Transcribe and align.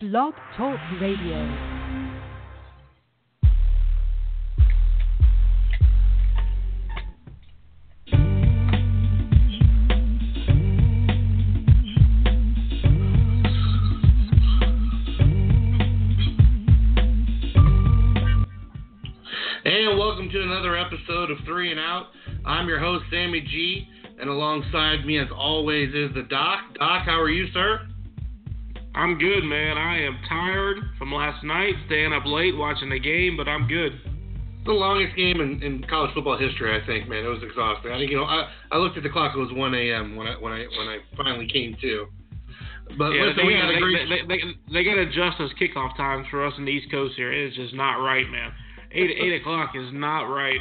Blog 0.00 0.32
Talk 0.56 0.78
Radio. 0.98 1.36
And 19.66 19.98
welcome 19.98 20.30
to 20.30 20.40
another 20.40 20.78
episode 20.78 21.30
of 21.30 21.36
Three 21.44 21.72
and 21.72 21.78
Out. 21.78 22.06
I'm 22.46 22.66
your 22.68 22.78
host, 22.78 23.04
Sammy 23.10 23.42
G, 23.42 23.86
and 24.18 24.30
alongside 24.30 25.04
me, 25.04 25.18
as 25.18 25.28
always, 25.30 25.90
is 25.94 26.14
the 26.14 26.22
Doc. 26.22 26.60
Doc, 26.78 27.02
how 27.04 27.20
are 27.20 27.28
you, 27.28 27.48
sir? 27.52 27.89
I'm 28.94 29.18
good, 29.18 29.44
man. 29.44 29.78
I 29.78 30.02
am 30.02 30.18
tired 30.28 30.78
from 30.98 31.12
last 31.12 31.44
night, 31.44 31.74
staying 31.86 32.12
up 32.12 32.24
late 32.26 32.56
watching 32.56 32.90
the 32.90 32.98
game, 32.98 33.36
but 33.36 33.48
I'm 33.48 33.68
good. 33.68 33.92
The 34.66 34.72
longest 34.72 35.16
game 35.16 35.40
in, 35.40 35.62
in 35.62 35.84
college 35.88 36.12
football 36.12 36.36
history, 36.36 36.74
I 36.74 36.84
think, 36.86 37.08
man. 37.08 37.24
It 37.24 37.28
was 37.28 37.42
exhausting. 37.42 37.92
I 37.92 37.98
think 37.98 38.10
you 38.10 38.16
know, 38.16 38.24
I, 38.24 38.50
I 38.72 38.78
looked 38.78 38.96
at 38.96 39.02
the 39.02 39.08
clock. 39.08 39.34
It 39.34 39.38
was 39.38 39.50
1 39.52 39.74
a.m. 39.74 40.16
when 40.16 40.26
I 40.26 40.34
when 40.36 40.52
I 40.52 40.66
when 40.76 40.88
I 40.88 40.98
finally 41.16 41.48
came 41.48 41.76
to. 41.80 42.06
But 42.98 43.10
yeah, 43.10 43.22
listen, 43.22 43.36
they, 43.36 43.46
we 43.46 43.54
got 43.54 43.70
a 43.70 43.74
they, 43.74 43.80
great. 43.80 44.08
they, 44.08 44.36
they, 44.36 44.40
they, 44.72 44.84
got 44.84 44.94
to 44.96 45.02
adjust 45.02 45.38
those 45.38 45.54
kickoff 45.54 45.96
times 45.96 46.26
for 46.30 46.44
us 46.44 46.52
in 46.58 46.64
the 46.64 46.72
East 46.72 46.90
Coast 46.90 47.14
here. 47.16 47.32
It's 47.32 47.56
just 47.56 47.74
not 47.74 48.02
right, 48.02 48.28
man. 48.28 48.52
Eight 48.92 49.10
eight 49.10 49.34
o'clock 49.40 49.70
is 49.74 49.88
not 49.92 50.24
right. 50.24 50.60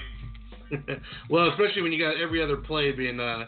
well, 1.29 1.49
especially 1.49 1.81
when 1.81 1.91
you 1.91 1.99
got 1.99 2.21
every 2.21 2.41
other 2.41 2.57
play 2.57 2.91
being 2.91 3.19
uh, 3.19 3.45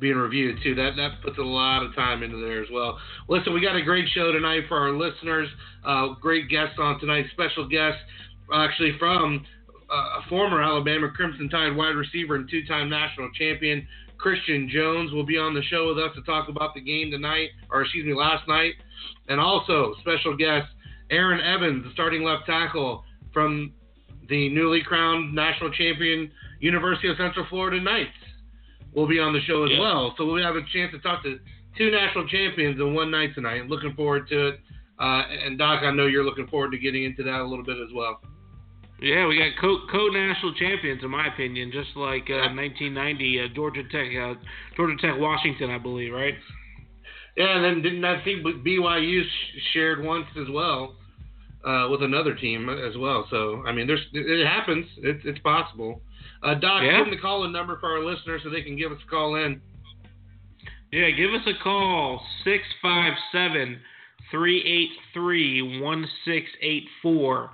being 0.00 0.16
reviewed 0.16 0.58
too. 0.62 0.74
That 0.74 0.96
that 0.96 1.22
puts 1.22 1.38
a 1.38 1.42
lot 1.42 1.84
of 1.84 1.94
time 1.94 2.22
into 2.22 2.38
there 2.38 2.62
as 2.62 2.68
well. 2.70 2.98
Listen, 3.28 3.54
we 3.54 3.60
got 3.60 3.76
a 3.76 3.82
great 3.82 4.08
show 4.14 4.32
tonight 4.32 4.64
for 4.68 4.78
our 4.78 4.92
listeners. 4.92 5.48
Uh, 5.84 6.14
great 6.20 6.48
guests 6.48 6.76
on 6.78 6.98
tonight. 7.00 7.26
Special 7.32 7.68
guest, 7.68 7.98
actually 8.52 8.96
from 8.98 9.44
uh, 9.90 10.20
a 10.20 10.28
former 10.28 10.62
Alabama 10.62 11.10
Crimson 11.14 11.48
Tide 11.48 11.76
wide 11.76 11.96
receiver 11.96 12.36
and 12.36 12.48
two-time 12.50 12.90
national 12.90 13.30
champion. 13.32 13.86
Christion 14.18 14.70
Jones 14.72 15.12
will 15.12 15.26
be 15.26 15.36
on 15.36 15.54
the 15.54 15.62
show 15.64 15.88
with 15.88 15.98
us 15.98 16.14
to 16.16 16.22
talk 16.22 16.48
about 16.48 16.74
the 16.74 16.80
game 16.80 17.10
tonight, 17.10 17.50
or 17.70 17.82
excuse 17.82 18.06
me, 18.06 18.14
last 18.14 18.48
night. 18.48 18.72
And 19.28 19.38
also, 19.38 19.94
special 20.00 20.36
guest 20.36 20.68
Aaron 21.10 21.40
Evans, 21.40 21.84
the 21.84 21.92
starting 21.92 22.24
left 22.24 22.46
tackle 22.46 23.04
from 23.32 23.74
the 24.28 24.48
newly 24.48 24.82
crowned 24.82 25.34
national 25.34 25.70
champion 25.72 26.30
University 26.60 27.08
of 27.08 27.16
Central 27.16 27.46
Florida 27.48 27.80
Knights 27.80 28.10
will 28.96 29.06
be 29.06 29.20
on 29.20 29.32
the 29.32 29.40
show 29.42 29.62
as 29.64 29.70
Yeah. 29.70 29.80
well. 29.80 30.14
So 30.16 30.24
we'll 30.26 30.42
have 30.42 30.56
a 30.56 30.62
chance 30.72 30.90
to 30.92 30.98
talk 30.98 31.22
to 31.22 31.38
two 31.76 31.90
national 31.90 32.26
champions 32.26 32.80
in 32.80 32.94
one 32.94 33.10
night 33.10 33.34
tonight. 33.34 33.68
Looking 33.68 33.92
forward 33.94 34.26
to 34.28 34.48
it. 34.48 34.60
Uh, 34.98 35.22
and 35.44 35.58
Doc, 35.58 35.82
I 35.84 35.90
know 35.92 36.06
you're 36.06 36.24
looking 36.24 36.46
forward 36.48 36.72
to 36.72 36.78
getting 36.78 37.04
into 37.04 37.22
that 37.22 37.40
a 37.40 37.44
little 37.44 37.64
bit 37.64 37.76
as 37.76 37.92
well. 37.94 38.20
Yeah, 38.98 39.26
we 39.26 39.36
got 39.36 39.50
co 39.60 39.80
co 39.92 40.08
national 40.08 40.54
champions 40.54 41.04
in 41.04 41.10
my 41.10 41.26
opinion, 41.26 41.70
just 41.70 41.94
like 41.96 42.30
uh, 42.30 42.48
1990 42.56 43.40
uh, 43.40 43.48
Georgia 43.54 43.82
Tech, 43.92 44.08
uh, 44.16 44.34
Georgia 44.74 44.96
Tech, 44.96 45.20
Washington, 45.20 45.68
I 45.68 45.76
believe, 45.76 46.14
right? 46.14 46.34
Yeah, 47.36 47.56
and 47.56 47.62
then 47.62 47.82
didn't 47.82 48.06
I 48.06 48.24
think 48.24 48.42
BYU 48.42 49.22
sh- 49.22 49.60
shared 49.74 50.02
once 50.02 50.24
as 50.40 50.48
well 50.48 50.94
uh, 51.62 51.88
with 51.90 52.02
another 52.02 52.34
team 52.34 52.70
as 52.70 52.96
well. 52.96 53.26
So 53.28 53.62
I 53.66 53.72
mean, 53.72 53.86
there's 53.86 54.00
it 54.14 54.46
happens. 54.46 54.86
It's 54.96 55.20
it's 55.26 55.38
possible. 55.40 56.00
Uh, 56.46 56.54
Doc, 56.54 56.82
Yeah. 56.82 56.98
give 56.98 57.06
them 57.06 57.10
the 57.14 57.20
call 57.20 57.44
in 57.44 57.52
number 57.52 57.76
for 57.78 57.90
our 57.90 58.04
listeners 58.04 58.42
so 58.42 58.50
they 58.50 58.62
can 58.62 58.76
give 58.76 58.92
us 58.92 59.02
a 59.02 59.06
call 59.10 59.34
in. 59.34 59.60
Yeah, 60.92 61.10
give 61.10 61.34
us 61.34 61.44
a 61.46 61.54
call 61.54 62.24
657 62.44 63.80
383 64.30 65.80
1684. 65.80 67.50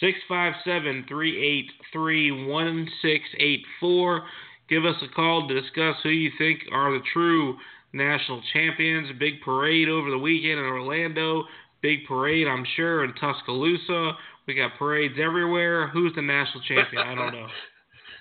657 0.00 1.04
383 1.08 2.30
1684. 2.46 4.28
Give 4.68 4.84
us 4.84 5.02
a 5.02 5.08
call 5.08 5.48
to 5.48 5.60
discuss 5.60 5.96
who 6.02 6.10
you 6.10 6.30
think 6.38 6.60
are 6.70 6.92
the 6.92 7.00
true 7.12 7.58
national 7.92 8.42
champions. 8.52 9.10
Big 9.18 9.40
parade 9.40 9.88
over 9.88 10.10
the 10.10 10.18
weekend 10.18 10.60
in 10.60 10.66
Orlando. 10.66 11.44
Big 11.80 12.06
parade, 12.06 12.46
I'm 12.46 12.64
sure, 12.76 13.04
in 13.04 13.14
Tuscaloosa. 13.14 14.16
We 14.46 14.54
got 14.54 14.76
parades 14.78 15.18
everywhere. 15.18 15.88
Who's 15.88 16.14
the 16.14 16.22
national 16.22 16.62
champion? 16.64 17.02
I 17.02 17.14
don't 17.14 17.32
know. 17.32 17.48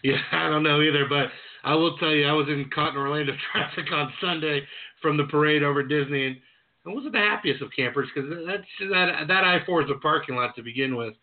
Yeah, 0.04 0.18
I 0.32 0.50
don't 0.50 0.64
know 0.64 0.82
either, 0.82 1.06
but 1.08 1.28
I 1.64 1.76
will 1.76 1.98
tell 1.98 2.12
you, 2.12 2.28
I 2.28 2.34
was 2.34 2.48
in 2.48 2.70
caught 2.74 2.94
in 2.94 2.98
Orlando 2.98 3.34
traffic 3.52 3.92
on 3.92 4.14
Sunday 4.22 4.62
from 5.02 5.18
the 5.18 5.26
parade 5.26 5.64
over 5.64 5.84
Disney, 5.84 6.28
and 6.28 6.38
I 6.86 6.94
wasn't 6.94 7.14
the 7.14 7.20
happiest 7.20 7.62
of 7.62 7.70
campers 7.76 8.08
because 8.14 8.30
that's 8.46 8.64
that 8.92 9.28
that 9.28 9.44
I 9.44 9.60
four 9.66 9.84
is 9.84 9.90
a 9.90 10.00
parking 10.00 10.36
lot 10.36 10.56
to 10.56 10.64
begin 10.64 10.96
with. 10.96 11.14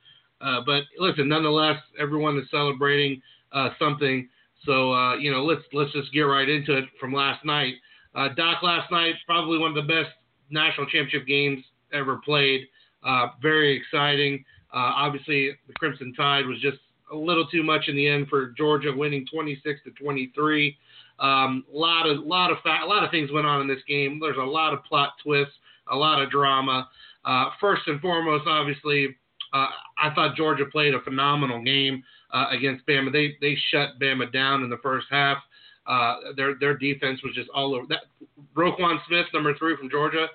Uh, 0.40 0.60
but 0.66 0.82
listen, 0.98 1.28
nonetheless, 1.28 1.78
everyone 1.98 2.36
is 2.38 2.44
celebrating 2.50 3.22
uh, 3.52 3.70
something. 3.78 4.28
So 4.66 4.92
uh, 4.92 5.16
you 5.16 5.30
know, 5.30 5.44
let's 5.44 5.62
let's 5.72 5.92
just 5.92 6.12
get 6.12 6.22
right 6.22 6.48
into 6.48 6.76
it 6.76 6.84
from 7.00 7.12
last 7.12 7.44
night. 7.44 7.74
Uh, 8.14 8.28
Doc, 8.36 8.62
last 8.62 8.91
night 8.92 9.14
probably 9.26 9.58
one 9.58 9.76
of 9.76 9.86
the 9.86 9.92
best 9.92 10.10
national 10.50 10.86
championship 10.86 11.26
games 11.26 11.64
ever 11.92 12.16
played. 12.16 12.66
Uh, 13.02 13.28
very 13.41 13.76
exciting. 13.76 14.44
Uh, 14.72 14.92
obviously, 14.96 15.50
the 15.66 15.72
Crimson 15.74 16.12
Tide 16.14 16.46
was 16.46 16.60
just 16.60 16.78
a 17.12 17.16
little 17.16 17.47
too 17.47 17.62
much 17.62 17.88
in 17.88 17.97
the 17.97 18.06
end 18.09 18.28
for 18.28 18.48
Georgia, 18.50 18.92
winning 18.94 19.26
26 19.32 19.81
to 19.84 19.91
23. 19.91 20.76
Um, 21.19 21.65
a 21.72 21.76
lot 21.76 22.09
of 22.09 22.25
lot 22.25 22.50
of 22.50 22.59
fa- 22.62 22.81
a 22.82 22.87
lot 22.87 23.04
of 23.04 23.10
things 23.10 23.31
went 23.31 23.47
on 23.47 23.60
in 23.60 23.69
this 23.69 23.82
game. 23.87 24.19
There's 24.20 24.37
a 24.37 24.41
lot 24.41 24.72
of 24.72 24.84
plot 24.84 25.10
twists, 25.22 25.54
a 25.91 25.97
lot 25.97 26.20
of 26.20 26.31
drama. 26.31 26.88
Uh, 27.25 27.50
first 27.60 27.82
and 27.87 28.00
foremost, 28.00 28.44
obviously, 28.47 29.16
uh, 29.53 29.69
I 29.98 30.12
thought 30.15 30.37
Georgia 30.37 30.65
played 30.66 30.94
a 30.94 31.00
phenomenal 31.00 31.62
game 31.62 32.03
uh, 32.32 32.47
against 32.50 32.87
Bama. 32.87 33.12
They 33.12 33.36
they 33.41 33.56
shut 33.71 34.00
Bama 34.00 34.32
down 34.32 34.65
in 34.65 34.71
the 34.71 34.78
first 34.78 35.06
half. 35.10 35.38
Uh, 35.86 36.16
their 36.36 36.54
their 36.59 36.76
defense 36.76 37.22
was 37.22 37.34
just 37.34 37.48
all 37.54 37.75
over. 37.75 37.86
That 37.88 38.04
Roquan 38.56 38.98
Smith, 39.06 39.26
number 39.32 39.54
three 39.56 39.76
from 39.76 39.91
Georgia. 39.91 40.26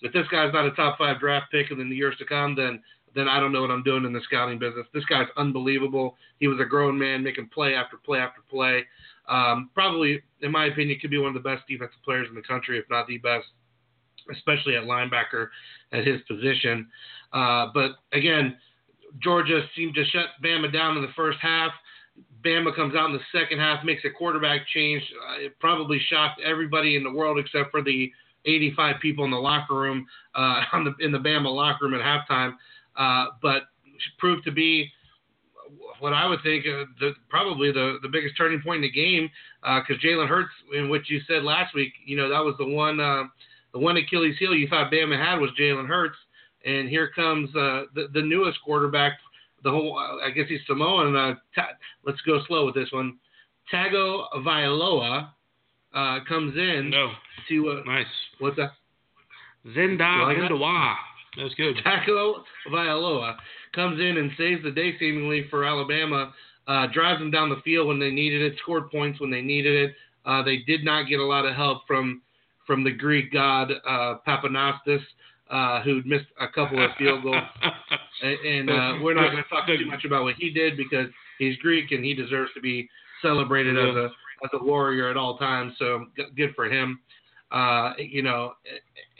If 0.00 0.12
this 0.12 0.26
guy's 0.30 0.52
not 0.52 0.66
a 0.66 0.72
top 0.72 0.98
five 0.98 1.20
draft 1.20 1.50
pick 1.50 1.70
in 1.70 1.88
the 1.88 1.96
years 1.96 2.16
to 2.18 2.24
come, 2.24 2.54
then 2.54 2.82
then 3.14 3.28
I 3.28 3.40
don't 3.40 3.52
know 3.52 3.60
what 3.60 3.70
I'm 3.70 3.82
doing 3.82 4.04
in 4.04 4.12
the 4.12 4.20
scouting 4.24 4.58
business. 4.58 4.86
This 4.92 5.04
guy's 5.04 5.28
unbelievable. 5.36 6.16
He 6.38 6.48
was 6.48 6.58
a 6.60 6.64
grown 6.64 6.98
man 6.98 7.22
making 7.22 7.48
play 7.48 7.74
after 7.74 7.96
play 7.96 8.18
after 8.18 8.40
play. 8.50 8.84
Um, 9.28 9.70
probably, 9.74 10.22
in 10.42 10.52
my 10.52 10.66
opinion, 10.66 10.98
could 11.00 11.10
be 11.10 11.18
one 11.18 11.34
of 11.34 11.42
the 11.42 11.48
best 11.48 11.66
defensive 11.68 12.02
players 12.04 12.28
in 12.28 12.34
the 12.34 12.42
country, 12.42 12.78
if 12.78 12.84
not 12.90 13.06
the 13.06 13.18
best, 13.18 13.46
especially 14.30 14.76
at 14.76 14.84
linebacker 14.84 15.48
at 15.92 16.06
his 16.06 16.20
position. 16.28 16.88
Uh, 17.32 17.68
but 17.72 17.92
again, 18.12 18.56
Georgia 19.22 19.62
seemed 19.76 19.94
to 19.94 20.04
shut 20.06 20.26
Bama 20.42 20.72
down 20.72 20.96
in 20.96 21.02
the 21.02 21.12
first 21.16 21.38
half. 21.40 21.72
Bama 22.44 22.74
comes 22.74 22.94
out 22.94 23.06
in 23.10 23.12
the 23.12 23.38
second 23.38 23.58
half, 23.58 23.84
makes 23.84 24.04
a 24.04 24.10
quarterback 24.10 24.66
change. 24.68 25.02
Uh, 25.28 25.46
it 25.46 25.58
probably 25.60 26.00
shocked 26.10 26.40
everybody 26.44 26.96
in 26.96 27.02
the 27.02 27.12
world 27.12 27.38
except 27.38 27.70
for 27.70 27.82
the 27.82 28.12
85 28.44 28.96
people 29.00 29.24
in 29.24 29.30
the 29.30 29.38
locker 29.38 29.74
room, 29.74 30.06
uh, 30.34 30.62
the, 30.72 31.04
in 31.04 31.12
the 31.12 31.18
Bama 31.18 31.52
locker 31.54 31.86
room 31.86 31.94
at 31.94 32.02
halftime. 32.02 32.54
Uh, 32.96 33.26
but 33.42 33.62
proved 34.18 34.44
to 34.44 34.52
be 34.52 34.90
what 36.00 36.12
I 36.12 36.26
would 36.26 36.40
think 36.42 36.64
uh, 36.66 36.84
the, 37.00 37.12
probably 37.28 37.72
the, 37.72 37.98
the 38.02 38.08
biggest 38.08 38.36
turning 38.36 38.60
point 38.60 38.76
in 38.76 38.82
the 38.82 38.90
game 38.90 39.30
because 39.86 40.02
Jalen 40.02 40.28
Hurts, 40.28 40.50
in 40.74 40.88
what 40.88 41.08
you 41.08 41.20
said 41.26 41.42
last 41.42 41.74
week, 41.74 41.92
you 42.04 42.16
know 42.16 42.28
that 42.28 42.44
was 42.44 42.54
the 42.58 42.66
one 42.66 43.00
uh, 43.00 43.24
the 43.72 43.78
one 43.78 43.96
Achilles 43.96 44.36
heel 44.38 44.54
you 44.54 44.68
thought 44.68 44.92
Bama 44.92 45.16
had 45.16 45.40
was 45.40 45.50
Jalen 45.58 45.86
Hurts, 45.88 46.16
and 46.64 46.88
here 46.88 47.10
comes 47.14 47.48
uh, 47.56 47.84
the 47.94 48.08
the 48.12 48.22
newest 48.22 48.58
quarterback, 48.64 49.12
the 49.62 49.70
whole 49.70 49.98
I 49.98 50.30
guess 50.30 50.46
he's 50.48 50.60
Samoan. 50.66 51.16
Uh, 51.16 51.34
ta- 51.54 51.76
let's 52.04 52.20
go 52.22 52.40
slow 52.46 52.66
with 52.66 52.74
this 52.74 52.92
one. 52.92 53.18
Tago 53.72 54.24
Vailoa 54.38 55.30
uh, 55.94 56.18
comes 56.28 56.54
in 56.56 56.90
No. 56.90 57.12
to 57.48 57.70
uh, 57.70 57.82
Nice. 57.90 58.06
what's 58.38 58.56
that? 58.56 58.72
Zinda 59.74 60.36
You 60.36 60.42
like 60.42 60.50
that? 61.36 61.42
That's 61.42 61.54
good. 61.54 61.76
Taco 61.84 62.44
Vailoa 62.70 63.36
comes 63.74 64.00
in 64.00 64.18
and 64.18 64.30
saves 64.38 64.62
the 64.62 64.70
day 64.70 64.98
seemingly 64.98 65.46
for 65.50 65.64
Alabama. 65.64 66.32
Uh, 66.66 66.86
drives 66.92 67.20
them 67.20 67.30
down 67.30 67.50
the 67.50 67.60
field 67.62 67.88
when 67.88 67.98
they 67.98 68.10
needed 68.10 68.40
it, 68.40 68.58
scored 68.62 68.90
points 68.90 69.20
when 69.20 69.30
they 69.30 69.42
needed 69.42 69.90
it. 69.90 69.96
Uh, 70.24 70.42
they 70.42 70.58
did 70.66 70.84
not 70.84 71.08
get 71.08 71.20
a 71.20 71.24
lot 71.24 71.44
of 71.44 71.54
help 71.54 71.86
from 71.86 72.22
from 72.66 72.82
the 72.82 72.90
Greek 72.90 73.30
god 73.30 73.70
uh, 73.86 74.14
Pappanastos, 74.26 75.02
uh, 75.50 75.82
who 75.82 76.00
missed 76.06 76.24
a 76.40 76.48
couple 76.48 76.82
of 76.82 76.90
field 76.98 77.22
goals. 77.22 77.42
And, 78.22 78.70
uh, 78.70 78.94
we're 79.02 79.12
not 79.12 79.32
going 79.32 79.42
to 79.42 79.48
talk 79.50 79.66
too 79.66 79.84
much 79.84 80.04
about 80.06 80.22
what 80.22 80.36
he 80.36 80.48
did 80.48 80.78
because 80.78 81.08
he's 81.38 81.58
Greek 81.58 81.90
and 81.90 82.02
he 82.02 82.14
deserves 82.14 82.50
to 82.54 82.60
be 82.60 82.88
celebrated 83.20 83.76
as 83.76 83.94
a 83.96 84.04
as 84.44 84.50
a 84.54 84.64
warrior 84.64 85.10
at 85.10 85.16
all 85.16 85.36
times. 85.36 85.74
So 85.78 86.06
good 86.36 86.54
for 86.54 86.66
him. 86.66 87.00
Uh, 87.54 87.92
you 87.98 88.20
know, 88.22 88.52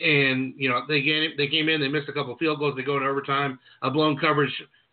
and 0.04 0.54
you 0.56 0.68
know 0.68 0.80
they 0.88 1.00
came 1.02 1.30
they 1.36 1.46
came 1.46 1.68
in, 1.68 1.80
they 1.80 1.86
missed 1.88 2.08
a 2.08 2.12
couple 2.12 2.36
field 2.36 2.58
goals, 2.58 2.74
they 2.76 2.82
go 2.82 2.96
into 2.96 3.08
overtime, 3.08 3.60
a 3.82 3.90
blown 3.90 4.16
coverage 4.18 4.52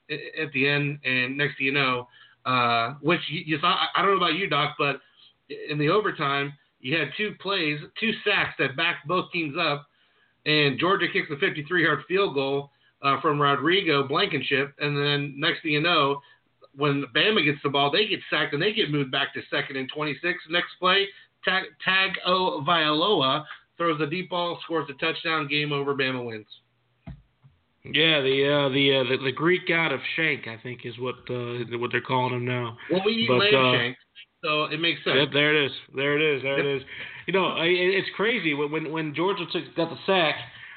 at 0.09 0.51
the 0.53 0.67
end, 0.67 0.99
and 1.05 1.37
next 1.37 1.57
thing 1.57 1.65
you 1.65 1.71
know, 1.71 2.07
uh, 2.45 2.93
which 3.01 3.21
you, 3.29 3.57
saw. 3.59 3.67
I- 3.67 3.87
I 3.95 4.01
don't 4.03 4.11
know 4.11 4.23
about 4.25 4.35
you, 4.35 4.47
Doc, 4.47 4.75
but 4.77 5.01
in 5.69 5.77
the 5.79 5.89
overtime, 5.89 6.53
you 6.81 6.97
had 6.97 7.09
two 7.17 7.33
plays, 7.41 7.79
two 7.99 8.11
sacks 8.25 8.55
that 8.59 8.75
backed 8.77 9.07
both 9.07 9.31
teams 9.31 9.55
up. 9.57 9.87
and 10.45 10.79
Georgia 10.79 11.07
kicks 11.11 11.29
a 11.31 11.35
53-yard 11.35 12.01
field 12.07 12.33
goal 12.35 12.71
uh, 13.01 13.19
from 13.21 13.41
Rodrigo 13.41 14.07
Blankenship, 14.07 14.73
and 14.79 14.95
then 14.97 15.33
next 15.37 15.61
thing 15.63 15.71
you 15.71 15.81
know, 15.81 16.19
when 16.75 17.05
Bama 17.15 17.43
gets 17.43 17.59
the 17.63 17.69
ball, 17.69 17.89
they 17.91 18.07
get 18.07 18.19
sacked 18.29 18.53
and 18.53 18.61
they 18.61 18.73
get 18.73 18.91
moved 18.91 19.11
back 19.11 19.33
to 19.33 19.41
second 19.49 19.77
and 19.77 19.89
26. 19.93 20.37
Next 20.49 20.71
play, 20.79 21.07
Tag, 21.45 21.63
Tag 21.83 22.11
O 22.25 22.63
Vailoa 22.67 23.45
throws 23.77 23.99
a 24.01 24.07
deep 24.07 24.29
ball, 24.29 24.59
scores 24.63 24.89
a 24.89 24.93
touchdown, 24.93 25.47
game 25.47 25.71
over, 25.71 25.93
Bama 25.95 26.23
wins. 26.23 26.45
Yeah, 27.83 28.21
the 28.21 28.45
uh, 28.45 28.69
the, 28.69 28.93
uh, 28.93 29.03
the 29.09 29.23
the 29.25 29.31
Greek 29.31 29.67
god 29.67 29.91
of 29.91 29.99
Shank, 30.15 30.47
I 30.47 30.57
think, 30.61 30.81
is 30.85 30.93
what 30.99 31.15
uh, 31.29 31.65
what 31.79 31.91
they're 31.91 31.99
calling 31.99 32.35
him 32.35 32.45
now. 32.45 32.77
Well, 32.91 33.01
we 33.03 33.13
eat 33.13 33.27
But, 33.27 33.37
lamb 33.37 33.55
uh, 33.55 33.73
shank, 33.73 33.97
so 34.43 34.65
it 34.65 34.79
makes 34.79 35.03
sense. 35.03 35.17
Yep, 35.17 35.29
there 35.33 35.55
it 35.55 35.65
is. 35.65 35.71
There 35.95 36.15
it 36.15 36.37
is. 36.37 36.43
There 36.43 36.59
it 36.59 36.77
is. 36.77 36.83
You 37.25 37.33
know, 37.33 37.45
I, 37.45 37.65
it's 37.65 38.09
crazy 38.15 38.53
when 38.53 38.71
when, 38.71 38.91
when 38.91 39.15
Georgia 39.15 39.45
took, 39.51 39.63
got 39.75 39.89
the 39.89 39.97
sack. 40.05 40.35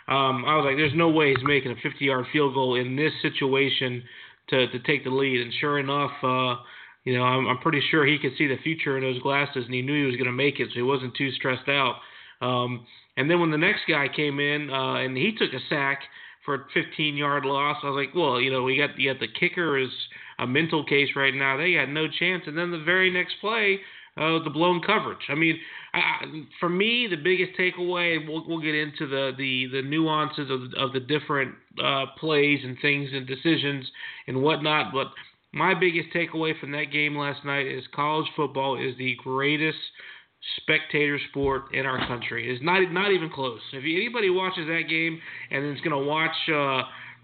Um, 0.08 0.44
I 0.46 0.56
was 0.56 0.64
like, 0.64 0.76
"There's 0.76 0.94
no 0.94 1.10
way 1.10 1.34
he's 1.34 1.44
making 1.44 1.72
a 1.72 1.86
50-yard 1.86 2.26
field 2.32 2.54
goal 2.54 2.76
in 2.76 2.96
this 2.96 3.12
situation 3.20 4.02
to 4.48 4.66
to 4.68 4.78
take 4.80 5.04
the 5.04 5.10
lead." 5.10 5.42
And 5.42 5.52
sure 5.60 5.78
enough, 5.78 6.12
uh, 6.22 6.56
you 7.04 7.16
know, 7.16 7.22
I'm, 7.22 7.46
I'm 7.46 7.58
pretty 7.58 7.82
sure 7.90 8.04
he 8.06 8.18
could 8.18 8.32
see 8.36 8.46
the 8.46 8.56
future 8.62 8.96
in 8.96 9.04
those 9.04 9.22
glasses, 9.22 9.64
and 9.64 9.74
he 9.74 9.82
knew 9.82 10.00
he 10.00 10.06
was 10.06 10.16
going 10.16 10.26
to 10.26 10.32
make 10.32 10.58
it, 10.60 10.68
so 10.70 10.74
he 10.74 10.82
wasn't 10.82 11.14
too 11.14 11.30
stressed 11.32 11.68
out. 11.68 11.96
Um, 12.40 12.86
and 13.16 13.30
then 13.30 13.40
when 13.40 13.50
the 13.50 13.58
next 13.58 13.82
guy 13.88 14.08
came 14.14 14.40
in 14.40 14.70
uh, 14.70 14.94
and 14.96 15.16
he 15.16 15.32
took 15.38 15.52
a 15.52 15.60
sack 15.68 16.00
for 16.44 16.54
a 16.54 16.58
15-yard 16.76 17.44
loss, 17.44 17.78
I 17.82 17.90
was 17.90 18.04
like, 18.06 18.14
"Well, 18.14 18.40
you 18.40 18.50
know, 18.50 18.62
we 18.62 18.76
got 18.76 18.98
you 18.98 19.14
the 19.14 19.28
kicker 19.28 19.78
is 19.78 19.90
a 20.38 20.46
mental 20.46 20.84
case 20.84 21.08
right 21.14 21.34
now. 21.34 21.56
They 21.56 21.74
got 21.74 21.88
no 21.88 22.06
chance." 22.08 22.42
And 22.46 22.56
then 22.58 22.70
the 22.70 22.82
very 22.82 23.10
next 23.10 23.34
play, 23.40 23.78
uh, 24.16 24.42
the 24.42 24.50
blown 24.50 24.80
coverage. 24.82 25.26
I 25.28 25.34
mean, 25.34 25.58
I- 25.92 26.44
for 26.60 26.68
me, 26.68 27.06
the 27.08 27.16
biggest 27.16 27.58
takeaway, 27.58 28.26
we'll, 28.26 28.46
we'll 28.46 28.60
get 28.60 28.74
into 28.74 29.06
the, 29.06 29.32
the, 29.38 29.66
the 29.72 29.82
nuances 29.82 30.50
of, 30.50 30.62
of 30.76 30.92
the 30.92 31.00
different 31.00 31.54
uh, 31.82 32.06
plays 32.18 32.60
and 32.62 32.76
things 32.82 33.10
and 33.12 33.26
decisions 33.26 33.90
and 34.26 34.42
whatnot, 34.42 34.92
but 34.92 35.08
my 35.54 35.72
biggest 35.72 36.08
takeaway 36.14 36.58
from 36.58 36.72
that 36.72 36.86
game 36.92 37.16
last 37.16 37.44
night 37.44 37.66
is 37.66 37.84
college 37.94 38.26
football 38.34 38.76
is 38.76 38.96
the 38.98 39.16
greatest 39.22 39.78
spectator 40.60 41.18
sport 41.30 41.72
in 41.72 41.86
our 41.86 42.06
country. 42.06 42.52
It's 42.52 42.62
not 42.62 42.80
not 42.92 43.12
even 43.12 43.30
close. 43.30 43.60
If 43.72 43.84
anybody 43.84 44.30
watches 44.30 44.66
that 44.66 44.82
game 44.88 45.20
and 45.50 45.64
is 45.74 45.80
going 45.80 45.98
to 45.98 46.06
watch, 46.06 46.34
uh, 46.48 46.82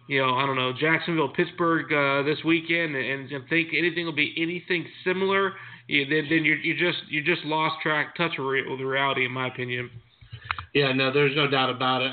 you 0.08 0.20
know, 0.20 0.34
I 0.34 0.46
don't 0.46 0.56
know, 0.56 0.72
Jacksonville, 0.78 1.28
Pittsburgh 1.28 1.92
uh, 1.92 2.22
this 2.22 2.38
weekend, 2.44 2.94
and, 2.94 3.30
and 3.30 3.48
think 3.48 3.70
anything 3.76 4.06
will 4.06 4.14
be 4.14 4.32
anything 4.36 4.86
similar, 5.04 5.52
you, 5.88 6.06
then, 6.06 6.28
then 6.30 6.44
you're 6.44 6.56
you 6.58 6.74
just 6.74 7.02
you 7.08 7.22
just 7.22 7.44
lost 7.44 7.82
track 7.82 8.16
touch 8.16 8.38
of 8.38 8.46
re- 8.46 8.64
the 8.64 8.84
reality, 8.84 9.26
in 9.26 9.32
my 9.32 9.48
opinion. 9.48 9.90
Yeah, 10.72 10.92
no, 10.92 11.12
there's 11.12 11.34
no 11.34 11.50
doubt 11.50 11.70
about 11.70 12.02
it. 12.02 12.12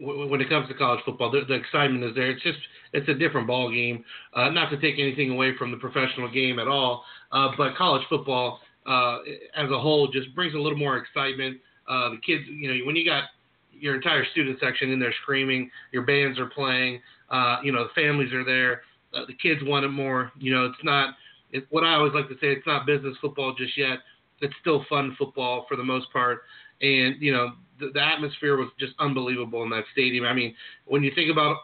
When 0.00 0.40
it 0.40 0.48
comes 0.48 0.68
to 0.68 0.74
college 0.74 1.00
football, 1.04 1.30
the, 1.30 1.42
the 1.46 1.54
excitement 1.54 2.04
is 2.04 2.14
there. 2.16 2.30
It's 2.30 2.42
just 2.42 2.58
it's 2.96 3.08
a 3.08 3.14
different 3.14 3.46
ball 3.46 3.70
game. 3.70 4.04
Uh, 4.34 4.48
not 4.50 4.70
to 4.70 4.80
take 4.80 4.98
anything 4.98 5.30
away 5.30 5.56
from 5.56 5.70
the 5.70 5.76
professional 5.76 6.30
game 6.30 6.58
at 6.58 6.66
all, 6.66 7.04
uh, 7.32 7.48
but 7.56 7.76
college 7.76 8.02
football 8.08 8.60
uh, 8.86 9.18
as 9.56 9.70
a 9.70 9.78
whole 9.78 10.08
just 10.08 10.34
brings 10.34 10.54
a 10.54 10.58
little 10.58 10.78
more 10.78 10.96
excitement. 10.96 11.58
Uh, 11.88 12.10
the 12.10 12.18
kids, 12.24 12.44
you 12.48 12.68
know, 12.68 12.86
when 12.86 12.96
you 12.96 13.04
got 13.04 13.24
your 13.72 13.94
entire 13.94 14.24
student 14.32 14.58
section 14.60 14.90
in 14.90 14.98
there 14.98 15.14
screaming, 15.22 15.70
your 15.92 16.02
bands 16.02 16.38
are 16.38 16.46
playing, 16.46 17.00
uh, 17.30 17.58
you 17.62 17.70
know, 17.70 17.84
the 17.84 18.00
families 18.00 18.32
are 18.32 18.44
there, 18.44 18.82
uh, 19.14 19.26
the 19.26 19.34
kids 19.34 19.60
want 19.64 19.84
it 19.84 19.90
more. 19.90 20.32
You 20.38 20.54
know, 20.54 20.64
it's 20.64 20.82
not. 20.82 21.14
It, 21.52 21.66
what 21.70 21.84
I 21.84 21.94
always 21.94 22.12
like 22.12 22.28
to 22.28 22.34
say, 22.34 22.48
it's 22.48 22.66
not 22.66 22.86
business 22.86 23.16
football 23.20 23.54
just 23.56 23.76
yet. 23.78 23.98
It's 24.40 24.54
still 24.60 24.84
fun 24.88 25.14
football 25.18 25.64
for 25.68 25.76
the 25.76 25.84
most 25.84 26.12
part 26.12 26.42
and 26.80 27.16
you 27.20 27.32
know 27.32 27.52
the, 27.78 27.90
the 27.92 28.02
atmosphere 28.02 28.56
was 28.56 28.68
just 28.78 28.92
unbelievable 28.98 29.62
in 29.62 29.70
that 29.70 29.84
stadium. 29.92 30.24
I 30.24 30.32
mean, 30.32 30.54
when 30.86 31.02
you 31.02 31.12
think 31.14 31.30
about 31.30 31.58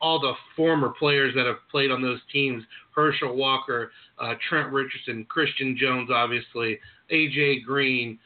all 0.00 0.20
the 0.20 0.34
former 0.56 0.90
players 0.90 1.34
that 1.34 1.46
have 1.46 1.56
played 1.70 1.90
on 1.90 2.02
those 2.02 2.20
teams, 2.32 2.62
Herschel 2.94 3.36
Walker, 3.36 3.92
uh, 4.18 4.34
Trent 4.48 4.72
Richardson, 4.72 5.24
Christion 5.28 5.76
Jones, 5.78 6.10
obviously, 6.12 6.78
AJ 7.10 7.64
Green, 7.64 8.18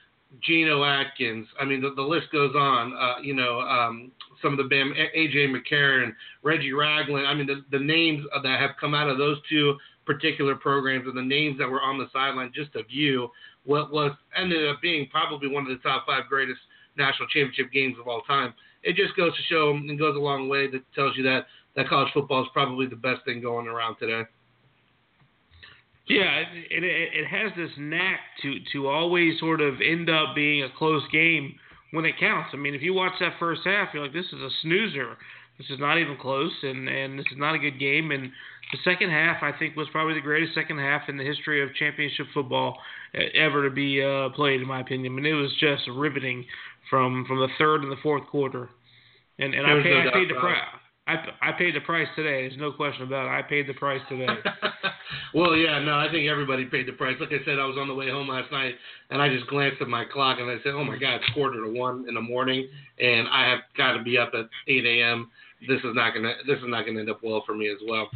Geno 0.43 0.85
Atkins. 0.85 1.47
I 1.61 1.65
mean, 1.65 1.81
the, 1.81 1.95
the 1.95 2.03
list 2.03 2.27
goes 2.33 2.55
on. 2.55 2.95
Uh, 2.95 3.21
you 3.23 3.35
know, 3.35 3.61
um, 3.61 4.11
some 4.43 4.53
of 4.53 4.59
the 4.59 4.65
Bam, 4.65 4.93
AJ 5.17 5.55
McCarron, 5.55 6.13
Reggie 6.43 6.73
Ragland. 6.73 7.27
I 7.27 7.35
mean, 7.35 7.47
the, 7.47 7.65
the 7.71 7.83
names 7.83 8.25
that 8.43 8.61
have 8.61 8.71
come 8.81 8.95
out 8.95 9.09
of 9.09 9.19
those 9.19 9.39
two 9.49 9.77
particular 10.05 10.55
programs 10.55 11.07
and 11.07 11.17
the 11.17 11.23
names 11.23 11.59
that 11.59 11.69
were 11.69 11.83
on 11.83 11.99
the 11.99 12.07
sideline 12.13 12.53
just 12.55 12.73
to 12.75 12.85
view 12.85 13.29
what 13.65 13.93
was 13.93 14.13
ended 14.37 14.69
up 14.69 14.81
being 14.81 15.09
probably 15.11 15.49
one 15.49 15.65
of 15.65 15.69
the 15.69 15.83
top 15.83 16.07
five 16.07 16.25
greatest 16.29 16.61
national 16.97 17.29
championship 17.29 17.73
games 17.73 17.97
of 18.01 18.09
all 18.09 18.23
time. 18.23 18.55
It 18.83 18.97
just 18.97 19.17
goes 19.17 19.35
to 19.37 19.43
show 19.49 19.71
and 19.71 19.99
goes 19.99 20.17
a 20.17 20.21
long 20.21 20.49
way 20.49 20.71
that 20.71 20.83
tells 20.95 21.17
you 21.17 21.23
that 21.25 21.47
that 21.77 21.89
college 21.89 22.11
football 22.15 22.43
is 22.43 22.49
probably 22.53 22.87
the 22.87 22.97
best 22.97 23.25
thing 23.25 23.41
going 23.41 23.67
around 23.67 23.97
today. 23.97 24.23
Yeah, 26.09 26.43
it, 26.71 26.85
it 26.85 26.85
it 26.85 27.27
has 27.27 27.51
this 27.57 27.71
knack 27.79 28.21
to 28.43 28.55
to 28.73 28.87
always 28.87 29.39
sort 29.41 29.61
of 29.61 29.75
end 29.81 30.09
up 30.09 30.35
being 30.35 30.63
a 30.63 30.69
close 30.79 31.03
game 31.11 31.55
when 31.91 32.05
it 32.05 32.19
counts. 32.19 32.51
I 32.53 32.57
mean, 32.57 32.75
if 32.75 32.83
you 32.83 32.95
watch 32.95 33.15
that 33.21 33.35
first 33.41 33.63
half, 33.65 33.89
you're 33.93 34.05
like, 34.05 34.13
this 34.13 34.27
is 34.27 34.41
a 34.41 34.51
snoozer. 34.63 35.17
This 35.59 35.69
is 35.71 35.81
not 35.81 35.99
even 35.99 36.17
close, 36.17 36.53
and 36.63 36.89
and 36.89 37.19
this 37.19 37.27
is 37.33 37.39
not 37.39 37.55
a 37.55 37.59
good 37.59 37.81
game. 37.81 38.13
And 38.13 38.31
the 38.73 38.79
second 38.85 39.11
half, 39.11 39.43
I 39.43 39.53
think, 39.59 39.75
was 39.75 39.89
probably 39.91 40.15
the 40.15 40.21
greatest 40.21 40.55
second 40.55 40.79
half 40.79 41.09
in 41.09 41.17
the 41.17 41.25
history 41.25 41.63
of 41.63 41.75
championship 41.75 42.27
football 42.35 42.79
ever 43.35 43.69
to 43.69 43.75
be 43.75 44.03
uh, 44.03 44.29
played, 44.31 44.61
in 44.61 44.67
my 44.67 44.81
opinion. 44.81 45.13
I 45.13 45.17
mean, 45.17 45.27
it 45.27 45.33
was 45.33 45.53
just 45.59 45.89
riveting 45.89 46.45
from 46.91 47.25
from 47.27 47.39
the 47.39 47.49
third 47.59 47.83
and 47.83 47.93
the 47.93 48.01
fourth 48.03 48.27
quarter. 48.29 48.69
And 49.39 49.55
and 49.55 49.67
I 49.67 49.75
There's 49.75 49.85
paid 49.85 50.05
no 50.05 50.11
I 50.11 50.13
paid 50.13 50.31
the 50.31 50.41
price. 50.41 50.59
I, 51.09 51.15
I 51.41 51.53
paid 51.53 51.77
the 51.77 51.81
price 51.81 52.09
today. 52.17 52.49
There's 52.49 52.59
no 52.59 52.73
question 52.73 53.05
about 53.05 53.27
it. 53.27 53.39
I 53.39 53.43
paid 53.43 53.69
the 53.69 53.75
price 53.75 54.01
today. 54.09 54.27
well, 55.35 55.55
yeah, 55.55 55.79
no, 55.79 55.95
I 55.97 56.09
think 56.11 56.29
everybody 56.29 56.65
paid 56.65 56.89
the 56.89 56.93
price. 56.93 57.15
Like 57.21 57.29
I 57.29 57.45
said, 57.45 57.61
I 57.61 57.65
was 57.65 57.77
on 57.79 57.87
the 57.87 57.95
way 57.95 58.11
home 58.11 58.29
last 58.29 58.51
night, 58.51 58.75
and 59.11 59.23
I 59.23 59.29
just 59.29 59.47
glanced 59.47 59.81
at 59.81 59.87
my 59.87 60.05
clock, 60.05 60.39
and 60.41 60.51
I 60.51 60.57
said, 60.65 60.73
"Oh 60.75 60.83
my 60.83 60.99
God, 60.99 61.17
it's 61.17 61.33
quarter 61.33 61.63
to 61.65 61.71
one 61.71 62.07
in 62.09 62.15
the 62.15 62.21
morning, 62.21 62.69
and 62.99 63.29
I 63.29 63.49
have 63.49 63.61
got 63.77 63.93
to 63.97 64.03
be 64.03 64.19
up 64.19 64.33
at 64.35 64.47
8 64.67 64.85
a.m. 64.85 65.31
This 65.69 65.79
is 65.79 65.95
not 65.95 66.13
gonna, 66.13 66.35
this 66.45 66.59
is 66.59 66.65
not 66.67 66.85
gonna 66.87 66.99
end 66.99 67.11
up 67.11 67.21
well 67.23 67.45
for 67.47 67.55
me 67.55 67.69
as 67.69 67.79
well." 67.87 68.09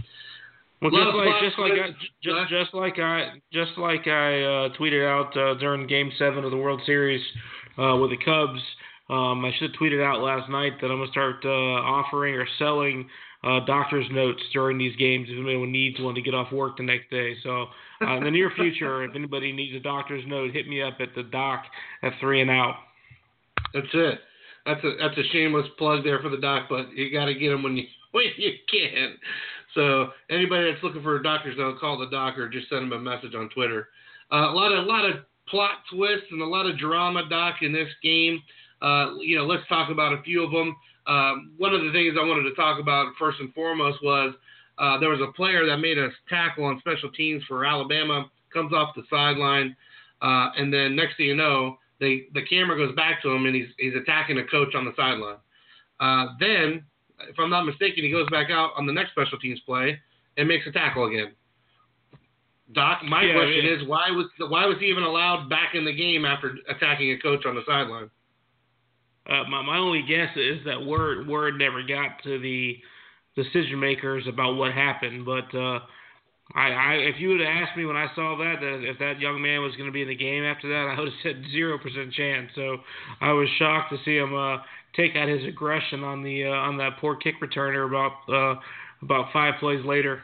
Well, 0.82 0.90
just 0.90 1.14
like 1.14 1.42
just 1.42 1.58
like 1.58 1.72
I, 1.72 1.90
just, 2.22 2.50
just 2.50 2.74
like 2.74 2.98
I 2.98 3.34
just 3.52 3.76
like 3.76 4.08
I 4.08 4.40
uh, 4.40 4.68
tweeted 4.80 5.06
out 5.06 5.36
uh, 5.36 5.54
during 5.60 5.86
Game 5.86 6.10
Seven 6.18 6.42
of 6.42 6.50
the 6.50 6.56
World 6.56 6.80
Series 6.86 7.22
uh, 7.78 7.96
with 7.96 8.10
the 8.10 8.16
Cubs. 8.24 8.60
Um, 9.08 9.44
I 9.44 9.50
should 9.58 9.72
have 9.72 9.80
tweeted 9.80 10.04
out 10.04 10.22
last 10.22 10.48
night 10.48 10.74
that 10.80 10.90
I'm 10.90 10.98
gonna 10.98 11.10
start 11.10 11.44
uh, 11.44 11.48
offering 11.48 12.34
or 12.34 12.46
selling 12.58 13.08
uh, 13.42 13.60
doctor's 13.66 14.06
notes 14.12 14.42
during 14.52 14.78
these 14.78 14.94
games 14.96 15.26
if 15.28 15.38
anyone 15.38 15.72
needs 15.72 15.98
one 15.98 16.14
to 16.14 16.22
get 16.22 16.34
off 16.34 16.52
work 16.52 16.76
the 16.76 16.82
next 16.82 17.10
day. 17.10 17.34
So 17.42 17.66
uh, 18.02 18.16
in 18.16 18.24
the 18.24 18.30
near 18.30 18.50
future, 18.56 19.04
if 19.04 19.14
anybody 19.14 19.52
needs 19.52 19.74
a 19.74 19.80
doctor's 19.80 20.24
note, 20.26 20.52
hit 20.52 20.68
me 20.68 20.82
up 20.82 20.98
at 21.00 21.08
the 21.16 21.24
doc 21.24 21.64
at 22.02 22.12
three 22.20 22.40
and 22.40 22.50
out. 22.50 22.76
That's 23.74 23.86
it. 23.92 24.20
That's 24.66 24.84
a 24.84 24.92
that's 25.00 25.18
a 25.18 25.32
shameless 25.32 25.66
plug 25.78 26.04
there 26.04 26.20
for 26.20 26.28
the 26.28 26.36
doc, 26.36 26.66
but 26.68 26.92
you 26.94 27.10
got 27.10 27.26
to 27.26 27.34
get 27.34 27.50
them 27.50 27.62
when 27.62 27.76
you 27.76 27.84
when 28.12 28.26
you 28.36 28.52
can. 28.70 29.16
So 29.74 30.08
anybody 30.28 30.70
that's 30.70 30.82
looking 30.82 31.02
for 31.02 31.16
a 31.16 31.22
doctor's 31.22 31.56
note, 31.56 31.80
call 31.80 31.98
the 31.98 32.10
doc 32.10 32.36
or 32.36 32.48
just 32.48 32.68
send 32.68 32.82
him 32.82 32.92
a 32.92 32.98
message 32.98 33.34
on 33.34 33.48
Twitter. 33.50 33.88
Uh, 34.32 34.50
a 34.50 34.54
lot 34.54 34.72
of 34.72 34.84
a 34.84 34.88
lot 34.88 35.08
of 35.08 35.16
plot 35.50 35.78
twists 35.92 36.26
and 36.30 36.40
a 36.40 36.46
lot 36.46 36.66
of 36.66 36.78
drama, 36.78 37.28
doc, 37.28 37.56
in 37.62 37.72
this 37.72 37.88
game. 38.02 38.42
Uh, 38.80 39.14
you 39.20 39.36
know, 39.36 39.44
let's 39.44 39.66
talk 39.68 39.90
about 39.90 40.12
a 40.12 40.22
few 40.22 40.42
of 40.42 40.50
them. 40.50 40.76
Um, 41.06 41.52
one 41.58 41.74
of 41.74 41.82
the 41.82 41.92
things 41.92 42.16
I 42.18 42.24
wanted 42.24 42.48
to 42.48 42.54
talk 42.54 42.80
about 42.80 43.14
first 43.18 43.40
and 43.40 43.52
foremost 43.52 43.98
was 44.02 44.34
uh, 44.78 44.98
there 44.98 45.10
was 45.10 45.20
a 45.20 45.32
player 45.32 45.66
that 45.66 45.78
made 45.78 45.98
a 45.98 46.08
tackle 46.28 46.64
on 46.64 46.78
special 46.80 47.10
teams 47.10 47.42
for 47.46 47.64
Alabama, 47.64 48.30
comes 48.52 48.72
off 48.72 48.94
the 48.94 49.02
sideline, 49.10 49.76
uh, 50.22 50.50
and 50.56 50.72
then 50.72 50.96
next 50.96 51.16
thing 51.16 51.26
you 51.26 51.36
know, 51.36 51.78
they 52.00 52.24
the 52.34 52.42
camera 52.42 52.76
goes 52.76 52.94
back 52.96 53.22
to 53.22 53.28
him 53.30 53.44
and 53.46 53.54
he's 53.54 53.68
he's 53.78 53.94
attacking 53.94 54.38
a 54.38 54.44
coach 54.46 54.74
on 54.74 54.84
the 54.84 54.92
sideline. 54.96 55.36
Uh, 56.00 56.28
then, 56.40 56.82
if 57.28 57.38
I'm 57.38 57.50
not 57.50 57.64
mistaken, 57.64 58.02
he 58.02 58.10
goes 58.10 58.28
back 58.30 58.50
out 58.50 58.70
on 58.76 58.86
the 58.86 58.92
next 58.92 59.10
special 59.10 59.38
teams 59.38 59.60
play 59.60 60.00
and 60.38 60.48
makes 60.48 60.66
a 60.66 60.72
tackle 60.72 61.06
again. 61.06 61.32
Doc, 62.72 63.02
my 63.04 63.22
Yeah, 63.24 63.34
question 63.34 63.64
yeah. 63.64 63.72
is 63.82 63.88
why 63.88 64.10
was 64.10 64.26
why 64.38 64.66
was 64.66 64.76
he 64.78 64.86
even 64.86 65.02
allowed 65.02 65.48
back 65.48 65.74
in 65.74 65.84
the 65.84 65.92
game 65.92 66.24
after 66.24 66.56
attacking 66.68 67.10
a 67.12 67.18
coach 67.18 67.44
on 67.46 67.54
the 67.54 67.62
sideline? 67.66 68.10
Uh, 69.28 69.44
my 69.48 69.62
my 69.62 69.76
only 69.78 70.02
guess 70.02 70.30
is 70.36 70.64
that 70.64 70.84
word 70.84 71.26
word 71.26 71.58
never 71.58 71.82
got 71.82 72.22
to 72.24 72.38
the 72.38 72.78
decision 73.36 73.78
makers 73.78 74.24
about 74.28 74.54
what 74.54 74.72
happened. 74.72 75.24
But 75.24 75.54
uh, 75.54 75.80
I, 76.54 76.70
I 76.70 76.92
if 76.94 77.20
you 77.20 77.30
would 77.30 77.40
have 77.40 77.48
asked 77.48 77.76
me 77.76 77.84
when 77.84 77.96
I 77.96 78.06
saw 78.14 78.36
that 78.38 78.56
that 78.60 78.88
if 78.88 78.98
that 78.98 79.20
young 79.20 79.42
man 79.42 79.62
was 79.62 79.74
going 79.76 79.86
to 79.88 79.92
be 79.92 80.02
in 80.02 80.08
the 80.08 80.14
game 80.14 80.44
after 80.44 80.68
that, 80.68 80.94
I 80.94 80.98
would 80.98 81.08
have 81.08 81.18
said 81.22 81.42
zero 81.50 81.78
percent 81.78 82.12
chance. 82.12 82.50
So 82.54 82.78
I 83.20 83.32
was 83.32 83.48
shocked 83.58 83.90
to 83.92 83.98
see 84.04 84.16
him 84.16 84.34
uh, 84.34 84.58
take 84.94 85.16
out 85.16 85.28
his 85.28 85.44
aggression 85.44 86.04
on 86.04 86.22
the 86.22 86.44
uh, 86.44 86.50
on 86.50 86.76
that 86.78 86.98
poor 87.00 87.16
kick 87.16 87.40
returner 87.40 87.86
about 87.88 88.12
uh, 88.28 88.60
about 89.02 89.32
five 89.32 89.54
plays 89.60 89.84
later. 89.84 90.22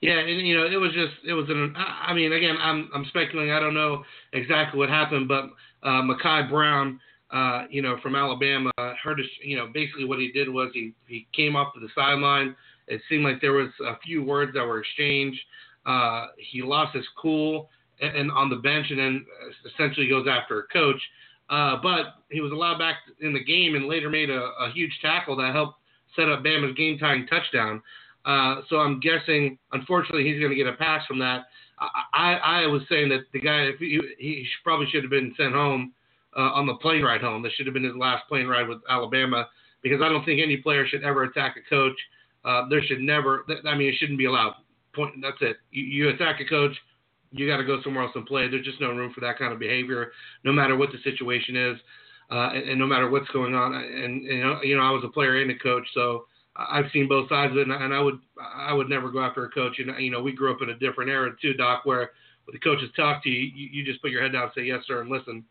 Yeah, 0.00 0.18
and 0.18 0.46
you 0.46 0.56
know, 0.56 0.66
it 0.66 0.76
was 0.76 0.92
just 0.92 1.14
it 1.26 1.34
was 1.34 1.48
an. 1.48 1.74
I 1.76 2.14
mean, 2.14 2.32
again, 2.32 2.56
I'm 2.58 2.88
I'm 2.94 3.04
speculating. 3.06 3.52
I 3.52 3.60
don't 3.60 3.74
know 3.74 4.02
exactly 4.32 4.78
what 4.78 4.88
happened, 4.88 5.28
but 5.28 5.50
uh, 5.82 6.02
Mekhi 6.02 6.48
Brown 6.48 7.00
uh, 7.32 7.64
you 7.70 7.82
know, 7.82 7.96
from 8.02 8.16
Alabama. 8.16 8.70
Heard, 9.02 9.20
you 9.42 9.56
know, 9.56 9.68
basically 9.72 10.04
what 10.04 10.18
he 10.18 10.32
did 10.32 10.48
was 10.48 10.70
he 10.74 10.94
he 11.06 11.26
came 11.32 11.56
off 11.56 11.72
to 11.74 11.80
the 11.80 11.88
sideline. 11.94 12.56
It 12.88 13.00
seemed 13.08 13.24
like 13.24 13.40
there 13.40 13.52
was 13.52 13.70
a 13.86 13.98
few 14.04 14.22
words 14.22 14.52
that 14.54 14.64
were 14.64 14.80
exchanged. 14.80 15.38
Uh, 15.86 16.26
he 16.38 16.62
lost 16.62 16.94
his 16.96 17.06
cool 17.20 17.70
and, 18.00 18.16
and 18.16 18.30
on 18.32 18.50
the 18.50 18.56
bench, 18.56 18.86
and 18.90 18.98
then 18.98 19.26
essentially 19.72 20.08
goes 20.08 20.26
after 20.28 20.60
a 20.60 20.66
coach. 20.72 21.00
Uh, 21.48 21.76
but 21.82 22.14
he 22.30 22.40
was 22.40 22.52
allowed 22.52 22.78
back 22.78 22.96
in 23.20 23.32
the 23.32 23.42
game 23.42 23.74
and 23.74 23.86
later 23.86 24.08
made 24.08 24.30
a, 24.30 24.40
a 24.40 24.70
huge 24.72 24.96
tackle 25.02 25.36
that 25.36 25.52
helped 25.52 25.78
set 26.14 26.28
up 26.28 26.44
Bama's 26.44 26.76
game 26.76 26.98
tying 26.98 27.26
touchdown. 27.26 27.82
Uh, 28.24 28.56
so 28.68 28.76
I'm 28.76 29.00
guessing, 29.00 29.58
unfortunately, 29.72 30.24
he's 30.24 30.38
going 30.38 30.50
to 30.50 30.56
get 30.56 30.66
a 30.66 30.74
pass 30.74 31.04
from 31.06 31.18
that. 31.20 31.46
I, 31.78 31.88
I, 32.12 32.62
I 32.62 32.66
was 32.66 32.82
saying 32.88 33.08
that 33.08 33.20
the 33.32 33.40
guy, 33.40 33.62
if 33.62 33.78
he, 33.78 34.00
he 34.18 34.46
probably 34.62 34.86
should 34.90 35.02
have 35.02 35.10
been 35.10 35.34
sent 35.36 35.54
home 35.54 35.92
uh, 36.36 36.52
on 36.52 36.66
the 36.66 36.74
plane 36.74 37.02
ride 37.02 37.20
home. 37.20 37.42
This 37.42 37.52
should 37.54 37.66
have 37.66 37.74
been 37.74 37.84
his 37.84 37.96
last 37.96 38.28
plane 38.28 38.46
ride 38.46 38.68
with 38.68 38.78
Alabama 38.88 39.48
because 39.82 40.00
I 40.02 40.08
don't 40.08 40.24
think 40.24 40.40
any 40.40 40.58
player 40.58 40.86
should 40.86 41.02
ever 41.02 41.24
attack 41.24 41.56
a 41.56 41.68
coach. 41.68 41.98
Uh, 42.44 42.68
there 42.68 42.82
should 42.82 43.00
never, 43.00 43.44
I 43.66 43.74
mean, 43.74 43.88
it 43.88 43.96
shouldn't 43.98 44.18
be 44.18 44.26
allowed. 44.26 44.54
Point. 44.94 45.14
That's 45.22 45.36
it. 45.40 45.56
You, 45.70 45.84
you 45.84 46.08
attack 46.10 46.40
a 46.40 46.44
coach, 46.44 46.76
you 47.32 47.46
got 47.46 47.58
to 47.58 47.64
go 47.64 47.80
somewhere 47.82 48.04
else 48.04 48.12
and 48.14 48.26
play. 48.26 48.48
There's 48.48 48.64
just 48.64 48.80
no 48.80 48.90
room 48.90 49.12
for 49.14 49.20
that 49.20 49.38
kind 49.38 49.52
of 49.52 49.58
behavior, 49.58 50.12
no 50.44 50.52
matter 50.52 50.76
what 50.76 50.90
the 50.90 50.98
situation 51.04 51.56
is, 51.56 51.78
uh, 52.30 52.50
and, 52.50 52.70
and, 52.70 52.78
no 52.78 52.86
matter 52.86 53.08
what's 53.08 53.28
going 53.28 53.54
on. 53.54 53.74
And, 53.74 53.84
and 53.84 54.24
you 54.24 54.42
know, 54.42 54.62
you 54.62 54.76
know, 54.76 54.82
I 54.82 54.90
was 54.90 55.04
a 55.04 55.08
player 55.08 55.40
and 55.40 55.50
a 55.50 55.58
coach, 55.58 55.86
so 55.94 56.26
I've 56.68 56.90
seen 56.92 57.08
both 57.08 57.28
sides 57.28 57.52
of 57.52 57.58
it, 57.58 57.68
and 57.68 57.94
I 57.94 58.00
would 58.00 58.18
I 58.38 58.72
would 58.72 58.88
never 58.88 59.10
go 59.10 59.22
after 59.22 59.44
a 59.44 59.50
coach. 59.50 59.78
And 59.78 59.92
you 60.02 60.10
know, 60.10 60.22
we 60.22 60.32
grew 60.32 60.52
up 60.52 60.62
in 60.62 60.70
a 60.70 60.78
different 60.78 61.10
era 61.10 61.30
too, 61.40 61.54
Doc, 61.54 61.84
where 61.84 62.10
the 62.52 62.58
coaches 62.58 62.90
talk 62.96 63.22
to 63.22 63.30
you, 63.30 63.50
you, 63.54 63.68
you 63.72 63.84
just 63.84 64.02
put 64.02 64.10
your 64.10 64.22
head 64.22 64.32
down 64.32 64.44
and 64.44 64.52
say 64.54 64.62
yes, 64.62 64.80
sir, 64.86 65.00
and 65.00 65.10
listen. 65.10 65.44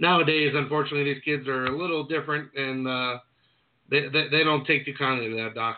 Nowadays, 0.00 0.52
unfortunately, 0.54 1.14
these 1.14 1.22
kids 1.22 1.46
are 1.46 1.66
a 1.66 1.76
little 1.76 2.04
different, 2.04 2.52
and 2.56 2.88
uh, 2.88 3.18
they, 3.88 4.08
they 4.08 4.28
they 4.30 4.44
don't 4.44 4.66
take 4.66 4.84
too 4.84 4.94
kindly 4.98 5.30
to 5.30 5.36
that, 5.36 5.54
Doc. 5.54 5.76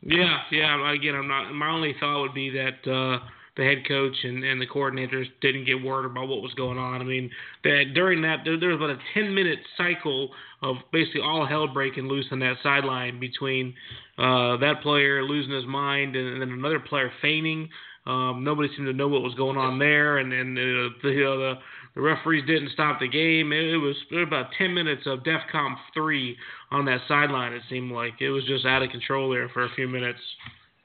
Yeah, 0.00 0.38
yeah. 0.50 0.92
Again, 0.92 1.14
I'm 1.14 1.28
not. 1.28 1.52
My 1.52 1.70
only 1.70 1.94
thought 2.00 2.22
would 2.22 2.34
be 2.34 2.50
that 2.50 2.90
uh, 2.90 3.18
the 3.58 3.64
head 3.64 3.86
coach 3.86 4.14
and, 4.22 4.44
and 4.44 4.60
the 4.60 4.66
coordinators 4.66 5.26
didn't 5.42 5.66
get 5.66 5.82
word 5.82 6.06
about 6.06 6.28
what 6.28 6.40
was 6.40 6.54
going 6.54 6.78
on. 6.78 7.02
I 7.02 7.04
mean, 7.04 7.30
that 7.64 7.92
during 7.92 8.22
that 8.22 8.38
there, 8.44 8.58
there 8.58 8.70
was 8.70 8.76
about 8.76 8.90
a 8.90 8.98
10 9.14 9.34
minute 9.34 9.58
cycle 9.76 10.30
of 10.62 10.76
basically 10.92 11.20
all 11.20 11.44
hell 11.44 11.66
breaking 11.66 12.06
loose 12.06 12.26
on 12.30 12.38
that 12.38 12.54
sideline 12.62 13.18
between 13.18 13.74
uh, 14.16 14.56
that 14.58 14.80
player 14.82 15.24
losing 15.24 15.52
his 15.52 15.66
mind 15.66 16.14
and, 16.14 16.28
and 16.28 16.40
then 16.40 16.50
another 16.50 16.80
player 16.80 17.10
feigning. 17.20 17.68
Um, 18.06 18.42
nobody 18.44 18.68
seemed 18.74 18.86
to 18.86 18.94
know 18.94 19.08
what 19.08 19.22
was 19.22 19.34
going 19.34 19.58
on 19.58 19.78
there, 19.78 20.16
and 20.16 20.32
and 20.32 20.56
uh, 20.56 20.94
the, 21.02 21.10
you 21.10 21.24
know, 21.24 21.38
the 21.38 21.54
the 21.94 22.00
referees 22.00 22.46
didn't 22.46 22.70
stop 22.70 23.00
the 23.00 23.08
game. 23.08 23.52
It, 23.52 23.74
it, 23.74 23.76
was, 23.76 23.96
about 24.24 24.50
10 24.56 24.72
minutes 24.72 25.02
of 25.06 25.24
DEFCON 25.24 25.74
3 25.92 26.36
on 26.70 26.84
that 26.84 27.00
sideline. 27.08 27.52
It 27.52 27.62
seemed 27.68 27.90
like 27.90 28.20
it 28.20 28.30
was 28.30 28.44
just 28.44 28.64
out 28.64 28.82
of 28.82 28.90
control 28.90 29.30
there 29.30 29.48
for 29.48 29.64
a 29.64 29.74
few 29.74 29.88
minutes. 29.88 30.20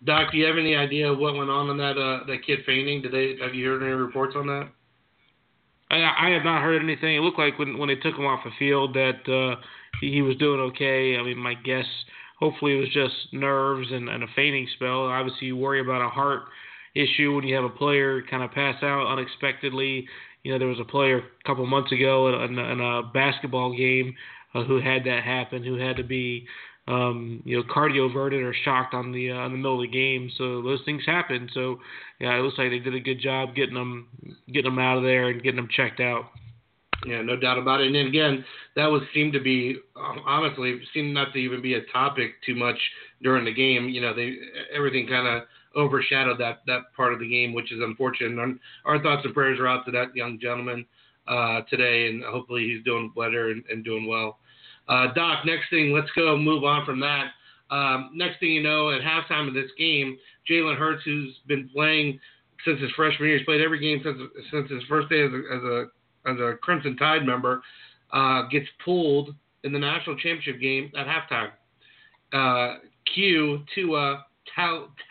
Doc, 0.06 0.32
do 0.32 0.38
you 0.38 0.46
have 0.46 0.58
any 0.58 0.76
idea 0.76 1.14
what 1.14 1.36
went 1.36 1.50
on 1.50 1.70
in 1.70 1.78
that 1.78 1.98
uh, 1.98 2.26
that 2.28 2.46
kid 2.46 2.60
fainting? 2.66 3.02
Did 3.02 3.14
they 3.14 3.38
have 3.42 3.56
you 3.56 3.70
heard 3.70 3.84
any 3.84 3.94
reports 3.94 4.36
on 4.36 4.48
that? 4.48 4.70
I, 5.90 6.28
I 6.28 6.30
have 6.32 6.44
not 6.44 6.62
heard 6.62 6.82
anything. 6.82 7.16
It 7.16 7.22
looked 7.22 7.40
like 7.40 7.58
when 7.58 7.78
when 7.78 7.88
they 7.88 7.96
took 7.96 8.16
him 8.16 8.26
off 8.26 8.44
the 8.44 8.52
field 8.60 8.96
that 8.96 9.28
uh, 9.32 9.62
he, 10.02 10.12
he 10.12 10.22
was 10.22 10.36
doing 10.38 10.60
okay. 10.60 11.18
I 11.18 11.24
mean, 11.24 11.38
my 11.38 11.54
guess, 11.54 11.86
hopefully, 12.40 12.74
it 12.74 12.80
was 12.80 12.90
just 12.90 13.14
nerves 13.32 13.88
and, 13.92 14.10
and 14.10 14.24
a 14.24 14.28
fainting 14.36 14.68
spell. 14.76 15.06
Obviously, 15.06 15.48
you 15.48 15.58
worry 15.58 15.80
about 15.80 16.06
a 16.06 16.10
heart 16.10 16.44
issue 16.96 17.34
when 17.34 17.48
you 17.48 17.56
have 17.56 17.64
a 17.64 17.70
player 17.70 18.22
kind 18.30 18.44
of 18.44 18.52
pass 18.52 18.82
out 18.84 19.08
unexpectedly. 19.08 20.08
You 20.44 20.52
know, 20.52 20.60
there 20.60 20.68
was 20.68 20.80
a 20.80 20.86
player 20.86 21.20
a 21.20 21.48
couple 21.48 21.66
months 21.66 21.92
ago 21.94 22.44
in, 22.44 22.60
in 22.60 22.82
a 22.82 23.04
basketball 23.14 23.76
game 23.76 24.16
uh, 24.54 24.64
who 24.64 24.82
had 24.82 25.06
that 25.06 25.24
happen, 25.24 25.64
who 25.64 25.76
had 25.76 25.96
to 25.98 26.04
be 26.04 26.46
um, 26.88 27.42
you 27.46 27.58
know, 27.58 27.64
cardioverted 27.64 28.44
or 28.44 28.54
shocked 28.66 28.94
on 28.94 29.12
the 29.12 29.32
uh, 29.32 29.46
in 29.46 29.54
the 29.54 29.58
middle 29.58 29.82
of 29.82 29.90
the 29.90 29.96
game. 29.96 30.30
So 30.38 30.62
those 30.62 30.82
things 30.86 31.04
happen. 31.06 31.50
So 31.54 31.80
yeah, 32.20 32.36
it 32.38 32.42
looks 32.42 32.58
like 32.58 32.70
they 32.70 32.80
did 32.80 32.96
a 32.96 33.00
good 33.00 33.22
job 33.22 33.56
getting 33.56 33.76
them 33.76 34.08
getting 34.48 34.72
them 34.72 34.80
out 34.80 34.98
of 34.98 35.04
there 35.04 35.30
and 35.30 35.42
getting 35.42 35.58
them 35.58 35.70
checked 35.72 36.00
out. 36.00 36.26
Yeah, 37.06 37.22
no 37.22 37.36
doubt 37.36 37.58
about 37.58 37.82
it. 37.82 37.88
And 37.88 37.96
then 37.96 38.08
again, 38.08 38.46
that 38.76 38.88
was 38.88 39.02
seemed 39.14 39.34
to 39.34 39.40
be 39.40 39.78
um, 39.96 40.22
honestly 40.26 40.80
seemed 40.94 41.14
not 41.14 41.34
to 41.34 41.40
even 41.40 41.62
be 41.62 41.76
a 41.76 41.86
topic 41.92 42.32
too 42.46 42.56
much 42.56 42.78
during 43.22 43.46
the 43.46 43.54
game. 43.54 43.90
You 43.90 44.02
know, 44.02 44.14
they 44.14 44.36
everything 44.74 45.08
kind 45.08 45.28
of 45.28 45.44
overshadowed 45.76 46.40
that 46.40 46.62
that 46.68 46.94
part 46.96 47.14
of 47.14 47.20
the 47.20 47.30
game, 47.30 47.54
which 47.54 47.72
is 47.72 47.80
unfortunate. 47.82 48.38
And 48.42 48.60
our 48.86 49.02
thoughts 49.02 49.24
and 49.26 49.34
prayers 49.34 49.60
are 49.60 49.68
out 49.68 49.86
to 49.86 49.92
that 49.92 50.16
young 50.16 50.40
gentleman 50.40 50.86
uh, 51.28 51.62
today, 51.70 52.08
and 52.08 52.24
hopefully 52.24 52.68
he's 52.68 52.84
doing 52.84 53.12
better 53.16 53.52
and, 53.52 53.64
and 53.70 53.84
doing 53.84 54.08
well. 54.08 54.40
Uh, 54.88 55.14
Doc, 55.14 55.46
next 55.46 55.70
thing, 55.70 55.94
let's 55.94 56.12
go 56.16 56.38
move 56.38 56.64
on 56.64 56.86
from 56.86 57.00
that. 57.00 57.32
Um, 57.70 58.12
next 58.14 58.40
thing 58.40 58.52
you 58.52 58.62
know, 58.64 58.92
at 58.92 59.02
halftime 59.02 59.48
of 59.48 59.54
this 59.54 59.72
game, 59.78 60.18
Jalen 60.50 60.78
Hurts, 60.78 61.04
who's 61.06 61.36
been 61.48 61.70
playing 61.74 62.20
since 62.66 62.80
his 62.80 62.92
freshman 62.92 63.30
year, 63.30 63.38
he's 63.38 63.46
played 63.46 63.62
every 63.62 63.80
game 63.80 64.02
since 64.04 64.18
since 64.52 64.70
his 64.70 64.84
first 64.88 65.10
day 65.10 65.24
as 65.24 65.32
a 65.32 65.42
as 65.56 65.64
a, 65.64 65.86
as 66.32 66.40
a 66.40 66.58
Crimson 66.62 66.98
Tide 66.98 67.26
member, 67.26 67.62
uh, 68.12 68.44
gets 68.50 68.68
pulled 68.84 69.34
in 69.64 69.72
the 69.74 69.80
national 69.80 70.16
championship 70.18 70.60
game 70.62 70.92
at 70.98 71.08
halftime. 71.08 71.52
Uh, 72.32 72.80
cue 73.14 73.64
to 73.76 73.96
uh, 73.96 74.22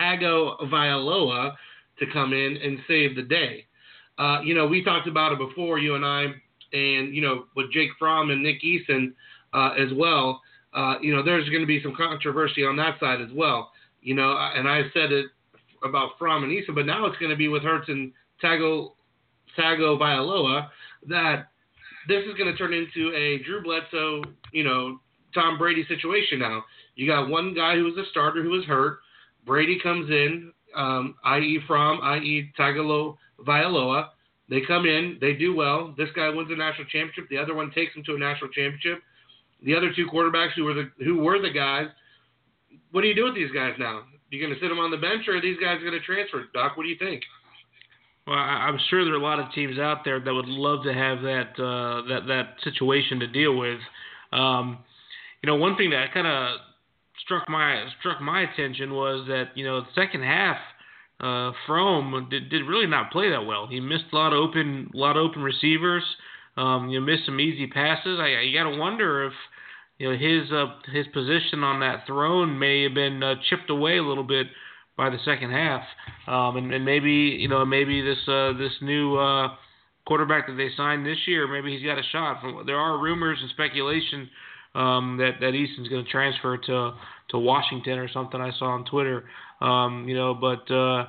Tagovailoa 0.01 1.55
to 1.99 2.07
come 2.13 2.33
in 2.33 2.57
and 2.63 2.79
save 2.87 3.17
the 3.17 3.23
day. 3.23 3.67
Uh, 4.19 4.41
you 4.45 4.55
know, 4.55 4.67
we 4.67 4.85
talked 4.85 5.09
about 5.09 5.33
it 5.33 5.39
before, 5.39 5.79
you 5.79 5.95
and 5.95 6.05
I, 6.05 6.27
and 6.73 7.15
you 7.15 7.23
know, 7.23 7.45
with 7.57 7.73
Jake 7.73 7.91
Fromm 7.99 8.31
and 8.31 8.43
Nick 8.43 8.63
Eason 8.63 9.13
uh, 9.53 9.71
as 9.79 9.89
well. 9.95 10.41
Uh, 10.75 10.95
you 11.01 11.15
know, 11.15 11.23
there's 11.23 11.49
going 11.51 11.61
to 11.61 11.67
be 11.67 11.83
some 11.83 11.95
controversy 11.95 12.65
on 12.65 12.77
that 12.77 12.99
side 12.99 13.21
as 13.21 13.29
well. 13.35 13.71
You 14.01 14.15
know, 14.15 14.37
and 14.37 14.69
I 14.69 14.83
said 14.95 15.13
it 15.13 15.27
about 15.85 16.11
Fromm 16.19 16.45
and 16.45 16.53
Eason, 16.53 16.75
but 16.75 16.87
now 16.87 17.07
it's 17.07 17.19
going 17.19 17.31
to 17.31 17.37
be 17.37 17.49
with 17.49 17.63
Hurts 17.63 17.89
and 17.89 18.13
Tago 18.43 18.93
Tago 19.59 19.99
Tagovailoa 19.99 20.69
that 21.09 21.49
this 22.09 22.25
is 22.25 22.35
going 22.37 22.51
to 22.51 22.57
turn 22.57 22.73
into 22.73 23.15
a 23.15 23.43
Drew 23.45 23.63
Bledsoe, 23.63 24.23
you 24.53 24.65
know, 24.65 24.99
Tom 25.35 25.59
Brady 25.59 25.85
situation 25.87 26.39
now. 26.39 26.65
You 26.95 27.07
got 27.07 27.29
one 27.29 27.55
guy 27.55 27.75
who 27.75 27.85
was 27.85 27.97
a 27.97 28.09
starter 28.11 28.43
who 28.43 28.51
was 28.51 28.65
hurt. 28.65 28.99
Brady 29.47 29.79
comes 29.83 30.11
in, 30.11 30.53
um, 30.77 31.17
i.e. 31.25 31.61
Fromm, 31.67 32.01
i.e. 32.03 32.53
Tagovailoa. 32.59 34.09
They 34.49 34.61
come 34.67 34.85
in, 34.85 35.19
they 35.21 35.35
do 35.35 35.55
well. 35.55 35.95
This 35.97 36.09
guy 36.15 36.29
wins 36.29 36.51
a 36.51 36.57
national 36.57 36.87
championship. 36.89 37.29
The 37.31 37.39
other 37.39 37.55
one 37.55 37.71
takes 37.71 37.95
him 37.95 38.03
to 38.05 38.15
a 38.15 38.19
national 38.19 38.51
championship 38.51 39.03
the 39.65 39.75
other 39.75 39.93
two 39.95 40.07
quarterbacks 40.07 40.53
who 40.57 40.65
were 40.65 40.75
the 40.75 40.91
who 41.05 41.19
were 41.19 41.41
the 41.41 41.51
guys. 41.51 41.87
What 42.91 43.03
do 43.03 43.09
you 43.09 43.15
do 43.15 43.25
with 43.25 43.35
these 43.35 43.51
guys 43.53 43.75
now? 43.79 44.03
You 44.31 44.41
going 44.41 44.55
to 44.55 44.61
sit 44.61 44.69
them 44.69 44.79
on 44.79 44.91
the 44.91 44.97
bench, 44.97 45.29
or 45.29 45.37
are 45.37 45.43
these 45.43 45.59
guys 45.61 45.79
going 45.81 45.93
to 45.93 46.01
transfer? 46.01 46.45
Doc, 46.55 46.77
what 46.77 46.85
do 46.85 46.89
you 46.89 46.97
think? 46.99 47.23
Well, 48.27 48.39
I'm 48.39 48.79
sure 48.89 49.05
there 49.05 49.13
are 49.15 49.19
a 49.19 49.23
lot 49.23 49.41
of 49.41 49.53
teams 49.53 49.79
out 49.79 50.05
there 50.05 50.21
that 50.21 50.33
would 50.33 50.49
love 50.49 50.85
to 50.85 50.95
have 50.95 51.23
that 51.23 51.51
uh, 51.59 52.09
that 52.09 52.27
that 52.29 52.55
situation 52.63 53.21
to 53.21 53.27
deal 53.27 53.57
with. 53.57 53.79
Um, 54.33 54.79
you 55.43 55.49
know, 55.49 55.57
one 55.57 55.77
thing 55.77 55.91
that 55.91 56.15
kind 56.15 56.27
of 56.27 56.61
struck 57.25 57.49
my 57.49 57.85
struck 58.01 58.21
my 58.21 58.43
attention 58.43 58.95
was 58.95 59.27
that 59.29 59.51
you 59.55 59.65
know 59.65 59.81
the 59.81 59.89
second 59.95 60.23
half, 60.23 60.57
uh, 61.21 61.53
Fromm 61.67 62.29
did, 62.31 62.49
did 62.49 62.63
really 62.63 62.87
not 62.87 63.11
play 63.11 63.29
that 63.31 63.45
well. 63.45 63.67
He 63.67 63.81
missed 63.81 64.05
a 64.13 64.17
lot 64.17 64.33
of 64.33 64.39
open 64.39 64.91
a 64.95 64.97
lot 64.97 65.17
of 65.17 65.29
open 65.29 65.43
receivers. 65.43 66.05
Um, 66.57 66.89
you 66.91 67.01
missed 67.01 67.27
some 67.27 67.41
easy 67.41 67.67
passes. 67.67 68.19
I, 68.21 68.49
I 68.49 68.53
got 68.53 68.71
to 68.71 68.79
wonder 68.79 69.25
if 69.25 69.33
you 70.03 70.11
know 70.11 70.19
his 70.19 70.51
uh, 70.51 70.67
his 70.93 71.07
position 71.15 71.63
on 71.63 71.79
that 71.79 72.09
throne 72.09 72.59
may 72.59 72.83
have 72.83 72.93
been 72.93 73.23
uh, 73.23 73.37
chipped 73.49 73.71
away 73.71 73.99
a 73.99 74.03
little 74.03 74.25
bit 74.25 74.49
by 74.97 75.09
the 75.09 75.19
second 75.25 75.53
half, 75.53 75.83
um, 76.27 76.57
and, 76.57 76.75
and 76.75 76.85
maybe 76.85 77.39
you 77.39 77.47
know 77.47 77.65
maybe 77.65 78.03
this 78.03 78.19
uh, 78.27 78.53
this 78.59 78.73
new 78.83 79.17
uh, 79.17 79.55
quarterback 80.05 80.49
that 80.49 80.55
they 80.55 80.71
signed 80.77 81.07
this 81.07 81.19
year, 81.29 81.47
maybe 81.47 81.73
he's 81.73 81.87
got 81.87 82.01
a 82.01 82.03
shot. 82.11 82.43
There 82.67 82.77
are 82.77 82.99
rumors 82.99 83.39
and 83.41 83.49
speculation 83.51 84.29
um, 84.75 85.19
that 85.19 85.35
that 85.41 85.51
Eason's 85.51 85.87
going 85.87 86.05
to 86.05 86.11
transfer 86.11 86.57
to 86.57 86.95
to 87.31 87.39
Washington 87.39 88.01
or 88.01 88.09
something. 88.09 88.41
I 88.41 88.51
saw 88.59 88.71
on 88.71 88.85
Twitter, 88.85 89.23
um, 89.61 90.07
you 90.09 90.17
know, 90.17 90.35
but. 90.35 90.69
Uh, 90.69 91.07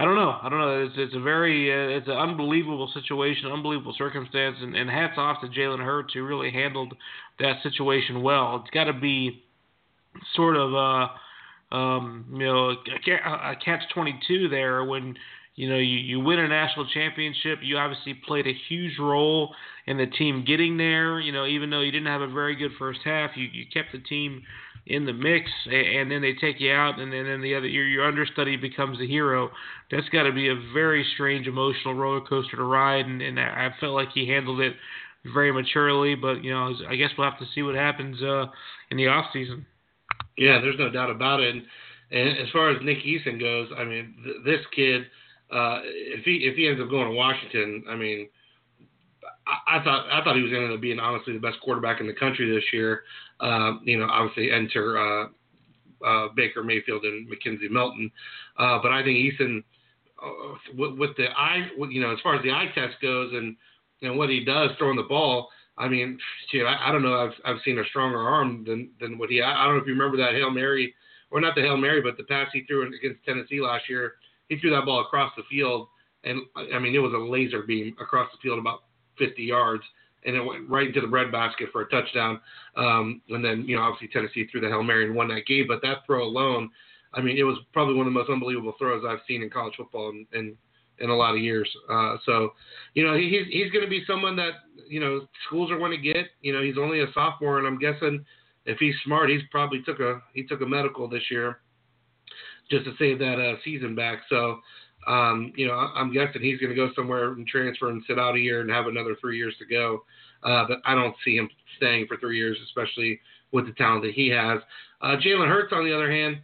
I 0.00 0.04
don't 0.06 0.14
know. 0.14 0.34
I 0.42 0.48
don't 0.48 0.58
know. 0.60 0.82
It's, 0.86 0.94
it's 0.96 1.14
a 1.14 1.20
very, 1.20 1.70
uh, 1.70 1.98
it's 1.98 2.08
an 2.08 2.16
unbelievable 2.16 2.90
situation, 2.94 3.52
unbelievable 3.52 3.94
circumstance, 3.98 4.56
and, 4.58 4.74
and 4.74 4.88
hats 4.88 5.18
off 5.18 5.42
to 5.42 5.48
Jalen 5.48 5.84
Hurts 5.84 6.14
who 6.14 6.24
really 6.24 6.50
handled 6.50 6.94
that 7.38 7.56
situation 7.62 8.22
well. 8.22 8.62
It's 8.62 8.70
got 8.70 8.84
to 8.84 8.94
be 8.94 9.42
sort 10.34 10.56
of, 10.56 10.74
uh, 10.74 11.76
um, 11.76 12.24
you 12.32 12.46
know, 12.46 12.70
a, 12.70 13.50
a 13.52 13.56
catch 13.62 13.82
twenty 13.92 14.18
two 14.26 14.48
there 14.48 14.82
when 14.86 15.16
you 15.56 15.68
know 15.68 15.76
you, 15.76 15.98
you 15.98 16.18
win 16.18 16.38
a 16.38 16.48
national 16.48 16.88
championship. 16.94 17.58
You 17.62 17.76
obviously 17.76 18.14
played 18.26 18.46
a 18.46 18.54
huge 18.70 18.98
role 18.98 19.54
in 19.86 19.98
the 19.98 20.06
team 20.06 20.46
getting 20.46 20.78
there. 20.78 21.20
You 21.20 21.32
know, 21.32 21.44
even 21.44 21.68
though 21.68 21.82
you 21.82 21.92
didn't 21.92 22.06
have 22.06 22.22
a 22.22 22.32
very 22.32 22.56
good 22.56 22.70
first 22.78 23.00
half, 23.04 23.32
you 23.36 23.48
you 23.52 23.66
kept 23.70 23.92
the 23.92 23.98
team 23.98 24.44
in 24.86 25.04
the 25.04 25.12
mix, 25.12 25.50
and 25.66 26.10
then 26.10 26.22
they 26.22 26.34
take 26.34 26.60
you 26.60 26.72
out, 26.72 26.98
and 26.98 27.12
then 27.12 27.40
the 27.40 27.54
other 27.54 27.66
your, 27.66 27.86
your 27.86 28.06
understudy 28.06 28.56
becomes 28.56 28.98
the 28.98 29.06
hero. 29.06 29.50
That's 29.90 30.08
got 30.08 30.24
to 30.24 30.32
be 30.32 30.48
a 30.48 30.54
very 30.72 31.06
strange 31.14 31.46
emotional 31.46 31.94
roller 31.94 32.20
coaster 32.20 32.56
to 32.56 32.64
ride, 32.64 33.06
and, 33.06 33.22
and 33.22 33.38
I 33.38 33.70
felt 33.80 33.94
like 33.94 34.08
he 34.14 34.28
handled 34.28 34.60
it 34.60 34.74
very 35.32 35.52
maturely. 35.52 36.14
But 36.14 36.42
you 36.42 36.50
know, 36.50 36.74
I 36.88 36.96
guess 36.96 37.10
we'll 37.16 37.30
have 37.30 37.38
to 37.40 37.46
see 37.54 37.62
what 37.62 37.74
happens 37.74 38.22
uh, 38.22 38.46
in 38.90 38.96
the 38.96 39.08
off 39.08 39.26
season. 39.32 39.66
Yeah, 40.36 40.60
there's 40.60 40.78
no 40.78 40.90
doubt 40.90 41.10
about 41.10 41.40
it. 41.40 41.54
And, 41.54 41.62
and 42.10 42.38
as 42.38 42.48
far 42.52 42.70
as 42.70 42.82
Nick 42.82 42.98
Eason 42.98 43.38
goes, 43.38 43.68
I 43.76 43.84
mean, 43.84 44.14
th- 44.24 44.36
this 44.44 44.66
kid, 44.74 45.02
uh, 45.52 45.80
if 45.84 46.24
he 46.24 46.48
if 46.50 46.56
he 46.56 46.66
ends 46.66 46.80
up 46.80 46.90
going 46.90 47.08
to 47.08 47.14
Washington, 47.14 47.84
I 47.88 47.96
mean, 47.96 48.28
I, 49.50 49.78
I 49.78 49.84
thought 49.84 50.06
I 50.10 50.22
thought 50.22 50.36
he 50.36 50.42
was 50.42 50.52
going 50.52 50.70
to 50.70 50.78
being 50.78 51.00
honestly 51.00 51.32
the 51.32 51.40
best 51.40 51.60
quarterback 51.62 52.00
in 52.00 52.06
the 52.06 52.12
country 52.12 52.52
this 52.54 52.64
year. 52.72 53.02
Uh, 53.40 53.74
you 53.82 53.98
know, 53.98 54.06
obviously 54.10 54.50
enter 54.50 54.98
uh, 54.98 55.26
uh, 56.06 56.28
Baker 56.34 56.62
Mayfield 56.62 57.04
and 57.04 57.28
McKenzie 57.28 57.70
Milton, 57.70 58.10
uh, 58.58 58.78
but 58.82 58.92
I 58.92 59.02
think 59.02 59.18
Eason, 59.18 59.62
uh, 60.22 60.54
with, 60.76 60.98
with 60.98 61.16
the 61.16 61.26
eye, 61.36 61.68
you 61.90 62.00
know, 62.00 62.12
as 62.12 62.18
far 62.22 62.36
as 62.36 62.42
the 62.42 62.50
eye 62.50 62.68
test 62.74 62.94
goes 63.02 63.32
and 63.32 63.56
and 64.02 64.16
what 64.16 64.30
he 64.30 64.44
does 64.44 64.70
throwing 64.78 64.96
the 64.96 65.02
ball. 65.02 65.48
I 65.76 65.88
mean, 65.88 66.18
I, 66.54 66.88
I 66.88 66.92
don't 66.92 67.02
know. 67.02 67.14
I've 67.14 67.34
I've 67.44 67.62
seen 67.64 67.78
a 67.78 67.84
stronger 67.86 68.20
arm 68.20 68.64
than 68.66 68.90
than 69.00 69.18
what 69.18 69.30
he. 69.30 69.40
I, 69.40 69.62
I 69.62 69.66
don't 69.66 69.76
know 69.76 69.82
if 69.82 69.86
you 69.86 69.94
remember 69.94 70.16
that 70.18 70.34
hail 70.34 70.50
mary, 70.50 70.94
or 71.30 71.40
not 71.40 71.54
the 71.54 71.62
hail 71.62 71.76
mary, 71.76 72.02
but 72.02 72.16
the 72.16 72.24
pass 72.24 72.48
he 72.52 72.64
threw 72.64 72.86
against 72.86 73.24
Tennessee 73.24 73.60
last 73.60 73.88
year. 73.88 74.14
He 74.48 74.58
threw 74.58 74.70
that 74.70 74.84
ball 74.84 75.00
across 75.00 75.32
the 75.36 75.42
field, 75.48 75.88
and 76.24 76.40
I 76.74 76.78
mean 76.78 76.94
it 76.94 76.98
was 76.98 77.14
a 77.14 77.18
laser 77.18 77.62
beam 77.62 77.96
across 78.00 78.30
the 78.32 78.38
field 78.42 78.58
about 78.58 78.82
50 79.18 79.42
yards, 79.42 79.82
and 80.24 80.36
it 80.36 80.44
went 80.44 80.68
right 80.68 80.88
into 80.88 81.00
the 81.00 81.06
breadbasket 81.06 81.68
for 81.72 81.82
a 81.82 81.88
touchdown. 81.88 82.40
Um, 82.76 83.22
and 83.28 83.44
then 83.44 83.64
you 83.66 83.76
know 83.76 83.82
obviously 83.82 84.08
Tennessee 84.08 84.46
threw 84.50 84.60
the 84.60 84.68
hail 84.68 84.82
mary 84.82 85.06
and 85.06 85.14
won 85.14 85.28
that 85.28 85.46
game. 85.46 85.66
But 85.68 85.82
that 85.82 85.98
throw 86.06 86.24
alone, 86.24 86.70
I 87.14 87.20
mean, 87.20 87.36
it 87.38 87.42
was 87.42 87.58
probably 87.72 87.94
one 87.94 88.06
of 88.06 88.12
the 88.12 88.18
most 88.18 88.30
unbelievable 88.30 88.74
throws 88.78 89.04
I've 89.06 89.20
seen 89.26 89.42
in 89.42 89.50
college 89.50 89.74
football 89.76 90.10
in 90.10 90.26
in, 90.32 90.56
in 90.98 91.10
a 91.10 91.16
lot 91.16 91.34
of 91.34 91.40
years. 91.40 91.68
Uh, 91.90 92.16
so, 92.24 92.52
you 92.94 93.04
know, 93.04 93.16
he, 93.16 93.28
he's 93.28 93.46
he's 93.52 93.72
going 93.72 93.84
to 93.84 93.90
be 93.90 94.04
someone 94.06 94.36
that 94.36 94.52
you 94.88 95.00
know 95.00 95.26
schools 95.46 95.70
are 95.70 95.78
going 95.78 95.92
to 95.92 96.12
get. 96.12 96.26
You 96.42 96.52
know, 96.52 96.62
he's 96.62 96.78
only 96.78 97.00
a 97.00 97.12
sophomore, 97.14 97.58
and 97.58 97.66
I'm 97.66 97.78
guessing 97.78 98.24
if 98.66 98.78
he's 98.78 98.94
smart, 99.04 99.30
he's 99.30 99.42
probably 99.50 99.82
took 99.82 100.00
a 100.00 100.22
he 100.34 100.44
took 100.44 100.60
a 100.60 100.66
medical 100.66 101.08
this 101.08 101.30
year 101.30 101.60
just 102.70 102.84
to 102.84 102.92
save 102.98 103.18
that 103.18 103.40
uh, 103.40 103.56
season 103.64 103.94
back. 103.94 104.20
So, 104.28 104.60
um, 105.06 105.52
you 105.56 105.66
know, 105.66 105.74
I'm 105.74 106.12
guessing 106.12 106.42
he's 106.42 106.60
going 106.60 106.70
to 106.70 106.76
go 106.76 106.90
somewhere 106.94 107.32
and 107.32 107.46
transfer 107.46 107.90
and 107.90 108.02
sit 108.06 108.18
out 108.18 108.36
a 108.36 108.40
year 108.40 108.60
and 108.60 108.70
have 108.70 108.86
another 108.86 109.16
three 109.20 109.38
years 109.38 109.54
to 109.58 109.66
go. 109.66 110.04
Uh, 110.42 110.64
but 110.68 110.78
I 110.84 110.94
don't 110.94 111.14
see 111.24 111.36
him 111.36 111.48
staying 111.76 112.06
for 112.06 112.16
three 112.16 112.36
years, 112.36 112.58
especially 112.64 113.20
with 113.52 113.66
the 113.66 113.72
talent 113.72 114.02
that 114.04 114.14
he 114.14 114.28
has. 114.28 114.60
Uh, 115.02 115.16
Jalen 115.16 115.48
Hurts, 115.48 115.72
on 115.72 115.84
the 115.84 115.94
other 115.94 116.10
hand, 116.10 116.38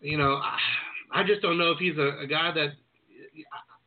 you 0.00 0.16
know, 0.16 0.34
I, 0.34 1.20
I 1.20 1.24
just 1.24 1.42
don't 1.42 1.58
know 1.58 1.70
if 1.70 1.78
he's 1.78 1.96
a, 1.96 2.22
a 2.22 2.26
guy 2.26 2.52
that 2.52 2.72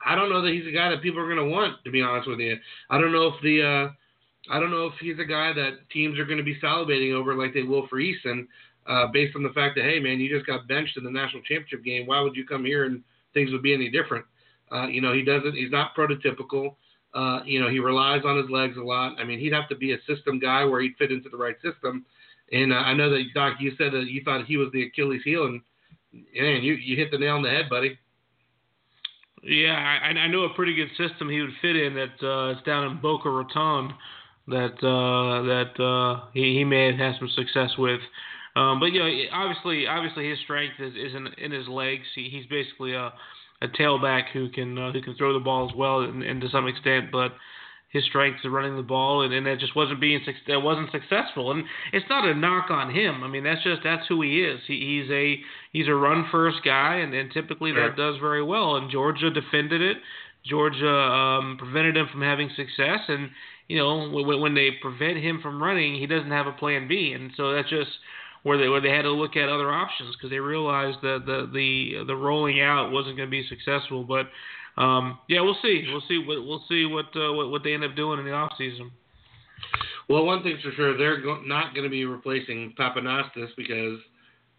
I 0.05 0.15
don't 0.15 0.29
know 0.29 0.41
that 0.41 0.53
he's 0.53 0.67
a 0.67 0.71
guy 0.71 0.89
that 0.89 1.01
people 1.01 1.19
are 1.19 1.33
going 1.33 1.37
to 1.37 1.53
want. 1.53 1.83
To 1.83 1.91
be 1.91 2.01
honest 2.01 2.27
with 2.27 2.39
you, 2.39 2.57
I 2.89 2.99
don't 2.99 3.11
know 3.11 3.27
if 3.27 3.35
the 3.41 3.61
uh, 3.61 4.53
I 4.53 4.59
don't 4.59 4.71
know 4.71 4.87
if 4.87 4.93
he's 4.99 5.19
a 5.19 5.25
guy 5.25 5.53
that 5.53 5.89
teams 5.91 6.17
are 6.17 6.25
going 6.25 6.37
to 6.37 6.43
be 6.43 6.59
salivating 6.59 7.13
over 7.13 7.35
like 7.35 7.53
they 7.53 7.63
will 7.63 7.87
for 7.87 7.99
Eason, 7.99 8.47
uh, 8.87 9.07
based 9.13 9.35
on 9.35 9.43
the 9.43 9.49
fact 9.49 9.75
that 9.75 9.85
hey 9.85 9.99
man, 9.99 10.19
you 10.19 10.29
just 10.29 10.47
got 10.47 10.67
benched 10.67 10.97
in 10.97 11.03
the 11.03 11.11
national 11.11 11.43
championship 11.43 11.83
game. 11.83 12.07
Why 12.07 12.21
would 12.21 12.35
you 12.35 12.45
come 12.45 12.65
here 12.65 12.85
and 12.85 13.03
things 13.33 13.51
would 13.51 13.63
be 13.63 13.73
any 13.73 13.89
different? 13.89 14.25
Uh, 14.71 14.87
you 14.87 15.01
know, 15.01 15.13
he 15.13 15.23
doesn't. 15.23 15.55
He's 15.55 15.71
not 15.71 15.95
prototypical. 15.95 16.75
Uh, 17.13 17.41
you 17.45 17.59
know, 17.59 17.69
he 17.69 17.79
relies 17.79 18.21
on 18.23 18.37
his 18.37 18.49
legs 18.49 18.77
a 18.77 18.81
lot. 18.81 19.15
I 19.19 19.25
mean, 19.25 19.39
he'd 19.39 19.53
have 19.53 19.67
to 19.69 19.75
be 19.75 19.93
a 19.93 19.97
system 20.07 20.39
guy 20.39 20.63
where 20.63 20.81
he'd 20.81 20.95
fit 20.97 21.11
into 21.11 21.29
the 21.29 21.37
right 21.37 21.55
system. 21.61 22.05
And 22.51 22.71
uh, 22.71 22.77
I 22.77 22.93
know 22.93 23.09
that 23.09 23.23
Doc, 23.33 23.57
you 23.59 23.71
said 23.77 23.91
that 23.93 24.07
you 24.07 24.23
thought 24.23 24.45
he 24.45 24.57
was 24.57 24.69
the 24.71 24.83
Achilles 24.83 25.21
heel, 25.23 25.45
and 25.45 25.61
man, 26.13 26.63
you 26.63 26.73
you 26.73 26.95
hit 26.95 27.11
the 27.11 27.17
nail 27.17 27.35
on 27.35 27.41
the 27.41 27.49
head, 27.49 27.69
buddy. 27.69 27.97
Yeah, 29.43 29.73
I, 29.73 30.07
I 30.07 30.27
know 30.27 30.43
a 30.43 30.53
pretty 30.53 30.75
good 30.75 30.89
system 30.97 31.29
he 31.29 31.41
would 31.41 31.51
fit 31.61 31.75
in. 31.75 31.95
That 31.95 32.23
uh, 32.23 32.51
it's 32.51 32.61
down 32.63 32.91
in 32.91 33.01
Boca 33.01 33.29
Raton. 33.29 33.93
That 34.47 34.75
uh, 34.83 35.43
that 35.43 35.83
uh, 35.83 36.27
he 36.33 36.55
he 36.55 36.63
may 36.63 36.87
have 36.87 36.95
had 36.95 37.15
some 37.19 37.29
success 37.29 37.71
with. 37.77 38.01
Um, 38.55 38.79
but 38.79 38.87
you 38.87 38.99
know, 38.99 39.09
obviously, 39.33 39.87
obviously 39.87 40.29
his 40.29 40.39
strength 40.39 40.75
is, 40.79 40.93
is 40.93 41.15
in, 41.15 41.27
in 41.37 41.51
his 41.51 41.67
legs. 41.67 42.03
He, 42.15 42.29
he's 42.29 42.45
basically 42.47 42.93
a, 42.93 43.13
a 43.61 43.67
tailback 43.79 44.23
who 44.33 44.49
can 44.49 44.77
uh, 44.77 44.91
who 44.91 45.01
can 45.01 45.15
throw 45.15 45.33
the 45.33 45.39
ball 45.43 45.69
as 45.69 45.75
well, 45.75 46.01
and, 46.01 46.21
and 46.23 46.41
to 46.41 46.49
some 46.49 46.67
extent. 46.67 47.11
But 47.11 47.31
his 47.91 48.05
strength 48.05 48.39
is 48.43 48.49
running 48.49 48.77
the 48.77 48.83
ball, 48.83 49.21
and, 49.23 49.33
and 49.33 49.45
that 49.45 49.59
just 49.59 49.75
wasn't 49.75 49.99
being 49.99 50.21
that 50.47 50.59
wasn't 50.59 50.91
successful. 50.91 51.51
And 51.51 51.63
it's 51.91 52.05
not 52.09 52.25
a 52.25 52.33
knock 52.33 52.71
on 52.71 52.93
him. 52.93 53.23
I 53.23 53.27
mean, 53.27 53.43
that's 53.43 53.63
just 53.63 53.81
that's 53.83 54.07
who 54.07 54.21
he 54.21 54.41
is. 54.41 54.59
He, 54.67 55.01
he's 55.03 55.11
a 55.11 55.39
he's 55.71 55.87
a 55.87 55.95
run 55.95 56.27
first 56.31 56.57
guy, 56.63 56.95
and, 56.97 57.13
and 57.13 57.31
typically 57.31 57.71
Sure. 57.71 57.89
that 57.89 57.97
does 57.97 58.15
very 58.19 58.43
well. 58.43 58.75
And 58.75 58.89
Georgia 58.89 59.29
defended 59.29 59.81
it. 59.81 59.97
Georgia 60.49 60.89
um, 60.89 61.57
prevented 61.57 61.95
him 61.97 62.07
from 62.11 62.21
having 62.21 62.49
success, 62.55 62.99
and 63.07 63.29
you 63.67 63.77
know 63.77 64.09
when, 64.09 64.41
when 64.41 64.55
they 64.55 64.71
prevent 64.81 65.17
him 65.17 65.39
from 65.41 65.61
running, 65.61 65.95
he 65.95 66.07
doesn't 66.07 66.31
have 66.31 66.47
a 66.47 66.51
plan 66.53 66.87
B, 66.87 67.13
and 67.13 67.31
so 67.37 67.53
that's 67.53 67.69
just 67.69 67.91
where 68.43 68.57
they 68.57 68.67
where 68.67 68.81
they 68.81 68.89
had 68.89 69.03
to 69.03 69.11
look 69.11 69.35
at 69.35 69.49
other 69.49 69.71
options 69.71 70.15
because 70.15 70.29
they 70.29 70.39
realized 70.39 70.97
that 71.01 71.23
the 71.25 71.49
the 71.53 72.03
the 72.05 72.15
rolling 72.15 72.61
out 72.61 72.91
wasn't 72.91 73.17
going 73.17 73.27
to 73.27 73.31
be 73.31 73.45
successful. 73.47 74.03
But 74.03 74.27
um, 74.81 75.19
yeah, 75.27 75.41
we'll 75.41 75.57
see. 75.61 75.85
We'll 75.89 76.03
see. 76.07 76.17
What, 76.17 76.45
we'll 76.45 76.63
see 76.67 76.85
what, 76.85 77.05
uh, 77.15 77.33
what 77.33 77.51
what 77.51 77.63
they 77.63 77.73
end 77.73 77.83
up 77.83 77.95
doing 77.95 78.19
in 78.19 78.25
the 78.25 78.31
off 78.31 78.53
season. 78.57 78.91
Well, 80.09 80.25
one 80.25 80.43
thing's 80.43 80.61
for 80.61 80.71
sure, 80.71 80.97
they're 80.97 81.21
go- 81.21 81.41
not 81.41 81.73
going 81.73 81.83
to 81.83 81.89
be 81.89 82.05
replacing 82.05 82.73
Pappanastos 82.77 83.49
because 83.55 83.99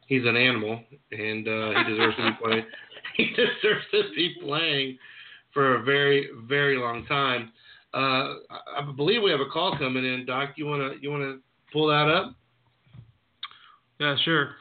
he's 0.07 0.25
an 0.25 0.37
animal 0.37 0.81
and 1.11 1.47
uh, 1.47 1.73
he 1.79 1.93
deserves 1.93 2.17
to 2.17 2.31
be 2.31 2.37
playing. 2.43 2.65
He 3.17 3.27
deserves 3.27 3.85
to 3.91 4.05
be 4.17 4.37
playing 4.43 4.97
for 5.53 5.75
a 5.75 5.83
very, 5.83 6.29
very 6.49 6.79
long 6.79 7.05
time. 7.05 7.53
Uh, 7.93 8.37
I, 8.49 8.79
I 8.79 8.93
believe 8.97 9.23
we 9.23 9.31
have 9.31 9.41
a 9.41 9.51
call 9.53 9.77
coming 9.77 10.03
in, 10.03 10.25
Doc. 10.25 10.51
You 10.57 10.65
wanna 10.65 10.93
you 11.03 11.11
wanna 11.11 11.39
pull 11.75 11.89
that 11.89 12.09
up? 12.09 12.35
Yeah, 14.03 14.17
sure. 14.25 14.57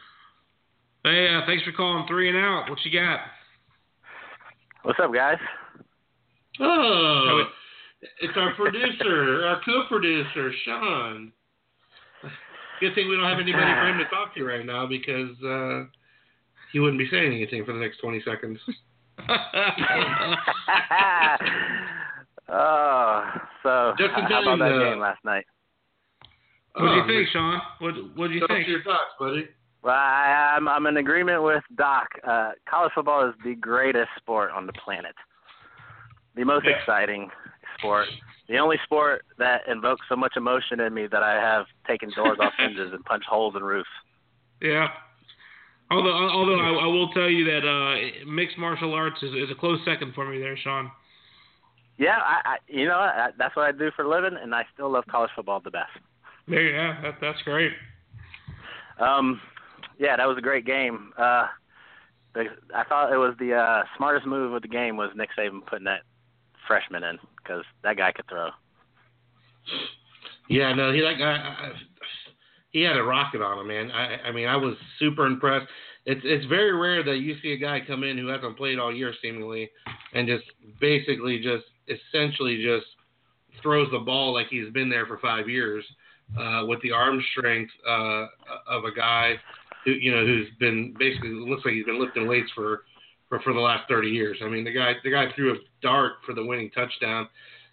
Hey, 1.04 1.27
uh, 1.34 1.41
thanks 1.47 1.63
for 1.63 1.71
calling 1.71 2.06
three 2.08 2.30
and 2.30 2.38
out. 2.38 2.69
What 2.69 2.77
you 2.86 2.91
got? 2.91 3.21
What's 4.84 4.99
up, 5.01 5.12
guys? 5.12 5.39
Oh, 6.60 7.45
it's 8.19 8.38
our 8.38 8.54
producer, 8.54 9.43
our 9.47 9.60
co-producer, 9.65 10.51
Sean. 10.63 11.32
Good 12.80 12.93
thing 12.93 13.10
we 13.10 13.15
don't 13.15 13.27
have 13.27 13.39
anybody 13.39 13.65
for 13.65 13.89
him 13.89 13.97
to 13.97 14.06
talk 14.12 14.36
to 14.36 14.43
right 14.43 14.63
now 14.63 14.86
because 14.86 15.36
uh, 15.43 15.86
he 16.71 16.77
wouldn't 16.77 16.99
be 16.99 17.08
saying 17.10 17.34
anything 17.34 17.65
for 17.65 17.73
the 17.73 17.80
next 17.80 17.97
20 17.97 18.21
seconds. 18.23 18.60
oh, 22.47 23.23
so 23.63 23.93
Just 23.97 24.12
in 24.19 24.25
how 24.25 24.43
about 24.43 24.60
that 24.60 24.75
uh, 24.75 24.84
game 24.91 24.99
last 24.99 25.25
night? 25.25 25.47
What 26.73 26.81
do 26.88 26.95
you 26.95 27.01
Oh, 27.03 27.07
think, 27.07 27.27
Sean? 27.29 27.62
What 27.79 27.93
what 28.15 28.27
do 28.27 28.34
you 28.34 28.39
Tell 28.39 28.51
us 28.55 28.60
think? 28.60 28.67
your 28.67 28.84
thoughts, 28.84 29.13
buddy. 29.19 29.47
Well, 29.84 29.93
I, 29.95 30.53
I'm 30.55 30.67
I'm 30.67 30.86
in 30.88 30.97
agreement 30.97 31.43
with 31.43 31.63
Doc. 31.75 32.07
Uh, 32.27 32.51
college 32.69 32.91
football 32.93 33.27
is 33.27 33.34
the 33.43 33.55
greatest 33.55 34.10
sport 34.17 34.51
on 34.51 34.67
the 34.67 34.73
planet. 34.73 35.15
The 36.36 36.43
most 36.43 36.65
Yeah. 36.65 36.77
exciting 36.77 37.29
sport. 37.77 38.07
The 38.47 38.57
only 38.57 38.77
sport 38.84 39.23
that 39.38 39.62
invokes 39.67 40.05
so 40.10 40.15
much 40.15 40.34
emotion 40.38 40.79
in 40.81 40.93
me 40.93 41.07
that 41.07 41.23
I 41.23 41.34
have 41.34 41.65
taken 41.88 42.10
doors 42.15 42.38
off 42.39 42.53
hinges 42.57 42.93
and 42.93 43.03
punched 43.05 43.27
holes 43.27 43.55
in 43.55 43.63
roofs. 43.63 43.89
Yeah. 44.62 44.89
Although 45.89 46.13
although 46.29 46.60
I, 46.60 46.84
I 46.84 46.88
will 46.88 47.10
tell 47.10 47.29
you 47.29 47.43
that 47.45 47.67
uh, 47.67 48.25
mixed 48.29 48.57
martial 48.57 48.93
arts 48.93 49.21
is, 49.23 49.34
is 49.34 49.49
a 49.51 49.55
close 49.55 49.79
second 49.84 50.13
for 50.13 50.25
me 50.29 50.39
there, 50.39 50.55
Sean. 50.57 50.89
Yeah, 51.97 52.17
I, 52.17 52.41
I 52.45 52.57
you 52.67 52.88
know 52.88 52.95
I, 52.95 53.29
that's 53.38 53.55
what 53.55 53.65
I 53.65 53.71
do 53.71 53.91
for 53.95 54.03
a 54.03 54.10
living, 54.10 54.38
and 54.41 54.53
I 54.55 54.63
still 54.73 54.89
love 54.91 55.03
college 55.10 55.31
football 55.36 55.60
the 55.60 55.71
best. 55.71 55.91
There, 56.52 56.70
yeah, 56.70 57.02
that, 57.02 57.16
that's 57.22 57.42
great. 57.44 57.72
Um, 59.00 59.42
yeah, 59.98 60.18
that 60.18 60.28
was 60.28 60.38
a 60.38 60.42
great 60.42 60.66
game. 60.66 61.14
Uh, 61.18 61.48
the, 62.34 62.44
I 62.76 62.84
thought 62.84 63.12
it 63.12 63.18
was 63.18 63.36
the 63.40 63.54
uh, 63.56 63.84
smartest 63.98 64.28
move 64.28 64.54
of 64.54 64.62
the 64.62 64.68
game 64.68 64.98
was 64.98 65.10
Nick 65.16 65.30
Saban 65.38 65.66
putting 65.66 65.86
that 65.86 66.02
freshman 66.68 67.04
in 67.04 67.18
because 67.38 67.64
that 67.84 67.98
guy 67.98 68.12
could 68.12 68.28
throw. 68.28 68.50
Yeah, 70.50 70.74
no, 70.74 70.92
he 70.92 71.02
that 71.02 71.18
guy. 71.18 71.36
I, 71.36 71.72
he 72.72 72.82
had 72.82 72.98
a 72.98 73.04
rocket 73.04 73.42
on 73.42 73.60
him, 73.60 73.68
man. 73.68 73.92
I, 73.92 74.28
I 74.28 74.32
mean, 74.32 74.48
I 74.48 74.56
was 74.56 74.76
super 75.00 75.26
impressed. 75.26 75.68
It's 76.06 76.22
it's 76.24 76.46
very 76.46 76.74
rare 76.74 77.04
that 77.04 77.18
you 77.18 77.36
see 77.42 77.54
a 77.54 77.58
guy 77.58 77.80
come 77.86 78.04
in 78.04 78.18
who 78.18 78.28
hasn't 78.28 78.58
played 78.58 78.80
all 78.80 78.94
year 78.94 79.14
seemingly, 79.22 79.70
and 80.14 80.28
just 80.28 80.44
basically 80.80 81.42
just 81.42 81.66
essentially 81.88 82.64
just 82.64 82.86
throws 83.62 83.90
the 83.92 84.00
ball 84.00 84.34
like 84.34 84.48
he's 84.48 84.72
been 84.74 84.90
there 84.90 85.06
for 85.06 85.18
five 85.20 85.48
years, 85.48 85.86
uh, 86.39 86.65
with 86.65 86.82
the 86.82 86.91
arm 86.91 87.22
strength 87.32 87.72
uh, 87.88 88.28
of 88.67 88.86
a 88.86 88.91
guy 88.96 89.36
who 89.86 89.91
you 89.91 90.12
know 90.12 90.26
who's 90.26 90.48
been 90.60 90.94
basically 91.00 91.30
looks 91.30 91.63
like 91.65 91.74
he's 91.74 91.86
been 91.86 92.00
lifting 92.00 92.28
weights 92.28 92.50
for 92.56 92.84
for 93.30 93.39
for 93.41 93.54
the 93.54 93.60
last 93.60 93.88
30 93.89 94.10
years. 94.10 94.38
I 94.44 94.48
mean, 94.50 94.63
the 94.63 94.72
guy 94.74 94.94
the 95.04 95.12
guy 95.12 95.26
threw 95.36 95.54
a 95.54 95.58
dart 95.82 96.13
for 96.26 96.34
the 96.34 96.46
winning 96.46 96.70
touchdown 96.72 97.28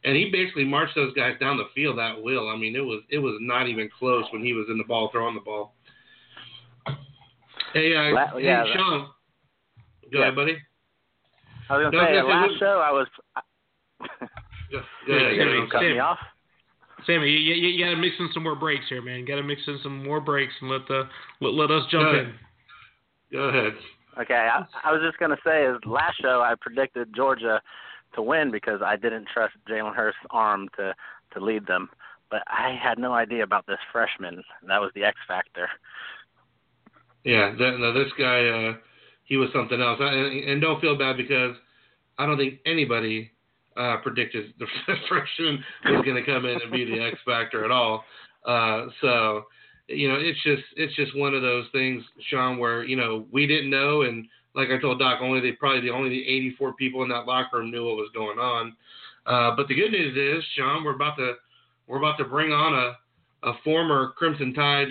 and 0.04 0.14
he 0.16 0.30
basically 0.30 0.64
marched 0.64 0.94
those 0.94 1.12
guys 1.14 1.34
down 1.40 1.56
the 1.56 1.64
field 1.74 1.98
at 1.98 2.22
will. 2.22 2.48
I 2.48 2.56
mean, 2.56 2.76
it 2.76 2.80
was 2.84 3.02
it 3.10 3.18
was 3.18 3.36
not 3.40 3.68
even 3.68 3.90
close 3.98 4.24
when 4.32 4.42
he 4.44 4.52
was 4.52 4.66
in 4.70 4.78
the 4.78 4.84
ball 4.84 5.10
throwing 5.12 5.34
the 5.34 5.40
ball. 5.40 5.74
Hey, 7.74 7.94
uh, 7.94 8.14
La- 8.14 8.26
hey, 8.38 8.44
yeah, 8.44 8.64
Sean, 8.74 9.08
go 10.10 10.18
Yeah. 10.18 10.20
ahead, 10.22 10.36
buddy. 10.36 10.56
I 11.68 11.76
was 11.76 11.84
gonna 11.84 11.90
No, 11.90 11.98
I 11.98 12.02
was 12.02 12.08
say 12.08 12.14
gonna 12.14 12.28
say, 12.28 12.32
last 12.32 12.50
what- 12.50 12.58
show 12.58 12.80
I 12.80 12.92
was. 12.92 13.06
Go, 14.70 14.80
go 15.06 15.12
ahead. 15.14 15.36
you 15.36 15.66
cut 15.70 15.82
me 15.82 15.98
off. 15.98 16.18
Sammy, 17.08 17.30
you, 17.30 17.54
you, 17.54 17.68
you 17.68 17.84
got 17.84 17.90
to 17.90 17.96
mix 17.96 18.16
in 18.18 18.28
some 18.34 18.42
more 18.42 18.54
breaks 18.54 18.84
here, 18.90 19.00
man. 19.00 19.24
Got 19.24 19.36
to 19.36 19.42
mix 19.42 19.62
in 19.66 19.78
some 19.82 20.04
more 20.04 20.20
breaks 20.20 20.52
and 20.60 20.70
let 20.70 20.86
the 20.88 21.08
let, 21.40 21.54
let 21.54 21.70
us 21.70 21.84
jump 21.90 22.04
Go 22.04 22.18
in. 22.18 22.34
Go 23.32 23.38
ahead. 23.44 23.72
Okay, 24.20 24.34
I, 24.34 24.64
I 24.84 24.92
was 24.92 25.00
just 25.02 25.18
gonna 25.18 25.38
say 25.44 25.64
is 25.64 25.78
last 25.86 26.20
show 26.20 26.42
I 26.42 26.54
predicted 26.60 27.14
Georgia 27.14 27.62
to 28.14 28.22
win 28.22 28.50
because 28.50 28.80
I 28.84 28.96
didn't 28.96 29.28
trust 29.32 29.54
Jalen 29.68 29.94
Hurst's 29.94 30.20
arm 30.30 30.68
to 30.76 30.94
to 31.32 31.40
lead 31.40 31.66
them, 31.66 31.88
but 32.30 32.42
I 32.46 32.78
had 32.80 32.98
no 32.98 33.14
idea 33.14 33.42
about 33.42 33.66
this 33.66 33.78
freshman. 33.90 34.42
That 34.66 34.80
was 34.80 34.90
the 34.94 35.04
X 35.04 35.16
factor. 35.26 35.68
Yeah, 37.24 37.54
that, 37.58 37.78
no, 37.78 37.92
this 37.92 38.12
guy, 38.18 38.46
uh, 38.48 38.74
he 39.24 39.36
was 39.36 39.50
something 39.52 39.80
else. 39.80 39.98
I, 40.00 40.12
and 40.12 40.60
don't 40.60 40.80
feel 40.80 40.96
bad 40.96 41.16
because 41.16 41.56
I 42.18 42.26
don't 42.26 42.38
think 42.38 42.60
anybody 42.64 43.30
uh, 43.78 43.98
predicted 43.98 44.52
the 44.58 44.66
freshman 45.08 45.64
was 45.84 46.04
going 46.04 46.16
to 46.16 46.24
come 46.24 46.44
in 46.44 46.60
and 46.60 46.72
be 46.72 46.84
the 46.84 47.00
X 47.00 47.16
factor 47.24 47.64
at 47.64 47.70
all. 47.70 48.04
Uh, 48.44 48.86
so, 49.00 49.44
you 49.88 50.08
know, 50.08 50.16
it's 50.18 50.42
just 50.42 50.62
it's 50.76 50.94
just 50.96 51.16
one 51.16 51.34
of 51.34 51.42
those 51.42 51.66
things, 51.72 52.02
Sean, 52.28 52.58
where 52.58 52.84
you 52.84 52.96
know 52.96 53.26
we 53.32 53.46
didn't 53.46 53.70
know, 53.70 54.02
and 54.02 54.26
like 54.54 54.68
I 54.70 54.80
told 54.80 54.98
Doc, 54.98 55.20
only 55.22 55.40
the 55.40 55.52
probably 55.52 55.80
the 55.80 55.94
only 55.94 56.10
the 56.10 56.22
84 56.22 56.74
people 56.74 57.02
in 57.02 57.08
that 57.10 57.26
locker 57.26 57.58
room 57.58 57.70
knew 57.70 57.86
what 57.86 57.96
was 57.96 58.10
going 58.14 58.38
on. 58.38 58.76
Uh, 59.26 59.54
but 59.56 59.68
the 59.68 59.74
good 59.74 59.92
news 59.92 60.16
is, 60.16 60.44
Sean, 60.56 60.84
we're 60.84 60.94
about 60.94 61.16
to 61.16 61.34
we're 61.86 61.98
about 61.98 62.18
to 62.18 62.24
bring 62.24 62.52
on 62.52 62.74
a 62.74 63.48
a 63.48 63.52
former 63.64 64.12
Crimson 64.16 64.52
Tide 64.52 64.88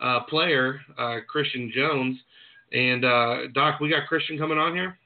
uh, 0.00 0.20
player, 0.28 0.80
uh, 0.98 1.16
Christion 1.26 1.72
Jones, 1.74 2.18
and 2.72 3.04
uh, 3.04 3.36
Doc, 3.54 3.80
we 3.80 3.88
got 3.88 4.06
Christion 4.06 4.38
coming 4.38 4.58
on 4.58 4.74
here. 4.74 4.98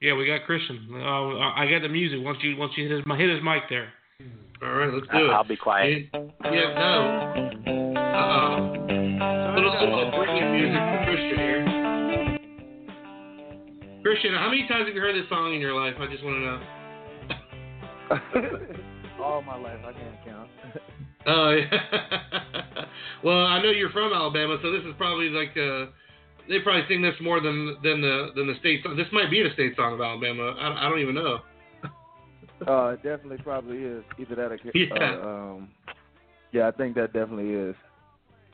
Yeah, 0.00 0.14
we 0.14 0.26
got 0.26 0.44
Christion. 0.46 0.88
Uh, 0.94 1.52
I 1.52 1.68
got 1.70 1.82
the 1.82 1.88
music. 1.88 2.20
Once 2.22 2.38
you 2.40 2.56
once 2.56 2.72
you 2.76 2.88
hit 2.88 2.96
his 2.96 3.18
hit 3.18 3.28
his 3.28 3.42
mic 3.44 3.64
there. 3.68 3.92
All 4.62 4.72
right, 4.72 4.92
let's 4.92 5.06
do 5.08 5.12
I, 5.12 5.20
it. 5.20 5.30
I'll 5.30 5.44
be 5.44 5.56
quiet. 5.56 6.08
And- 6.14 6.32
yeah, 6.44 6.72
no. 6.72 7.60
Uh-oh. 7.96 8.72
Little, 9.54 9.72
little 9.76 10.10
bringing 10.16 10.52
music 10.52 10.80
for 10.80 11.04
Christion 11.04 11.36
here. 11.38 11.60
Christion, 14.02 14.34
how 14.34 14.48
many 14.48 14.66
times 14.68 14.86
have 14.86 14.94
you 14.94 15.00
heard 15.02 15.14
this 15.14 15.28
song 15.28 15.54
in 15.54 15.60
your 15.60 15.74
life? 15.74 15.94
I 16.00 16.06
just 16.06 16.24
want 16.24 16.36
to 16.36 16.44
know. 16.46 16.60
All 19.22 19.42
my 19.42 19.56
life, 19.56 19.80
I 19.84 19.92
can't 19.92 20.24
count. 20.24 20.48
Oh, 21.26 21.50
yeah. 21.50 22.84
well, 23.24 23.46
I 23.46 23.62
know 23.62 23.70
you're 23.70 23.90
from 23.90 24.14
Alabama, 24.14 24.56
so 24.62 24.72
this 24.72 24.82
is 24.82 24.94
probably 24.96 25.28
like 25.28 25.50
uh, 25.56 25.86
they 26.48 26.58
probably 26.60 26.82
sing 26.88 27.02
this 27.02 27.14
more 27.20 27.40
than 27.40 27.76
than 27.82 28.00
the 28.00 28.28
than 28.34 28.46
the 28.46 28.54
state 28.60 28.82
song. 28.82 28.96
This 28.96 29.06
might 29.12 29.30
be 29.30 29.42
the 29.42 29.52
state 29.54 29.74
song 29.76 29.94
of 29.94 30.00
Alabama. 30.00 30.54
I, 30.58 30.86
I 30.86 30.88
don't 30.88 31.00
even 31.00 31.14
know. 31.14 31.38
Uh, 32.68 32.88
it 32.88 32.96
definitely 33.02 33.38
probably 33.38 33.78
is 33.78 34.04
either 34.18 34.34
that 34.34 34.52
or 34.52 34.58
Yeah. 34.74 34.92
uh, 34.94 35.26
um, 35.26 35.68
yeah, 36.52 36.68
I 36.68 36.70
think 36.72 36.94
that 36.94 37.14
definitely 37.14 37.54
is. 37.54 37.74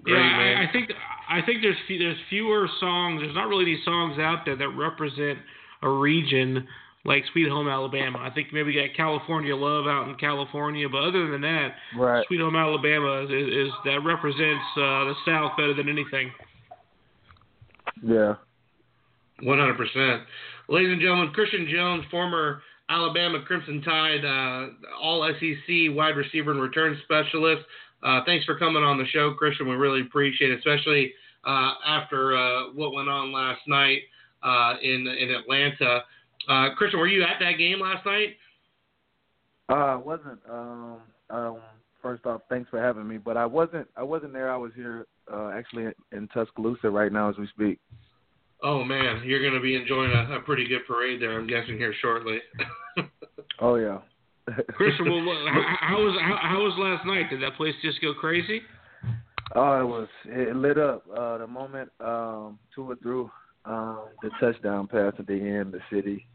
Great, 0.04 0.14
yeah. 0.20 0.60
I, 0.62 0.68
I 0.68 0.72
think 0.72 0.90
I 1.28 1.40
think 1.44 1.58
there's 1.60 1.76
fe- 1.88 1.98
there's 1.98 2.16
fewer 2.30 2.68
songs. 2.78 3.20
There's 3.20 3.34
not 3.34 3.48
really 3.48 3.64
any 3.64 3.80
songs 3.84 4.16
out 4.20 4.44
there 4.44 4.54
that 4.56 4.68
represent 4.68 5.38
a 5.82 5.88
region 5.88 6.68
like 7.04 7.24
Sweet 7.32 7.48
Home 7.48 7.68
Alabama. 7.68 8.18
I 8.20 8.30
think 8.30 8.52
maybe 8.52 8.74
we 8.74 8.74
got 8.74 8.96
California 8.96 9.56
Love 9.56 9.86
out 9.88 10.08
in 10.08 10.14
California, 10.16 10.88
but 10.88 11.02
other 11.02 11.28
than 11.30 11.40
that, 11.40 11.74
Right. 11.96 12.24
Sweet 12.28 12.40
Home 12.40 12.54
Alabama 12.54 13.24
is, 13.24 13.30
is, 13.30 13.66
is 13.66 13.72
that 13.86 14.00
represents 14.04 14.64
uh, 14.76 15.10
the 15.10 15.14
South 15.26 15.52
better 15.56 15.74
than 15.74 15.88
anything. 15.88 16.30
Yeah. 18.02 18.34
One 19.42 19.58
hundred 19.58 19.76
percent. 19.76 20.22
Ladies 20.68 20.92
and 20.92 21.00
gentlemen, 21.00 21.32
Christion 21.32 21.68
Jones, 21.70 22.04
former 22.10 22.62
Alabama 22.88 23.42
Crimson 23.44 23.82
Tide, 23.82 24.24
uh, 24.24 24.68
All 25.00 25.28
SEC 25.38 25.94
wide 25.94 26.16
receiver 26.16 26.52
and 26.52 26.60
return 26.60 26.98
specialist. 27.04 27.62
Uh, 28.02 28.20
thanks 28.24 28.44
for 28.44 28.58
coming 28.58 28.82
on 28.82 28.98
the 28.98 29.06
show, 29.06 29.34
Christion. 29.34 29.68
We 29.68 29.76
really 29.76 30.02
appreciate 30.02 30.50
it, 30.50 30.58
especially 30.58 31.12
uh, 31.44 31.72
after 31.86 32.36
uh, 32.36 32.72
what 32.74 32.92
went 32.92 33.08
on 33.08 33.32
last 33.32 33.60
night 33.66 34.02
uh, 34.42 34.74
in 34.82 35.06
in 35.06 35.30
Atlanta. 35.30 36.04
Uh, 36.48 36.74
Christion, 36.76 37.00
were 37.00 37.06
you 37.08 37.22
at 37.22 37.38
that 37.40 37.58
game 37.58 37.80
last 37.80 38.06
night? 38.06 38.36
Uh, 39.68 39.74
I 39.74 39.96
wasn't. 39.96 40.38
Um, 40.48 40.98
um, 41.30 41.58
first 42.06 42.24
off, 42.24 42.42
thanks 42.48 42.70
for 42.70 42.80
having 42.80 43.08
me. 43.08 43.18
But 43.18 43.36
I 43.36 43.46
wasn't. 43.46 43.88
I 43.96 44.04
wasn't 44.04 44.32
there. 44.32 44.48
I 44.48 44.56
was 44.56 44.70
here, 44.76 45.06
uh, 45.32 45.50
actually 45.52 45.86
in 46.12 46.28
Tuscaloosa 46.28 46.88
right 46.88 47.10
now 47.10 47.28
as 47.28 47.36
we 47.36 47.48
speak. 47.48 47.80
Oh 48.62 48.84
man, 48.84 49.22
you're 49.24 49.42
going 49.42 49.54
to 49.54 49.60
be 49.60 49.74
enjoying 49.74 50.12
a, 50.12 50.36
a 50.36 50.40
pretty 50.40 50.68
good 50.68 50.86
parade 50.86 51.20
there. 51.20 51.36
I'm 51.36 51.48
guessing 51.48 51.76
here 51.76 51.94
shortly. 52.00 52.38
Oh 53.58 53.76
yeah. 53.76 54.00
Christion, 54.72 55.06
well, 55.06 55.24
how, 55.48 55.76
how 55.80 55.96
was 55.96 56.20
how, 56.20 56.38
how 56.42 56.58
was 56.58 56.74
last 56.76 57.06
night? 57.06 57.30
Did 57.30 57.42
that 57.42 57.56
place 57.56 57.74
just 57.82 58.02
go 58.02 58.12
crazy? 58.12 58.60
Oh, 59.54 59.80
it 59.80 59.84
was 59.84 60.08
it 60.26 60.54
lit 60.54 60.78
up. 60.78 61.04
Uh, 61.10 61.38
the 61.38 61.46
moment 61.46 61.90
um, 62.00 62.58
Tua 62.74 62.96
threw 62.96 63.30
um, 63.64 64.08
the 64.22 64.28
touchdown 64.38 64.86
pass 64.88 65.14
at 65.18 65.26
the 65.26 65.32
end, 65.32 65.72
the 65.72 65.80
city 65.90 66.26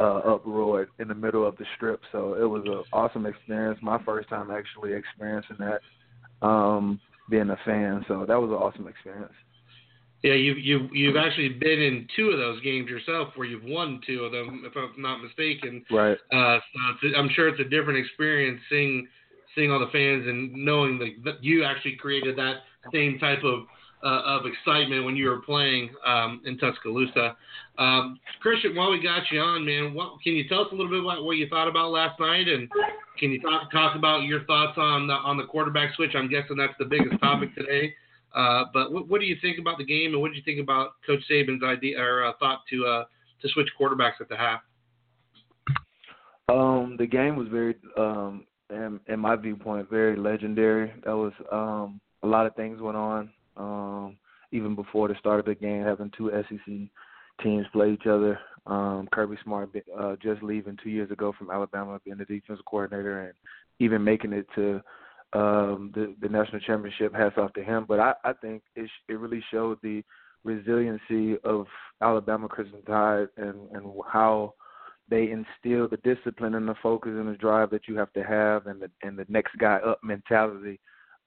uh, 0.00 0.18
uproared 0.34 0.88
in 0.98 1.08
the 1.08 1.14
middle 1.14 1.46
of 1.46 1.56
the 1.56 1.64
strip. 1.76 2.00
So 2.12 2.34
it 2.34 2.44
was 2.44 2.62
an 2.66 2.82
awesome 2.92 3.26
experience. 3.26 3.78
My 3.82 4.02
first 4.04 4.28
time 4.28 4.50
actually 4.50 4.92
experiencing 4.92 5.56
that, 5.58 6.46
um, 6.46 7.00
being 7.30 7.50
a 7.50 7.58
fan. 7.64 8.04
So 8.08 8.24
that 8.26 8.40
was 8.40 8.50
an 8.50 8.56
awesome 8.56 8.86
experience. 8.86 9.32
Yeah, 10.22 10.34
you've 10.34 10.58
you've 10.58 10.92
you've 10.92 11.16
actually 11.16 11.50
been 11.50 11.80
in 11.80 12.08
two 12.16 12.30
of 12.30 12.38
those 12.38 12.60
games 12.62 12.88
yourself, 12.88 13.28
where 13.36 13.46
you've 13.46 13.62
won 13.62 14.00
two 14.04 14.24
of 14.24 14.32
them, 14.32 14.64
if 14.66 14.76
I'm 14.76 15.00
not 15.00 15.22
mistaken. 15.22 15.84
Right. 15.90 16.18
Uh, 16.32 16.58
so 16.58 17.06
it's, 17.06 17.14
I'm 17.16 17.28
sure 17.34 17.48
it's 17.48 17.60
a 17.60 17.68
different 17.68 18.04
experience 18.04 18.60
seeing 18.68 19.06
seeing 19.54 19.70
all 19.70 19.78
the 19.78 19.90
fans 19.92 20.26
and 20.26 20.52
knowing 20.52 20.98
that, 20.98 21.10
that 21.24 21.44
you 21.44 21.64
actually 21.64 21.96
created 21.96 22.36
that 22.36 22.56
same 22.92 23.18
type 23.18 23.44
of 23.44 23.66
uh, 24.02 24.22
of 24.24 24.42
excitement 24.46 25.04
when 25.04 25.16
you 25.16 25.28
were 25.28 25.40
playing 25.40 25.90
um, 26.06 26.40
in 26.44 26.58
Tuscaloosa. 26.58 27.36
Um, 27.78 28.18
Christion, 28.40 28.74
while 28.74 28.90
we 28.90 29.02
got 29.02 29.22
you 29.30 29.40
on, 29.40 29.64
man, 29.64 29.94
what, 29.94 30.20
can 30.22 30.34
you 30.34 30.48
tell 30.48 30.62
us 30.62 30.68
a 30.72 30.74
little 30.74 30.90
bit 30.90 31.00
about 31.00 31.24
what 31.24 31.36
you 31.36 31.48
thought 31.48 31.68
about 31.68 31.90
last 31.90 32.18
night, 32.20 32.48
and 32.48 32.68
can 33.18 33.30
you 33.30 33.40
talk 33.40 33.70
talk 33.70 33.96
about 33.96 34.22
your 34.22 34.44
thoughts 34.44 34.76
on 34.76 35.06
the, 35.06 35.14
on 35.14 35.36
the 35.36 35.44
quarterback 35.44 35.94
switch? 35.94 36.12
I'm 36.14 36.28
guessing 36.28 36.56
that's 36.56 36.74
the 36.78 36.84
biggest 36.84 37.20
topic 37.20 37.54
today. 37.54 37.94
Uh, 38.34 38.64
but 38.72 38.92
what, 38.92 39.08
what 39.08 39.20
do 39.20 39.26
you 39.26 39.36
think 39.40 39.58
about 39.58 39.78
the 39.78 39.84
game, 39.84 40.12
and 40.12 40.20
what 40.20 40.30
do 40.30 40.36
you 40.36 40.42
think 40.44 40.60
about 40.60 40.92
Coach 41.06 41.22
Saban's 41.30 41.64
idea 41.64 42.00
or 42.00 42.24
uh, 42.24 42.32
thought 42.38 42.60
to 42.70 42.86
uh, 42.86 43.04
to 43.42 43.48
switch 43.48 43.68
quarterbacks 43.80 44.20
at 44.20 44.28
the 44.28 44.36
half? 44.36 44.60
Um, 46.48 46.96
the 46.98 47.06
game 47.06 47.36
was 47.36 47.48
very, 47.48 47.74
um, 47.98 48.46
in, 48.70 49.00
in 49.06 49.20
my 49.20 49.36
viewpoint, 49.36 49.90
very 49.90 50.16
legendary. 50.16 50.92
That 51.04 51.14
was 51.14 51.32
um, 51.52 52.00
a 52.22 52.26
lot 52.26 52.46
of 52.46 52.54
things 52.56 52.80
went 52.80 52.96
on. 52.96 53.30
Um, 53.58 54.16
even 54.52 54.74
before 54.74 55.08
the 55.08 55.14
start 55.18 55.40
of 55.40 55.46
the 55.46 55.54
game, 55.54 55.82
having 55.84 56.10
two 56.16 56.30
SEC 56.48 56.74
teams 57.42 57.66
play 57.72 57.92
each 57.92 58.06
other. 58.06 58.38
Um, 58.66 59.08
Kirby 59.12 59.36
Smart 59.44 59.70
uh, 59.98 60.16
just 60.22 60.42
leaving 60.42 60.78
two 60.82 60.90
years 60.90 61.10
ago 61.10 61.32
from 61.38 61.50
Alabama, 61.50 62.00
being 62.04 62.18
the 62.18 62.24
defensive 62.24 62.64
coordinator, 62.64 63.24
and 63.26 63.34
even 63.78 64.02
making 64.04 64.32
it 64.32 64.46
to 64.54 64.80
um, 65.32 65.92
the, 65.94 66.14
the 66.20 66.28
national 66.28 66.60
championship. 66.60 67.14
Hats 67.14 67.36
off 67.38 67.52
to 67.54 67.62
him. 67.62 67.84
But 67.86 68.00
I, 68.00 68.14
I 68.24 68.32
think 68.34 68.62
it, 68.76 68.86
sh- 68.86 69.10
it 69.10 69.18
really 69.18 69.42
showed 69.50 69.78
the 69.82 70.02
resiliency 70.44 71.36
of 71.44 71.66
Alabama 72.00 72.48
Crimson 72.48 72.82
Tide 72.86 73.28
and, 73.36 73.56
and 73.72 73.92
how 74.10 74.54
they 75.10 75.30
instill 75.30 75.88
the 75.88 75.98
discipline 76.04 76.54
and 76.54 76.68
the 76.68 76.74
focus 76.82 77.12
and 77.14 77.28
the 77.28 77.38
drive 77.38 77.70
that 77.70 77.88
you 77.88 77.96
have 77.96 78.12
to 78.12 78.22
have 78.22 78.66
and 78.66 78.80
the 78.80 78.90
and 79.02 79.18
the 79.18 79.26
next 79.28 79.56
guy 79.58 79.76
up 79.76 79.98
mentality 80.02 80.78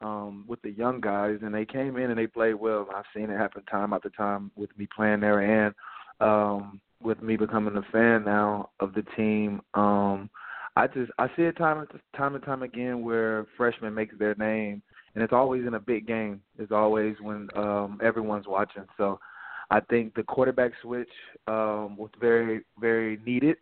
um 0.01 0.45
with 0.47 0.61
the 0.61 0.71
young 0.71 0.99
guys 0.99 1.37
and 1.41 1.53
they 1.53 1.65
came 1.65 1.97
in 1.97 2.09
and 2.09 2.17
they 2.17 2.27
played 2.27 2.55
well. 2.55 2.87
I've 2.95 3.05
seen 3.15 3.29
it 3.29 3.37
happen 3.37 3.63
time 3.63 3.93
after 3.93 4.09
time 4.09 4.51
with 4.55 4.75
me 4.77 4.87
playing 4.95 5.21
there 5.21 5.39
and 5.39 5.73
um 6.19 6.81
with 7.01 7.21
me 7.21 7.35
becoming 7.35 7.77
a 7.77 7.91
fan 7.91 8.23
now 8.25 8.69
of 8.79 8.93
the 8.93 9.03
team. 9.15 9.61
Um 9.73 10.29
I 10.75 10.87
just 10.87 11.11
I 11.17 11.27
see 11.35 11.43
it 11.43 11.57
time 11.57 11.79
and 11.79 11.87
time 12.15 12.35
and 12.35 12.43
time 12.43 12.63
again 12.63 13.03
where 13.03 13.45
freshmen 13.57 13.93
make 13.93 14.17
their 14.17 14.35
name 14.35 14.81
and 15.13 15.23
it's 15.23 15.33
always 15.33 15.65
in 15.67 15.73
a 15.73 15.79
big 15.79 16.07
game. 16.07 16.41
It's 16.57 16.71
always 16.71 17.15
when 17.21 17.49
um 17.55 17.99
everyone's 18.01 18.47
watching. 18.47 18.85
So 18.97 19.19
I 19.71 19.79
think 19.79 20.13
the 20.15 20.23
quarterback 20.23 20.73
switch 20.81 21.09
um, 21.47 21.95
was 21.95 22.09
very, 22.19 22.61
very 22.79 23.17
needed. 23.25 23.55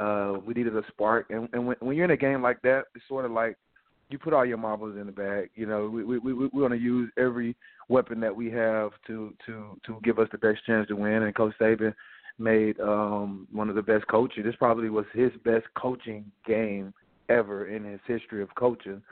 Uh, 0.00 0.34
we 0.44 0.52
needed 0.52 0.76
a 0.76 0.82
spark, 0.88 1.26
and, 1.30 1.48
and 1.52 1.64
when, 1.64 1.76
when 1.78 1.96
you're 1.96 2.04
in 2.04 2.10
a 2.10 2.16
game 2.16 2.42
like 2.42 2.60
that, 2.62 2.86
it's 2.96 3.04
sort 3.06 3.24
of 3.24 3.30
like 3.30 3.56
you 4.14 4.18
put 4.20 4.32
all 4.32 4.46
your 4.46 4.58
marbles 4.58 4.96
in 4.96 5.06
the 5.06 5.12
bag. 5.12 5.50
You 5.56 5.66
know, 5.66 5.88
we 5.88 6.04
we 6.04 6.18
we 6.18 6.32
we 6.32 6.48
want 6.62 6.72
to 6.72 6.78
use 6.78 7.10
every 7.18 7.56
weapon 7.88 8.20
that 8.20 8.34
we 8.34 8.48
have 8.52 8.92
to 9.08 9.34
to 9.44 9.78
to 9.84 9.98
give 10.04 10.20
us 10.20 10.28
the 10.30 10.38
best 10.38 10.64
chance 10.64 10.86
to 10.86 10.94
win. 10.94 11.24
And 11.24 11.34
Coach 11.34 11.52
Saban 11.60 11.92
made 12.38 12.78
um, 12.78 13.48
one 13.50 13.68
of 13.68 13.74
the 13.74 13.82
best 13.82 14.06
coaching. 14.06 14.44
This 14.44 14.54
probably 14.54 14.88
was 14.88 15.04
his 15.12 15.32
best 15.44 15.66
coaching 15.76 16.30
game 16.46 16.94
ever 17.28 17.66
in 17.66 17.84
his 17.84 18.00
history 18.06 18.40
of 18.40 18.54
coaching. 18.54 19.02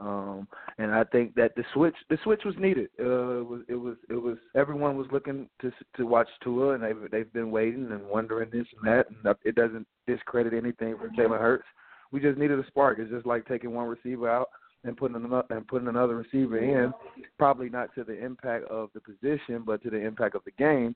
Um, 0.00 0.48
and 0.78 0.90
I 0.90 1.04
think 1.04 1.34
that 1.34 1.54
the 1.54 1.64
switch, 1.74 1.94
the 2.08 2.18
switch 2.24 2.42
was 2.44 2.54
needed. 2.58 2.88
Uh, 2.98 3.40
it 3.40 3.48
was, 3.48 3.60
it 3.68 3.74
was, 3.74 3.96
it 4.08 4.22
was. 4.22 4.38
Everyone 4.54 4.96
was 4.96 5.06
looking 5.12 5.50
to 5.60 5.70
to 5.98 6.06
watch 6.06 6.28
Tua, 6.42 6.74
and 6.74 6.82
they've 6.82 7.10
they've 7.10 7.32
been 7.34 7.50
waiting 7.50 7.92
and 7.92 8.06
wondering 8.06 8.48
this 8.50 8.66
and 8.78 8.90
that. 8.90 9.06
And 9.10 9.36
it 9.44 9.54
doesn't 9.54 9.86
discredit 10.06 10.54
anything 10.54 10.96
for 10.96 11.08
Jalen 11.10 11.40
Hurts. 11.40 11.64
We 12.12 12.20
just 12.20 12.38
needed 12.38 12.58
a 12.58 12.66
spark. 12.66 12.98
It's 12.98 13.10
just 13.10 13.26
like 13.26 13.46
taking 13.46 13.74
one 13.74 13.88
receiver 13.88 14.28
out 14.28 14.48
and 14.84 14.96
putting 14.96 15.16
another 15.16 15.44
and 15.50 15.66
putting 15.66 15.88
another 15.88 16.16
receiver 16.16 16.58
in, 16.58 16.92
probably 17.38 17.68
not 17.68 17.94
to 17.94 18.04
the 18.04 18.24
impact 18.24 18.64
of 18.66 18.90
the 18.94 19.00
position, 19.00 19.62
but 19.64 19.82
to 19.82 19.90
the 19.90 19.98
impact 19.98 20.34
of 20.34 20.44
the 20.44 20.52
game. 20.52 20.94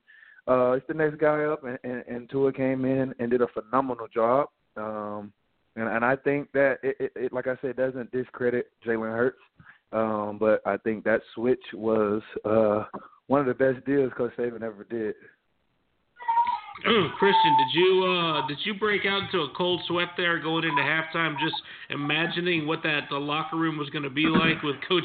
Uh, 0.48 0.72
it's 0.72 0.86
the 0.86 0.94
next 0.94 1.18
guy 1.18 1.44
up, 1.44 1.64
and, 1.64 1.78
and, 1.84 2.04
and 2.08 2.30
Tua 2.30 2.52
came 2.52 2.84
in 2.84 3.14
and 3.18 3.30
did 3.30 3.42
a 3.42 3.48
phenomenal 3.48 4.08
job. 4.08 4.48
Um, 4.76 5.32
and, 5.76 5.88
and 5.88 6.04
I 6.04 6.16
think 6.16 6.50
that 6.52 6.78
it, 6.82 6.96
it, 6.98 7.12
it, 7.14 7.32
like 7.32 7.46
I 7.46 7.56
said, 7.60 7.76
doesn't 7.76 8.10
discredit 8.10 8.70
Jalen 8.84 9.14
Hurts. 9.14 9.38
Um, 9.92 10.38
but 10.38 10.62
I 10.64 10.76
think 10.76 11.04
that 11.04 11.20
switch 11.34 11.62
was 11.74 12.22
uh, 12.44 12.84
one 13.26 13.40
of 13.40 13.46
the 13.46 13.54
best 13.54 13.84
deals 13.84 14.12
Coach 14.16 14.32
Saban 14.38 14.62
ever 14.62 14.86
did. 14.88 15.14
Christian, 17.18 17.56
did 17.58 17.78
you 17.78 18.04
uh, 18.04 18.46
did 18.46 18.58
you 18.64 18.74
break 18.74 19.04
out 19.04 19.22
into 19.22 19.40
a 19.40 19.48
cold 19.56 19.82
sweat 19.86 20.08
there 20.16 20.38
going 20.38 20.64
into 20.64 20.80
halftime, 20.80 21.38
just 21.38 21.54
imagining 21.90 22.66
what 22.66 22.82
that 22.82 23.02
the 23.10 23.18
locker 23.18 23.56
room 23.56 23.76
was 23.76 23.90
going 23.90 24.02
to 24.02 24.10
be 24.10 24.26
like 24.26 24.62
with 24.62 24.76
Coach 24.88 25.04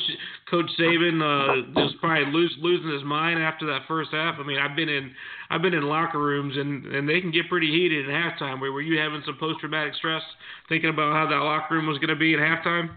Coach 0.50 0.70
Saban 0.80 1.20
uh, 1.20 1.82
just 1.82 2.00
probably 2.00 2.32
lose, 2.32 2.56
losing 2.62 2.92
his 2.92 3.04
mind 3.04 3.40
after 3.42 3.66
that 3.68 3.82
first 3.88 4.12
half? 4.12 4.36
I 4.40 4.44
mean, 4.44 4.58
I've 4.58 4.76
been 4.76 4.90
in 4.90 5.12
I've 5.50 5.62
been 5.62 5.74
in 5.74 5.84
locker 5.84 6.20
rooms 6.20 6.56
and 6.56 6.86
and 6.86 7.10
they 7.10 7.20
can 7.20 7.32
get 7.32 7.50
pretty 7.50 7.72
heated 7.72 8.10
at 8.10 8.16
halftime. 8.16 8.62
Were, 8.62 8.72
were 8.72 8.82
you 8.82 9.00
having 9.00 9.22
some 9.26 9.38
post 9.38 9.60
traumatic 9.60 9.96
stress 9.96 10.24
thinking 10.70 10.90
about 10.90 11.14
how 11.14 11.28
that 11.30 11.44
locker 11.44 11.76
room 11.76 11.88
was 11.88 11.98
going 11.98 12.10
to 12.10 12.16
be 12.16 12.34
at 12.34 12.40
halftime? 12.40 12.90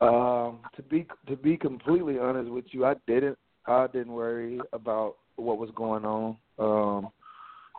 Um, 0.00 0.60
to 0.76 0.82
be 0.82 1.06
to 1.28 1.36
be 1.36 1.56
completely 1.56 2.18
honest 2.18 2.50
with 2.50 2.66
you, 2.70 2.84
I 2.84 2.94
didn't 3.06 3.38
I 3.66 3.86
didn't 3.88 4.12
worry 4.12 4.60
about 4.72 5.16
what 5.36 5.58
was 5.58 5.70
going 5.74 6.04
on. 6.04 6.36
Um, 6.58 7.10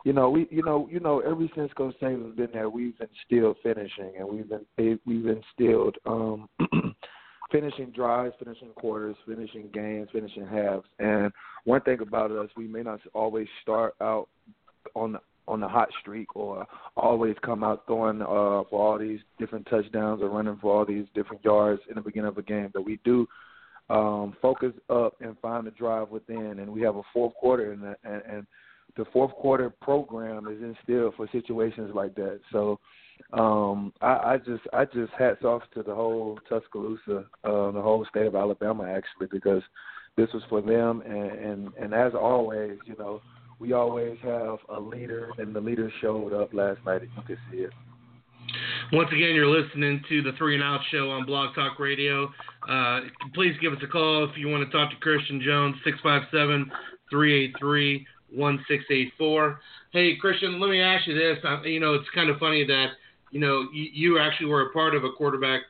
you 0.07 0.13
know, 0.13 0.29
we 0.29 0.47
you 0.49 0.63
know 0.63 0.87
you 0.89 1.01
know 1.01 1.19
ever 1.19 1.45
since 1.53 1.69
Coach 1.73 1.93
Saban's 2.01 2.37
been 2.37 2.47
there, 2.53 2.69
we've 2.69 2.95
instilled 3.01 3.57
finishing, 3.61 4.13
and 4.17 4.25
we've 4.25 4.47
been 4.47 4.99
we've 5.05 5.27
instilled 5.27 5.97
um, 6.05 6.47
finishing 7.51 7.91
drives, 7.91 8.33
finishing 8.39 8.69
quarters, 8.69 9.17
finishing 9.27 9.67
games, 9.73 10.07
finishing 10.13 10.47
halves. 10.47 10.85
And 10.99 11.29
one 11.65 11.81
thing 11.81 11.99
about 11.99 12.31
us, 12.31 12.47
we 12.55 12.67
may 12.67 12.83
not 12.83 13.01
always 13.13 13.49
start 13.61 13.95
out 13.99 14.29
on 14.95 15.11
the 15.11 15.19
on 15.45 15.59
the 15.59 15.67
hot 15.67 15.89
streak 15.99 16.37
or 16.37 16.65
always 16.95 17.35
come 17.43 17.61
out 17.65 17.83
throwing 17.85 18.21
uh, 18.21 18.63
for 18.69 18.79
all 18.79 18.97
these 18.97 19.19
different 19.37 19.67
touchdowns 19.69 20.21
or 20.21 20.29
running 20.29 20.57
for 20.61 20.73
all 20.73 20.85
these 20.85 21.05
different 21.15 21.43
yards 21.43 21.81
in 21.89 21.95
the 21.95 22.01
beginning 22.01 22.29
of 22.29 22.37
a 22.37 22.43
game. 22.43 22.69
But 22.73 22.85
we 22.85 22.97
do 23.03 23.27
um, 23.89 24.37
focus 24.41 24.71
up 24.89 25.15
and 25.19 25.37
find 25.41 25.67
the 25.67 25.71
drive 25.71 26.11
within, 26.11 26.59
and 26.59 26.71
we 26.71 26.81
have 26.83 26.95
a 26.95 27.03
fourth 27.11 27.33
quarter, 27.33 27.73
and, 27.73 27.83
and 28.05 28.47
the 28.97 29.05
fourth 29.13 29.31
quarter 29.33 29.69
program 29.69 30.47
is 30.47 30.61
instilled 30.61 31.13
for 31.15 31.27
situations 31.31 31.91
like 31.93 32.15
that. 32.15 32.39
So 32.51 32.79
um, 33.33 33.93
I, 34.01 34.07
I 34.33 34.37
just 34.37 34.63
I 34.73 34.85
just 34.85 35.13
hats 35.17 35.43
off 35.43 35.63
to 35.73 35.83
the 35.83 35.93
whole 35.93 36.39
Tuscaloosa, 36.49 37.25
uh, 37.43 37.71
the 37.71 37.81
whole 37.81 38.05
state 38.09 38.25
of 38.25 38.35
Alabama 38.35 38.83
actually, 38.83 39.27
because 39.31 39.61
this 40.15 40.29
was 40.33 40.43
for 40.49 40.61
them. 40.61 41.01
And, 41.05 41.31
and 41.31 41.73
and 41.79 41.93
as 41.93 42.13
always, 42.13 42.77
you 42.85 42.95
know, 42.97 43.21
we 43.59 43.73
always 43.73 44.17
have 44.23 44.57
a 44.69 44.79
leader, 44.79 45.31
and 45.37 45.55
the 45.55 45.61
leader 45.61 45.91
showed 46.01 46.33
up 46.33 46.53
last 46.53 46.79
night. 46.85 47.01
You 47.03 47.23
could 47.25 47.39
see 47.51 47.57
it. 47.59 47.71
Once 48.93 49.09
again, 49.11 49.35
you're 49.35 49.47
listening 49.47 50.01
to 50.07 50.21
the 50.21 50.31
Three 50.37 50.55
and 50.55 50.63
Out 50.63 50.79
Show 50.89 51.09
on 51.11 51.25
Blog 51.25 51.53
Talk 51.53 51.79
Radio. 51.79 52.29
Uh, 52.69 53.01
please 53.33 53.53
give 53.61 53.73
us 53.73 53.79
a 53.83 53.87
call 53.87 54.23
if 54.23 54.37
you 54.37 54.47
want 54.47 54.65
to 54.65 54.71
talk 54.71 54.89
to 54.91 54.95
Christion 54.97 55.41
Jones, 55.43 55.75
657 55.83 56.71
383 57.09 58.05
1684. 58.31 59.59
Hey, 59.91 60.15
Christion, 60.19 60.59
let 60.59 60.69
me 60.69 60.81
ask 60.81 61.07
you 61.07 61.15
this. 61.15 61.37
I, 61.43 61.63
you 61.63 61.79
know, 61.79 61.93
it's 61.93 62.09
kind 62.13 62.29
of 62.29 62.37
funny 62.37 62.65
that, 62.65 62.87
you 63.31 63.39
know, 63.39 63.67
you, 63.73 63.89
you 63.93 64.19
actually 64.19 64.47
were 64.47 64.67
a 64.67 64.73
part 64.73 64.95
of 64.95 65.03
a 65.03 65.11
quarterback 65.11 65.61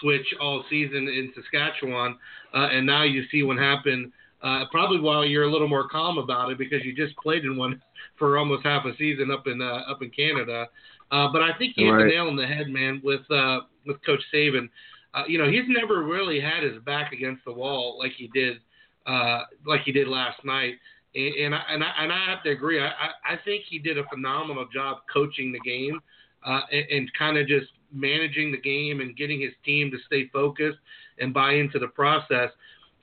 switch 0.00 0.26
all 0.40 0.64
season 0.68 1.08
in 1.08 1.32
Saskatchewan, 1.34 2.16
uh, 2.54 2.68
and 2.72 2.86
now 2.86 3.02
you 3.02 3.24
see 3.30 3.42
what 3.42 3.58
happened. 3.58 4.12
Uh, 4.42 4.64
probably 4.72 4.98
while 4.98 5.24
you're 5.24 5.44
a 5.44 5.50
little 5.50 5.68
more 5.68 5.88
calm 5.88 6.18
about 6.18 6.50
it 6.50 6.58
because 6.58 6.84
you 6.84 6.92
just 6.92 7.16
played 7.16 7.44
in 7.44 7.56
one 7.56 7.80
for 8.18 8.38
almost 8.38 8.64
half 8.64 8.84
a 8.84 8.96
season 8.96 9.30
up 9.30 9.46
in 9.46 9.62
uh, 9.62 9.82
up 9.88 10.02
in 10.02 10.10
Canada. 10.10 10.66
Uh, 11.12 11.28
but 11.32 11.42
I 11.42 11.56
think 11.58 11.74
you 11.76 11.86
hit 11.86 11.92
right. 11.92 12.04
the 12.04 12.10
nail 12.10 12.26
on 12.26 12.36
the 12.36 12.46
head, 12.46 12.68
man, 12.68 13.00
with 13.04 13.28
uh, 13.30 13.60
with 13.86 14.04
Coach 14.04 14.22
Saban. 14.34 14.68
Uh, 15.14 15.24
you 15.28 15.38
know, 15.38 15.48
he's 15.48 15.64
never 15.68 16.02
really 16.02 16.40
had 16.40 16.62
his 16.62 16.82
back 16.84 17.12
against 17.12 17.44
the 17.44 17.52
wall 17.52 17.98
like 17.98 18.12
he 18.16 18.28
did 18.34 18.58
uh, 19.06 19.42
like 19.66 19.82
he 19.82 19.92
did 19.92 20.08
last 20.08 20.44
night 20.44 20.74
and, 21.14 21.34
and 21.34 21.54
I, 21.54 21.62
and 21.70 21.84
I 21.84 21.92
and 21.98 22.12
I 22.12 22.24
have 22.30 22.42
to 22.44 22.50
agree. 22.50 22.80
I, 22.80 22.88
I 23.24 23.36
think 23.44 23.64
he 23.68 23.78
did 23.78 23.98
a 23.98 24.04
phenomenal 24.04 24.66
job 24.72 24.98
coaching 25.12 25.52
the 25.52 25.60
game 25.60 26.00
uh, 26.46 26.60
and, 26.70 26.84
and 26.90 27.10
kind 27.18 27.38
of 27.38 27.46
just 27.46 27.66
managing 27.92 28.52
the 28.52 28.60
game 28.60 29.00
and 29.00 29.16
getting 29.16 29.40
his 29.40 29.52
team 29.64 29.90
to 29.90 29.98
stay 30.06 30.28
focused 30.32 30.78
and 31.18 31.34
buy 31.34 31.54
into 31.54 31.78
the 31.78 31.88
process. 31.88 32.50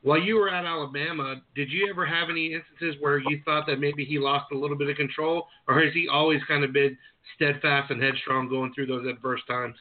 While 0.01 0.19
you 0.19 0.37
were 0.37 0.49
at 0.49 0.65
Alabama, 0.65 1.41
did 1.55 1.69
you 1.69 1.89
ever 1.89 2.05
have 2.05 2.29
any 2.29 2.53
instances 2.53 2.95
where 3.01 3.17
you 3.17 3.41
thought 3.43 3.67
that 3.67 3.79
maybe 3.79 4.05
he 4.05 4.17
lost 4.17 4.45
a 4.53 4.57
little 4.57 4.77
bit 4.77 4.89
of 4.89 4.95
control, 4.95 5.47
or 5.67 5.81
has 5.83 5.93
he 5.93 6.07
always 6.07 6.39
kind 6.47 6.63
of 6.63 6.71
been 6.71 6.97
steadfast 7.35 7.91
and 7.91 8.01
headstrong 8.01 8.47
going 8.47 8.73
through 8.73 8.87
those 8.87 9.05
adverse 9.05 9.41
times? 9.47 9.75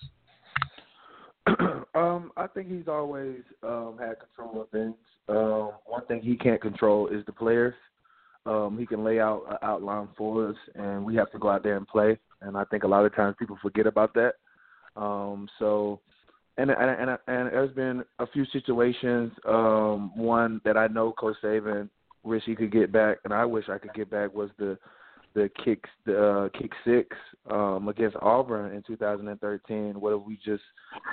um, 1.95 2.33
I 2.37 2.49
think 2.53 2.69
he's 2.69 2.89
always 2.89 3.43
um, 3.63 3.97
had 3.99 4.17
control 4.19 4.63
of 4.63 4.69
things. 4.71 4.97
Um, 5.29 5.73
one 5.87 6.05
thing 6.07 6.21
he 6.21 6.37
can't 6.37 6.61
control 6.61 7.07
is 7.09 7.25
the 7.27 7.33
players. 7.33 7.75
Um, 8.49 8.79
he 8.79 8.87
can 8.87 9.05
lay 9.05 9.21
out 9.21 9.43
an 9.51 9.59
outline 9.63 10.09
for 10.17 10.49
us, 10.49 10.57
and 10.75 11.05
we 11.05 11.15
have 11.17 11.31
to 11.33 11.39
go 11.39 11.51
out 11.51 11.63
there 11.63 11.77
and 11.77 11.87
play. 11.87 12.19
And 12.41 12.57
I 12.57 12.65
think 12.65 12.83
a 12.83 12.89
lot 12.89 13.05
of 13.05 13.15
times 13.15 13.37
people 13.39 13.59
forget 13.61 13.87
about 13.87 14.15
that. 14.15 14.35
Um, 14.97 15.49
so, 15.59 16.01
and 16.57 16.71
and 16.71 16.91
and, 16.91 17.11
and 17.11 17.53
there's 17.53 17.75
been 17.75 18.03
a 18.19 18.27
few 18.27 18.47
situations. 18.47 19.33
Um, 19.47 20.17
one 20.17 20.63
that 20.65 20.79
I 20.79 20.87
know 20.87 21.13
Coach 21.13 21.37
Saban 21.45 21.91
wish 22.23 22.43
he 22.47 22.57
could 22.57 22.73
get 22.73 22.91
back, 22.91 23.19
and 23.25 23.35
I 23.35 23.45
wish 23.45 23.69
I 23.69 23.77
could 23.77 23.93
get 23.93 24.11
back 24.11 24.35
was 24.35 24.49
the 24.59 24.79
the 25.39 25.51
kicks 25.65 25.89
the 26.05 26.21
uh, 26.21 26.49
kick 26.59 26.73
six 26.85 27.17
um, 27.49 27.89
against 27.89 28.17
Auburn 28.21 28.75
in 28.75 28.83
2013, 28.83 30.01
What 30.01 30.15
if 30.15 30.27
we 30.27 30.37
just 30.45 30.63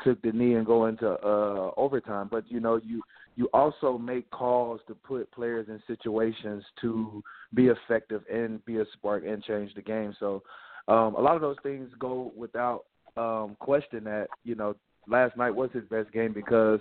took 0.03 0.19
the 0.23 0.31
knee 0.31 0.55
and 0.55 0.65
go 0.65 0.88
into 0.88 1.07
uh, 1.07 1.71
overtime. 1.77 2.27
But 2.31 2.49
you 2.49 2.59
know, 2.59 2.79
you 2.83 3.01
you 3.35 3.49
also 3.53 3.97
make 3.97 4.29
calls 4.31 4.81
to 4.88 4.95
put 4.95 5.31
players 5.31 5.67
in 5.69 5.81
situations 5.85 6.63
to 6.81 7.21
be 7.53 7.67
effective 7.67 8.23
and 8.31 8.63
be 8.65 8.77
a 8.77 8.85
spark 8.93 9.23
and 9.27 9.43
change 9.43 9.73
the 9.75 9.81
game. 9.81 10.15
So 10.19 10.41
um, 10.88 11.15
a 11.15 11.21
lot 11.21 11.35
of 11.35 11.41
those 11.41 11.57
things 11.61 11.89
go 11.99 12.31
without 12.35 12.85
um, 13.15 13.55
question. 13.59 14.05
That 14.05 14.27
you 14.43 14.55
know, 14.55 14.75
last 15.07 15.38
night 15.38 15.51
was 15.51 15.69
his 15.71 15.85
best 15.85 16.11
game 16.11 16.33
because 16.33 16.79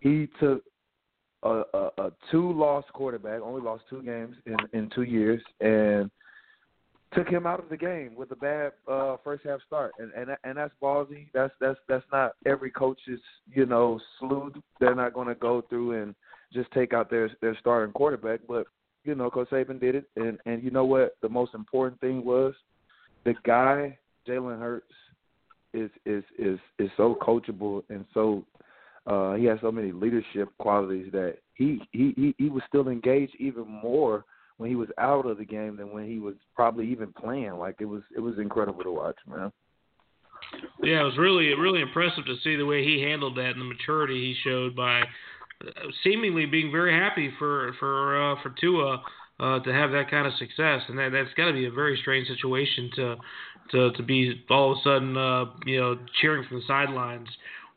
he 0.00 0.28
took 0.40 0.62
a, 1.42 1.62
a, 1.74 1.90
a 1.98 2.12
two-loss 2.30 2.84
quarterback, 2.94 3.42
only 3.42 3.60
lost 3.60 3.84
two 3.90 4.02
games 4.02 4.36
in 4.46 4.56
in 4.72 4.90
two 4.94 5.02
years, 5.02 5.42
and 5.60 6.10
took 7.14 7.28
him 7.28 7.46
out 7.46 7.60
of 7.60 7.68
the 7.68 7.76
game 7.76 8.14
with 8.16 8.30
a 8.30 8.36
bad 8.36 8.72
uh, 8.90 9.16
first 9.24 9.44
half 9.44 9.60
start, 9.66 9.92
and 9.98 10.12
and 10.12 10.36
and 10.44 10.56
that's 10.56 10.74
ballsy. 10.82 11.28
That's 11.34 11.52
that's 11.60 11.78
that's 11.88 12.04
not 12.12 12.32
every 12.46 12.70
coach's 12.70 13.20
you 13.52 13.66
know 13.66 14.00
sleuth. 14.18 14.54
They're 14.78 14.94
not 14.94 15.14
going 15.14 15.28
to 15.28 15.34
go 15.34 15.62
through 15.68 16.02
and 16.02 16.14
just 16.52 16.70
take 16.72 16.92
out 16.92 17.10
their 17.10 17.30
their 17.40 17.56
starting 17.58 17.92
quarterback, 17.92 18.40
but 18.48 18.66
you 19.04 19.14
know 19.14 19.30
Coach 19.30 19.50
Saban 19.50 19.80
did 19.80 19.94
it, 19.94 20.04
and 20.16 20.38
and 20.46 20.62
you 20.62 20.70
know 20.70 20.84
what 20.84 21.16
the 21.22 21.28
most 21.28 21.54
important 21.54 22.00
thing 22.00 22.24
was, 22.24 22.54
the 23.24 23.34
guy 23.44 23.98
Jalen 24.28 24.60
Hurts 24.60 24.92
is 25.72 25.90
is 26.04 26.24
is 26.38 26.58
is 26.78 26.90
so 26.96 27.16
coachable 27.22 27.82
and 27.90 28.04
so 28.12 28.44
uh 29.06 29.34
he 29.34 29.44
has 29.44 29.58
so 29.60 29.70
many 29.70 29.92
leadership 29.92 30.48
qualities 30.58 31.10
that 31.12 31.36
he 31.54 31.80
he 31.92 32.12
he, 32.16 32.34
he 32.38 32.48
was 32.48 32.62
still 32.68 32.88
engaged 32.88 33.34
even 33.38 33.66
more 33.68 34.24
when 34.60 34.68
he 34.68 34.76
was 34.76 34.90
out 34.98 35.24
of 35.24 35.38
the 35.38 35.44
game 35.44 35.78
than 35.78 35.90
when 35.90 36.06
he 36.06 36.18
was 36.18 36.34
probably 36.54 36.86
even 36.86 37.10
playing. 37.14 37.54
Like 37.54 37.76
it 37.80 37.86
was 37.86 38.02
it 38.14 38.20
was 38.20 38.38
incredible 38.38 38.82
to 38.84 38.92
watch, 38.92 39.16
man. 39.26 39.50
Yeah, 40.82 41.00
it 41.00 41.04
was 41.04 41.16
really 41.16 41.54
really 41.54 41.80
impressive 41.80 42.26
to 42.26 42.36
see 42.44 42.56
the 42.56 42.66
way 42.66 42.84
he 42.84 43.00
handled 43.00 43.38
that 43.38 43.52
and 43.52 43.60
the 43.60 43.64
maturity 43.64 44.20
he 44.20 44.36
showed 44.44 44.76
by 44.76 45.04
seemingly 46.04 46.44
being 46.44 46.70
very 46.70 46.92
happy 46.92 47.32
for 47.38 47.72
for 47.78 48.32
uh, 48.32 48.42
for 48.42 48.54
Tua 48.60 49.02
uh, 49.40 49.60
to 49.60 49.72
have 49.72 49.92
that 49.92 50.10
kind 50.10 50.26
of 50.26 50.34
success, 50.34 50.82
and 50.88 50.98
that 50.98 51.08
that's 51.10 51.32
got 51.38 51.46
to 51.46 51.54
be 51.54 51.64
a 51.64 51.70
very 51.70 51.96
strange 52.02 52.28
situation 52.28 52.90
to 52.96 53.16
to 53.70 53.92
to 53.92 54.02
be 54.02 54.44
all 54.50 54.72
of 54.72 54.78
a 54.78 54.82
sudden 54.82 55.16
uh, 55.16 55.46
you 55.64 55.80
know 55.80 55.98
cheering 56.20 56.46
from 56.46 56.58
the 56.58 56.66
sidelines 56.66 57.28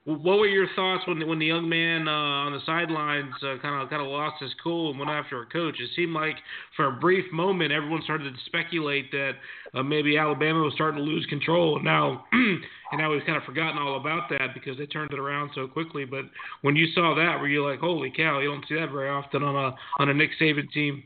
what 0.05 0.37
were 0.37 0.47
your 0.47 0.67
thoughts 0.75 1.07
when 1.07 1.25
when 1.27 1.39
the 1.39 1.45
young 1.45 1.69
man 1.69 2.09
uh, 2.09 2.11
on 2.11 2.51
the 2.51 2.59
sidelines 2.65 3.33
kind 3.39 3.81
of 3.81 3.89
kind 3.89 4.01
of 4.01 4.07
lost 4.07 4.41
his 4.41 4.51
cool 4.61 4.89
and 4.89 4.99
went 4.99 5.09
after 5.09 5.41
a 5.41 5.45
coach? 5.45 5.79
It 5.79 5.89
seemed 5.95 6.13
like 6.13 6.35
for 6.75 6.87
a 6.87 6.91
brief 6.91 7.31
moment 7.31 7.71
everyone 7.71 8.01
started 8.03 8.33
to 8.33 8.39
speculate 8.45 9.11
that 9.11 9.31
uh, 9.73 9.81
maybe 9.81 10.17
Alabama 10.17 10.59
was 10.59 10.73
starting 10.73 10.97
to 10.97 11.09
lose 11.09 11.25
control, 11.27 11.77
and 11.77 11.85
now 11.85 12.25
and 12.33 12.61
now 12.97 13.11
we've 13.11 13.25
kind 13.25 13.37
of 13.37 13.43
forgotten 13.43 13.81
all 13.81 13.95
about 13.95 14.29
that 14.29 14.53
because 14.53 14.77
they 14.77 14.85
turned 14.85 15.13
it 15.13 15.19
around 15.19 15.51
so 15.55 15.67
quickly. 15.67 16.03
But 16.03 16.25
when 16.63 16.75
you 16.75 16.87
saw 16.93 17.15
that, 17.15 17.39
were 17.39 17.47
you 17.47 17.65
like, 17.65 17.79
"Holy 17.79 18.11
cow!" 18.11 18.39
You 18.39 18.49
don't 18.49 18.65
see 18.67 18.75
that 18.75 18.91
very 18.91 19.09
often 19.09 19.41
on 19.41 19.55
a 19.55 19.75
on 20.01 20.09
a 20.09 20.13
Nick 20.13 20.31
Saban 20.39 20.69
team. 20.73 21.03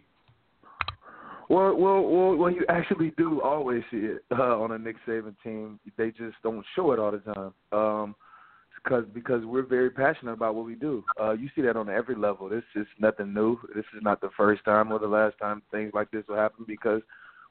Well, 1.50 1.76
well, 1.76 2.02
well, 2.02 2.36
well, 2.36 2.52
you 2.52 2.66
actually 2.68 3.14
do 3.16 3.42
always 3.42 3.84
see 3.92 3.98
it 3.98 4.26
uh, 4.38 4.60
on 4.60 4.72
a 4.72 4.80
Nick 4.80 4.96
Saban 5.08 5.36
team. 5.44 5.80
They 5.98 6.10
just 6.10 6.36
don't 6.42 6.66
show 6.76 6.92
it 6.94 7.00
all 7.00 7.12
the 7.12 7.20
time. 7.20 7.54
Um, 7.72 8.16
because 8.88 9.06
because 9.14 9.46
we're 9.46 9.66
very 9.66 9.90
passionate 9.90 10.34
about 10.34 10.56
what 10.56 10.66
we 10.66 10.76
do. 10.76 11.04
Uh, 11.20 11.32
you 11.32 11.50
see 11.56 11.62
that 11.62 11.76
on 11.76 11.90
every 11.90 12.16
level. 12.16 12.50
This 12.50 12.64
is 12.76 12.88
nothing 13.00 13.34
new. 13.34 13.58
This 13.76 13.86
is 13.96 14.02
not 14.02 14.22
the 14.22 14.30
first 14.38 14.64
time 14.66 14.92
or 14.92 15.00
the 15.00 15.08
last 15.08 15.38
time 15.40 15.62
things 15.72 15.92
like 15.94 16.10
this 16.12 16.24
will 16.28 16.38
happen 16.38 16.66
because 16.68 17.02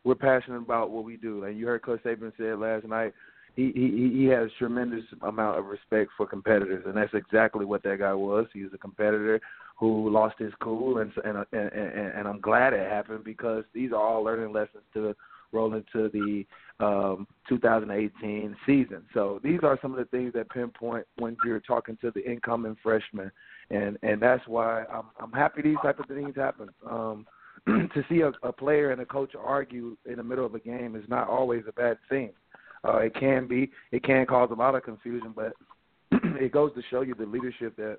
we're 0.04 0.14
passionate 0.14 0.58
about 0.58 0.90
what 0.90 1.04
we 1.04 1.16
do. 1.16 1.44
And 1.44 1.58
you 1.58 1.66
heard 1.66 1.82
Coach 1.82 2.02
Saban 2.04 2.32
said 2.36 2.58
last 2.58 2.86
night. 2.86 3.12
He 3.54 3.72
he 3.74 4.10
he 4.14 4.24
has 4.26 4.50
tremendous 4.58 5.04
amount 5.22 5.58
of 5.58 5.66
respect 5.66 6.10
for 6.16 6.26
competitors, 6.26 6.84
and 6.86 6.96
that's 6.96 7.14
exactly 7.14 7.64
what 7.64 7.82
that 7.84 7.98
guy 8.00 8.12
was. 8.12 8.46
He 8.52 8.62
was 8.62 8.72
a 8.74 8.78
competitor 8.78 9.40
who 9.78 10.10
lost 10.10 10.36
his 10.38 10.52
cool, 10.60 10.98
and 10.98 11.10
and 11.24 11.38
and, 11.52 11.72
and, 11.72 12.12
and 12.18 12.28
I'm 12.28 12.40
glad 12.40 12.74
it 12.74 12.90
happened 12.90 13.24
because 13.24 13.64
these 13.72 13.92
are 13.92 14.00
all 14.00 14.22
learning 14.22 14.52
lessons 14.52 14.82
to 14.92 15.14
roll 15.52 15.72
into 15.72 16.10
the 16.10 16.44
um, 16.80 17.26
2018 17.48 18.56
season. 18.66 19.02
So 19.14 19.40
these 19.42 19.60
are 19.62 19.78
some 19.80 19.92
of 19.92 19.98
the 19.98 20.04
things 20.06 20.32
that 20.34 20.50
pinpoint 20.50 21.06
when 21.16 21.36
you're 21.44 21.60
talking 21.60 21.96
to 22.02 22.10
the 22.10 22.28
incoming 22.28 22.76
freshmen, 22.82 23.30
and 23.70 23.98
and 24.02 24.20
that's 24.20 24.46
why 24.46 24.84
I'm 24.84 25.06
I'm 25.20 25.32
happy 25.32 25.62
these 25.62 25.76
type 25.82 25.98
of 25.98 26.06
things 26.06 26.34
happen. 26.36 26.68
Um, 26.88 27.26
to 27.66 28.04
see 28.08 28.20
a, 28.20 28.32
a 28.46 28.52
player 28.52 28.92
and 28.92 29.00
a 29.00 29.06
coach 29.06 29.32
argue 29.38 29.96
in 30.06 30.16
the 30.16 30.22
middle 30.22 30.46
of 30.46 30.54
a 30.54 30.60
game 30.60 30.94
is 30.94 31.04
not 31.08 31.28
always 31.28 31.64
a 31.68 31.72
bad 31.72 31.98
thing. 32.08 32.30
Uh, 32.86 32.98
it 32.98 33.14
can 33.14 33.48
be, 33.48 33.70
it 33.90 34.04
can 34.04 34.26
cause 34.26 34.50
a 34.52 34.54
lot 34.54 34.74
of 34.74 34.84
confusion, 34.84 35.32
but 35.34 35.52
it 36.40 36.52
goes 36.52 36.72
to 36.74 36.82
show 36.90 37.00
you 37.00 37.14
the 37.14 37.26
leadership 37.26 37.74
that 37.76 37.98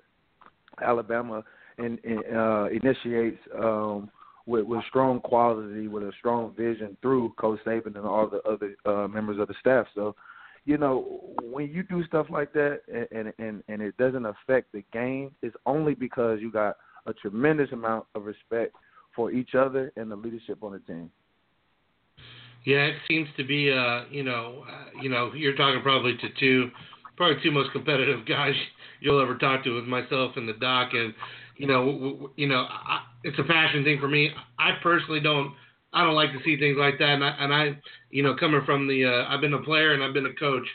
Alabama 0.80 1.42
in, 1.78 1.98
in, 2.04 2.22
uh, 2.34 2.66
initiates 2.66 3.38
um, 3.58 4.10
with, 4.48 4.64
with 4.64 4.82
strong 4.88 5.20
quality, 5.20 5.88
with 5.88 6.02
a 6.02 6.12
strong 6.18 6.54
vision 6.56 6.96
through 7.02 7.34
Coach 7.38 7.60
Saban 7.66 7.96
and 7.96 8.06
all 8.06 8.28
the 8.28 8.40
other 8.48 8.74
uh, 8.86 9.06
members 9.06 9.38
of 9.38 9.46
the 9.46 9.54
staff. 9.60 9.86
So, 9.94 10.16
you 10.64 10.78
know, 10.78 11.20
when 11.42 11.70
you 11.70 11.82
do 11.82 12.04
stuff 12.06 12.26
like 12.30 12.52
that 12.54 12.80
and 13.12 13.32
and 13.38 13.62
and 13.68 13.82
it 13.82 13.96
doesn't 13.98 14.24
affect 14.24 14.72
the 14.72 14.82
game, 14.92 15.32
it's 15.42 15.56
only 15.66 15.94
because 15.94 16.40
you 16.40 16.50
got 16.50 16.76
a 17.06 17.12
tremendous 17.12 17.70
amount 17.72 18.06
of 18.14 18.24
respect 18.24 18.74
for 19.14 19.30
each 19.30 19.54
other 19.54 19.92
and 19.96 20.10
the 20.10 20.16
leadership 20.16 20.62
on 20.62 20.72
the 20.72 20.78
team. 20.80 21.10
Yeah, 22.64 22.86
it 22.86 22.96
seems 23.08 23.28
to 23.36 23.44
be, 23.44 23.70
uh, 23.70 24.04
you 24.10 24.24
know, 24.24 24.64
uh, 24.68 25.00
you 25.00 25.08
know, 25.08 25.32
you're 25.34 25.56
talking 25.56 25.80
probably 25.82 26.16
to 26.16 26.28
two, 26.40 26.70
probably 27.16 27.36
two 27.42 27.50
most 27.50 27.72
competitive 27.72 28.26
guys 28.28 28.54
you'll 29.00 29.20
ever 29.22 29.36
talk 29.36 29.62
to, 29.64 29.74
with 29.74 29.84
myself 29.84 30.32
and 30.36 30.48
the 30.48 30.54
doc, 30.54 30.90
and 30.92 31.14
you 31.58 31.66
know, 31.66 31.86
w- 31.86 32.10
w- 32.14 32.34
you 32.36 32.48
know, 32.48 32.66
I, 32.68 33.02
it's 33.24 33.38
a 33.38 33.44
passion 33.44 33.84
thing 33.84 34.00
for 34.00 34.08
me. 34.08 34.30
I 34.58 34.72
personally 34.82 35.20
don't, 35.20 35.54
I 35.92 36.04
don't 36.04 36.14
like 36.14 36.32
to 36.32 36.42
see 36.44 36.58
things 36.58 36.76
like 36.78 36.98
that, 36.98 37.10
and 37.10 37.24
I, 37.24 37.30
and 37.40 37.54
I 37.54 37.78
you 38.10 38.22
know, 38.22 38.36
coming 38.36 38.62
from 38.66 38.88
the, 38.88 39.04
uh, 39.06 39.26
I've 39.32 39.40
been 39.42 39.54
a 39.54 39.62
player 39.62 39.94
and 39.94 40.02
I've 40.02 40.14
been 40.14 40.26
a 40.26 40.34
coach, 40.34 40.66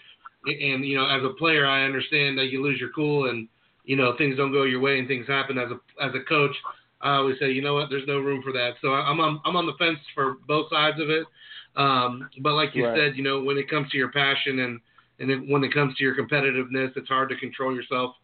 and 0.46 0.86
you 0.86 0.98
know, 0.98 1.08
as 1.08 1.24
a 1.24 1.34
player, 1.38 1.66
I 1.68 1.86
understand 1.86 2.38
that 2.40 2.48
you 2.48 2.64
lose 2.64 2.80
your 2.80 2.92
cool 2.92 3.30
and 3.30 3.48
you 3.86 3.96
know 3.98 4.16
things 4.18 4.38
don't 4.38 4.52
go 4.54 4.64
your 4.64 4.82
way 4.82 5.00
and 5.00 5.08
things 5.08 5.28
happen. 5.28 5.58
As 5.58 5.70
a 5.72 6.04
as 6.04 6.14
a 6.16 6.24
coach, 6.28 6.56
I 7.02 7.16
always 7.16 7.38
say, 7.40 7.52
you 7.52 7.62
know 7.62 7.74
what, 7.76 7.90
there's 7.90 8.08
no 8.08 8.20
room 8.20 8.42
for 8.44 8.52
that. 8.54 8.74
So 8.82 8.90
I'm 8.94 9.20
on 9.20 9.42
I'm 9.46 9.56
on 9.56 9.66
the 9.68 9.74
fence 9.80 10.00
for 10.14 10.38
both 10.48 10.70
sides 10.72 11.00
of 11.02 11.10
it. 11.10 11.28
Um, 11.76 12.30
but 12.42 12.54
like 12.54 12.76
you 12.76 12.84
Right. 12.84 12.94
said, 12.94 13.18
you 13.18 13.24
know, 13.24 13.42
when 13.44 13.58
it 13.58 13.70
comes 13.70 13.90
to 13.92 13.98
your 13.98 14.12
passion 14.12 14.60
and 14.60 14.80
and 15.20 15.30
then 15.30 15.50
when 15.50 15.64
it 15.64 15.74
comes 15.74 15.96
to 15.98 16.04
your 16.04 16.16
competitiveness, 16.16 16.96
it's 16.96 17.08
hard 17.08 17.30
to 17.30 17.36
control 17.38 17.74
yourself. 17.76 18.16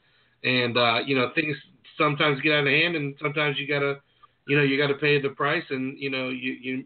And 0.43 0.77
uh, 0.77 0.99
you 1.05 1.15
know, 1.15 1.31
things 1.35 1.55
sometimes 1.99 2.41
get 2.41 2.53
out 2.53 2.65
of 2.65 2.73
hand, 2.73 2.95
and 2.95 3.13
sometimes 3.21 3.57
you 3.59 3.67
gotta, 3.67 3.99
you 4.47 4.57
know, 4.57 4.63
you 4.63 4.81
gotta 4.81 4.95
pay 4.95 5.21
the 5.21 5.29
price, 5.29 5.63
and 5.69 5.99
you 5.99 6.09
know, 6.09 6.29
you 6.29 6.53
you 6.53 6.85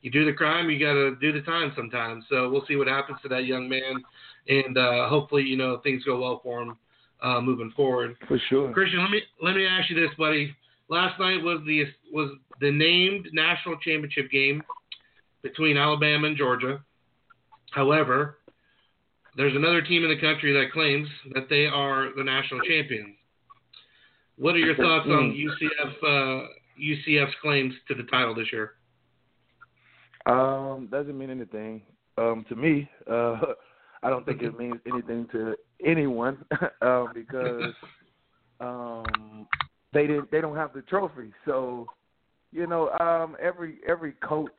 you 0.00 0.10
do 0.10 0.24
the 0.24 0.32
crime, 0.32 0.70
you 0.70 0.78
gotta 0.78 1.16
do 1.16 1.32
the 1.32 1.42
time 1.42 1.72
sometimes. 1.76 2.24
So 2.30 2.48
we'll 2.48 2.64
see 2.66 2.76
what 2.76 2.88
happens 2.88 3.18
to 3.22 3.28
that 3.28 3.44
young 3.44 3.68
man, 3.68 4.02
and 4.48 4.78
uh, 4.78 5.08
hopefully, 5.08 5.42
you 5.42 5.56
know, 5.56 5.78
things 5.78 6.04
go 6.04 6.20
well 6.20 6.40
for 6.42 6.62
him 6.62 6.76
uh, 7.22 7.40
moving 7.40 7.72
forward. 7.76 8.16
For 8.26 8.40
sure. 8.48 8.72
Christion, 8.72 9.00
let 9.00 9.10
me 9.10 9.22
let 9.42 9.54
me 9.54 9.66
ask 9.66 9.90
you 9.90 10.00
this, 10.00 10.14
buddy. 10.16 10.54
Last 10.88 11.18
night 11.20 11.42
was 11.42 11.60
the 11.66 11.84
was 12.12 12.30
the 12.60 12.70
named 12.70 13.28
national 13.32 13.76
championship 13.78 14.30
game 14.30 14.62
between 15.42 15.76
Alabama 15.76 16.28
and 16.28 16.36
Georgia. 16.36 16.80
However, 17.72 18.38
there's 19.36 19.56
another 19.56 19.82
team 19.82 20.04
in 20.04 20.10
the 20.10 20.20
country 20.20 20.52
that 20.52 20.72
claims 20.72 21.08
that 21.34 21.48
they 21.48 21.66
are 21.66 22.10
the 22.16 22.22
national 22.22 22.60
champions. 22.60 23.16
What 24.38 24.54
are 24.54 24.58
your 24.58 24.76
thoughts 24.76 25.06
on 25.06 25.34
UCF 25.34 25.92
uh, 26.02 26.46
UCF's 26.80 27.34
claims 27.40 27.74
to 27.88 27.94
the 27.94 28.04
title 28.04 28.34
this 28.34 28.46
year? 28.52 28.72
Um, 30.26 30.88
doesn't 30.90 31.16
mean 31.16 31.30
anything 31.30 31.82
um, 32.18 32.44
to 32.48 32.56
me. 32.56 32.88
Uh, 33.10 33.38
I 34.04 34.10
don't 34.10 34.26
think 34.26 34.42
it 34.42 34.58
means 34.58 34.80
anything 34.86 35.28
to 35.30 35.54
anyone 35.84 36.44
um, 36.82 37.08
because 37.14 37.72
um, 38.60 39.46
they 39.92 40.06
didn't. 40.06 40.30
They 40.30 40.40
don't 40.40 40.56
have 40.56 40.72
the 40.72 40.82
trophy. 40.82 41.32
So, 41.44 41.86
you 42.50 42.66
know, 42.66 42.90
um, 42.98 43.36
every 43.40 43.78
every 43.86 44.12
coach 44.12 44.50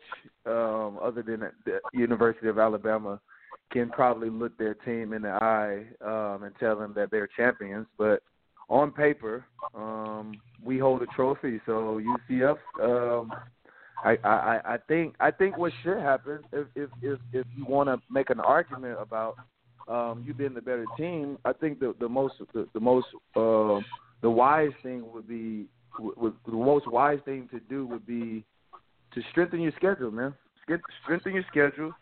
um, 0.46 0.98
other 1.02 1.24
than 1.24 1.42
the 1.66 1.80
University 1.92 2.48
of 2.48 2.58
Alabama 2.58 3.20
can 3.72 3.90
probably 3.90 4.30
look 4.30 4.58
their 4.58 4.76
team 4.76 5.12
in 5.12 5.24
the 5.24 5.32
eye 5.32 5.88
um, 6.06 6.44
and 6.44 6.56
tell 6.58 6.78
them 6.78 6.94
that 6.96 7.12
they're 7.12 7.28
champions. 7.36 7.88
But 7.98 8.24
on 8.70 8.92
paper, 8.92 9.46
um, 9.76 10.40
we 10.64 10.78
hold 10.78 11.02
a 11.02 11.08
trophy. 11.08 11.60
So 11.66 12.02
UCF. 12.32 12.58
Um, 12.82 13.34
I, 14.04 14.18
I, 14.24 14.74
I 14.74 14.78
think 14.88 15.16
I 15.20 15.32
think 15.32 15.58
what 15.58 15.72
should 15.82 16.00
happen 16.00 16.40
if 16.52 16.68
if 16.76 16.90
if, 17.02 17.20
if 17.32 17.46
you 17.56 17.66
want 17.66 17.88
to 17.88 18.02
make 18.12 18.30
an 18.30 18.40
argument 18.40 18.98
about 19.00 19.38
um, 19.88 20.24
you 20.26 20.34
being 20.34 20.54
the 20.54 20.62
better 20.62 20.88
team, 20.98 21.38
I 21.46 21.54
think 21.54 21.80
the 21.80 21.96
the 22.00 22.10
most 22.10 22.36
the, 22.54 22.68
the 22.74 22.80
most 22.80 23.08
uh, 23.36 23.80
the 24.22 24.30
wise 24.30 24.72
thing 24.82 25.04
would 25.14 25.28
be 25.28 25.68
would, 26.00 26.34
the 26.46 26.52
most 26.52 26.88
wise 26.88 27.20
thing 27.24 27.48
to 27.52 27.60
do 27.62 27.86
would 27.86 28.06
be 28.06 28.44
to 29.14 29.22
strengthen 29.32 29.62
your 29.62 29.72
schedule, 29.78 30.12
man. 30.12 30.34
Strength- 30.64 30.86
Strengthen 31.04 31.34
your 31.34 31.46
schedule 31.50 31.94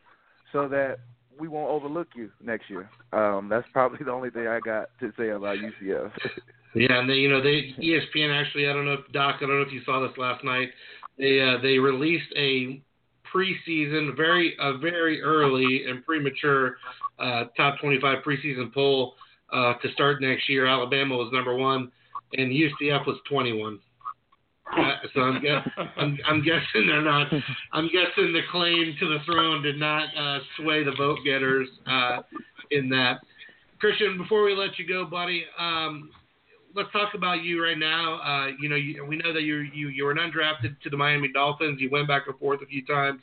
so 0.52 0.68
that 0.68 1.00
we 1.40 1.48
won't 1.48 1.70
overlook 1.70 2.10
you 2.16 2.32
next 2.44 2.70
year. 2.70 2.90
Um, 3.14 3.50
that's 3.50 3.68
probably 3.74 4.00
the 4.04 4.12
only 4.12 4.30
thing 4.30 4.48
I 4.48 4.60
got 4.60 4.90
to 5.00 5.12
say 5.18 5.30
about 5.30 5.58
UCF. 5.58 6.12
Yeah, 6.74 7.00
and 7.00 7.10
they, 7.10 7.16
you 7.16 7.30
know, 7.30 7.42
they 7.42 7.76
ESPN 7.82 8.34
actually. 8.34 8.70
I 8.70 8.72
don't 8.74 8.86
know 8.86 8.94
if 8.94 9.12
Doc. 9.12 9.36
I 9.40 9.42
don't 9.42 9.60
know 9.60 9.62
if 9.62 9.74
you 9.74 9.82
saw 9.86 10.00
this 10.08 10.18
last 10.18 10.42
night. 10.44 10.70
They 11.18 11.42
uh, 11.42 11.62
they 11.62 11.78
released 11.78 12.32
a 12.38 12.82
preseason, 13.34 14.16
very 14.16 14.56
a 14.60 14.78
very 14.78 15.22
early 15.22 15.84
and 15.88 16.06
premature 16.06 16.78
uh, 17.20 17.46
top 17.58 17.80
25 17.82 18.20
preseason 18.26 18.74
poll 18.74 19.16
uh, 19.52 19.74
to 19.82 19.92
start 19.92 20.22
next 20.22 20.48
year. 20.50 20.66
Alabama 20.66 21.18
was 21.18 21.30
number 21.34 21.56
one, 21.56 21.92
and 22.34 22.52
UCF 22.52 23.06
was 23.06 23.18
21. 23.30 23.80
So 25.14 25.22
I'm, 25.22 25.42
guess, 25.42 25.68
I'm 25.98 26.18
I'm 26.26 26.44
guessing 26.44 26.88
they're 26.88 27.02
not. 27.02 27.28
I'm 27.74 27.88
guessing 27.88 28.34
the 28.34 28.42
claim 28.52 28.96
to 29.00 29.08
the 29.10 29.20
throne 29.26 29.62
did 29.62 29.78
not 29.78 30.08
uh, 30.18 30.40
sway 30.58 30.84
the 30.84 30.94
vote 30.98 31.20
getters 31.26 31.68
uh, 31.88 32.20
in 32.72 32.90
that. 32.90 33.20
Christion, 33.80 34.18
before 34.18 34.44
we 34.44 34.56
let 34.56 34.78
you 34.78 34.88
go, 34.88 35.06
buddy, 35.06 35.44
um, 35.58 36.12
let's 36.76 36.92
talk 36.92 37.14
about 37.16 37.44
you 37.44 37.64
right 37.64 37.78
now. 37.78 38.22
Uh, 38.22 38.52
you 38.60 38.70
know, 38.70 38.76
you, 38.76 39.06
we 39.06 39.18
know 39.18 39.34
that 39.34 39.42
you 39.42 39.58
you 39.74 39.90
you 39.90 40.04
were 40.06 40.12
an 40.12 40.18
undrafted 40.18 40.80
to 40.82 40.90
the 40.90 40.98
Miami 40.98 41.32
Dolphins. 41.32 41.82
You 41.82 41.90
went 41.90 42.08
back 42.08 42.24
and 42.28 42.38
forth 42.38 42.62
a 42.62 42.66
few 42.66 42.86
times, 42.86 43.22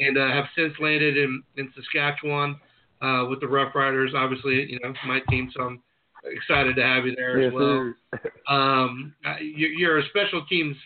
and 0.00 0.18
uh, 0.18 0.28
have 0.28 0.46
since 0.56 0.72
landed 0.80 1.16
in 1.16 1.42
in 1.56 1.72
Saskatchewan 1.76 2.58
uh, 3.00 3.26
with 3.28 3.40
the 3.40 3.48
Rough 3.48 3.74
Riders. 3.74 4.12
Obviously, 4.16 4.70
you 4.70 4.80
know 4.82 4.92
my 5.06 5.20
team, 5.30 5.50
so 5.54 5.62
I'm 5.62 5.82
excited 6.24 6.76
to 6.76 6.82
have 6.82 7.06
you 7.06 7.14
there 7.16 7.38
as 7.38 7.44
yes, 7.44 7.52
well. 7.52 7.94
Um, 8.48 9.14
you- 9.40 9.68
you're 9.68 9.98
a 10.00 10.08
special 10.08 10.44
teams 10.46 10.76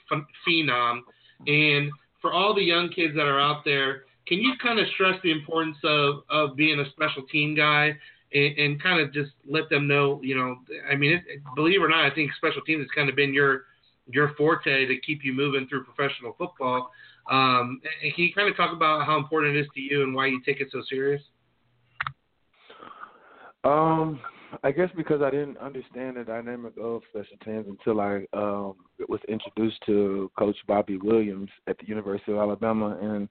phenom, 0.47 1.01
and 1.47 1.91
for 2.21 2.33
all 2.33 2.55
the 2.55 2.63
young 2.63 2.89
kids 2.91 3.15
that 3.15 3.27
are 3.27 3.41
out 3.41 3.65
there, 3.65 4.05
can 4.27 4.39
you 4.39 4.53
kind 4.63 4.79
of 4.79 4.87
stress 4.95 5.21
the 5.23 5.31
importance 5.31 5.79
of 5.85 6.23
of 6.29 6.57
being 6.57 6.79
a 6.81 6.91
special 6.91 7.23
team 7.33 7.55
guy? 7.55 7.97
And, 8.35 8.59
and 8.59 8.83
kind 8.83 9.01
of 9.01 9.13
just 9.13 9.31
let 9.49 9.71
them 9.71 9.87
know, 9.87 10.21
you 10.21 10.37
know, 10.37 10.57
I 10.91 10.97
mean, 10.97 11.13
it, 11.13 11.23
believe 11.55 11.81
it 11.81 11.85
or 11.85 11.89
not, 11.89 12.05
I 12.05 12.13
think 12.13 12.33
special 12.35 12.61
teams 12.63 12.83
has 12.83 12.91
kind 12.93 13.09
of 13.09 13.15
been 13.15 13.33
your 13.33 13.67
your 14.09 14.35
forte 14.37 14.87
to 14.87 15.01
keep 15.01 15.25
you 15.25 15.33
moving 15.33 15.67
through 15.69 15.85
professional 15.85 16.35
football. 16.37 16.91
Um, 17.31 17.81
and 18.03 18.15
can 18.15 18.25
you 18.25 18.33
kind 18.35 18.49
of 18.49 18.57
talk 18.57 18.73
about 18.73 19.07
how 19.07 19.17
important 19.17 19.57
it 19.57 19.61
is 19.61 19.67
to 19.75 19.81
you 19.81 20.03
and 20.03 20.15
why 20.15 20.27
you 20.27 20.41
take 20.45 20.61
it 20.61 20.69
so 20.71 20.83
serious? 20.89 21.23
Um, 23.65 24.21
I 24.63 24.71
guess 24.71 24.91
because 24.97 25.23
I 25.23 25.31
didn't 25.31 25.59
understand 25.59 26.17
the 26.17 26.25
dynamic 26.25 26.73
of 26.81 27.03
special 27.11 27.37
teams 27.45 27.67
until 27.69 28.01
I 28.01 28.27
um, 28.33 28.75
was 29.09 29.21
introduced 29.29 29.79
to 29.87 30.31
Coach 30.39 30.57
Bobby 30.67 30.99
Williams 30.99 31.51
at 31.67 31.79
the 31.79 31.87
University 31.87 32.33
of 32.33 32.39
Alabama 32.39 32.99
and 33.01 33.29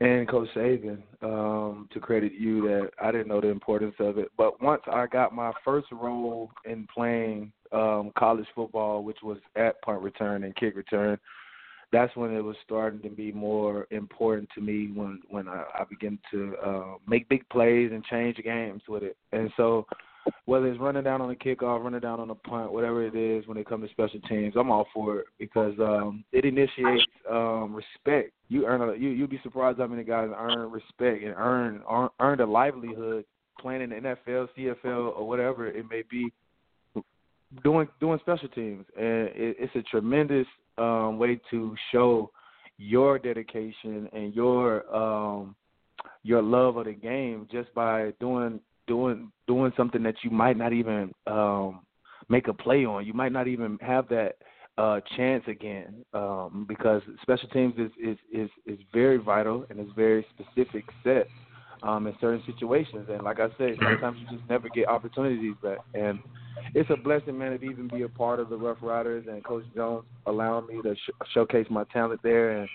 and 0.00 0.28
Coach 0.28 0.48
Saban. 0.54 1.02
Um, 1.22 1.88
to 1.92 2.00
credit 2.00 2.32
you, 2.32 2.62
that 2.62 2.90
I 3.02 3.10
didn't 3.10 3.28
know 3.28 3.40
the 3.40 3.48
importance 3.48 3.94
of 3.98 4.18
it. 4.18 4.30
But 4.36 4.62
once 4.62 4.82
I 4.90 5.06
got 5.06 5.34
my 5.34 5.52
first 5.64 5.88
role 5.92 6.50
in 6.64 6.86
playing 6.94 7.52
um, 7.72 8.12
college 8.16 8.46
football, 8.54 9.02
which 9.04 9.18
was 9.22 9.38
at 9.56 9.80
punt 9.82 10.00
return 10.00 10.44
and 10.44 10.56
kick 10.56 10.76
return, 10.76 11.18
that's 11.92 12.14
when 12.16 12.34
it 12.34 12.40
was 12.40 12.56
starting 12.64 13.02
to 13.02 13.08
be 13.08 13.32
more 13.32 13.86
important 13.90 14.48
to 14.54 14.60
me 14.60 14.90
when 14.94 15.20
when 15.28 15.48
I, 15.48 15.64
I 15.80 15.84
began 15.88 16.18
to 16.30 16.56
uh, 16.64 16.94
make 17.06 17.28
big 17.28 17.48
plays 17.48 17.90
and 17.92 18.04
change 18.04 18.36
games 18.36 18.82
with 18.88 19.02
it. 19.02 19.16
And 19.32 19.50
so 19.56 19.86
whether 20.44 20.66
it's 20.66 20.80
running 20.80 21.04
down 21.04 21.20
on 21.20 21.30
a 21.30 21.34
kickoff, 21.34 21.82
running 21.82 22.00
down 22.00 22.20
on 22.20 22.30
a 22.30 22.34
punt, 22.34 22.72
whatever 22.72 23.04
it 23.04 23.14
is, 23.14 23.46
when 23.46 23.56
it 23.56 23.68
comes 23.68 23.86
to 23.86 23.92
special 23.92 24.20
teams, 24.28 24.54
I'm 24.56 24.70
all 24.70 24.86
for 24.92 25.20
it 25.20 25.26
because 25.38 25.74
um, 25.80 26.24
it 26.32 26.44
initiates 26.44 27.04
um, 27.30 27.74
respect. 27.74 28.32
You 28.48 28.66
earn 28.66 28.82
a, 28.82 28.94
you 28.94 29.10
you'd 29.10 29.30
be 29.30 29.40
surprised 29.42 29.78
how 29.78 29.86
many 29.86 30.04
guys 30.04 30.28
earn 30.36 30.70
respect 30.70 31.22
and 31.24 31.34
earn 31.36 31.82
earn 31.90 32.08
earned 32.20 32.40
a 32.40 32.46
livelihood 32.46 33.24
playing 33.60 33.82
in 33.82 33.90
the 33.90 33.96
NFL, 33.96 34.48
CFL, 34.56 35.16
or 35.16 35.28
whatever 35.28 35.68
it 35.68 35.84
may 35.90 36.02
be, 36.10 36.32
doing 37.62 37.88
doing 38.00 38.18
special 38.20 38.48
teams, 38.48 38.84
and 38.96 39.28
it, 39.28 39.56
it's 39.58 39.76
a 39.76 39.82
tremendous 39.82 40.46
um, 40.78 41.18
way 41.18 41.40
to 41.50 41.76
show 41.92 42.30
your 42.78 43.18
dedication 43.18 44.08
and 44.12 44.34
your 44.34 44.94
um, 44.94 45.54
your 46.22 46.42
love 46.42 46.76
of 46.76 46.86
the 46.86 46.92
game 46.92 47.46
just 47.50 47.72
by 47.74 48.12
doing 48.20 48.60
doing 48.90 49.30
doing 49.46 49.72
something 49.76 50.02
that 50.02 50.16
you 50.24 50.30
might 50.30 50.56
not 50.56 50.72
even 50.72 51.12
um, 51.28 51.80
make 52.28 52.48
a 52.48 52.52
play 52.52 52.84
on. 52.84 53.06
You 53.06 53.14
might 53.14 53.30
not 53.30 53.46
even 53.46 53.78
have 53.80 54.08
that 54.08 54.32
uh, 54.78 54.98
chance 55.16 55.44
again 55.46 56.04
um, 56.12 56.66
because 56.68 57.00
special 57.22 57.48
teams 57.50 57.74
is, 57.78 57.92
is 58.02 58.18
is 58.32 58.50
is 58.66 58.78
very 58.92 59.18
vital 59.18 59.64
and 59.70 59.78
it's 59.78 59.92
very 59.94 60.26
specific 60.34 60.84
set 61.04 61.28
um, 61.84 62.08
in 62.08 62.14
certain 62.20 62.42
situations. 62.46 63.06
And 63.08 63.22
like 63.22 63.38
I 63.38 63.46
said, 63.56 63.76
sometimes 63.84 64.18
you 64.18 64.36
just 64.36 64.48
never 64.50 64.68
get 64.68 64.88
opportunities 64.88 65.54
back. 65.62 65.78
And 65.94 66.18
it's 66.74 66.90
a 66.90 66.96
blessing, 66.96 67.38
man, 67.38 67.56
to 67.56 67.64
even 67.64 67.86
be 67.86 68.02
a 68.02 68.08
part 68.08 68.40
of 68.40 68.48
the 68.48 68.56
Rough 68.56 68.78
Riders 68.82 69.24
and 69.30 69.44
Coach 69.44 69.64
Jones 69.74 70.02
allowing 70.26 70.66
me 70.66 70.82
to 70.82 70.96
sh- 70.96 71.26
showcase 71.32 71.66
my 71.70 71.84
talent 71.92 72.20
there 72.24 72.58
and 72.58 72.68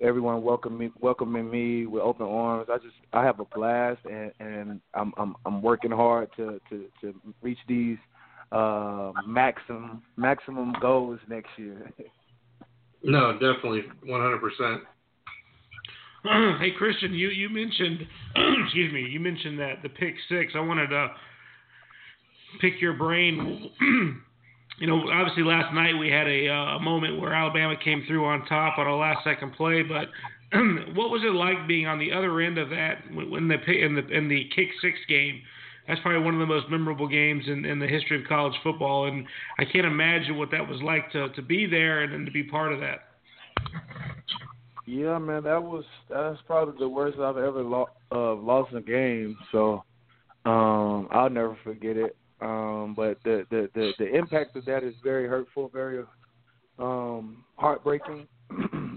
everyone 0.00 0.42
welcoming 0.42 0.78
me, 0.78 0.90
welcoming 1.00 1.50
me 1.50 1.86
with 1.86 2.02
open 2.02 2.26
arms. 2.26 2.68
I 2.70 2.76
just 2.78 2.94
I 3.12 3.24
have 3.24 3.40
a 3.40 3.44
blast 3.44 4.00
and 4.04 4.32
and 4.40 4.80
I'm 4.94 5.12
I'm 5.16 5.36
I'm 5.44 5.62
working 5.62 5.90
hard 5.90 6.28
to 6.36 6.60
to 6.70 6.86
to 7.00 7.14
reach 7.42 7.58
these 7.68 7.98
uh 8.52 9.12
maximum 9.26 10.02
maximum 10.16 10.74
goals 10.80 11.20
next 11.28 11.50
year. 11.56 11.90
No, 13.02 13.34
definitely, 13.34 13.82
100%. 14.08 14.80
hey 16.58 16.70
Christion, 16.76 17.12
you 17.12 17.28
you 17.28 17.48
mentioned 17.48 18.00
excuse 18.64 18.92
me, 18.92 19.02
you 19.02 19.20
mentioned 19.20 19.60
that 19.60 19.82
the 19.82 19.88
pick 19.88 20.14
six. 20.28 20.54
I 20.56 20.60
wanted 20.60 20.88
to 20.88 21.08
pick 22.60 22.80
your 22.80 22.94
brain. 22.94 23.70
you 24.78 24.86
know, 24.86 25.08
obviously 25.10 25.42
last 25.42 25.74
night 25.74 25.94
we 25.98 26.10
had 26.10 26.26
a, 26.26 26.48
uh, 26.48 26.78
moment 26.78 27.20
where 27.20 27.32
Alabama 27.34 27.74
came 27.82 28.04
through 28.06 28.24
on 28.24 28.44
top 28.46 28.78
on 28.78 28.86
a 28.86 28.96
last 28.96 29.24
second 29.24 29.54
play, 29.54 29.82
but 29.82 30.08
what 30.94 31.10
was 31.10 31.22
it 31.24 31.34
like 31.34 31.66
being 31.66 31.86
on 31.86 31.98
the 31.98 32.12
other 32.12 32.40
end 32.40 32.58
of 32.58 32.70
that 32.70 33.02
when 33.12 33.48
the 33.48 33.56
in 33.70 33.94
the 33.94 34.06
in 34.08 34.28
the 34.28 34.48
kick 34.54 34.68
six 34.80 34.98
game? 35.08 35.40
That's 35.88 36.00
probably 36.00 36.22
one 36.22 36.34
of 36.34 36.40
the 36.40 36.46
most 36.46 36.68
memorable 36.68 37.06
games 37.06 37.44
in, 37.46 37.64
in 37.64 37.78
the 37.78 37.86
history 37.86 38.20
of 38.20 38.26
college 38.28 38.54
football, 38.62 39.06
and 39.06 39.24
I 39.58 39.64
can't 39.64 39.86
imagine 39.86 40.36
what 40.36 40.50
that 40.50 40.66
was 40.66 40.80
like 40.82 41.10
to 41.12 41.30
to 41.30 41.42
be 41.42 41.66
there 41.66 42.02
and, 42.02 42.12
and 42.12 42.26
to 42.26 42.32
be 42.32 42.42
part 42.42 42.72
of 42.72 42.80
that. 42.80 43.00
Yeah, 44.84 45.18
man, 45.18 45.42
that 45.44 45.62
was 45.62 45.84
that's 46.08 46.38
probably 46.46 46.78
the 46.78 46.88
worst 46.88 47.18
I've 47.18 47.36
ever 47.36 47.62
lo- 47.62 47.90
uh, 48.12 48.34
lost 48.34 48.72
a 48.74 48.80
game. 48.80 49.36
So 49.50 49.82
um, 50.44 51.08
I'll 51.10 51.30
never 51.30 51.58
forget 51.64 51.96
it. 51.96 52.16
Um, 52.40 52.94
but 52.94 53.18
the, 53.24 53.46
the 53.50 53.70
the 53.74 53.92
the 53.98 54.14
impact 54.14 54.56
of 54.56 54.64
that 54.66 54.84
is 54.84 54.94
very 55.02 55.26
hurtful, 55.26 55.70
very 55.72 56.04
um, 56.78 57.44
heartbreaking. 57.56 58.26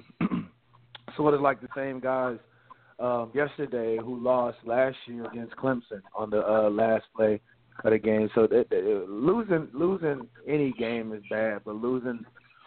sort 1.19 1.33
of 1.33 1.41
like 1.41 1.59
the 1.59 1.67
same 1.75 1.99
guys 1.99 2.37
um, 2.99 3.29
yesterday 3.33 3.97
who 3.97 4.23
lost 4.23 4.57
last 4.65 4.95
year 5.05 5.25
against 5.25 5.55
Clemson 5.57 6.01
on 6.15 6.29
the 6.29 6.39
uh, 6.39 6.69
last 6.69 7.05
play 7.13 7.41
of 7.83 7.91
the 7.91 7.97
game. 7.97 8.29
So 8.33 8.47
that, 8.47 8.69
that, 8.69 9.05
losing 9.09 9.67
losing 9.73 10.27
any 10.47 10.71
game 10.79 11.13
is 11.13 11.21
bad, 11.29 11.61
but 11.65 11.75
losing 11.75 12.25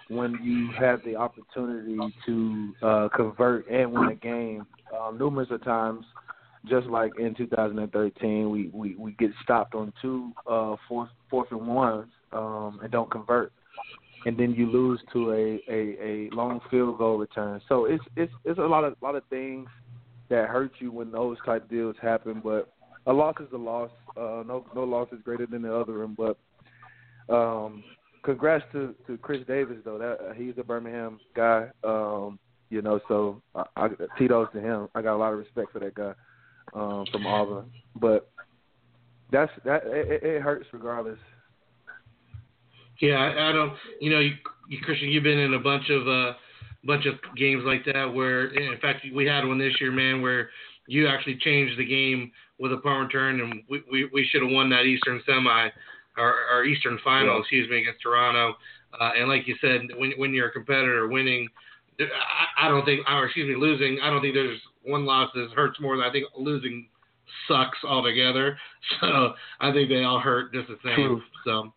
when 0.09 0.39
you 0.43 0.69
have 0.79 1.01
the 1.05 1.17
opportunity 1.17 1.97
to 2.27 2.75
uh, 2.83 3.09
convert 3.15 3.69
and 3.71 3.91
win 3.91 4.09
a 4.09 4.15
game 4.15 4.67
um, 4.99 5.19
numerous 5.19 5.49
of 5.51 5.65
times. 5.65 6.05
Just 6.69 6.87
like 6.87 7.13
in 7.19 7.35
2013, 7.35 8.51
we, 8.51 8.71
we, 8.73 8.95
we 8.95 9.13
get 9.13 9.31
stopped 9.43 9.75
on 9.75 9.93
two 10.01 10.33
uh, 10.49 10.77
fourth 10.89 11.09
fourth 11.29 11.49
and 11.51 11.67
ones 11.67 12.09
um, 12.33 12.79
and 12.83 12.93
don't 12.93 13.11
convert, 13.11 13.53
and 14.27 14.39
then 14.39 14.53
you 14.53 14.71
lose 14.71 15.01
to 15.13 15.33
a, 15.33 15.61
a, 15.69 15.97
a 16.01 16.31
long 16.33 16.61
field 16.71 16.99
goal 16.99 17.19
return. 17.19 17.61
So 17.69 17.87
it's 17.87 18.05
it's 18.17 18.33
it's 18.45 18.59
a 18.59 18.63
lot 18.63 18.85
of 18.85 18.95
lot 19.03 19.17
of 19.17 19.25
things 19.29 19.69
that 20.29 20.49
hurt 20.49 20.73
you 20.79 20.93
when 20.93 21.11
those 21.11 21.37
type 21.45 21.69
deals 21.69 21.97
happen. 22.01 22.41
But 22.45 22.73
a 23.07 23.13
loss 23.13 23.35
is 23.41 23.53
a 23.53 23.57
loss. 23.57 23.91
Uh, 24.17 24.45
no 24.47 24.65
no 24.73 24.85
loss 24.85 25.09
is 25.11 25.19
greater 25.25 25.47
than 25.47 25.63
the 25.63 25.75
other 25.75 26.07
one. 26.07 26.17
But 26.17 27.35
um, 27.35 27.83
congrats 28.23 28.65
to 28.71 28.95
to 29.09 29.19
Chris 29.19 29.45
Davis 29.49 29.79
though. 29.85 29.99
That 29.99 30.19
uh, 30.25 30.33
he's 30.35 30.55
a 30.59 30.63
Birmingham 30.63 31.19
guy. 31.35 31.71
Um, 31.83 32.39
you 32.71 32.83
know, 32.83 33.01
so 33.09 33.43
I, 33.57 33.65
I 33.77 33.89
Tito's 34.17 34.49
to 34.55 34.61
him. 34.61 34.89
I 34.95 35.03
got 35.03 35.17
a 35.17 35.19
lot 35.19 35.33
of 35.33 35.41
respect 35.41 35.73
for 35.73 35.81
that 35.81 35.95
guy 35.95 36.13
um, 36.75 37.05
from 37.11 37.27
Auburn. 37.27 37.71
But 38.01 38.31
that's 39.31 39.53
that. 39.65 39.83
It, 39.87 40.23
it 40.23 40.43
hurts 40.43 40.67
regardless. 40.73 41.19
Yeah, 43.01 43.15
I, 43.15 43.51
I 43.51 43.53
don't. 43.53 43.73
You 44.01 44.11
know, 44.11 44.21
you, 44.21 44.33
you 44.69 44.79
Christion, 44.83 45.09
you've 45.09 45.25
been 45.25 45.39
in 45.39 45.55
a 45.55 45.59
bunch 45.59 45.91
of 45.91 46.07
uh, 46.07 46.35
bunch 46.85 47.07
of 47.07 47.15
games 47.37 47.63
like 47.65 47.85
that 47.87 48.13
where, 48.13 48.47
in 48.55 48.79
fact, 48.81 49.05
we 49.15 49.27
had 49.27 49.47
one 49.47 49.59
this 49.59 49.75
year, 49.81 49.93
man, 49.93 50.23
where 50.23 50.51
you 50.87 51.09
actually 51.09 51.37
changed 51.37 51.79
the 51.79 51.85
game 51.85 52.31
with 52.59 52.73
a 52.73 52.77
punt 52.79 53.07
return, 53.07 53.41
and 53.41 53.63
we 53.69 53.83
we, 53.91 54.11
we 54.13 54.29
should 54.31 54.43
have 54.43 54.51
won 54.51 54.71
that 54.71 54.83
Eastern 54.83 55.21
semi 55.27 55.71
our, 56.19 56.35
our 56.53 56.65
Eastern 56.65 56.99
final, 57.03 57.35
yeah. 57.35 57.41
excuse 57.41 57.71
me, 57.71 57.81
against 57.81 58.03
Toronto. 58.03 58.55
Uh, 58.99 59.11
and 59.19 59.29
like 59.29 59.49
you 59.49 59.57
said, 59.61 59.81
when 59.97 60.13
when 60.17 60.35
you're 60.35 60.49
a 60.49 60.53
competitor, 60.53 61.09
winning, 61.09 61.49
I, 62.01 62.67
I 62.67 62.69
don't 62.69 62.85
think, 62.85 63.09
or 63.09 63.25
excuse 63.25 63.49
me, 63.49 63.57
losing, 63.57 63.99
I 64.03 64.11
don't 64.11 64.21
think 64.21 64.35
there's 64.35 64.61
one 64.85 65.05
loss 65.05 65.31
is 65.35 65.51
hurts 65.53 65.81
more 65.81 65.97
than 65.97 66.05
I 66.05 66.13
think 66.13 66.27
losing 66.37 66.89
sucks 67.49 67.79
altogether. 67.85 68.59
So 69.01 69.35
I 69.61 69.73
think 69.73 69.89
they 69.89 70.03
all 70.03 70.19
hurt 70.19 70.53
just 70.53 70.67
the 70.67 70.77
same. 70.85 70.95
True. 70.97 71.23
So. 71.45 71.73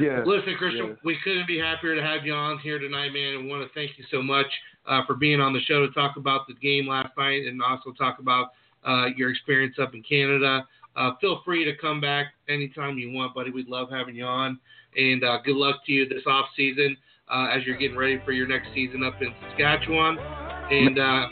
Yeah. 0.00 0.22
Listen, 0.24 0.54
Christion, 0.56 0.86
yeah. 0.86 0.94
we 1.04 1.16
couldn't 1.22 1.46
be 1.46 1.58
happier 1.58 1.94
to 1.94 2.02
have 2.02 2.24
you 2.24 2.32
on 2.32 2.58
here 2.58 2.78
tonight, 2.78 3.12
man, 3.12 3.34
and 3.34 3.48
want 3.48 3.62
to 3.62 3.72
thank 3.74 3.98
you 3.98 4.04
so 4.10 4.22
much 4.22 4.46
uh, 4.86 5.02
for 5.06 5.14
being 5.14 5.40
on 5.40 5.52
the 5.52 5.60
show 5.60 5.86
to 5.86 5.92
talk 5.92 6.16
about 6.16 6.46
the 6.46 6.54
game 6.54 6.88
last 6.88 7.10
night 7.16 7.46
and 7.46 7.60
also 7.62 7.92
talk 7.92 8.18
about 8.18 8.50
uh, 8.86 9.06
your 9.16 9.30
experience 9.30 9.76
up 9.80 9.94
in 9.94 10.02
Canada. 10.02 10.66
Uh, 10.96 11.12
feel 11.20 11.42
free 11.44 11.64
to 11.64 11.76
come 11.76 12.00
back 12.00 12.26
anytime 12.48 12.98
you 12.98 13.12
want, 13.12 13.34
buddy. 13.34 13.50
We'd 13.50 13.68
love 13.68 13.90
having 13.90 14.14
you 14.14 14.24
on. 14.24 14.58
And 14.96 15.22
uh, 15.24 15.38
good 15.44 15.56
luck 15.56 15.84
to 15.86 15.92
you 15.92 16.08
this 16.08 16.22
off 16.26 16.46
season 16.56 16.96
uh, 17.28 17.48
as 17.52 17.64
you're 17.64 17.76
getting 17.76 17.98
ready 17.98 18.20
for 18.24 18.32
your 18.32 18.46
next 18.46 18.68
season 18.74 19.02
up 19.02 19.20
in 19.20 19.34
Saskatchewan. 19.42 20.18
And 20.18 20.98
uh, 20.98 21.26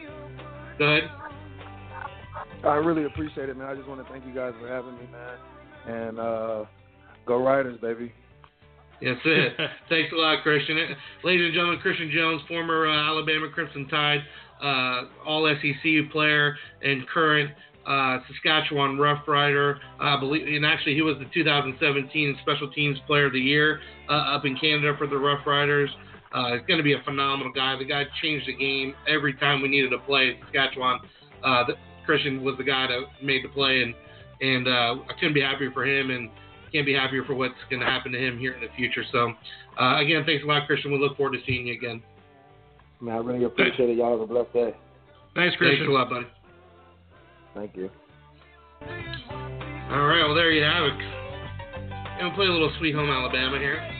go 0.78 0.84
ahead. 0.84 1.10
I 2.64 2.76
really 2.76 3.04
appreciate 3.04 3.48
it, 3.48 3.56
man. 3.56 3.66
I 3.66 3.74
just 3.74 3.88
want 3.88 4.04
to 4.04 4.12
thank 4.12 4.24
you 4.26 4.34
guys 4.34 4.54
for 4.60 4.68
having 4.68 4.94
me, 4.94 5.06
man. 5.12 5.38
And 5.86 6.18
uh, 6.18 6.64
go 7.26 7.42
Riders, 7.42 7.78
baby. 7.80 8.12
That's 9.02 9.20
it. 9.24 9.52
Thanks 9.88 10.12
a 10.12 10.16
lot, 10.16 10.42
Christion. 10.42 10.78
Ladies 11.22 11.46
and 11.46 11.54
gentlemen, 11.54 11.80
Christion 11.80 12.10
Jones, 12.14 12.42
former 12.48 12.86
uh, 12.86 13.08
Alabama 13.10 13.48
Crimson 13.52 13.86
Tide, 13.88 14.20
uh, 14.62 15.02
All 15.26 15.52
SEC 15.60 16.10
player 16.10 16.56
and 16.82 17.06
current 17.08 17.50
uh, 17.86 18.18
Saskatchewan 18.28 18.98
Rough 18.98 19.28
Rider. 19.28 19.78
I 20.00 20.18
believe, 20.18 20.46
and 20.46 20.64
actually, 20.64 20.94
he 20.94 21.02
was 21.02 21.16
the 21.18 21.26
2017 21.34 22.38
Special 22.42 22.70
Teams 22.70 22.98
Player 23.06 23.26
of 23.26 23.32
the 23.32 23.40
Year 23.40 23.80
uh, 24.08 24.36
up 24.36 24.46
in 24.46 24.56
Canada 24.56 24.94
for 24.96 25.06
the 25.06 25.18
Rough 25.18 25.46
Riders. 25.46 25.90
Uh, 26.34 26.54
he's 26.54 26.66
going 26.66 26.78
to 26.78 26.84
be 26.84 26.94
a 26.94 27.02
phenomenal 27.04 27.52
guy. 27.52 27.76
The 27.78 27.84
guy 27.84 28.04
changed 28.20 28.48
the 28.48 28.56
game 28.56 28.94
every 29.08 29.34
time 29.34 29.62
we 29.62 29.68
needed 29.68 29.92
a 29.92 29.98
play 29.98 30.30
in 30.30 30.36
Saskatchewan. 30.44 30.98
Uh, 31.44 31.64
the, 31.64 31.74
Christion 32.04 32.42
was 32.42 32.56
the 32.58 32.64
guy 32.64 32.88
that 32.88 33.24
made 33.24 33.44
the 33.44 33.48
play, 33.48 33.82
and 33.82 33.94
and 34.40 34.68
uh, 34.68 34.96
I 35.08 35.14
couldn't 35.14 35.32
be 35.32 35.40
happier 35.40 35.70
for 35.70 35.86
him, 35.86 36.10
and 36.10 36.28
can't 36.72 36.84
be 36.84 36.92
happier 36.92 37.24
for 37.24 37.34
what's 37.34 37.54
going 37.70 37.80
to 37.80 37.86
happen 37.86 38.10
to 38.12 38.18
him 38.18 38.36
here 38.36 38.52
in 38.52 38.60
the 38.60 38.66
future. 38.76 39.04
So, 39.12 39.32
uh, 39.80 40.00
again, 40.00 40.24
thanks 40.26 40.42
a 40.42 40.46
lot, 40.46 40.66
Christion. 40.66 40.90
We 40.92 40.98
look 40.98 41.16
forward 41.16 41.38
to 41.38 41.44
seeing 41.46 41.68
you 41.68 41.74
again. 41.74 42.02
Man, 43.00 43.14
I 43.14 43.18
really 43.18 43.44
appreciate 43.44 43.90
it. 43.90 43.96
Y'all 43.96 44.10
have 44.10 44.20
a 44.20 44.26
blessed 44.26 44.52
day. 44.52 44.74
Thanks, 45.36 45.56
Christion. 45.56 45.86
Thanks 45.86 45.88
a 45.88 45.92
lot, 45.92 46.10
buddy. 46.10 46.26
Thank 47.54 47.76
you. 47.76 47.90
All 48.82 50.06
right, 50.06 50.24
well, 50.26 50.34
there 50.34 50.50
you 50.50 50.64
have 50.64 50.84
it. 50.84 50.98
And 52.18 52.28
we'll 52.28 52.36
play 52.36 52.46
a 52.46 52.50
little 52.50 52.72
Sweet 52.78 52.94
Home 52.94 53.08
Alabama 53.08 53.58
here. 53.58 53.93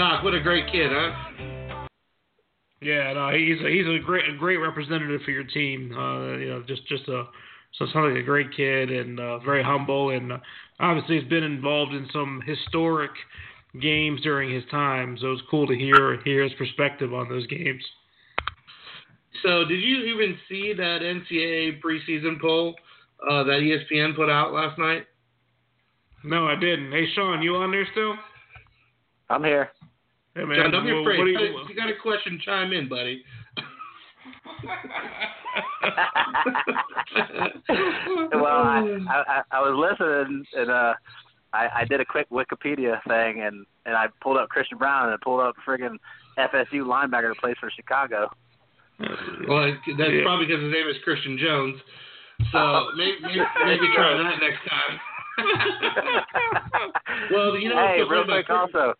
Doc, 0.00 0.24
what 0.24 0.32
a 0.32 0.40
great 0.40 0.64
kid, 0.72 0.90
huh? 0.90 1.86
Yeah, 2.80 3.12
no, 3.12 3.28
he's 3.36 3.60
a, 3.60 3.68
he's 3.68 3.84
a 3.84 4.02
great 4.02 4.26
a 4.30 4.34
great 4.34 4.56
representative 4.56 5.20
for 5.26 5.30
your 5.30 5.44
team. 5.44 5.92
Uh, 5.92 6.38
you 6.38 6.48
know, 6.48 6.64
just 6.66 6.86
just 6.86 7.06
a 7.08 7.24
so 7.74 7.84
sounds 7.92 8.14
like 8.14 8.22
a 8.22 8.24
great 8.24 8.46
kid 8.56 8.90
and 8.90 9.20
uh, 9.20 9.40
very 9.40 9.62
humble, 9.62 10.08
and 10.08 10.32
uh, 10.32 10.38
obviously 10.80 11.20
has 11.20 11.28
been 11.28 11.44
involved 11.44 11.92
in 11.92 12.08
some 12.14 12.40
historic 12.46 13.10
games 13.78 14.22
during 14.22 14.50
his 14.50 14.64
time. 14.70 15.18
So 15.20 15.32
it's 15.32 15.42
cool 15.50 15.66
to 15.66 15.76
hear 15.76 16.18
hear 16.24 16.44
his 16.44 16.54
perspective 16.54 17.12
on 17.12 17.28
those 17.28 17.46
games. 17.48 17.84
So, 19.42 19.66
did 19.66 19.82
you 19.82 19.98
even 20.04 20.38
see 20.48 20.72
that 20.72 21.02
NCAA 21.02 21.78
preseason 21.82 22.40
poll 22.40 22.74
uh, 23.30 23.44
that 23.44 23.60
ESPN 23.60 24.16
put 24.16 24.30
out 24.30 24.54
last 24.54 24.78
night? 24.78 25.04
No, 26.24 26.46
I 26.46 26.54
didn't. 26.54 26.90
Hey, 26.90 27.04
Sean, 27.14 27.42
you 27.42 27.56
on 27.56 27.70
there 27.70 27.86
still? 27.92 28.14
I'm 29.28 29.44
here. 29.44 29.70
Hey, 30.34 30.44
man. 30.44 30.56
John, 30.62 30.70
don't 30.70 30.84
be 30.86 30.92
well, 30.92 31.00
afraid. 31.02 31.18
what 31.18 31.24
do 31.26 31.30
If 31.32 31.40
you- 31.40 31.64
you 31.68 31.74
got 31.74 31.88
a 31.90 31.96
question, 32.00 32.38
chime 32.44 32.72
in, 32.72 32.88
buddy. 32.88 33.24
well, 38.32 38.62
I, 38.62 38.82
I 39.08 39.42
I 39.50 39.60
was 39.60 39.74
listening 39.98 40.44
and 40.54 40.70
uh, 40.70 40.94
I 41.52 41.68
I 41.80 41.84
did 41.84 42.00
a 42.00 42.04
quick 42.04 42.28
Wikipedia 42.30 43.02
thing 43.08 43.42
and 43.42 43.66
and 43.86 43.94
I 43.96 44.06
pulled 44.22 44.36
up 44.36 44.48
Christian 44.48 44.78
Brown 44.78 45.06
and 45.06 45.14
I 45.14 45.16
pulled 45.22 45.40
up 45.40 45.56
friggin' 45.66 45.96
FSU 46.38 46.84
linebacker 46.84 47.30
that 47.32 47.38
plays 47.40 47.56
for 47.60 47.70
Chicago. 47.74 48.30
Well, 49.48 49.72
that's 49.72 50.10
Yeah. 50.12 50.22
probably 50.22 50.46
because 50.46 50.62
his 50.62 50.72
name 50.72 50.86
is 50.88 50.96
Christian 51.04 51.38
Jones. 51.38 51.80
So 52.52 52.58
Oh. 52.58 52.90
maybe, 52.96 53.16
maybe, 53.22 53.40
maybe 53.64 53.88
try 53.94 54.16
that 54.16 54.38
next 54.40 54.62
time. 54.68 55.00
well, 57.32 57.56
you 57.58 57.68
know, 57.70 57.76
hey, 57.76 57.98
what's 58.00 58.10
real 58.10 58.22
funny 58.24 58.32
quick, 58.44 58.46
about 58.46 58.74
also. 58.74 58.94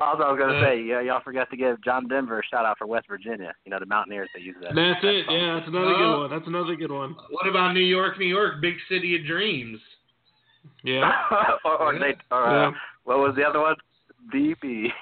Also, 0.00 0.22
I 0.24 0.32
was 0.32 0.38
gonna 0.38 0.58
Uh, 0.58 0.64
say, 0.64 0.82
yeah, 0.82 1.00
y'all 1.00 1.20
forgot 1.20 1.48
to 1.50 1.56
give 1.56 1.80
John 1.84 2.08
Denver 2.08 2.40
a 2.40 2.42
shout 2.44 2.64
out 2.66 2.76
for 2.78 2.86
West 2.86 3.06
Virginia. 3.08 3.54
You 3.64 3.70
know, 3.70 3.78
the 3.78 3.86
Mountaineers 3.86 4.28
they 4.34 4.40
use 4.40 4.56
that. 4.60 4.74
That's 4.74 4.98
it. 5.04 5.26
song. 5.26 5.34
Yeah, 5.36 5.54
that's 5.54 5.68
another 5.68 5.86
Oh. 5.94 5.96
good 5.96 6.18
one. 6.20 6.30
That's 6.30 6.46
another 6.48 6.74
good 6.76 6.90
one. 6.90 7.14
What 7.30 7.46
about 7.46 7.72
New 7.74 7.80
York, 7.84 8.18
New 8.18 8.26
York, 8.26 8.60
big 8.60 8.74
city 8.88 9.14
of 9.16 9.24
dreams? 9.26 9.80
Yeah. 10.82 11.12
or 11.64 11.76
or, 11.80 11.94
Yeah. 11.94 12.00
they, 12.00 12.16
or 12.34 12.46
uh, 12.46 12.72
what 13.04 13.18
was 13.18 13.34
the 13.36 13.44
other 13.46 13.60
one? 13.60 13.76
BB. 14.32 14.92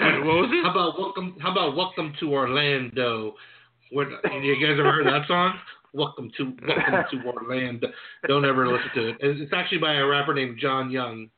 Wait, 0.00 0.24
what 0.24 0.36
was 0.36 0.50
it? 0.52 0.64
How 0.64 0.70
about 0.70 0.98
welcome? 0.98 1.36
How 1.40 1.52
about 1.52 1.74
welcome 1.76 2.12
to 2.20 2.32
Orlando? 2.32 3.36
What, 3.90 4.08
you 4.42 4.56
guys 4.60 4.78
ever 4.78 4.92
heard 4.92 5.06
that 5.06 5.26
song? 5.28 5.58
Welcome 5.92 6.30
to 6.36 6.52
Welcome 6.66 7.04
to 7.22 7.26
Orlando. 7.32 7.88
Don't 8.26 8.44
ever 8.44 8.66
listen 8.66 8.90
to 8.96 9.08
it. 9.10 9.16
It's 9.20 9.40
it's 9.40 9.52
actually 9.54 9.78
by 9.78 9.94
a 9.94 10.04
rapper 10.04 10.34
named 10.34 10.58
John 10.58 10.90
Young. 10.90 11.28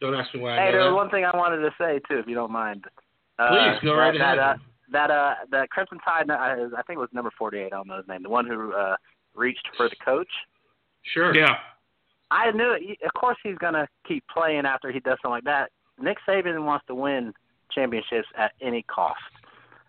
Don't 0.00 0.14
ask 0.14 0.32
me 0.34 0.40
why 0.40 0.54
I 0.56 0.66
Hey, 0.66 0.72
know 0.72 0.78
there 0.78 0.84
was 0.92 0.96
one 0.96 1.10
thing 1.10 1.24
I 1.24 1.36
wanted 1.36 1.58
to 1.58 1.70
say 1.78 2.00
too, 2.08 2.18
if 2.18 2.26
you 2.26 2.34
don't 2.34 2.52
mind. 2.52 2.84
Uh, 3.38 3.48
Please 3.48 3.84
go 3.84 3.94
right 3.94 4.12
that, 4.18 4.38
ahead. 4.38 4.38
That, 4.38 4.40
uh, 4.40 4.56
that 4.92 5.10
uh, 5.10 5.34
that 5.50 5.70
Crimson 5.70 5.98
Tide, 6.04 6.30
uh, 6.30 6.34
I 6.34 6.82
think 6.86 6.96
it 6.96 7.00
was 7.00 7.08
number 7.12 7.30
48. 7.38 7.66
I 7.66 7.68
don't 7.70 7.88
know 7.88 7.96
his 7.96 8.08
name. 8.08 8.22
The 8.22 8.30
one 8.30 8.46
who 8.46 8.72
uh, 8.72 8.96
reached 9.34 9.68
for 9.76 9.88
the 9.88 9.96
coach. 10.04 10.28
Sure. 11.14 11.34
Yeah. 11.34 11.56
I 12.30 12.50
knew 12.50 12.72
it. 12.72 12.98
Of 13.04 13.12
course, 13.14 13.36
he's 13.42 13.58
gonna 13.58 13.86
keep 14.06 14.24
playing 14.32 14.66
after 14.66 14.90
he 14.90 15.00
does 15.00 15.18
something 15.22 15.30
like 15.30 15.44
that. 15.44 15.70
Nick 16.00 16.18
Saban 16.28 16.64
wants 16.64 16.84
to 16.88 16.94
win 16.94 17.32
championships 17.72 18.28
at 18.36 18.52
any 18.60 18.82
cost. 18.82 19.18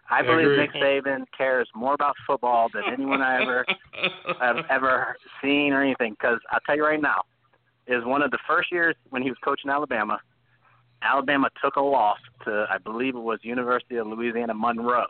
I 0.09 0.19
I 0.19 0.21
believe 0.21 0.47
agree. 0.47 0.57
Nick 0.57 0.73
Saban 0.73 1.25
cares 1.37 1.67
more 1.75 1.93
about 1.93 2.15
football 2.25 2.69
than 2.73 2.83
anyone 2.91 3.21
I 3.21 3.41
ever 3.41 3.65
have 4.39 4.57
ever 4.69 5.15
seen 5.41 5.73
or 5.73 5.81
anything. 5.81 6.11
Because 6.13 6.39
I'll 6.51 6.59
tell 6.65 6.75
you 6.75 6.85
right 6.85 7.01
now, 7.01 7.23
is 7.87 8.03
one 8.03 8.21
of 8.21 8.31
the 8.31 8.39
first 8.47 8.71
years 8.71 8.95
when 9.09 9.21
he 9.21 9.29
was 9.29 9.37
coaching 9.43 9.69
Alabama. 9.69 10.19
Alabama 11.01 11.49
took 11.63 11.75
a 11.75 11.81
loss 11.81 12.17
to, 12.45 12.65
I 12.69 12.77
believe 12.77 13.15
it 13.15 13.19
was 13.19 13.39
University 13.43 13.97
of 13.97 14.07
Louisiana 14.07 14.53
Monroe. 14.53 15.05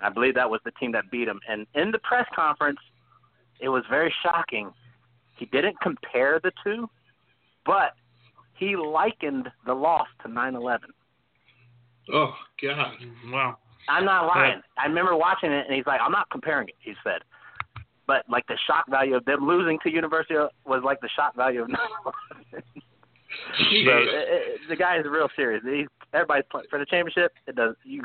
I 0.00 0.10
believe 0.10 0.34
that 0.34 0.50
was 0.50 0.60
the 0.64 0.72
team 0.72 0.92
that 0.92 1.10
beat 1.10 1.28
him. 1.28 1.40
And 1.48 1.66
in 1.74 1.90
the 1.90 1.98
press 1.98 2.26
conference, 2.34 2.78
it 3.60 3.68
was 3.68 3.82
very 3.88 4.12
shocking. 4.22 4.70
He 5.36 5.46
didn't 5.46 5.80
compare 5.80 6.40
the 6.42 6.52
two, 6.64 6.88
but 7.64 7.92
he 8.54 8.76
likened 8.76 9.48
the 9.66 9.74
loss 9.74 10.08
to 10.22 10.28
9/11. 10.28 10.80
Oh 12.12 12.34
God. 12.62 12.96
wow. 13.26 13.58
I'm 13.88 14.04
not 14.04 14.26
lying. 14.26 14.60
I 14.78 14.86
remember 14.86 15.16
watching 15.16 15.52
it, 15.52 15.66
and 15.66 15.74
he's 15.74 15.86
like, 15.86 16.00
"I'm 16.00 16.12
not 16.12 16.28
comparing 16.30 16.68
it." 16.68 16.74
He 16.80 16.94
said, 17.04 17.22
but 18.06 18.24
like 18.28 18.46
the 18.46 18.58
shock 18.66 18.84
value 18.88 19.14
of 19.16 19.24
them 19.24 19.46
losing 19.46 19.78
to 19.82 19.90
University 19.90 20.34
was 20.64 20.82
like 20.84 21.00
the 21.00 21.08
shock 21.14 21.34
value 21.36 21.62
of 21.62 21.68
9/11. 21.70 21.76
so 22.52 22.60
it, 23.60 24.08
it, 24.10 24.60
the 24.68 24.76
guy 24.76 24.98
is 24.98 25.06
real 25.08 25.28
serious. 25.36 25.62
He, 25.64 25.86
everybody's 26.12 26.44
playing 26.50 26.66
for 26.70 26.78
the 26.78 26.86
championship. 26.86 27.32
It 27.46 27.56
does. 27.56 27.74
You 27.84 28.02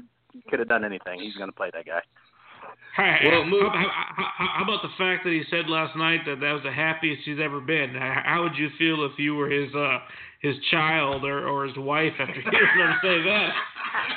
could 0.50 0.60
have 0.60 0.68
done 0.70 0.84
anything. 0.86 1.20
He's 1.20 1.36
going 1.36 1.50
to 1.50 1.56
play 1.56 1.70
that 1.74 1.86
guy. 1.86 2.02
Hey, 2.96 3.20
Well, 3.30 3.46
move- 3.46 3.72
how, 3.72 3.88
how, 3.90 4.26
how, 4.38 4.48
how 4.58 4.64
about 4.64 4.82
the 4.82 4.90
fact 4.98 5.24
that 5.24 5.32
he 5.32 5.44
said 5.50 5.70
last 5.70 5.96
night 5.96 6.22
that 6.26 6.40
that 6.42 6.52
was 6.52 6.62
the 6.64 6.72
happiest 6.72 7.24
he's 7.26 7.40
ever 7.42 7.60
been? 7.62 7.92
How 7.96 8.22
how 8.26 8.44
would 8.44 8.56
you 8.56 8.70
feel 8.78 9.06
if 9.06 9.18
you 9.18 9.36
were 9.36 9.50
his 9.50 9.74
uh 9.74 10.00
his 10.42 10.56
child 10.72 11.24
or, 11.24 11.48
or 11.48 11.66
his 11.66 11.78
wife 11.78 12.14
after 12.20 12.34
hearing 12.42 12.80
him 12.80 12.94
say 13.02 13.22
that? 13.24 13.50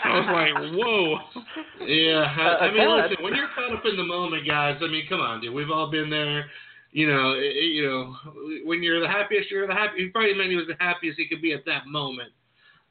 I 0.05 0.09
was 0.19 0.29
like, 0.33 0.75
whoa. 0.75 1.87
Yeah, 1.87 2.25
I, 2.25 2.43
Uh, 2.43 2.57
I 2.59 2.73
mean, 2.73 2.89
listen, 3.11 3.23
when 3.25 3.35
you're 3.35 3.49
caught 3.55 3.73
up 3.77 3.85
in 3.85 3.97
the 3.97 4.05
moment, 4.05 4.47
guys. 4.47 4.79
I 4.83 4.87
mean, 4.87 5.05
come 5.09 5.21
on, 5.21 5.41
dude. 5.41 5.53
We've 5.55 5.71
all 5.71 5.91
been 5.91 6.09
there. 6.11 6.47
You 6.93 7.09
know, 7.13 7.33
it, 7.33 7.45
it- 7.57 7.73
you 7.75 7.85
know, 7.87 8.15
when 8.65 8.83
you're 8.83 9.01
the 9.01 9.09
happiest, 9.09 9.51
you're 9.51 9.67
the 9.67 9.75
happiest. 9.75 10.01
He 10.01 10.09
probably 10.09 10.35
meant 10.35 10.51
he 10.51 10.57
was 10.57 10.67
the 10.69 10.77
happiest 10.79 11.19
he 11.19 11.27
could 11.29 11.43
be 11.43 11.53
at 11.53 11.65
that 11.67 11.87
moment. 11.87 12.31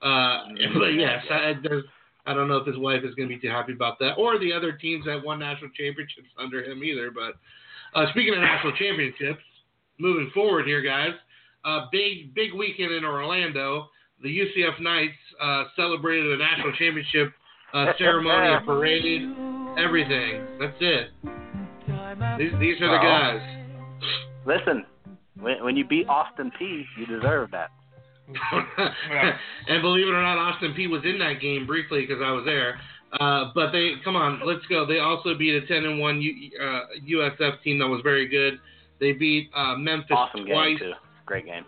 Uh, 0.02 0.44
but 0.78 0.88
yes, 0.94 1.24
I, 1.32 1.54
there's, 1.64 1.86
I 2.26 2.34
don't 2.34 2.48
know 2.48 2.58
if 2.58 2.68
his 2.68 2.78
wife 2.78 3.04
is 3.04 3.16
going 3.16 3.30
to 3.30 3.36
be 3.36 3.40
too 3.42 3.50
happy 3.50 3.72
about 3.74 3.98
that, 4.00 4.14
or 4.18 4.38
the 4.40 4.52
other 4.54 4.74
teams 4.74 5.06
that 5.06 5.24
won 5.24 5.40
national 5.40 5.72
championships 5.72 6.28
under 6.38 6.64
him 6.64 6.84
either. 6.84 7.10
But 7.12 7.36
uh, 7.98 8.10
speaking 8.12 8.34
of 8.34 8.42
national 8.42 8.74
championships, 8.74 9.42
moving 10.00 10.30
forward 10.34 10.66
here, 10.68 10.82
guys, 10.82 11.14
uh, 11.66 11.86
big 11.92 12.34
big 12.34 12.54
weekend 12.54 12.92
in 12.92 13.06
Orlando. 13.06 13.88
The 14.22 14.30
UCF 14.30 14.80
Knights 14.82 15.14
uh, 15.42 15.66
celebrated 15.76 16.32
a 16.32 16.38
national 16.38 16.72
championship 16.74 17.34
uh, 17.74 17.88
ceremony, 17.98 18.54
a 18.54 18.66
parade, 18.66 19.22
everything. 19.78 20.46
That's 20.60 20.78
it. 20.80 21.10
These, 22.38 22.52
these 22.60 22.82
are 22.82 22.92
the 22.92 23.02
guys. 23.02 23.42
Listen, 24.46 24.86
when, 25.40 25.64
when 25.64 25.76
you 25.76 25.86
beat 25.86 26.08
Austin 26.08 26.52
Peay, 26.60 26.84
you 26.98 27.06
deserve 27.06 27.52
that. 27.52 27.70
and 29.68 29.82
believe 29.82 30.08
it 30.08 30.12
or 30.12 30.22
not, 30.22 30.38
Austin 30.38 30.74
Peay 30.74 30.90
was 30.90 31.02
in 31.04 31.20
that 31.20 31.42
game 31.42 31.68
briefly 31.68 32.06
because 32.08 32.22
I 32.24 32.32
was 32.32 32.46
there. 32.46 32.80
Uh, 33.20 33.52
but 33.54 33.72
they 33.72 33.94
come 34.04 34.16
on, 34.16 34.42
let's 34.46 34.66
go. 34.68 34.86
They 34.86 35.00
also 35.00 35.38
beat 35.38 35.54
a 35.56 35.68
10 35.68 35.86
and 35.86 36.00
1 36.00 36.22
U, 36.22 36.52
uh, 36.60 36.82
USF 37.08 37.62
team 37.62 37.80
that 37.80 37.88
was 37.88 38.02
very 38.02 38.28
good. 38.28 38.60
They 39.00 39.12
beat 39.12 39.50
uh, 39.56 39.76
Memphis 39.76 40.12
Awesome 40.12 40.46
twice. 40.46 40.80
Great 41.26 41.46
game. 41.46 41.66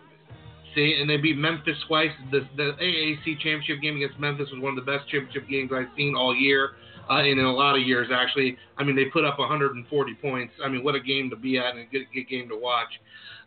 See, 0.74 0.98
and 1.00 1.08
they 1.08 1.16
beat 1.16 1.38
Memphis 1.38 1.76
twice. 1.88 2.10
The, 2.30 2.40
the 2.56 2.72
AAC 2.78 3.40
championship 3.40 3.80
game 3.80 3.96
against 3.96 4.20
Memphis 4.20 4.48
was 4.52 4.62
one 4.62 4.76
of 4.78 4.84
the 4.84 4.90
best 4.90 5.08
championship 5.08 5.48
games 5.48 5.70
I've 5.74 5.88
seen 5.96 6.14
all 6.14 6.36
year, 6.36 6.72
uh, 7.08 7.20
and 7.20 7.38
in 7.40 7.44
a 7.46 7.52
lot 7.52 7.76
of 7.76 7.82
years 7.82 8.08
actually. 8.12 8.58
I 8.76 8.84
mean, 8.84 8.94
they 8.94 9.06
put 9.06 9.24
up 9.24 9.38
140 9.38 10.14
points. 10.20 10.52
I 10.62 10.68
mean, 10.68 10.84
what 10.84 10.94
a 10.94 11.00
game 11.00 11.30
to 11.30 11.36
be 11.36 11.56
at 11.56 11.70
and 11.74 11.80
a 11.80 11.86
good, 11.86 12.06
good 12.12 12.28
game 12.28 12.50
to 12.50 12.56
watch. 12.56 12.90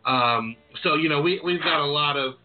Um, 0.05 0.55
so 0.83 0.95
you 0.95 1.07
know, 1.07 1.21
we 1.21 1.39
we've 1.43 1.61
got 1.61 1.79
a 1.79 1.85
lot 1.85 2.17
of, 2.17 2.35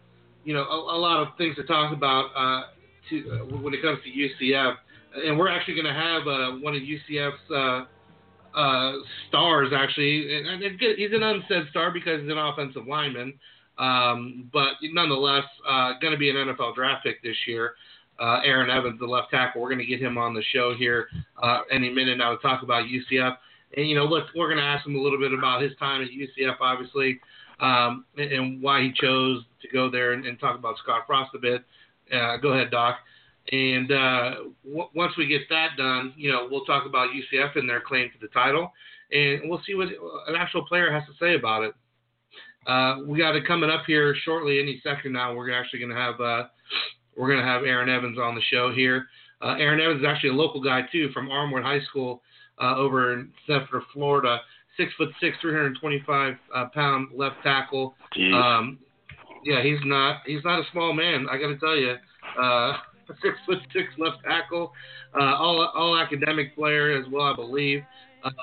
you 0.43 0.53
know, 0.53 0.63
a, 0.63 0.97
a 0.97 0.99
lot 0.99 1.25
of 1.25 1.35
things 1.37 1.55
to 1.55 1.63
talk 1.63 1.91
about 1.91 2.29
uh, 2.35 2.67
to 3.09 3.31
uh, 3.31 3.57
when 3.57 3.73
it 3.73 3.81
comes 3.81 3.99
to 4.03 4.45
UCF, 4.45 4.75
and 5.25 5.39
we're 5.39 5.49
actually 5.49 5.73
going 5.73 5.85
to 5.85 5.93
have 5.93 6.27
uh, 6.27 6.51
one 6.61 6.75
of 6.75 6.81
UCF's. 6.81 7.51
Uh, 7.51 7.85
uh, 8.55 8.93
stars 9.27 9.73
actually, 9.75 10.33
and, 10.33 10.63
and 10.63 10.79
good. 10.79 10.95
he's 10.97 11.11
an 11.11 11.21
unsaid 11.21 11.63
star 11.71 11.91
because 11.91 12.21
he's 12.21 12.31
an 12.31 12.37
offensive 12.37 12.87
lineman. 12.87 13.37
Um, 13.77 14.49
but 14.53 14.73
nonetheless, 14.81 15.45
uh, 15.67 15.93
going 15.99 16.13
to 16.13 16.17
be 16.17 16.29
an 16.29 16.35
NFL 16.35 16.75
draft 16.75 17.03
pick 17.03 17.21
this 17.21 17.35
year. 17.47 17.75
Uh, 18.19 18.39
Aaron 18.45 18.69
Evans, 18.69 18.99
the 18.99 19.05
left 19.05 19.29
tackle, 19.31 19.61
we're 19.61 19.69
going 19.69 19.79
to 19.79 19.85
get 19.85 19.99
him 19.99 20.17
on 20.17 20.33
the 20.33 20.43
show 20.53 20.73
here 20.73 21.09
uh, 21.43 21.61
any 21.69 21.89
minute 21.89 22.17
now 22.17 22.31
to 22.33 22.41
talk 22.41 22.63
about 22.63 22.85
UCF. 22.85 23.35
And 23.75 23.89
you 23.89 23.95
know, 23.95 24.05
look, 24.05 24.25
we're 24.35 24.47
going 24.47 24.59
to 24.59 24.63
ask 24.63 24.87
him 24.87 24.95
a 24.95 25.01
little 25.01 25.19
bit 25.19 25.33
about 25.33 25.61
his 25.61 25.73
time 25.77 26.01
at 26.01 26.09
UCF, 26.09 26.55
obviously, 26.61 27.19
um, 27.59 28.05
and, 28.17 28.61
why 28.61 28.81
he 28.81 28.93
chose 28.93 29.43
to 29.61 29.67
go 29.67 29.89
there, 29.89 30.13
and, 30.13 30.25
and 30.25 30.39
talk 30.39 30.57
about 30.57 30.77
Scott 30.77 31.03
Frost 31.07 31.31
a 31.35 31.39
bit. 31.39 31.65
Uh, 32.13 32.37
go 32.37 32.53
ahead, 32.53 32.71
Doc. 32.71 32.97
And 33.51 33.91
uh, 33.91 34.35
w- 34.63 34.89
once 34.95 35.13
we 35.17 35.27
get 35.27 35.41
that 35.49 35.71
done, 35.77 36.13
you 36.17 36.31
know, 36.31 36.47
we'll 36.49 36.65
talk 36.65 36.85
about 36.85 37.09
UCF 37.09 37.57
and 37.57 37.69
their 37.69 37.81
claim 37.81 38.09
to 38.09 38.19
the 38.19 38.27
title, 38.29 38.71
and 39.11 39.49
we'll 39.49 39.61
see 39.65 39.75
what 39.75 39.89
an 40.27 40.35
actual 40.35 40.65
player 40.65 40.91
has 40.91 41.03
to 41.03 41.13
say 41.19 41.35
about 41.35 41.63
it. 41.63 41.75
Uh, 42.67 42.97
we 43.05 43.17
got 43.17 43.35
it 43.35 43.45
coming 43.47 43.69
up 43.69 43.83
here 43.85 44.15
shortly, 44.23 44.59
any 44.59 44.81
second 44.83 45.13
now. 45.13 45.33
We're 45.35 45.51
actually 45.53 45.79
going 45.79 45.91
to 45.91 45.97
have 45.97 46.19
uh, 46.19 46.47
we're 47.15 47.27
going 47.27 47.39
to 47.39 47.45
have 47.45 47.63
Aaron 47.63 47.89
Evans 47.89 48.17
on 48.17 48.35
the 48.35 48.41
show 48.51 48.71
here. 48.73 49.07
Uh, 49.41 49.55
Aaron 49.59 49.79
Evans 49.79 50.01
is 50.01 50.07
actually 50.07 50.29
a 50.29 50.33
local 50.33 50.61
guy 50.61 50.81
too, 50.91 51.09
from 51.13 51.27
Armwood 51.27 51.63
High 51.63 51.83
School 51.89 52.21
uh, 52.61 52.75
over 52.75 53.13
in 53.13 53.31
Central 53.47 53.83
Florida. 53.93 54.39
Six 54.77 54.91
foot 54.97 55.09
six, 55.21 55.37
325 55.41 56.35
uh, 56.53 56.65
pound 56.73 57.09
left 57.15 57.35
tackle. 57.43 57.95
Um, 58.33 58.79
yeah, 59.45 59.61
he's 59.61 59.79
not 59.85 60.21
he's 60.25 60.43
not 60.43 60.59
a 60.59 60.63
small 60.71 60.91
man. 60.91 61.27
I 61.29 61.37
got 61.37 61.47
to 61.47 61.57
tell 61.57 61.77
you, 61.77 61.95
uh, 62.39 62.77
six 63.21 63.37
foot 63.45 63.59
six 63.71 63.87
left 63.97 64.17
tackle, 64.23 64.73
uh, 65.17 65.35
all 65.35 65.71
all 65.75 65.97
academic 65.97 66.55
player 66.55 66.97
as 66.97 67.05
well, 67.11 67.25
I 67.25 67.35
believe. 67.35 67.83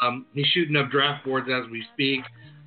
Um, 0.00 0.26
he's 0.32 0.46
shooting 0.46 0.76
up 0.76 0.90
draft 0.90 1.24
boards 1.24 1.48
as 1.52 1.68
we 1.70 1.84
speak. 1.92 2.20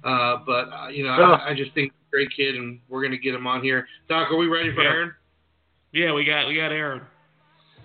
Uh, 0.06 0.38
but 0.46 0.70
uh, 0.72 0.88
you 0.90 1.04
know, 1.04 1.10
I, 1.10 1.50
I 1.50 1.54
just 1.56 1.74
think 1.74 1.92
great 2.12 2.30
kid, 2.36 2.56
and 2.56 2.80
we're 2.88 3.02
gonna 3.04 3.18
get 3.18 3.34
him 3.34 3.48
on 3.48 3.62
here. 3.64 3.88
Doc, 4.08 4.32
are 4.32 4.38
we 4.38 4.48
ready 4.48 4.74
for 4.74 4.84
Yeah. 4.84 4.90
Aaron? 4.90 5.14
Yeah, 5.92 6.14
we 6.14 6.24
got 6.24 6.48
we 6.48 6.56
got 6.56 6.72
Aaron. 6.72 7.02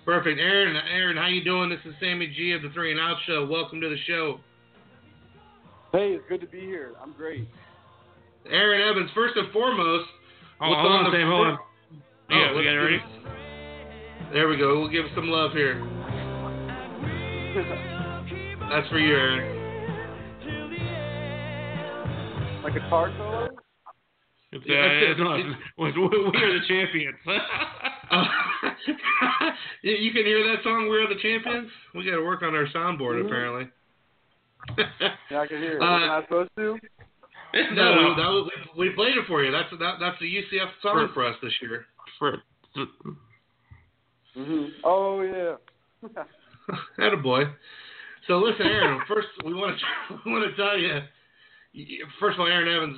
Perfect, 0.05 0.39
Aaron. 0.39 0.75
Aaron, 0.91 1.17
how 1.17 1.27
you 1.27 1.43
doing? 1.43 1.69
This 1.69 1.79
is 1.85 1.93
Sammy 1.99 2.27
G 2.27 2.53
of 2.53 2.61
the 2.61 2.69
Three 2.69 2.91
and 2.91 2.99
Out 2.99 3.17
Show. 3.25 3.45
Welcome 3.45 3.81
to 3.81 3.89
the 3.89 3.97
show. 4.07 4.39
Hey, 5.91 6.13
it's 6.13 6.23
good 6.29 6.41
to 6.41 6.47
be 6.47 6.59
here. 6.61 6.93
I'm 7.01 7.13
great. 7.13 7.47
Aaron 8.49 8.81
Evans, 8.89 9.09
first 9.13 9.35
and 9.35 9.51
foremost. 9.51 10.05
Oh, 10.61 10.73
hold 10.73 10.91
on, 10.91 11.03
the 11.05 11.11
Sam, 11.11 11.27
hold 11.27 11.47
on. 11.47 11.57
Oh, 11.59 12.35
Yeah, 12.35 12.53
we 12.55 12.63
got 12.63 12.73
it 12.73 12.77
ready? 12.77 13.03
There 14.33 14.47
we 14.47 14.57
go. 14.57 14.79
We'll 14.79 14.89
give 14.89 15.05
some 15.15 15.27
love 15.27 15.51
here. 15.51 15.79
That's 18.69 18.87
for 18.89 18.99
you, 18.99 19.13
Aaron. 19.15 19.60
Like 22.63 22.75
a 22.75 22.79
guitar 22.79 23.11
solo? 23.17 23.55
It's, 24.51 24.65
Yeah, 24.65 24.75
uh, 24.75 24.81
that's 24.89 25.19
it. 25.19 25.23
no, 25.23 25.35
it's- 25.35 25.55
we 25.77 25.91
we 25.91 26.43
are 26.43 26.59
the 26.59 26.65
champions. 26.67 27.17
You 29.83 29.93
you 29.93 30.11
can 30.11 30.25
hear 30.25 30.43
that 30.47 30.63
song, 30.63 30.87
"We're 30.89 31.07
the 31.07 31.19
Champions." 31.21 31.69
We 31.95 32.05
got 32.05 32.17
to 32.17 32.23
work 32.23 32.43
on 32.43 32.53
our 32.55 32.67
soundboard, 32.67 33.17
Mhm. 33.21 33.25
apparently. 33.25 33.67
Yeah, 35.29 35.41
I 35.41 35.47
can 35.47 35.57
hear 35.57 35.77
it. 35.77 35.81
Uh, 35.81 35.85
Am 35.85 36.11
I 36.11 36.21
supposed 36.23 36.49
to? 36.57 36.79
no, 37.53 37.97
we, 37.97 38.21
that 38.21 38.29
was, 38.29 38.49
we, 38.75 38.89
we 38.89 38.95
played 38.95 39.17
it 39.17 39.25
for 39.27 39.43
you. 39.43 39.51
That's 39.51 39.69
that, 39.71 39.95
that's 39.99 40.19
the 40.19 40.25
UCF 40.27 40.69
song 40.81 41.09
for 41.13 41.25
us 41.25 41.35
this 41.41 41.53
year. 41.61 41.85
For, 42.19 42.37
hmm 44.35 44.65
Oh 44.83 45.21
yeah. 45.21 45.55
Had 46.97 47.13
a 47.13 47.17
boy. 47.17 47.43
So 48.27 48.37
listen, 48.37 48.65
Aaron. 48.67 49.01
first, 49.07 49.27
we 49.45 49.53
want 49.53 49.77
to 49.79 50.19
we 50.25 50.31
want 50.31 50.49
to 50.49 50.55
tell 50.55 50.77
you. 50.77 50.99
First 52.19 52.35
of 52.35 52.41
all, 52.41 52.47
Aaron 52.47 52.67
Evans, 52.67 52.97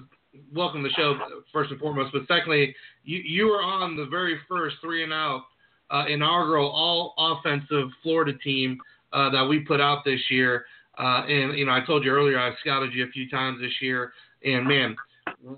welcome 0.54 0.84
to 0.84 0.90
the 0.90 0.96
show. 0.96 1.18
First 1.52 1.72
and 1.72 1.80
foremost, 1.80 2.12
but 2.12 2.24
secondly, 2.28 2.76
you 3.04 3.20
you 3.20 3.46
were 3.46 3.62
on 3.62 3.96
the 3.96 4.06
very 4.06 4.40
first 4.48 4.78
three 4.82 5.04
and 5.04 5.14
out 5.14 5.44
uh, 5.92 6.06
inaugural 6.08 6.70
all 6.70 7.14
offensive 7.18 7.90
Florida 8.02 8.34
team 8.40 8.80
uh, 9.14 9.30
that 9.30 9.46
we 9.48 9.60
put 9.60 9.80
out 9.80 10.04
this 10.04 10.20
year. 10.30 10.66
Uh, 10.98 11.24
and 11.28 11.58
you 11.58 11.66
know, 11.66 11.72
I 11.72 11.86
told 11.86 12.04
you 12.04 12.12
earlier, 12.12 12.40
I 12.40 12.52
scouted 12.62 12.94
you 12.94 13.06
a 13.06 13.10
few 13.10 13.30
times 13.30 13.60
this 13.62 13.74
year, 13.82 14.14
and 14.44 14.68
man, 14.68 14.96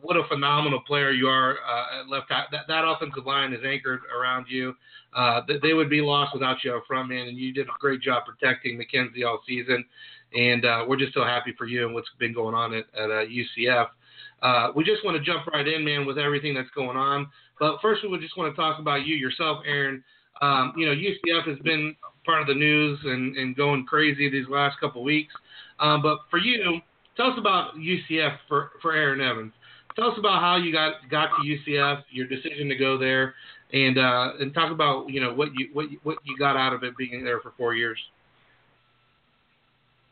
what 0.02 0.18
a 0.18 0.24
phenomenal 0.28 0.82
player 0.82 1.12
you 1.12 1.28
are 1.28 1.54
uh, 1.54 2.02
at 2.02 2.10
left. 2.10 2.30
That, 2.30 2.68
that 2.68 2.84
offensive 2.86 3.26
line 3.26 3.54
is 3.54 3.60
anchored 3.66 4.02
around 4.18 4.48
you. 4.50 4.74
Uh, 5.14 5.42
they 5.62 5.74
would 5.74 5.90
be 5.90 6.02
lost 6.02 6.34
without 6.34 6.58
you 6.64 6.76
up 6.76 6.84
front, 6.88 7.10
man. 7.10 7.28
And 7.28 7.38
you 7.38 7.54
did 7.54 7.68
a 7.68 7.72
great 7.80 8.02
job 8.02 8.24
protecting 8.26 8.78
McKenzie 8.78 9.26
all 9.26 9.42
season. 9.48 9.86
And 10.36 10.66
uh, 10.66 10.86
we're 10.88 10.98
just 10.98 11.14
so 11.14 11.24
happy 11.24 11.54
for 11.58 11.66
you 11.66 11.86
and 11.86 11.94
what's 11.94 12.10
been 12.20 12.34
going 12.34 12.56
on 12.56 12.74
at, 12.74 12.86
at 12.98 13.10
uh, 13.10 13.24
UCF. 13.26 13.88
Uh, 14.42 14.72
we 14.76 14.84
just 14.84 15.04
want 15.06 15.18
to 15.18 15.24
jump 15.24 15.48
right 15.48 15.68
in, 15.68 15.84
man, 15.84 16.06
with 16.06 16.18
everything 16.18 16.54
that's 16.54 16.70
going 16.76 16.98
on. 16.98 17.28
But 17.60 17.78
first, 17.82 18.04
we 18.04 18.10
would 18.10 18.22
just 18.22 18.38
want 18.38 18.54
to 18.54 18.62
talk 18.62 18.80
about 18.80 19.06
you 19.06 19.16
yourself, 19.16 19.60
Aaron. 19.66 20.04
Um, 20.42 20.74
you 20.76 20.86
know, 20.86 20.94
UCF 20.94 21.48
has 21.48 21.58
been 21.60 21.96
part 22.26 22.42
of 22.42 22.48
the 22.48 22.54
news 22.54 23.00
and, 23.04 23.36
and 23.38 23.56
going 23.56 23.86
crazy 23.86 24.30
these 24.30 24.48
last 24.50 24.80
couple 24.80 25.04
weeks. 25.04 25.34
Um, 25.80 26.02
but 26.02 26.20
for 26.30 26.38
you, 26.38 26.80
tell 27.16 27.28
us 27.28 27.38
about 27.38 27.76
UCF 27.76 28.38
for, 28.48 28.72
for 28.82 28.94
Aaron 28.94 29.22
Evans. 29.22 29.54
Tell 29.96 30.12
us 30.12 30.18
about 30.18 30.42
how 30.42 30.58
you 30.58 30.74
got 30.74 30.96
got 31.10 31.30
to 31.38 31.48
UCF, 31.48 32.04
your 32.12 32.28
decision 32.28 32.68
to 32.68 32.76
go 32.76 32.98
there, 32.98 33.34
and 33.72 33.98
uh, 33.98 34.32
and 34.42 34.54
talk 34.54 34.72
about 34.72 35.10
you 35.10 35.22
know 35.22 35.34
what 35.34 35.50
you 35.56 35.70
what 35.72 35.90
you, 35.90 36.00
what 36.04 36.18
you 36.26 36.38
got 36.38 36.58
out 36.58 36.74
of 36.74 36.84
it 36.84 36.98
being 36.98 37.24
there 37.24 37.40
for 37.40 37.54
four 37.58 37.76
years. 37.76 37.98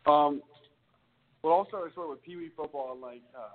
Um, 0.06 0.42
well, 1.44 1.54
also 1.54 1.78
I 1.78 1.92
started 1.92 2.10
with 2.10 2.24
Pee 2.24 2.36
Wee 2.36 2.52
football. 2.56 2.98
Like, 3.02 3.22
uh, 3.36 3.50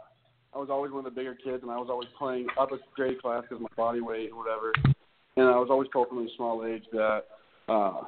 I 0.54 0.58
was 0.58 0.68
always 0.70 0.92
one 0.92 1.04
of 1.04 1.12
the 1.12 1.18
bigger 1.18 1.34
kids, 1.34 1.62
and 1.62 1.70
I 1.70 1.76
was 1.76 1.88
always 1.90 2.08
playing 2.18 2.46
up 2.58 2.72
a 2.72 2.78
grade 2.94 3.20
class 3.20 3.42
because 3.48 3.62
my 3.62 3.68
body 3.76 4.00
weight 4.00 4.28
and 4.28 4.36
whatever. 4.36 4.72
And 5.36 5.46
I 5.46 5.58
was 5.58 5.68
always 5.70 5.88
told 5.92 6.08
from 6.08 6.18
a 6.18 6.28
small 6.36 6.64
age 6.66 6.84
that 6.92 7.24
uh, 7.68 8.00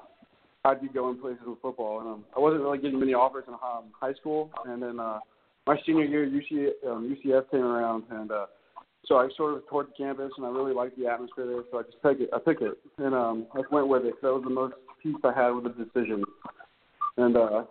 I'd 0.64 0.80
be 0.80 0.88
going 0.88 1.20
places 1.20 1.43
with 1.47 1.61
football. 1.61 2.01
And 2.01 2.09
um, 2.09 2.24
I 2.36 2.41
wasn't 2.41 2.62
really 2.62 2.78
getting 2.78 2.99
many 2.99 3.14
offers 3.14 3.45
in 3.47 3.55
um, 3.55 3.93
high 3.99 4.14
school. 4.14 4.51
And 4.66 4.82
then 4.82 4.99
uh, 4.99 5.20
my 5.66 5.76
senior 5.86 6.05
year, 6.05 6.26
UC, 6.26 6.91
um, 6.91 7.16
UCF 7.24 7.51
came 7.51 7.62
around, 7.62 8.05
and 8.11 8.32
uh, 8.32 8.47
so 9.07 9.16
I 9.16 9.28
sort 9.36 9.55
of 9.55 9.62
toured 9.68 9.88
the 9.88 9.93
campus, 9.97 10.32
and 10.36 10.47
I 10.47 10.51
really 10.51 10.74
liked 10.74 10.99
the 10.99 11.07
atmosphere 11.07 11.47
there. 11.47 11.62
So 11.70 11.78
I 11.78 11.82
just 11.82 12.03
picked 12.03 12.20
it. 12.20 12.30
I 12.34 12.38
picked 12.38 12.62
it, 12.62 12.76
and 12.99 13.14
um, 13.14 13.47
I 13.55 13.61
went 13.70 13.88
with 13.88 14.05
it. 14.05 14.12
'cause 14.12 14.22
that 14.22 14.34
was 14.34 14.45
the 14.45 14.51
most 14.51 14.74
peace 15.03 15.14
I 15.24 15.32
had 15.32 15.51
with 15.51 15.64
the 15.64 15.84
decision. 15.84 16.24
And 17.16 17.36
uh, 17.36 17.64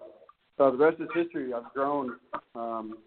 so 0.60 0.70
the 0.70 0.78
rest 0.78 0.98
is 1.00 1.08
history. 1.16 1.54
I've 1.54 1.72
grown 1.74 2.18
um, 2.54 2.98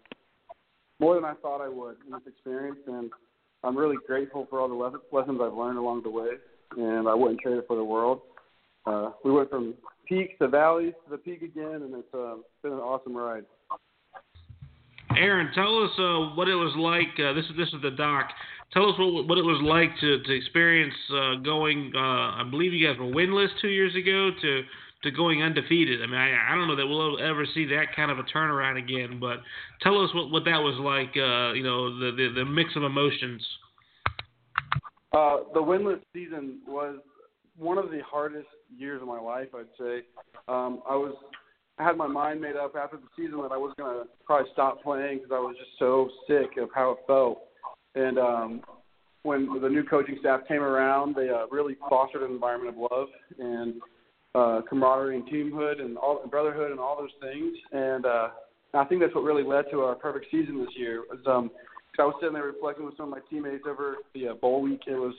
more 0.99 1.13
than 1.15 1.23
I 1.23 1.35
thought 1.35 1.61
I 1.61 1.69
would 1.69 1.97
in 2.05 2.11
this 2.11 2.21
experience, 2.27 2.79
and 2.87 3.11
I'm 3.63 3.77
really 3.77 3.97
grateful 4.07 4.47
for 4.49 4.59
all 4.59 4.67
the 4.67 4.73
le- 4.73 4.99
lessons 5.11 5.39
I've 5.41 5.53
learned 5.53 5.77
along 5.77 6.01
the 6.01 6.09
way. 6.09 6.31
And 6.75 7.07
I 7.07 7.13
wouldn't 7.13 7.39
trade 7.41 7.57
it 7.57 7.65
for 7.67 7.75
the 7.75 7.83
world. 7.83 8.21
Uh, 8.87 9.11
we 9.23 9.31
went 9.31 9.51
from 9.51 9.75
peaks 10.09 10.33
to 10.39 10.47
valleys 10.47 10.93
to 11.05 11.11
the 11.11 11.17
peak 11.17 11.43
again, 11.43 11.83
and 11.83 11.93
it's 11.93 12.13
uh, 12.13 12.37
been 12.63 12.73
an 12.73 12.79
awesome 12.79 13.15
ride. 13.15 13.45
Aaron, 15.15 15.51
tell 15.53 15.83
us 15.83 15.91
uh, 15.99 16.33
what 16.35 16.49
it 16.49 16.55
was 16.55 16.73
like. 16.75 17.13
Uh, 17.19 17.33
this 17.33 17.45
is 17.45 17.51
this 17.55 17.67
is 17.67 17.81
the 17.83 17.91
doc. 17.91 18.29
Tell 18.71 18.89
us 18.89 18.95
what 18.97 19.27
what 19.27 19.37
it 19.37 19.45
was 19.45 19.61
like 19.61 19.91
to 20.01 20.23
to 20.23 20.31
experience 20.33 20.95
uh, 21.11 21.35
going. 21.43 21.91
Uh, 21.95 22.41
I 22.41 22.43
believe 22.49 22.73
you 22.73 22.87
guys 22.87 22.97
were 22.97 23.05
winless 23.05 23.49
two 23.61 23.67
years 23.67 23.93
ago 23.95 24.31
to 24.41 24.63
to 25.03 25.11
going 25.11 25.43
undefeated. 25.43 26.01
I 26.01 26.07
mean, 26.07 26.15
I, 26.15 26.51
I 26.51 26.55
don't 26.55 26.67
know 26.67 26.75
that 26.75 26.87
we'll 26.87 27.19
ever 27.21 27.45
see 27.53 27.65
that 27.65 27.95
kind 27.95 28.11
of 28.11 28.19
a 28.19 28.23
turnaround 28.23 28.77
again. 28.77 29.19
But 29.19 29.39
tell 29.81 30.03
us 30.03 30.13
what 30.13 30.31
what 30.31 30.45
that 30.45 30.57
was 30.57 30.77
like. 30.79 31.15
Uh, 31.15 31.53
you 31.53 31.63
know, 31.63 31.97
the, 31.99 32.11
the 32.15 32.41
the 32.41 32.45
mix 32.45 32.75
of 32.75 32.83
emotions. 32.83 33.45
Uh, 35.13 35.37
the 35.53 35.61
winless 35.61 36.01
season 36.11 36.59
was 36.67 36.97
one 37.57 37.77
of 37.77 37.91
the 37.91 38.01
hardest 38.09 38.47
years 38.75 39.01
of 39.01 39.07
my 39.07 39.19
life, 39.19 39.49
I'd 39.55 39.65
say. 39.79 40.01
Um, 40.47 40.81
I 40.89 40.95
was 40.95 41.13
I 41.77 41.83
had 41.83 41.97
my 41.97 42.07
mind 42.07 42.41
made 42.41 42.55
up 42.55 42.75
after 42.75 42.97
the 42.97 43.07
season 43.15 43.41
that 43.41 43.51
I 43.51 43.57
was 43.57 43.73
to 43.77 44.03
probably 44.25 44.49
stop 44.53 44.81
playing 44.83 45.17
because 45.17 45.31
I 45.31 45.39
was 45.39 45.55
just 45.57 45.71
so 45.79 46.09
sick 46.27 46.57
of 46.57 46.69
how 46.73 46.91
it 46.91 46.97
felt. 47.07 47.43
And 47.95 48.17
um, 48.17 48.61
when 49.23 49.47
the 49.61 49.69
new 49.69 49.83
coaching 49.83 50.17
staff 50.19 50.41
came 50.47 50.61
around, 50.61 51.15
they 51.15 51.29
uh, 51.29 51.47
really 51.51 51.75
fostered 51.89 52.21
an 52.23 52.31
environment 52.31 52.75
of 52.75 52.91
love 52.91 53.07
and 53.39 53.75
uh, 54.35 54.61
camaraderie 54.67 55.17
and 55.17 55.27
teamhood 55.27 55.79
and 55.79 55.97
all 55.97 56.21
and 56.21 56.31
brotherhood 56.31 56.71
and 56.71 56.79
all 56.79 56.97
those 56.97 57.13
things. 57.21 57.55
And 57.71 58.05
uh, 58.05 58.29
I 58.73 58.85
think 58.85 59.01
that's 59.01 59.13
what 59.13 59.23
really 59.23 59.43
led 59.43 59.65
to 59.71 59.81
our 59.81 59.95
perfect 59.95 60.27
season 60.31 60.59
this 60.59 60.73
year. 60.75 61.03
Was 61.09 61.19
um, 61.27 61.51
I 61.99 62.03
was 62.03 62.15
sitting 62.19 62.33
there 62.33 62.43
reflecting 62.43 62.85
with 62.85 62.97
some 62.97 63.05
of 63.05 63.11
my 63.11 63.19
teammates 63.29 63.63
over 63.67 63.97
the 64.15 64.29
uh, 64.29 64.33
bowl 64.33 64.61
week. 64.61 64.81
It 64.87 64.95
was 64.95 65.13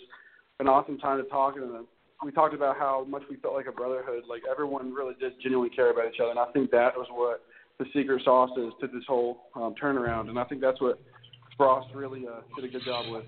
an 0.59 0.67
awesome 0.67 0.99
time 0.99 1.23
to 1.23 1.29
talk, 1.29 1.57
and 1.57 1.77
uh, 1.77 1.83
we 2.25 2.33
talked 2.33 2.55
about 2.55 2.77
how 2.77 3.05
much 3.09 3.23
we 3.31 3.37
felt 3.37 3.55
like 3.55 3.67
a 3.67 3.73
brotherhood. 3.73 4.25
Like 4.29 4.43
everyone 4.51 4.93
really 4.93 5.15
did 5.21 5.35
genuinely 5.41 5.75
care 5.75 5.91
about 5.91 6.13
each 6.13 6.21
other, 6.21 6.31
and 6.31 6.39
I 6.39 6.47
think 6.53 6.71
that 6.73 6.97
was 6.97 7.07
what 7.11 7.43
the 7.79 7.87
secret 7.95 8.23
sauce 8.25 8.51
is 8.57 8.73
to 8.81 8.87
this 8.87 9.05
whole 9.07 9.49
um, 9.55 9.75
turnaround. 9.81 10.29
And 10.29 10.39
I 10.39 10.45
think 10.45 10.61
that's 10.61 10.81
what 10.81 11.01
Frost 11.57 11.89
really 11.95 12.25
uh, 12.27 12.41
did 12.57 12.65
a 12.65 12.69
good 12.69 12.85
job 12.85 13.07
with. 13.11 13.25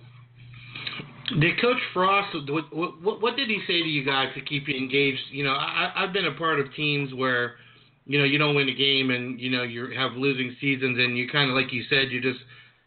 Did 1.29 1.61
Coach 1.61 1.79
Frost? 1.93 2.37
What, 2.49 2.75
what, 3.03 3.21
what 3.21 3.37
did 3.37 3.49
he 3.49 3.61
say 3.67 3.83
to 3.83 3.89
you 3.89 4.05
guys 4.05 4.29
to 4.35 4.41
keep 4.41 4.69
you 4.69 4.77
engaged? 4.77 5.21
You 5.31 5.45
know, 5.45 5.53
I, 5.53 5.93
I've 5.97 6.13
been 6.13 6.27
a 6.27 6.35
part 6.35 6.61
of 6.61 6.73
teams 6.75 7.13
where, 7.13 7.57
you 8.05 8.19
know, 8.19 8.25
you 8.25 8.39
don't 8.39 8.55
win 8.55 8.69
a 8.69 8.75
game 8.75 9.11
and 9.11 9.41
you 9.41 9.51
know 9.51 9.65
you 9.65 9.91
have 9.97 10.13
losing 10.13 10.55
seasons, 10.61 10.99
and 10.99 11.19
you 11.19 11.29
kind 11.29 11.51
of 11.51 11.57
like 11.57 11.73
you 11.73 11.83
said, 11.91 12.13
you 12.13 12.21
just 12.21 12.39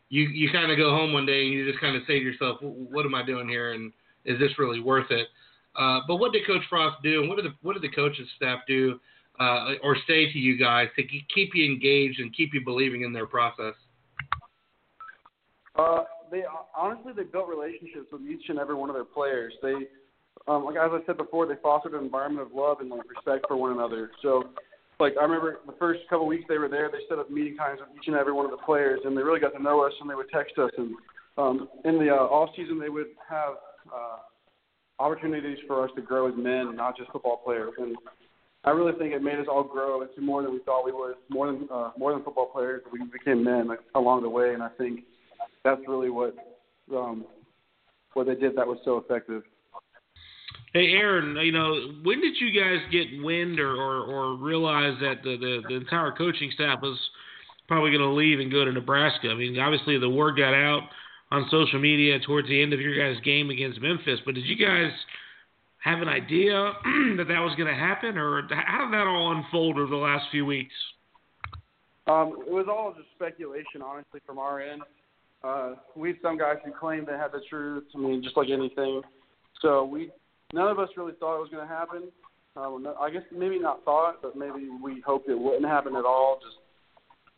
you 0.08 0.24
you 0.24 0.50
kind 0.52 0.72
of 0.72 0.78
go 0.78 0.92
home 0.92 1.12
one 1.12 1.26
day 1.26 1.44
and 1.44 1.52
you 1.52 1.70
just 1.70 1.82
kind 1.82 1.98
of 1.98 2.04
say 2.08 2.20
to 2.20 2.26
yourself, 2.26 2.60
what 2.62 3.06
am 3.06 3.14
I 3.14 3.26
doing 3.26 3.50
here, 3.50 3.74
and 3.74 3.92
is 4.24 4.40
this 4.40 4.58
really 4.58 4.80
worth 4.80 5.12
it? 5.12 5.28
Uh, 5.76 6.00
but 6.08 6.18
what 6.18 6.32
did 6.32 6.48
Coach 6.48 6.64
Frost 6.70 6.98
do, 7.04 7.20
and 7.22 7.30
what 7.30 7.36
did 7.36 7.46
the 7.46 7.56
what 7.62 7.74
did 7.74 7.82
the 7.82 7.94
coaches 7.94 8.28
staff 8.38 8.60
do, 8.68 9.00
uh, 9.40 9.74
or 9.84 9.98
say 10.08 10.32
to 10.32 10.40
you 10.40 10.58
guys 10.58 10.88
to 10.96 11.04
keep 11.04 11.52
you 11.54 11.66
engaged 11.66 12.20
and 12.20 12.34
keep 12.34 12.54
you 12.54 12.64
believing 12.64 13.02
in 13.02 13.12
their 13.12 13.28
process? 13.28 13.74
Uh, 15.78 16.04
they 16.32 16.44
honestly 16.76 17.14
they 17.16 17.24
built 17.24 17.48
relationships 17.48 18.08
with 18.12 18.22
each 18.22 18.50
and 18.50 18.60
every 18.60 18.76
one 18.76 18.90
of 18.90 18.96
their 18.96 19.06
players. 19.06 19.54
They, 19.62 19.88
um, 20.48 20.66
like 20.66 20.76
as 20.76 20.92
I 20.92 21.00
said 21.06 21.18
before, 21.18 21.48
they 21.48 21.56
fostered 21.62 21.94
an 21.94 22.04
environment 22.04 22.48
of 22.48 22.56
love 22.56 22.80
and 22.80 22.90
like 22.90 23.10
respect 23.10 23.46
for 23.48 23.58
one 23.58 23.72
another. 23.72 24.12
So, 24.22 24.44
like 25.00 25.14
I 25.20 25.24
remember 25.24 25.60
the 25.66 25.76
first 25.80 26.02
couple 26.10 26.28
weeks 26.28 26.46
they 26.48 26.58
were 26.58 26.70
there, 26.70 26.90
they 26.92 27.00
set 27.08 27.20
up 27.20 27.30
meeting 27.30 27.56
times 27.58 27.80
with 27.80 27.90
each 27.98 28.08
and 28.08 28.16
every 28.16 28.34
one 28.34 28.46
of 28.46 28.52
the 28.52 28.64
players, 28.66 29.00
and 29.06 29.18
they 29.18 29.22
really 29.22 29.40
got 29.40 29.54
to 29.54 29.62
know 29.62 29.86
us, 29.86 29.94
and 30.02 30.10
they 30.10 30.16
would 30.16 30.30
text 30.30 30.58
us. 30.58 30.72
And 30.78 30.96
um, 31.38 31.70
in 31.86 32.00
the 32.00 32.10
uh, 32.10 32.28
off 32.28 32.50
season, 32.56 32.80
they 32.80 32.90
would 32.90 33.08
have 33.30 33.54
uh, 33.94 34.18
opportunities 35.00 35.58
for 35.68 35.84
us 35.84 35.92
to 35.96 36.02
grow 36.02 36.28
as 36.28 36.34
men, 36.38 36.76
not 36.76 36.98
just 36.98 37.12
football 37.12 37.42
players. 37.44 37.72
And 37.78 37.96
I 38.66 38.72
really 38.72 38.92
think 39.00 39.14
it 39.14 39.24
made 39.24 39.40
us 39.40 39.48
all 39.50 39.64
grow 39.64 40.02
into 40.02 40.22
more 40.22 40.44
than 40.44 40.52
we 40.52 40.60
thought 40.60 40.84
we 40.86 40.92
would, 40.92 41.16
more 41.30 41.48
than 41.48 41.68
uh, 41.72 41.92
more 41.98 42.12
than 42.12 42.24
football 42.24 42.48
players. 42.48 42.84
We 42.92 43.00
became 43.06 43.44
men 43.44 43.68
like, 43.68 43.80
along 43.96 44.24
the 44.24 44.30
way, 44.30 44.54
and 44.54 44.62
I 44.62 44.70
think 44.78 45.02
that's 45.64 45.82
really 45.88 46.10
what 46.10 46.36
um, 46.96 47.26
what 48.14 48.28
they 48.28 48.36
did 48.36 48.56
that 48.56 48.68
was 48.68 48.80
so 48.84 48.98
effective. 48.98 49.44
Hey 50.74 50.92
Aaron, 50.92 51.36
you 51.38 51.52
know, 51.52 51.74
when 52.04 52.22
did 52.22 52.36
you 52.40 52.52
guys 52.52 52.78
get 52.92 53.24
wind 53.24 53.60
or, 53.60 53.74
or, 53.76 54.04
or 54.04 54.36
realize 54.36 54.96
that 55.02 55.24
the, 55.24 55.36
the, 55.38 55.62
the 55.68 55.76
entire 55.76 56.12
coaching 56.12 56.52
staff 56.54 56.80
was 56.84 56.98
probably 57.68 57.90
going 57.90 58.02
to 58.02 58.10
leave 58.10 58.40
and 58.40 58.52
go 58.52 58.64
to 58.64 58.72
Nebraska? 58.72 59.30
I 59.30 59.36
mean, 59.36 59.58
obviously 59.58 59.98
the 59.98 60.10
word 60.10 60.38
got 60.38 60.54
out 60.54 60.84
on 61.32 61.48
social 61.50 61.80
media 61.80 62.20
towards 62.20 62.48
the 62.48 62.62
end 62.62 62.74
of 62.74 62.80
your 62.80 62.96
guys' 62.96 63.20
game 63.24 63.50
against 63.50 63.82
Memphis, 63.82 64.20
but 64.26 64.36
did 64.36 64.46
you 64.46 64.56
guys 64.56 64.92
have 65.84 66.02
an 66.02 66.08
idea 66.08 66.54
that 67.18 67.26
that 67.28 67.40
was 67.40 67.56
going 67.58 67.74
to 67.74 67.80
happen, 67.80 68.18
or 68.18 68.44
how 68.52 68.86
did 68.86 68.94
that 68.94 69.08
all 69.08 69.32
unfold 69.32 69.78
over 69.78 69.90
the 69.90 69.96
last 69.96 70.26
few 70.30 70.46
weeks? 70.46 70.74
Um, 72.06 72.36
it 72.46 72.52
was 72.52 72.66
all 72.70 72.94
just 72.96 73.10
speculation, 73.16 73.82
honestly, 73.84 74.20
from 74.26 74.38
our 74.38 74.62
end. 74.62 74.82
Uh, 75.44 75.76
we 75.96 76.16
some 76.22 76.38
guys 76.38 76.58
who 76.66 76.72
claimed 76.72 77.08
they 77.08 77.14
had 77.14 77.32
the 77.32 77.42
truth. 77.50 77.86
I 77.96 77.98
mean, 77.98 78.22
just 78.24 78.36
like 78.36 78.50
anything. 78.50 79.02
So 79.62 79.86
we, 79.86 80.12
none 80.54 80.68
of 80.68 80.80
us 80.80 80.90
really 80.98 81.14
thought 81.20 81.38
it 81.38 81.42
was 81.42 81.50
going 81.50 81.68
to 81.68 81.74
happen. 81.74 82.12
Uh, 82.56 82.78
no, 82.80 82.96
I 83.00 83.10
guess 83.10 83.22
maybe 83.32 83.60
not 83.60 83.86
thought, 83.86 84.22
but 84.22 84.36
maybe 84.36 84.68
we 84.84 85.02
hoped 85.06 85.30
it 85.30 85.40
wouldn't 85.40 85.66
happen 85.66 85.96
at 85.96 86.06
all. 86.06 86.40
Just, 86.42 86.58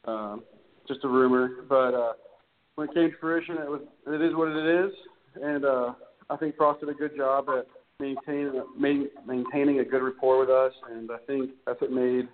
um, 0.06 0.44
just 0.88 1.04
a 1.04 1.08
rumor. 1.08 1.64
But 1.70 1.94
uh, 1.94 2.14
when 2.76 2.90
it 2.90 2.94
came 2.94 3.12
to 3.12 3.18
fruition, 3.20 3.58
it 3.58 3.70
was 3.70 3.82
it 4.08 4.22
is 4.22 4.36
what 4.36 4.48
it 4.48 4.86
is, 4.86 4.92
and 5.42 5.66
uh, 5.66 5.94
I 6.30 6.38
think 6.38 6.56
Frost 6.56 6.80
did 6.80 6.90
a 6.90 6.94
good 6.94 7.16
job 7.16 7.48
at 7.50 7.68
maintaining 8.00 8.64
maintaining 9.28 9.80
a 9.80 9.86
good 9.86 10.02
rapport 10.02 10.40
with 10.40 10.50
us, 10.50 10.74
and 10.90 11.12
I 11.12 11.18
think 11.28 11.52
that's 11.68 11.80
what 11.82 11.92
made 11.92 12.28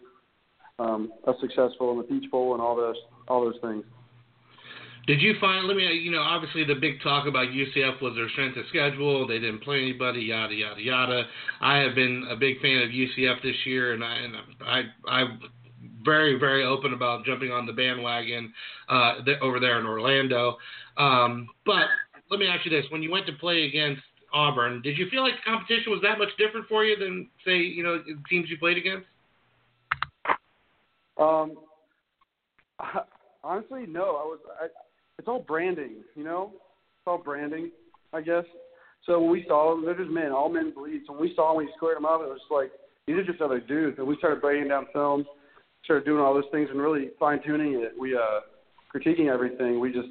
um, 0.80 1.12
us 1.28 1.36
successful 1.42 1.92
in 1.92 1.98
the 1.98 2.04
Peach 2.04 2.30
Bowl 2.32 2.54
and 2.54 2.62
all 2.62 2.76
those 2.76 2.96
all 3.28 3.44
those 3.44 3.60
things. 3.62 3.84
Did 5.08 5.22
you 5.22 5.36
find? 5.40 5.68
Let 5.68 5.78
me. 5.78 5.86
You 5.86 6.12
know, 6.12 6.22
obviously 6.22 6.66
the 6.66 6.76
big 6.76 7.02
talk 7.02 7.28
about 7.28 7.48
UCF 7.48 8.02
was 8.02 8.14
their 8.16 8.28
strength 8.30 8.58
of 8.58 8.66
schedule. 8.68 9.26
They 9.26 9.40
didn't 9.40 9.64
play 9.64 9.82
anybody. 9.82 10.20
Yada 10.20 10.54
yada 10.54 10.82
yada. 10.82 11.24
I 11.62 11.78
have 11.78 11.96
been 11.96 12.28
a 12.30 12.36
big 12.36 12.60
fan 12.62 12.82
of 12.82 12.90
UCF 12.90 13.42
this 13.42 13.56
year, 13.66 13.94
and 13.94 14.04
I 14.04 14.16
and 14.18 14.36
I 14.66 14.82
I 15.08 15.24
very 16.04 16.38
very 16.38 16.66
open 16.66 16.94
about 16.94 17.24
jumping 17.24 17.52
on 17.52 17.66
the 17.66 17.72
bandwagon 17.72 18.54
uh, 18.90 19.14
over 19.42 19.62
there 19.62 19.80
in 19.80 19.86
Orlando. 19.86 20.58
Um, 20.98 21.48
but 21.66 21.86
let 22.30 22.42
me 22.42 22.48
ask 22.48 22.66
you 22.66 22.72
this: 22.72 22.86
When 22.92 23.02
you 23.02 23.10
went 23.10 23.26
to 23.28 23.34
play 23.34 23.64
against 23.64 24.02
Auburn, 24.34 24.82
did 24.82 24.98
you 24.98 25.10
feel 25.10 25.24
like 25.24 25.36
the 25.36 25.50
competition 25.50 25.90
was 25.90 26.02
that 26.04 26.20
much 26.20 26.36
different 26.38 26.68
for 26.68 26.84
you 26.84 26.98
than 26.98 27.30
say 27.46 27.56
you 27.60 27.82
know 27.82 28.00
the 28.00 28.22
teams 28.30 28.50
you 28.50 28.58
played 28.58 28.78
against? 28.78 29.08
Um, 31.18 31.56
honestly, 33.44 33.86
no. 33.88 34.02
I 34.02 34.26
was. 34.26 34.40
I, 34.62 34.68
it's 35.18 35.28
all 35.28 35.40
branding, 35.40 36.04
you 36.16 36.24
know. 36.24 36.52
It's 36.54 37.08
all 37.08 37.18
branding, 37.18 37.72
I 38.14 38.22
guess. 38.22 38.44
So 39.06 39.20
when 39.20 39.32
we 39.32 39.46
saw 39.48 39.74
them, 39.74 39.86
they're 39.86 39.98
just 39.98 40.12
men. 40.12 40.32
All 40.32 40.50
men 40.50 40.74
bleed. 40.76 41.02
So 41.08 41.14
when 41.14 41.22
we 41.22 41.34
saw 41.36 41.54
them, 41.54 41.66
we 41.66 41.72
squared 41.76 41.98
them 41.98 42.06
up. 42.06 42.22
It 42.22 42.28
was 42.28 42.40
like 42.52 42.72
these 43.08 43.16
are 43.16 43.24
just 43.24 43.42
other 43.42 43.60
dudes. 43.60 43.98
And 43.98 44.08
we 44.08 44.18
started 44.18 44.42
breaking 44.42 44.68
down 44.68 44.88
film, 44.94 45.26
started 45.86 46.06
doing 46.06 46.22
all 46.22 46.34
those 46.34 46.44
things, 46.52 46.70
and 46.70 46.80
really 46.80 47.10
fine 47.20 47.42
tuning 47.44 47.74
it. 47.76 47.94
We 48.00 48.16
uh, 48.16 48.42
critiquing 48.94 49.32
everything. 49.32 49.80
We 49.80 49.92
just 49.92 50.10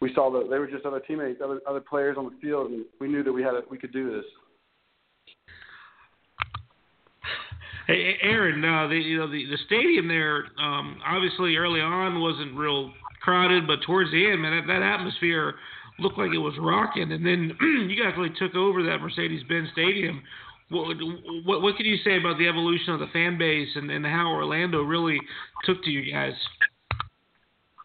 we 0.00 0.12
saw 0.14 0.30
that 0.32 0.50
they 0.50 0.58
were 0.58 0.66
just 0.66 0.84
other 0.84 1.00
teammates, 1.00 1.40
other 1.42 1.60
other 1.68 1.80
players 1.80 2.16
on 2.18 2.24
the 2.24 2.36
field, 2.40 2.70
and 2.70 2.84
we 3.00 3.08
knew 3.08 3.22
that 3.22 3.32
we 3.32 3.42
had 3.42 3.54
a, 3.54 3.62
we 3.70 3.78
could 3.78 3.92
do 3.92 4.14
this. 4.14 4.24
Hey, 7.86 8.16
Aaron, 8.22 8.64
uh, 8.64 8.88
the 8.88 8.96
you 8.96 9.18
know 9.18 9.30
the 9.30 9.44
the 9.46 9.58
stadium 9.66 10.08
there, 10.08 10.46
um, 10.58 11.00
obviously 11.06 11.56
early 11.56 11.80
on 11.80 12.20
wasn't 12.20 12.56
real 12.56 12.92
crowded, 13.22 13.66
but 13.66 13.82
towards 13.86 14.10
the 14.10 14.30
end, 14.30 14.42
man, 14.42 14.66
that, 14.66 14.72
that 14.72 14.82
atmosphere 14.82 15.54
looked 15.98 16.18
like 16.18 16.32
it 16.32 16.38
was 16.38 16.54
rocking. 16.60 17.12
And 17.12 17.24
then 17.24 17.56
you 17.88 18.02
guys 18.02 18.14
really 18.16 18.34
took 18.38 18.54
over 18.54 18.82
that 18.82 18.98
Mercedes-Benz 18.98 19.68
Stadium. 19.72 20.22
What, 20.70 20.96
what 21.44 21.62
what 21.62 21.76
can 21.76 21.84
you 21.84 21.96
say 22.02 22.16
about 22.16 22.38
the 22.38 22.48
evolution 22.48 22.94
of 22.94 23.00
the 23.00 23.08
fan 23.12 23.36
base 23.36 23.68
and, 23.74 23.90
and 23.90 24.06
how 24.06 24.32
Orlando 24.32 24.82
really 24.82 25.20
took 25.64 25.84
to 25.84 25.90
you 25.90 26.10
guys? 26.10 26.32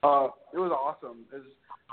Uh, 0.03 0.29
it 0.53 0.59
was 0.59 0.71
awesome. 0.71 1.25
It's, 1.33 1.45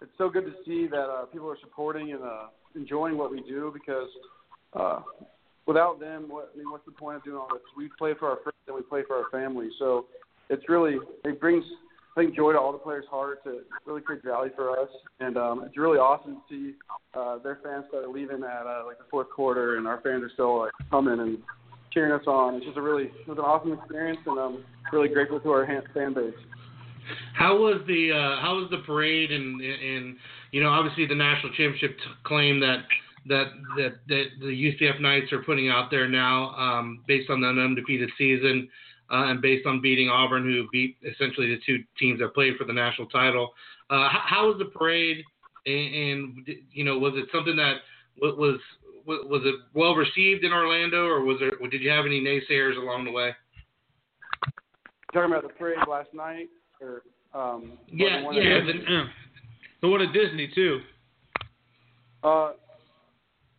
it's 0.02 0.12
so 0.18 0.28
good 0.28 0.44
to 0.44 0.52
see 0.64 0.86
that 0.86 1.06
uh, 1.08 1.24
people 1.26 1.48
are 1.50 1.58
supporting 1.60 2.12
and 2.12 2.22
uh, 2.22 2.46
enjoying 2.76 3.16
what 3.18 3.32
we 3.32 3.40
do 3.40 3.72
because 3.74 4.08
uh, 4.74 5.00
without 5.66 5.98
them, 5.98 6.26
what, 6.28 6.52
I 6.54 6.58
mean, 6.58 6.70
what's 6.70 6.84
the 6.84 6.92
point 6.92 7.16
of 7.16 7.24
doing 7.24 7.38
all 7.38 7.48
this? 7.52 7.62
We 7.76 7.90
play 7.98 8.14
for 8.18 8.28
our 8.28 8.36
friends 8.36 8.58
and 8.68 8.76
we 8.76 8.82
play 8.82 9.02
for 9.06 9.16
our 9.16 9.30
family. 9.30 9.70
So 9.78 10.06
it's 10.48 10.68
really 10.68 10.98
it 11.24 11.40
brings 11.40 11.64
I 12.16 12.20
think 12.20 12.36
joy 12.36 12.52
to 12.52 12.60
all 12.60 12.70
the 12.70 12.78
players' 12.78 13.06
hearts. 13.10 13.40
It 13.44 13.64
really 13.86 14.00
creates 14.00 14.24
rally 14.24 14.50
for 14.54 14.78
us, 14.78 14.88
and 15.18 15.36
um, 15.36 15.64
it's 15.64 15.76
really 15.76 15.98
awesome 15.98 16.36
to 16.36 16.40
see 16.48 16.74
uh, 17.14 17.38
their 17.38 17.58
fans 17.64 17.86
start 17.88 18.08
leaving 18.10 18.44
at 18.44 18.66
uh, 18.66 18.84
like 18.86 18.98
the 18.98 19.04
fourth 19.10 19.30
quarter, 19.30 19.76
and 19.76 19.86
our 19.86 20.00
fans 20.00 20.22
are 20.22 20.30
still 20.32 20.60
like 20.60 20.72
coming 20.90 21.18
and 21.18 21.38
cheering 21.92 22.12
us 22.12 22.26
on. 22.26 22.54
It's 22.54 22.66
just 22.66 22.76
a 22.76 22.82
really 22.82 23.04
it 23.04 23.28
was 23.28 23.38
an 23.38 23.44
awesome 23.44 23.72
experience, 23.72 24.20
and 24.26 24.38
I'm 24.38 24.64
really 24.92 25.08
grateful 25.08 25.40
to 25.40 25.50
our 25.50 25.66
fan 25.92 26.14
base. 26.14 26.34
How 27.34 27.56
was 27.56 27.82
the 27.86 28.12
uh, 28.12 28.40
how 28.40 28.56
was 28.56 28.68
the 28.70 28.78
parade 28.86 29.32
and 29.32 29.60
and 29.60 30.16
you 30.52 30.62
know 30.62 30.70
obviously 30.70 31.06
the 31.06 31.14
national 31.16 31.52
championship 31.54 31.98
t- 31.98 32.04
claim 32.24 32.60
that 32.60 32.84
that 33.26 33.46
that 33.76 33.92
that 34.08 34.24
the 34.40 34.46
UCF 34.46 35.00
Knights 35.00 35.32
are 35.32 35.42
putting 35.42 35.68
out 35.68 35.90
there 35.90 36.08
now, 36.08 36.50
um, 36.50 37.02
based 37.08 37.28
on 37.30 37.42
an 37.42 37.58
undefeated 37.58 38.10
season, 38.16 38.68
uh, 39.10 39.26
and 39.30 39.42
based 39.42 39.66
on 39.66 39.80
beating 39.80 40.08
Auburn, 40.08 40.44
who 40.44 40.66
beat 40.72 40.96
essentially 41.02 41.48
the 41.48 41.60
two 41.66 41.84
teams 41.98 42.20
that 42.20 42.34
played 42.34 42.56
for 42.56 42.64
the 42.64 42.72
national 42.72 43.08
title. 43.08 43.52
Uh, 43.90 44.08
how, 44.08 44.22
how 44.24 44.48
was 44.48 44.58
the 44.58 44.64
parade? 44.66 45.22
And, 45.66 45.94
and, 45.94 46.48
you 46.72 46.84
know, 46.84 46.98
was 46.98 47.14
it 47.16 47.26
something 47.32 47.56
that 47.56 47.76
was 48.16 48.58
was 49.06 49.42
it 49.44 49.54
well 49.74 49.94
received 49.94 50.44
in 50.44 50.52
Orlando, 50.52 51.06
or 51.06 51.24
was 51.24 51.38
there? 51.38 51.50
Did 51.68 51.82
you 51.82 51.90
have 51.90 52.06
any 52.06 52.20
naysayers 52.20 52.76
along 52.76 53.04
the 53.04 53.10
way? 53.10 53.34
Talking 55.12 55.32
about 55.32 55.42
the 55.42 55.54
parade 55.54 55.78
last 55.88 56.08
night, 56.14 56.48
or 56.80 57.02
um, 57.34 57.78
yeah, 57.88 58.22
yeah, 58.32 58.60
the, 58.60 59.04
the 59.82 59.88
one 59.88 60.00
at 60.00 60.12
Disney 60.12 60.50
too. 60.54 60.80
Uh, 62.22 62.52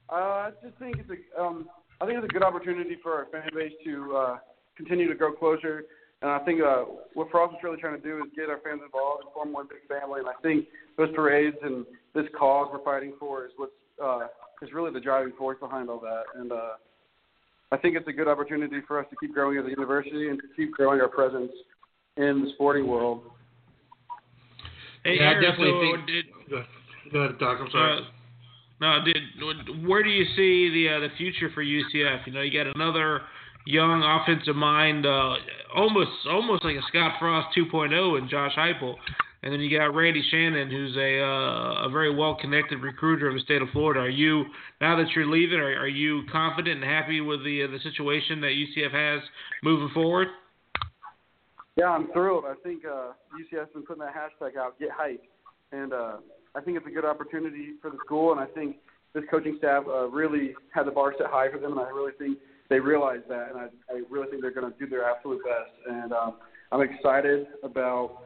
uh, 0.10 0.12
I 0.12 0.52
just 0.64 0.78
think 0.80 0.98
it's 0.98 1.10
a 1.10 1.41
um, 1.41 1.68
I 2.02 2.06
think 2.06 2.18
it's 2.18 2.26
a 2.26 2.34
good 2.34 2.43
opportunity 2.43 2.98
for 3.02 3.14
our 3.14 3.28
fan 3.32 3.50
base 3.54 3.74
to 3.86 4.16
uh, 4.16 4.38
continue 4.76 5.08
to 5.08 5.16
grow 5.16 5.32
closer. 5.32 5.86
And 6.22 6.32
I 6.32 6.40
think 6.40 6.62
uh, 6.62 6.86
what 7.14 7.30
Frost 7.30 7.54
is 7.54 7.64
really 7.64 7.78
trying 7.78 8.00
to 8.00 8.08
do 8.08 8.18
is 8.18 8.32
get 8.36 8.50
our 8.50 8.60
fans 8.64 8.82
involved 8.84 9.24
and 9.24 9.34
form 9.34 9.54
one 9.54 9.68
big 9.68 9.88
family. 9.88 10.20
And 10.20 10.30
I 10.30 10.34
think 10.42 10.66
those 10.98 11.10
parades 11.14 11.58
and 11.62 11.86
this 12.14 12.26
cause 12.38 12.70
we're 12.72 12.84
fighting 12.84 13.14
for 13.20 13.46
is 13.46 13.52
what's 13.58 13.74
uh, 14.04 14.28
is 14.62 14.74
really 14.74 14.92
the 14.92 15.00
driving 15.00 15.34
force 15.38 15.58
behind 15.60 15.90
all 15.90 16.00
that. 16.00 16.24
And 16.36 16.52
uh, 16.52 16.76
I 17.72 17.78
think 17.78 17.96
it's 17.96 18.08
a 18.08 18.14
good 18.14 18.28
opportunity 18.28 18.78
for 18.88 19.00
us 19.00 19.06
to 19.10 19.16
keep 19.20 19.34
growing 19.34 19.58
as 19.58 19.66
a 19.66 19.70
university 19.70 20.30
and 20.30 20.40
to 20.40 20.48
keep 20.56 20.72
growing 20.72 21.02
our 21.02 21.08
presence 21.08 21.52
in 22.18 22.44
the 22.44 22.52
sporting 22.56 22.88
world. 22.88 23.24
Hey, 25.04 25.18
yeah, 25.18 25.24
Aaron, 25.24 25.38
I 25.38 25.50
definitely 25.50 25.72
so 25.72 25.96
think. 25.96 26.08
Did, 26.08 26.26
go 27.12 27.20
ahead, 27.20 27.40
Doc. 27.40 27.58
I'm 27.62 27.72
sorry. 27.72 27.98
Uh, 28.00 28.02
no, 28.82 29.00
did 29.06 29.88
where 29.88 30.04
do 30.04 30.10
you 30.10 30.26
see 30.36 30.70
the 30.74 30.96
uh, 30.96 31.00
the 31.00 31.10
future 31.18 31.50
for 31.54 31.64
UCF? 31.64 32.26
You 32.26 32.34
know, 32.34 32.42
you 32.42 32.52
got 32.52 32.74
another 32.76 33.22
young 33.66 34.03
offensive 34.03 34.55
mind, 34.55 35.05
uh, 35.05 35.36
almost 35.76 36.11
almost 36.30 36.63
like 36.63 36.76
a 36.76 36.82
Scott 36.88 37.13
Frost 37.20 37.55
2.0 37.57 38.18
and 38.18 38.30
Josh 38.30 38.53
Heupel, 38.55 38.95
and 39.43 39.53
then 39.53 39.59
you 39.59 39.76
got 39.76 39.93
Randy 39.93 40.24
Shannon, 40.32 40.70
who's 40.70 40.95
a 40.95 41.22
uh, 41.22 41.88
a 41.88 41.89
very 41.89 42.16
well 42.16 42.36
connected 42.36 42.82
recruiter 42.82 43.28
of 43.28 43.36
the 43.36 43.41
state 43.41 43.61
of 43.61 43.70
Florida. 43.70 44.01
Are 44.01 44.09
you 44.09 44.45
now 44.82 44.95
that 44.97 45.07
you're 45.16 45.28
leaving? 45.28 45.59
Are, 45.59 45.78
are 45.78 45.88
you 45.88 46.24
confident 46.32 46.84
and 46.84 46.89
happy 46.89 47.22
with 47.22 47.43
the 47.43 47.63
uh, 47.63 47.72
the 47.72 47.80
situation 47.80 48.41
that 48.41 48.51
UCF 48.51 48.91
has 48.91 49.22
moving 49.63 49.89
forward? 49.93 50.28
Yeah, 51.76 51.89
I'm 51.89 52.11
thrilled. 52.13 52.45
I 52.47 52.55
think 52.63 52.86
uh, 52.86 53.11
UCF's 53.36 53.74
been 53.74 53.84
putting 53.84 54.03
that 54.03 54.13
hashtag 54.16 54.57
out, 54.57 54.80
get 54.80 54.89
hype, 54.91 55.22
and 55.72 55.91
uh, 55.91 56.18
I 56.55 56.61
think 56.61 56.78
it's 56.78 56.88
a 56.88 56.91
good 56.91 57.03
opportunity 57.03 57.74
for 57.82 57.91
the 57.91 57.97
school, 58.05 58.32
and 58.32 58.39
I 58.39 58.45
think 58.45 58.78
this 59.13 59.24
coaching 59.30 59.55
staff 59.57 59.84
uh, 59.88 60.07
really 60.07 60.53
had 60.74 60.88
the 60.88 60.91
bar 60.91 61.13
set 61.18 61.28
high 61.28 61.51
for 61.51 61.59
them, 61.59 61.74
and 61.74 61.82
I 61.82 61.89
really 61.89 62.13
think 62.18 62.38
they 62.70 62.80
realize 62.80 63.22
that, 63.30 63.49
and 63.49 63.59
I, 63.59 63.68
I 63.93 64.01
really 64.09 64.28
think 64.30 64.41
they're 64.41 64.53
going 64.53 64.72
to 64.72 64.80
do 64.80 64.88
their 64.88 65.09
absolute 65.09 65.41
best. 65.43 65.72
And 65.88 66.11
um, 66.13 66.36
I'm 66.72 66.82
excited 66.82 67.47
about 67.63 68.24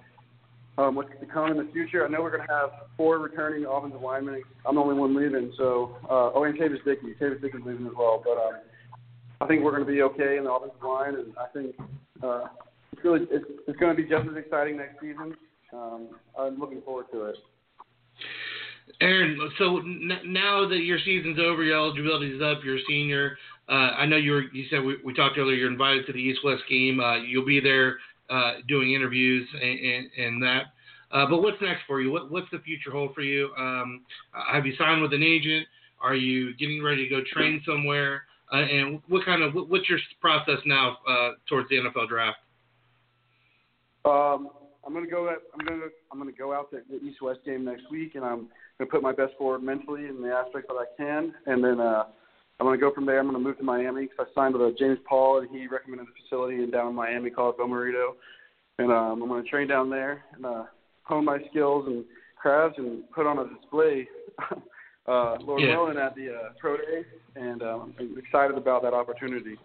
um, 0.77 0.95
what's 0.95 1.09
to 1.19 1.25
come 1.25 1.51
in 1.51 1.57
the 1.57 1.71
future. 1.73 2.05
I 2.05 2.09
know 2.09 2.21
we're 2.21 2.35
going 2.35 2.47
to 2.47 2.53
have 2.53 2.69
four 2.95 3.19
returning 3.19 3.65
offensive 3.65 4.01
linemen. 4.01 4.41
I'm 4.65 4.75
the 4.75 4.81
only 4.81 4.95
one 4.95 5.15
leaving, 5.15 5.51
so 5.57 5.97
uh, 6.05 6.31
oh, 6.33 6.43
and 6.43 6.57
Tavis 6.57 6.83
Dickey. 6.85 7.13
Tavis 7.19 7.41
Dickey's 7.41 7.61
leaving 7.65 7.85
as 7.85 7.93
well, 7.97 8.21
but 8.23 8.37
um, 8.37 8.61
I 9.41 9.47
think 9.47 9.63
we're 9.63 9.71
going 9.71 9.85
to 9.85 9.91
be 9.91 10.01
okay 10.03 10.37
in 10.37 10.45
the 10.45 10.51
offensive 10.51 10.81
line, 10.81 11.15
and 11.15 11.33
I 11.37 11.47
think 11.53 11.75
uh, 12.23 12.45
it's 12.93 13.03
really 13.03 13.27
it's, 13.29 13.45
it's 13.67 13.79
going 13.79 13.95
to 13.95 14.01
be 14.01 14.07
just 14.07 14.27
as 14.29 14.37
exciting 14.37 14.77
next 14.77 15.01
season. 15.01 15.35
Um, 15.73 16.09
I'm 16.37 16.59
looking 16.59 16.81
forward 16.81 17.05
to 17.11 17.25
it. 17.25 17.35
Aaron, 19.01 19.37
so 19.57 19.77
n- 19.77 20.11
now 20.25 20.67
that 20.67 20.79
your 20.79 20.99
season's 21.05 21.39
over, 21.39 21.63
your 21.63 21.77
eligibility 21.77 22.35
is 22.35 22.41
up, 22.41 22.63
you're 22.63 22.77
a 22.77 22.83
senior. 22.87 23.37
Uh, 23.69 23.93
I 23.97 24.05
know 24.05 24.17
you 24.17 24.31
were. 24.31 24.43
You 24.53 24.65
said 24.69 24.83
we, 24.83 24.97
we, 25.05 25.13
talked 25.13 25.37
earlier. 25.37 25.55
You're 25.55 25.71
invited 25.71 26.07
to 26.07 26.13
the 26.13 26.19
East 26.19 26.39
West 26.43 26.63
game. 26.69 26.99
Uh, 26.99 27.17
you'll 27.17 27.45
be 27.45 27.59
there 27.59 27.97
uh, 28.29 28.53
doing 28.67 28.93
interviews 28.93 29.47
and, 29.53 29.79
and, 29.79 30.09
and 30.17 30.43
that. 30.43 30.63
But 31.11 31.41
what's 31.41 31.61
next 31.61 31.81
for 31.87 32.01
you? 32.01 32.11
What, 32.11 32.31
what's 32.31 32.49
the 32.51 32.59
future 32.59 32.91
hold 32.91 33.13
for 33.13 33.21
you? 33.21 33.51
Um, 33.57 34.01
have 34.51 34.65
you 34.65 34.73
signed 34.77 35.01
with 35.01 35.13
an 35.13 35.23
agent? 35.23 35.67
Are 36.01 36.15
you 36.15 36.55
getting 36.55 36.81
ready 36.81 37.07
to 37.07 37.15
go 37.15 37.21
train 37.31 37.61
somewhere? 37.65 38.23
Uh, 38.51 38.57
and 38.57 39.01
what 39.07 39.23
kind 39.25 39.43
of 39.43 39.53
what's 39.69 39.87
your 39.87 39.99
process 40.21 40.57
now 40.65 40.97
uh, 41.07 41.31
towards 41.47 41.69
the 41.69 41.75
NFL 41.75 42.07
draft? 42.07 42.37
Um, 44.05 44.49
I'm 44.85 44.93
gonna 44.93 45.07
go. 45.07 45.29
At, 45.29 45.37
I'm 45.53 45.65
gonna. 45.65 45.87
I'm 46.11 46.17
gonna 46.17 46.31
go 46.31 46.53
out 46.53 46.71
to 46.71 46.79
the 46.89 46.97
East 47.05 47.21
West 47.21 47.41
game 47.45 47.65
next 47.65 47.83
week, 47.91 48.15
and 48.15 48.25
I'm 48.25 48.47
gonna 48.79 48.89
put 48.89 49.03
my 49.03 49.11
best 49.11 49.33
forward 49.37 49.61
mentally 49.61 50.07
in 50.07 50.21
the 50.21 50.29
aspect 50.29 50.67
that 50.67 50.75
I 50.75 50.85
can, 50.97 51.33
and 51.45 51.63
then 51.63 51.79
uh, 51.79 52.05
I'm 52.59 52.65
gonna 52.65 52.77
go 52.77 52.93
from 52.93 53.05
there. 53.05 53.19
I'm 53.19 53.25
gonna 53.27 53.39
move 53.39 53.57
to 53.57 53.63
Miami 53.63 54.07
because 54.07 54.27
I 54.29 54.35
signed 54.39 54.53
with 54.53 54.61
uh, 54.61 54.75
James 54.77 54.99
Paul, 55.07 55.39
and 55.39 55.49
he 55.49 55.67
recommended 55.67 56.07
the 56.07 56.11
facility 56.23 56.63
in 56.63 56.71
down 56.71 56.89
in 56.89 56.95
Miami 56.95 57.29
called 57.29 57.57
Bommarito. 57.57 58.15
and 58.79 58.91
um, 58.91 59.21
I'm 59.21 59.29
going 59.29 59.43
to 59.43 59.49
train 59.49 59.67
down 59.67 59.89
there 59.89 60.23
and 60.35 60.45
uh, 60.45 60.63
hone 61.03 61.25
my 61.25 61.39
skills 61.49 61.85
and 61.87 62.03
crafts 62.35 62.77
and 62.77 63.09
put 63.11 63.25
on 63.25 63.39
a 63.39 63.47
display. 63.55 64.07
uh, 65.07 65.37
Lord 65.41 65.63
Yeah. 65.63 65.77
willing 65.77 65.97
at 65.97 66.15
the 66.15 66.33
uh, 66.33 66.49
pro 66.59 66.77
day, 66.77 67.05
and 67.35 67.61
um, 67.61 67.93
I'm 67.99 68.17
excited 68.17 68.57
about 68.57 68.83
that 68.83 68.93
opportunity. 68.93 69.57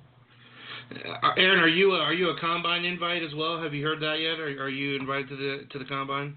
Uh, 0.91 1.31
Aaron, 1.37 1.61
are 1.61 1.69
you 1.69 1.95
a, 1.95 1.99
are 1.99 2.13
you 2.13 2.31
a 2.31 2.41
combine 2.41 2.85
invite 2.85 3.23
as 3.23 3.35
well? 3.35 3.61
Have 3.63 3.75
you 3.75 3.85
heard 3.85 4.01
that 4.01 4.21
yet? 4.21 4.39
Or 4.39 4.47
are 4.47 4.69
you 4.69 4.97
invited 4.97 5.29
to 5.31 5.37
the 5.37 5.67
to 5.71 5.79
the 5.79 5.85
combine? 5.85 6.37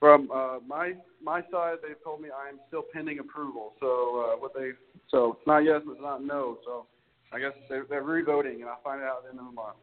From 0.00 0.30
uh, 0.32 0.58
my 0.66 0.94
my 1.22 1.40
side, 1.50 1.76
they've 1.82 2.02
told 2.04 2.20
me 2.20 2.28
I'm 2.28 2.60
still 2.68 2.84
pending 2.92 3.18
approval. 3.18 3.72
So 3.80 3.86
uh, 3.86 4.36
what 4.38 4.52
they 4.54 4.70
so 5.10 5.32
it's 5.32 5.46
not 5.46 5.58
yes, 5.58 5.80
it's 5.86 6.00
not 6.00 6.22
no. 6.22 6.58
So 6.64 6.86
I 7.32 7.40
guess 7.40 7.52
they're, 7.68 7.84
they're 7.88 8.02
revoting, 8.02 8.60
and 8.60 8.70
I'll 8.70 8.80
find 8.82 9.02
out 9.02 9.18
at 9.18 9.22
the 9.24 9.30
end 9.30 9.40
of 9.40 9.46
the 9.46 9.52
month. 9.52 9.76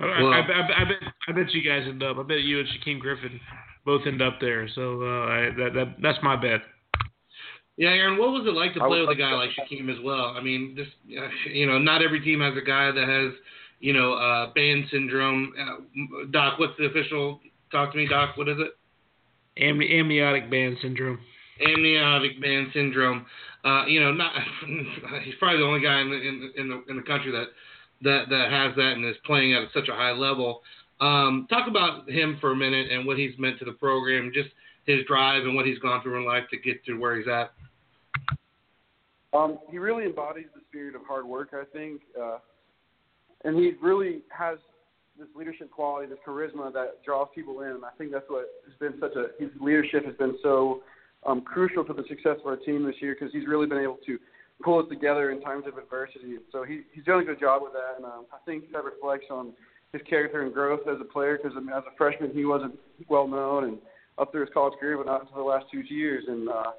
I, 0.00 0.22
Well- 0.22 0.32
I, 0.32 0.40
I, 0.40 0.82
I 0.82 0.84
bet 0.84 1.12
I 1.28 1.32
bet 1.32 1.52
you 1.52 1.62
guys 1.62 1.86
end 1.88 2.02
up. 2.02 2.18
I 2.18 2.22
bet 2.22 2.40
you 2.40 2.60
and 2.60 2.68
Shaquem 2.68 2.98
Griffin 3.00 3.40
both 3.84 4.02
end 4.06 4.20
up 4.20 4.38
there. 4.40 4.68
So 4.74 5.02
uh, 5.02 5.26
I, 5.26 5.50
that, 5.56 5.70
that 5.74 5.96
that's 6.02 6.18
my 6.22 6.36
bet. 6.36 6.60
Yeah, 7.76 7.90
Aaron, 7.90 8.18
what 8.18 8.30
was 8.30 8.44
it 8.44 8.54
like 8.54 8.74
to 8.74 8.80
play 8.80 9.00
with 9.00 9.10
a 9.10 9.14
guy 9.14 9.32
like 9.32 9.50
like 9.56 9.68
Shaquem 9.70 9.88
as 9.88 10.02
well? 10.02 10.34
I 10.36 10.42
mean, 10.42 10.74
just 10.76 10.90
uh, 11.16 11.28
you 11.52 11.66
know, 11.66 11.78
not 11.78 12.02
every 12.02 12.20
team 12.20 12.40
has 12.40 12.54
a 12.56 12.64
guy 12.66 12.90
that 12.90 13.08
has 13.08 13.32
you 13.78 13.92
know 13.92 14.14
uh, 14.14 14.52
band 14.52 14.86
syndrome. 14.90 15.52
Uh, 15.58 16.26
Doc, 16.32 16.58
what's 16.58 16.76
the 16.78 16.86
official? 16.86 17.40
Talk 17.70 17.92
to 17.92 17.98
me, 17.98 18.08
Doc. 18.08 18.36
What 18.36 18.48
is 18.48 18.56
it? 18.58 18.77
Amni- 19.60 19.98
amniotic 19.98 20.50
band 20.50 20.76
syndrome. 20.82 21.18
amniotic 21.60 22.40
band 22.40 22.68
syndrome. 22.72 23.26
Uh, 23.64 23.86
you 23.86 24.00
know, 24.00 24.12
not 24.12 24.32
he's 25.24 25.34
probably 25.38 25.58
the 25.58 25.64
only 25.64 25.80
guy 25.80 26.00
in 26.00 26.10
the 26.10 26.16
in, 26.16 26.52
in 26.56 26.68
the 26.68 26.84
in 26.90 26.96
the 26.96 27.02
country 27.02 27.32
that 27.32 27.46
that 28.02 28.28
that 28.30 28.50
has 28.50 28.74
that 28.76 28.92
and 28.92 29.04
is 29.04 29.16
playing 29.24 29.54
at 29.54 29.68
such 29.74 29.88
a 29.88 29.92
high 29.94 30.12
level. 30.12 30.62
Um, 31.00 31.46
talk 31.48 31.68
about 31.68 32.08
him 32.08 32.38
for 32.40 32.52
a 32.52 32.56
minute 32.56 32.90
and 32.90 33.06
what 33.06 33.18
he's 33.18 33.32
meant 33.38 33.58
to 33.60 33.64
the 33.64 33.72
program, 33.72 34.32
just 34.34 34.48
his 34.86 35.04
drive 35.06 35.44
and 35.44 35.54
what 35.54 35.66
he's 35.66 35.78
gone 35.78 36.02
through 36.02 36.18
in 36.18 36.26
life 36.26 36.44
to 36.50 36.58
get 36.58 36.84
to 36.86 36.94
where 36.94 37.16
he's 37.16 37.28
at. 37.28 37.52
Um, 39.32 39.58
he 39.70 39.78
really 39.78 40.04
embodies 40.04 40.46
the 40.54 40.62
spirit 40.68 40.94
of 40.94 41.02
hard 41.06 41.26
work, 41.26 41.50
I 41.52 41.64
think, 41.72 42.00
uh, 42.20 42.38
and 43.44 43.56
he 43.56 43.72
really 43.80 44.22
has 44.36 44.58
this 45.18 45.28
leadership 45.34 45.70
quality, 45.70 46.08
this 46.08 46.18
charisma 46.26 46.72
that 46.72 47.02
draws 47.04 47.28
people 47.34 47.62
in. 47.62 47.80
I 47.84 47.90
think 47.98 48.12
that's 48.12 48.28
what 48.28 48.46
has 48.64 48.74
been 48.78 49.00
such 49.00 49.16
a 49.16 49.42
his 49.42 49.50
leadership 49.60 50.04
has 50.06 50.14
been 50.14 50.38
so 50.42 50.82
um, 51.26 51.42
crucial 51.42 51.84
to 51.84 51.92
the 51.92 52.04
success 52.08 52.36
of 52.40 52.46
our 52.46 52.56
team 52.56 52.86
this 52.86 52.94
year 53.00 53.16
because 53.18 53.32
he's 53.32 53.46
really 53.48 53.66
been 53.66 53.78
able 53.78 53.98
to 54.06 54.18
pull 54.62 54.78
us 54.80 54.86
together 54.88 55.30
in 55.30 55.40
times 55.40 55.64
of 55.66 55.76
adversity. 55.76 56.36
So 56.52 56.64
he, 56.64 56.82
he's 56.92 57.04
done 57.04 57.20
a 57.20 57.24
good 57.24 57.40
job 57.40 57.62
with 57.62 57.72
that, 57.72 57.96
and 57.96 58.04
um, 58.04 58.26
I 58.32 58.38
think 58.46 58.70
that 58.72 58.84
reflects 58.84 59.26
on 59.30 59.52
his 59.92 60.02
character 60.08 60.42
and 60.42 60.52
growth 60.52 60.80
as 60.88 60.98
a 61.00 61.04
player. 61.04 61.36
Because 61.36 61.56
as 61.56 61.82
a 61.86 61.96
freshman, 61.96 62.30
he 62.32 62.44
wasn't 62.44 62.78
well 63.08 63.26
known, 63.26 63.64
and 63.64 63.78
up 64.18 64.32
through 64.32 64.42
his 64.42 64.54
college 64.54 64.74
career, 64.78 64.96
but 64.96 65.06
not 65.06 65.22
until 65.22 65.38
the 65.38 65.42
last 65.42 65.66
two 65.72 65.80
years. 65.80 66.24
And 66.28 66.48
uh, 66.48 66.72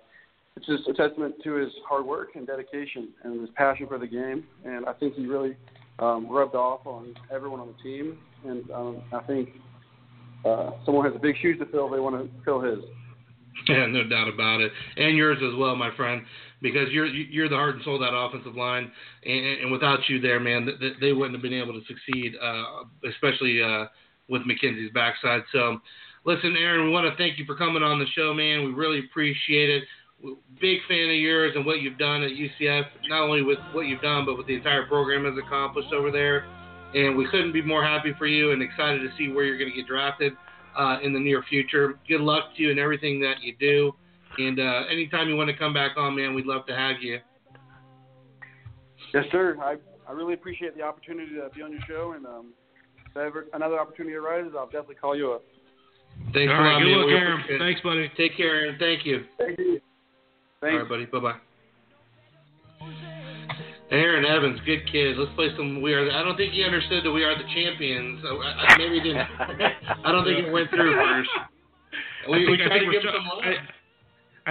it's 0.56 0.66
just 0.66 0.88
a 0.88 0.94
testament 0.94 1.36
to 1.44 1.54
his 1.56 1.72
hard 1.88 2.06
work 2.06 2.30
and 2.36 2.46
dedication 2.46 3.10
and 3.24 3.42
his 3.42 3.50
passion 3.56 3.88
for 3.88 3.98
the 3.98 4.08
game. 4.08 4.46
And 4.66 4.86
I 4.86 4.94
think 4.94 5.16
he 5.16 5.26
really 5.26 5.56
um, 6.00 6.28
rubbed 6.30 6.56
off 6.56 6.86
on 6.86 7.14
everyone 7.34 7.60
on 7.60 7.68
the 7.68 7.84
team. 7.84 8.18
And 8.46 8.70
um, 8.72 9.02
I 9.14 9.20
think 9.22 9.50
uh, 10.46 10.72
someone 10.86 11.12
has 11.12 11.20
big 11.22 11.36
shoes 11.42 11.58
to 11.60 11.66
fill. 11.68 11.90
They 11.90 12.00
want 12.00 12.16
to 12.16 12.30
fill 12.44 12.62
his. 12.62 12.80
Yeah, 13.68 13.88
no 13.88 14.08
doubt 14.08 14.30
about 14.30 14.62
it, 14.62 14.72
and 14.96 15.18
yours 15.18 15.38
as 15.44 15.58
well, 15.60 15.76
my 15.76 15.94
friend, 15.98 16.22
because 16.62 16.88
you're 16.92 17.08
you're 17.08 17.50
the 17.50 17.56
heart 17.56 17.76
and 17.76 17.84
soul 17.84 17.96
of 17.96 18.02
that 18.02 18.16
offensive 18.16 18.56
line, 18.56 18.90
and, 19.26 19.46
and 19.62 19.72
without 19.72 20.00
you 20.08 20.22
there, 20.22 20.40
man, 20.40 20.66
th- 20.80 20.94
they 21.02 21.12
wouldn't 21.12 21.34
have 21.34 21.42
been 21.42 21.60
able 21.60 21.74
to 21.74 21.82
succeed, 21.86 22.36
uh, 22.42 22.64
especially 23.10 23.62
uh, 23.62 23.86
with 24.30 24.44
McKenzie's 24.44 24.94
backside. 24.94 25.42
So, 25.52 25.80
listen, 26.26 26.56
Aaron, 26.58 26.86
we 26.86 26.92
want 26.92 27.12
to 27.12 27.18
thank 27.22 27.38
you 27.38 27.44
for 27.44 27.56
coming 27.56 27.84
on 27.84 28.00
the 28.00 28.06
show, 28.16 28.34
man. 28.34 28.64
We 28.64 28.72
really 28.72 29.00
appreciate 29.00 29.70
it. 29.70 29.84
Big 30.60 30.80
fan 30.90 31.10
of 31.10 31.16
yours 31.16 31.54
and 31.56 31.66
what 31.66 31.82
you've 31.82 31.98
done 31.98 32.24
at 32.24 32.32
UCF, 32.32 32.86
not 33.08 33.22
only 33.22 33.42
with 33.42 33.58
what 33.72 33.84
you've 33.84 34.02
done, 34.02 34.26
but 34.26 34.36
what 34.38 34.46
the 34.48 34.56
entire 34.56 34.86
program 34.86 35.24
has 35.24 35.34
accomplished 35.38 35.94
over 35.94 36.12
there. 36.12 36.46
And 36.94 37.16
we 37.16 37.26
couldn't 37.30 37.54
be 37.54 37.62
more 37.62 37.84
happy 37.84 38.14
for 38.18 38.26
you 38.28 38.52
and 38.52 38.62
excited 38.62 39.00
to 39.00 39.10
see 39.18 39.32
where 39.32 39.46
you're 39.46 39.58
going 39.58 39.70
to 39.70 39.76
get 39.76 39.88
drafted 39.88 40.34
uh, 40.78 40.98
in 41.02 41.14
the 41.14 41.20
near 41.20 41.44
future. 41.50 42.00
Good 42.08 42.22
luck 42.22 42.56
to 42.58 42.64
you 42.64 42.72
and 42.72 42.80
everything 42.80 43.22
that 43.22 43.42
you 43.42 43.56
do. 43.60 43.94
And 44.38 44.60
uh, 44.60 44.84
anytime 44.92 45.30
you 45.30 45.36
want 45.36 45.50
to 45.50 45.56
come 45.56 45.74
back 45.74 45.92
on, 45.98 46.16
man, 46.16 46.34
we'd 46.34 46.46
love 46.46 46.66
to 46.66 46.76
have 46.76 46.98
you. 47.02 47.20
Yes, 49.14 49.26
sir. 49.32 49.58
I 49.62 49.76
I 50.08 50.12
really 50.12 50.34
appreciate 50.34 50.76
the 50.76 50.84
opportunity 50.84 51.32
to 51.36 51.50
be 51.56 51.62
on 51.62 51.72
your 51.72 51.82
show, 51.88 52.14
and 52.16 52.26
um, 52.26 52.54
if 53.10 53.16
ever 53.18 53.46
another 53.54 53.80
opportunity 53.80 54.16
arises, 54.16 54.54
I'll 54.58 54.66
definitely 54.66 54.96
call 54.96 55.16
you 55.16 55.34
up. 55.34 55.44
Thanks 56.34 56.52
All 56.52 56.60
a 56.60 56.64
right, 56.64 56.74
lot, 56.74 56.80
good 56.84 56.98
luck, 56.98 57.06
We 57.08 57.14
Aaron. 57.14 57.34
appreciate 57.42 57.56
it. 57.56 57.60
Thanks, 57.66 57.82
buddy. 57.82 58.12
Take 58.18 58.38
care, 58.38 58.56
Aaron. 58.56 58.78
Thank 58.80 59.06
you. 59.06 59.26
Thank 59.38 59.60
you. 59.60 59.80
All 60.62 60.68
Thanks. 60.70 60.82
right, 60.82 60.90
buddy. 60.90 61.06
Bye 61.06 61.20
bye. 61.20 61.40
Aaron 63.92 64.26
Evans, 64.26 64.60
good 64.66 64.86
kid. 64.92 65.18
Let's 65.18 65.34
play 65.36 65.48
some 65.56 65.82
We 65.82 65.94
Are. 65.94 66.12
I 66.12 66.22
don't 66.22 66.36
think 66.36 66.52
he 66.54 66.64
understood 66.66 67.04
that 67.06 67.12
We 67.12 67.24
Are 67.24 67.36
the 67.36 67.48
Champions. 67.56 68.20
So 68.22 68.38
I, 68.42 68.52
I, 68.68 68.78
maybe 68.78 68.96
he 68.96 69.02
didn't. 69.02 69.18
I 70.06 70.12
don't 70.12 70.26
think 70.26 70.46
it 70.46 70.52
went 70.52 70.70
through 70.70 70.94
first. 70.94 71.30
I 72.28 72.30
We, 72.32 72.40
we 72.46 72.58
think- 72.58 72.62
I 72.62 72.68
tried 72.68 72.80
to 72.80 72.92
give 72.92 73.02
we're 73.04 73.10
him 73.10 73.16
some 73.16 73.28
love. 73.28 73.44
I- 73.46 73.68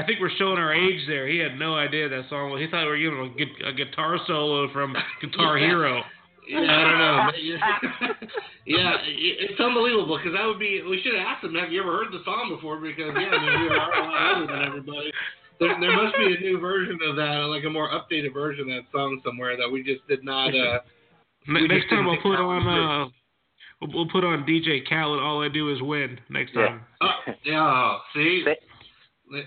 I 0.00 0.06
think 0.06 0.20
we're 0.20 0.30
showing 0.38 0.58
our 0.58 0.72
age 0.72 1.00
there. 1.08 1.26
He 1.26 1.38
had 1.38 1.58
no 1.58 1.74
idea 1.74 2.08
that 2.08 2.28
song. 2.30 2.52
was- 2.52 2.60
He 2.60 2.68
thought 2.70 2.84
we 2.84 2.90
were 2.90 2.98
giving 2.98 3.18
him 3.18 3.32
a, 3.32 3.36
gu- 3.36 3.66
a 3.68 3.72
guitar 3.72 4.16
solo 4.26 4.72
from 4.72 4.94
Guitar 5.20 5.58
Yeah. 5.60 5.66
Hero. 5.66 6.02
Yeah, 6.48 6.60
I 6.60 6.84
don't 6.84 6.98
know. 6.98 7.16
yeah, 8.66 8.96
it's 9.04 9.60
unbelievable 9.60 10.16
because 10.16 10.32
that 10.38 10.46
would 10.46 10.58
be. 10.58 10.80
We 10.88 11.00
should 11.02 11.12
have 11.18 11.26
asked 11.26 11.44
him. 11.44 11.54
Have 11.56 11.70
you 11.72 11.82
ever 11.82 11.92
heard 11.92 12.08
the 12.12 12.22
song 12.24 12.48
before? 12.54 12.78
Because 12.80 13.12
yeah, 13.12 13.28
I 13.28 13.38
mean, 13.42 13.60
we 13.60 13.68
are 13.76 13.92
a 13.92 14.04
lot 14.06 14.38
older 14.40 14.52
than 14.52 14.62
everybody. 14.64 15.12
There, 15.60 15.76
there 15.80 15.92
must 15.96 16.16
be 16.16 16.36
a 16.36 16.40
new 16.40 16.58
version 16.60 16.98
of 17.08 17.16
that, 17.16 17.38
like 17.50 17.64
a 17.64 17.70
more 17.70 17.90
updated 17.90 18.32
version 18.32 18.70
of 18.70 18.76
that 18.84 18.90
song 18.92 19.20
somewhere 19.24 19.56
that 19.56 19.68
we 19.68 19.82
just 19.82 20.06
did 20.08 20.22
not. 20.24 20.54
uh 20.54 20.78
next 21.48 21.88
time 21.90 22.06
we'll 22.06 22.20
put 22.22 22.36
on 22.36 22.66
uh, 22.66 23.08
we'll, 23.80 23.92
we'll 23.92 24.08
put 24.10 24.24
on 24.24 24.44
DJ 24.44 24.88
Khaled. 24.88 25.20
All 25.20 25.42
I 25.42 25.48
do 25.48 25.72
is 25.72 25.80
win 25.82 26.18
next 26.30 26.52
Yeah. 26.54 26.66
time. 26.66 26.80
Oh, 27.00 27.32
yeah. 27.44 27.98
See. 28.14 28.42
Say- 28.44 28.58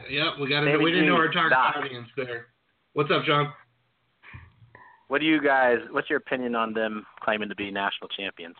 Yeah, 0.10 0.32
we 0.40 0.50
got 0.50 0.62
to. 0.62 0.78
We 0.78 0.92
didn't 0.92 1.08
know 1.08 1.16
our 1.16 1.32
target 1.32 1.52
Doc. 1.52 1.76
audience 1.78 2.08
there. 2.18 2.48
What's 2.94 3.10
up, 3.12 3.24
John? 3.26 3.54
What 5.08 5.20
do 5.22 5.28
you 5.28 5.42
guys? 5.42 5.78
What's 5.92 6.10
your 6.10 6.18
opinion 6.18 6.56
on 6.56 6.74
them 6.74 7.06
claiming 7.22 7.50
to 7.50 7.56
be 7.56 7.70
national 7.72 8.08
champions? 8.10 8.56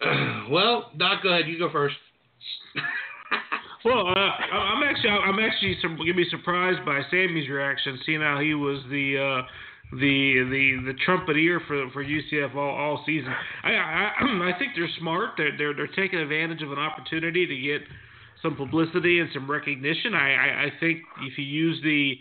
well, 0.50 0.90
Doc, 0.98 1.22
go 1.22 1.28
ahead. 1.32 1.48
You 1.48 1.58
go 1.58 1.70
first. 1.70 1.96
Well, 3.84 4.08
uh, 4.08 4.12
I'm 4.12 4.82
actually 4.82 5.08
I'm 5.08 5.38
actually 5.38 5.76
gonna 5.82 6.14
be 6.14 6.28
surprised 6.30 6.84
by 6.84 7.00
Sammy's 7.10 7.48
reaction, 7.48 7.98
seeing 8.04 8.20
how 8.20 8.38
he 8.38 8.54
was 8.54 8.82
the 8.90 9.16
uh, 9.16 9.96
the 9.96 10.44
the 10.50 10.92
the 10.92 10.98
trumpeter 11.04 11.60
for 11.66 11.88
for 11.90 12.04
UCF 12.04 12.54
all, 12.54 12.76
all 12.76 13.02
season. 13.06 13.32
I, 13.64 13.72
I 13.72 14.10
I 14.20 14.58
think 14.58 14.72
they're 14.76 14.88
smart. 14.98 15.30
They're 15.38 15.56
they're 15.56 15.74
they're 15.74 15.96
taking 15.96 16.18
advantage 16.18 16.62
of 16.62 16.72
an 16.72 16.78
opportunity 16.78 17.46
to 17.46 17.56
get 17.56 17.80
some 18.42 18.54
publicity 18.54 19.20
and 19.20 19.30
some 19.32 19.50
recognition. 19.50 20.14
I 20.14 20.34
I, 20.34 20.64
I 20.64 20.72
think 20.78 21.00
if 21.22 21.38
you 21.38 21.44
use 21.44 21.80
the 21.82 22.18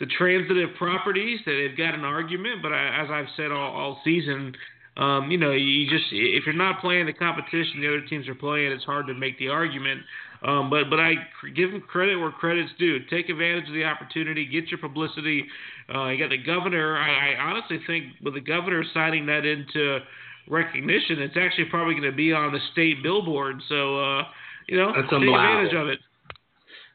the 0.00 0.06
transitive 0.18 0.70
properties 0.76 1.38
that 1.46 1.52
they've 1.52 1.78
got 1.78 1.94
an 1.94 2.04
argument, 2.04 2.62
but 2.62 2.72
I, 2.72 3.02
as 3.02 3.10
I've 3.10 3.32
said 3.36 3.50
all, 3.50 3.72
all 3.72 4.00
season, 4.04 4.54
um, 4.96 5.30
you 5.30 5.38
know, 5.38 5.52
you 5.52 5.88
just 5.88 6.06
if 6.10 6.44
you're 6.46 6.54
not 6.54 6.80
playing 6.80 7.06
the 7.06 7.12
competition 7.12 7.80
the 7.80 7.88
other 7.88 8.06
teams 8.08 8.28
are 8.28 8.34
playing, 8.34 8.72
it's 8.72 8.84
hard 8.84 9.06
to 9.06 9.14
make 9.14 9.38
the 9.38 9.48
argument. 9.48 10.00
Um, 10.42 10.70
but 10.70 10.90
but 10.90 11.00
I 11.00 11.14
give 11.54 11.72
them 11.72 11.80
credit 11.80 12.16
where 12.16 12.30
credit's 12.30 12.70
due. 12.78 12.98
Take 13.10 13.28
advantage 13.28 13.68
of 13.68 13.74
the 13.74 13.84
opportunity. 13.84 14.44
Get 14.46 14.68
your 14.68 14.78
publicity. 14.78 15.44
Uh, 15.92 16.08
you 16.08 16.18
got 16.18 16.30
the 16.30 16.42
governor. 16.42 16.96
I, 16.98 17.34
I 17.34 17.40
honestly 17.40 17.80
think 17.86 18.06
with 18.22 18.34
the 18.34 18.40
governor 18.40 18.84
signing 18.92 19.26
that 19.26 19.44
into 19.44 20.00
recognition, 20.48 21.20
it's 21.20 21.36
actually 21.36 21.66
probably 21.66 21.94
going 21.94 22.10
to 22.10 22.16
be 22.16 22.32
on 22.32 22.52
the 22.52 22.60
state 22.72 23.02
billboard. 23.02 23.56
So 23.68 23.98
uh, 23.98 24.22
you 24.68 24.76
know, 24.76 24.92
That's 24.94 25.06
take 25.06 25.14
unbelievable. 25.14 25.38
advantage 25.38 25.74
of 25.74 25.88
it. 25.88 25.98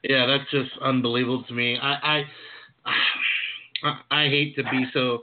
Yeah, 0.03 0.25
that's 0.25 0.49
just 0.51 0.71
unbelievable 0.81 1.43
to 1.47 1.53
me. 1.53 1.77
I 1.81 1.93
I 1.93 2.23
I, 3.83 3.99
I 4.11 4.23
hate 4.27 4.55
to 4.55 4.63
be 4.63 4.85
so 4.93 5.19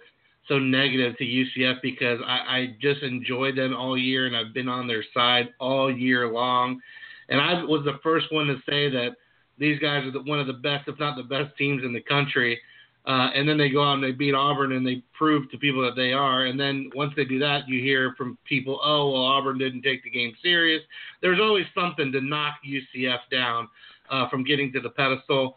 so 0.49 0.59
negative 0.59 1.16
to 1.19 1.25
UCF 1.25 1.83
because 1.83 2.21
I, 2.27 2.57
I 2.57 2.77
just 2.81 3.03
enjoyed 3.03 3.57
them 3.57 3.77
all 3.77 3.99
year 3.99 4.27
and 4.27 4.37
I've 4.37 4.55
been 4.55 4.69
on 4.69 4.87
their 4.89 5.05
side 5.12 5.51
all 5.61 5.95
year 5.95 6.33
long. 6.33 6.81
And 7.29 7.41
I 7.41 7.62
was 7.64 7.85
the 7.85 7.99
first 8.03 8.33
one 8.33 8.47
to 8.47 8.57
say 8.68 8.89
that 8.91 9.11
these 9.59 9.79
guys 9.79 10.05
are 10.05 10.12
the, 10.12 10.22
one 10.22 10.41
of 10.41 10.47
the 10.47 10.53
best, 10.53 10.89
if 10.89 10.99
not 10.99 11.16
the 11.16 11.22
best 11.22 11.57
teams 11.57 11.83
in 11.85 11.93
the 11.93 12.01
country. 12.01 12.61
Uh, 13.07 13.31
and 13.35 13.49
then 13.49 13.57
they 13.57 13.70
go 13.70 13.83
out 13.83 13.95
and 13.95 14.05
they 14.05 14.12
beat 14.12 14.35
Auburn 14.35 14.72
and 14.72 14.87
they 14.87 15.03
prove 15.16 15.51
to 15.51 15.59
people 15.59 15.83
that 15.83 15.97
they 15.97 16.12
are. 16.12 16.45
And 16.45 16.61
then 16.61 16.91
once 16.95 17.12
they 17.16 17.24
do 17.24 17.39
that, 17.39 17.66
you 17.66 17.81
hear 17.83 18.14
from 18.18 18.37
people, 18.45 18.81
oh, 18.85 19.11
well, 19.11 19.22
Auburn 19.22 19.57
didn't 19.59 19.83
take 19.83 20.05
the 20.05 20.11
game 20.11 20.33
serious. 20.43 20.83
There's 21.22 21.41
always 21.41 21.64
something 21.74 22.12
to 22.12 22.20
knock 22.20 22.57
UCF 22.68 23.20
down 23.31 23.68
uh, 24.11 24.29
from 24.29 24.45
getting 24.45 24.72
to 24.72 24.81
the 24.81 24.91
pedestal. 24.91 25.57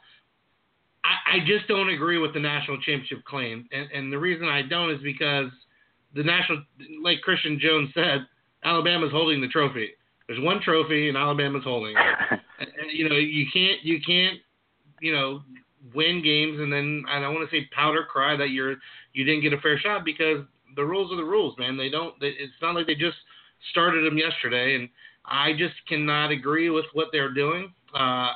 I, 1.03 1.37
I 1.37 1.39
just 1.39 1.67
don't 1.67 1.89
agree 1.89 2.19
with 2.19 2.33
the 2.33 2.39
national 2.39 2.77
championship 2.77 3.25
claim, 3.25 3.67
and, 3.71 3.89
and 3.91 4.13
the 4.13 4.19
reason 4.19 4.47
I 4.47 4.61
don't 4.61 4.91
is 4.91 5.01
because 5.01 5.49
the 6.15 6.23
national, 6.23 6.63
like 7.01 7.21
Christion 7.21 7.59
Jones 7.59 7.89
said, 7.93 8.25
Alabama's 8.63 9.11
holding 9.11 9.41
the 9.41 9.47
trophy. 9.47 9.89
There's 10.31 10.43
one 10.45 10.61
trophy, 10.61 11.09
and 11.09 11.17
Alabama's 11.17 11.65
holding 11.65 11.93
it. 12.31 12.39
And, 12.59 12.69
you 12.89 13.09
know, 13.09 13.15
you 13.15 13.45
can't 13.51 13.83
you 13.83 13.99
can't 13.99 14.39
you 15.01 15.11
know 15.11 15.41
win 15.93 16.23
games 16.23 16.59
and 16.59 16.71
then 16.71 17.03
I 17.09 17.19
don't 17.19 17.33
want 17.33 17.49
to 17.49 17.53
say 17.53 17.67
powder 17.75 18.05
cry 18.09 18.37
that 18.37 18.51
you're 18.51 18.75
you 19.13 19.25
didn't 19.25 19.41
get 19.41 19.51
a 19.51 19.57
fair 19.57 19.77
shot 19.77 20.05
because 20.05 20.45
the 20.77 20.85
rules 20.85 21.11
are 21.11 21.17
the 21.17 21.23
rules, 21.23 21.57
man. 21.57 21.75
They 21.75 21.89
don't. 21.89 22.17
They, 22.21 22.27
it's 22.27 22.53
not 22.61 22.75
like 22.75 22.87
they 22.87 22.95
just 22.95 23.17
started 23.71 24.05
them 24.05 24.17
yesterday, 24.17 24.75
and 24.75 24.87
I 25.25 25.51
just 25.51 25.73
cannot 25.89 26.31
agree 26.31 26.69
with 26.69 26.85
what 26.93 27.07
they're 27.11 27.33
doing. 27.33 27.73
Uh, 27.93 28.31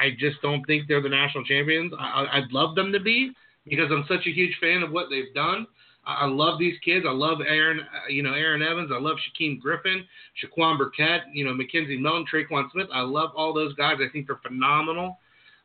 I 0.00 0.16
just 0.18 0.42
don't 0.42 0.64
think 0.64 0.88
they're 0.88 1.02
the 1.02 1.08
national 1.08 1.44
champions. 1.44 1.92
I, 1.96 2.26
I'd 2.32 2.50
love 2.50 2.74
them 2.74 2.92
to 2.92 2.98
be 2.98 3.30
because 3.64 3.88
I'm 3.92 4.04
such 4.08 4.26
a 4.26 4.32
huge 4.32 4.56
fan 4.60 4.82
of 4.82 4.90
what 4.90 5.06
they've 5.10 5.32
done. 5.32 5.68
I, 6.06 6.22
I 6.22 6.26
love 6.26 6.58
these 6.58 6.78
kids. 6.84 7.04
I 7.08 7.12
love 7.12 7.38
Aaron, 7.46 7.80
uh, 7.80 8.08
you 8.08 8.22
know, 8.22 8.32
Aaron 8.32 8.62
Evans. 8.62 8.90
I 8.94 8.98
love 8.98 9.16
Shaquem 9.16 9.60
Griffin, 9.60 10.04
Shaquan 10.42 10.78
Burkett, 10.78 11.22
you 11.32 11.44
know, 11.44 11.52
McKenzie 11.52 12.00
Milton, 12.00 12.24
Tre'Quan 12.32 12.70
Smith. 12.72 12.88
I 12.92 13.02
love 13.02 13.30
all 13.36 13.52
those 13.52 13.74
guys. 13.74 13.96
I 14.00 14.10
think 14.12 14.26
they're 14.26 14.40
phenomenal. 14.46 15.18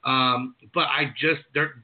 Um, 0.03 0.55
but 0.73 0.87
I 0.87 1.13
just 1.19 1.41
they're 1.53 1.83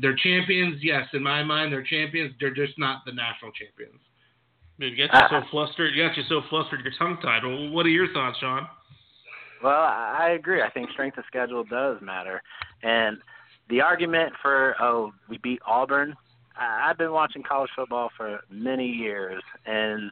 they're 0.00 0.16
champions. 0.16 0.80
Yes, 0.82 1.06
in 1.12 1.22
my 1.22 1.42
mind, 1.42 1.72
they're 1.72 1.84
champions. 1.84 2.34
They're 2.40 2.54
just 2.54 2.78
not 2.78 3.04
the 3.06 3.12
national 3.12 3.52
champions. 3.52 4.00
Dude, 4.78 4.96
you 4.96 5.08
got 5.08 5.30
you 5.30 5.38
so 5.40 5.46
flustered. 5.50 5.94
You 5.94 6.06
got 6.06 6.16
you 6.16 6.22
so 6.28 6.42
flustered. 6.48 6.80
You're 6.84 6.92
tongue 6.98 7.18
tied. 7.22 7.44
Well, 7.44 7.70
what 7.70 7.84
are 7.86 7.90
your 7.90 8.12
thoughts, 8.12 8.38
Sean? 8.38 8.66
Well, 9.62 9.72
I 9.72 10.36
agree. 10.38 10.62
I 10.62 10.70
think 10.70 10.90
strength 10.90 11.18
of 11.18 11.24
schedule 11.26 11.64
does 11.64 11.96
matter, 12.00 12.42
and 12.82 13.18
the 13.68 13.80
argument 13.80 14.32
for 14.40 14.76
oh 14.80 15.12
we 15.28 15.38
beat 15.38 15.60
Auburn. 15.66 16.14
I've 16.58 16.98
been 16.98 17.12
watching 17.12 17.42
college 17.42 17.70
football 17.74 18.10
for 18.16 18.40
many 18.50 18.86
years, 18.86 19.42
and 19.66 20.10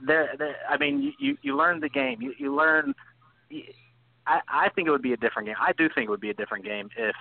there, 0.00 0.34
there 0.38 0.56
I 0.68 0.76
mean, 0.76 1.14
you 1.18 1.36
you 1.42 1.56
learn 1.56 1.80
the 1.80 1.88
game. 1.88 2.20
You 2.20 2.34
you 2.38 2.54
learn. 2.54 2.94
I 4.26 4.40
I 4.48 4.68
think 4.70 4.88
it 4.88 4.90
would 4.90 5.02
be 5.02 5.12
a 5.12 5.16
different 5.16 5.48
game. 5.48 5.56
I 5.60 5.72
do 5.72 5.88
think 5.94 6.06
it 6.06 6.10
would 6.10 6.20
be 6.20 6.30
a 6.30 6.34
different 6.34 6.64
game 6.64 6.90
if, 6.96 7.16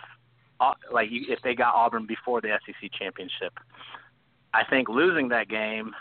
uh, 0.59 0.73
like, 0.91 1.09
if 1.11 1.41
they 1.41 1.55
got 1.55 1.73
Auburn 1.73 2.05
before 2.05 2.41
the 2.41 2.57
SEC 2.65 2.91
championship. 2.97 3.53
I 4.53 4.63
think 4.65 4.89
losing 4.89 5.29
that 5.29 5.47
game, 5.47 5.93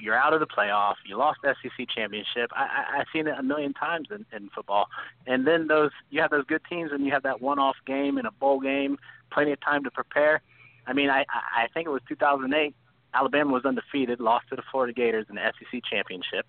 you're 0.00 0.16
out 0.16 0.32
of 0.32 0.40
the 0.40 0.46
playoff. 0.46 0.94
You 1.06 1.18
lost 1.18 1.40
the 1.42 1.54
SEC 1.62 1.88
championship. 1.94 2.50
I, 2.54 2.62
I 2.62 3.00
I've 3.00 3.06
seen 3.12 3.26
it 3.26 3.34
a 3.38 3.42
million 3.42 3.74
times 3.74 4.08
in, 4.10 4.24
in 4.34 4.48
football. 4.54 4.86
And 5.26 5.46
then 5.46 5.66
those 5.66 5.90
you 6.10 6.20
have 6.20 6.30
those 6.30 6.44
good 6.46 6.62
teams, 6.70 6.90
and 6.92 7.04
you 7.04 7.12
have 7.12 7.22
that 7.24 7.42
one-off 7.42 7.76
game 7.86 8.18
in 8.18 8.26
a 8.26 8.32
bowl 8.32 8.60
game, 8.60 8.98
plenty 9.32 9.52
of 9.52 9.60
time 9.60 9.84
to 9.84 9.90
prepare. 9.90 10.42
I 10.86 10.92
mean, 10.92 11.10
I 11.10 11.24
I 11.30 11.66
think 11.72 11.86
it 11.86 11.90
was 11.90 12.02
2008. 12.08 12.74
Alabama 13.14 13.52
was 13.52 13.64
undefeated, 13.64 14.18
lost 14.20 14.48
to 14.50 14.56
the 14.56 14.62
Florida 14.70 14.92
Gators 14.92 15.26
in 15.28 15.36
the 15.36 15.42
SEC 15.58 15.82
championship, 15.88 16.46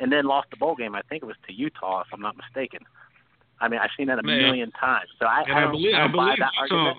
and 0.00 0.12
then 0.12 0.26
lost 0.26 0.50
the 0.50 0.56
bowl 0.56 0.74
game. 0.74 0.94
I 0.94 1.00
think 1.08 1.22
it 1.22 1.26
was 1.26 1.36
to 1.46 1.52
Utah, 1.54 2.02
if 2.02 2.08
I'm 2.12 2.20
not 2.20 2.36
mistaken. 2.36 2.80
I 3.60 3.68
mean, 3.68 3.80
I've 3.80 3.90
seen 3.96 4.08
that 4.08 4.18
a 4.18 4.22
Man. 4.22 4.42
million 4.42 4.70
times. 4.72 5.08
So 5.18 5.26
I, 5.26 5.42
And 5.48 5.54
I 5.58 5.64
I 5.66 5.70
believe 5.70 5.94
I 5.94 6.08
believe 6.08 6.38
that 6.38 6.50
Utah. 6.62 6.76
argument. 6.76 6.96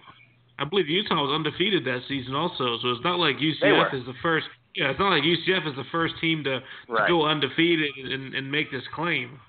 I 0.57 0.63
believe 0.63 0.87
Utah 0.87 1.21
was 1.21 1.33
undefeated 1.35 1.83
that 1.85 1.99
season 2.07 2.33
also. 2.33 2.77
So 2.81 2.91
it's 2.91 3.03
not 3.03 3.19
like 3.19 3.35
UCF 3.37 3.93
is 3.93 4.05
the 4.05 4.13
first. 4.21 4.47
Yeah, 4.73 4.89
it's 4.89 4.99
not 4.99 5.09
like 5.09 5.23
UCF 5.23 5.67
is 5.69 5.75
the 5.75 5.83
first 5.91 6.15
team 6.19 6.43
to, 6.45 6.59
to 6.59 6.65
Right. 6.89 7.07
go 7.07 7.25
undefeated 7.25 7.91
and, 8.11 8.33
and 8.33 8.51
make 8.51 8.71
this 8.71 8.83
claim. 8.93 9.39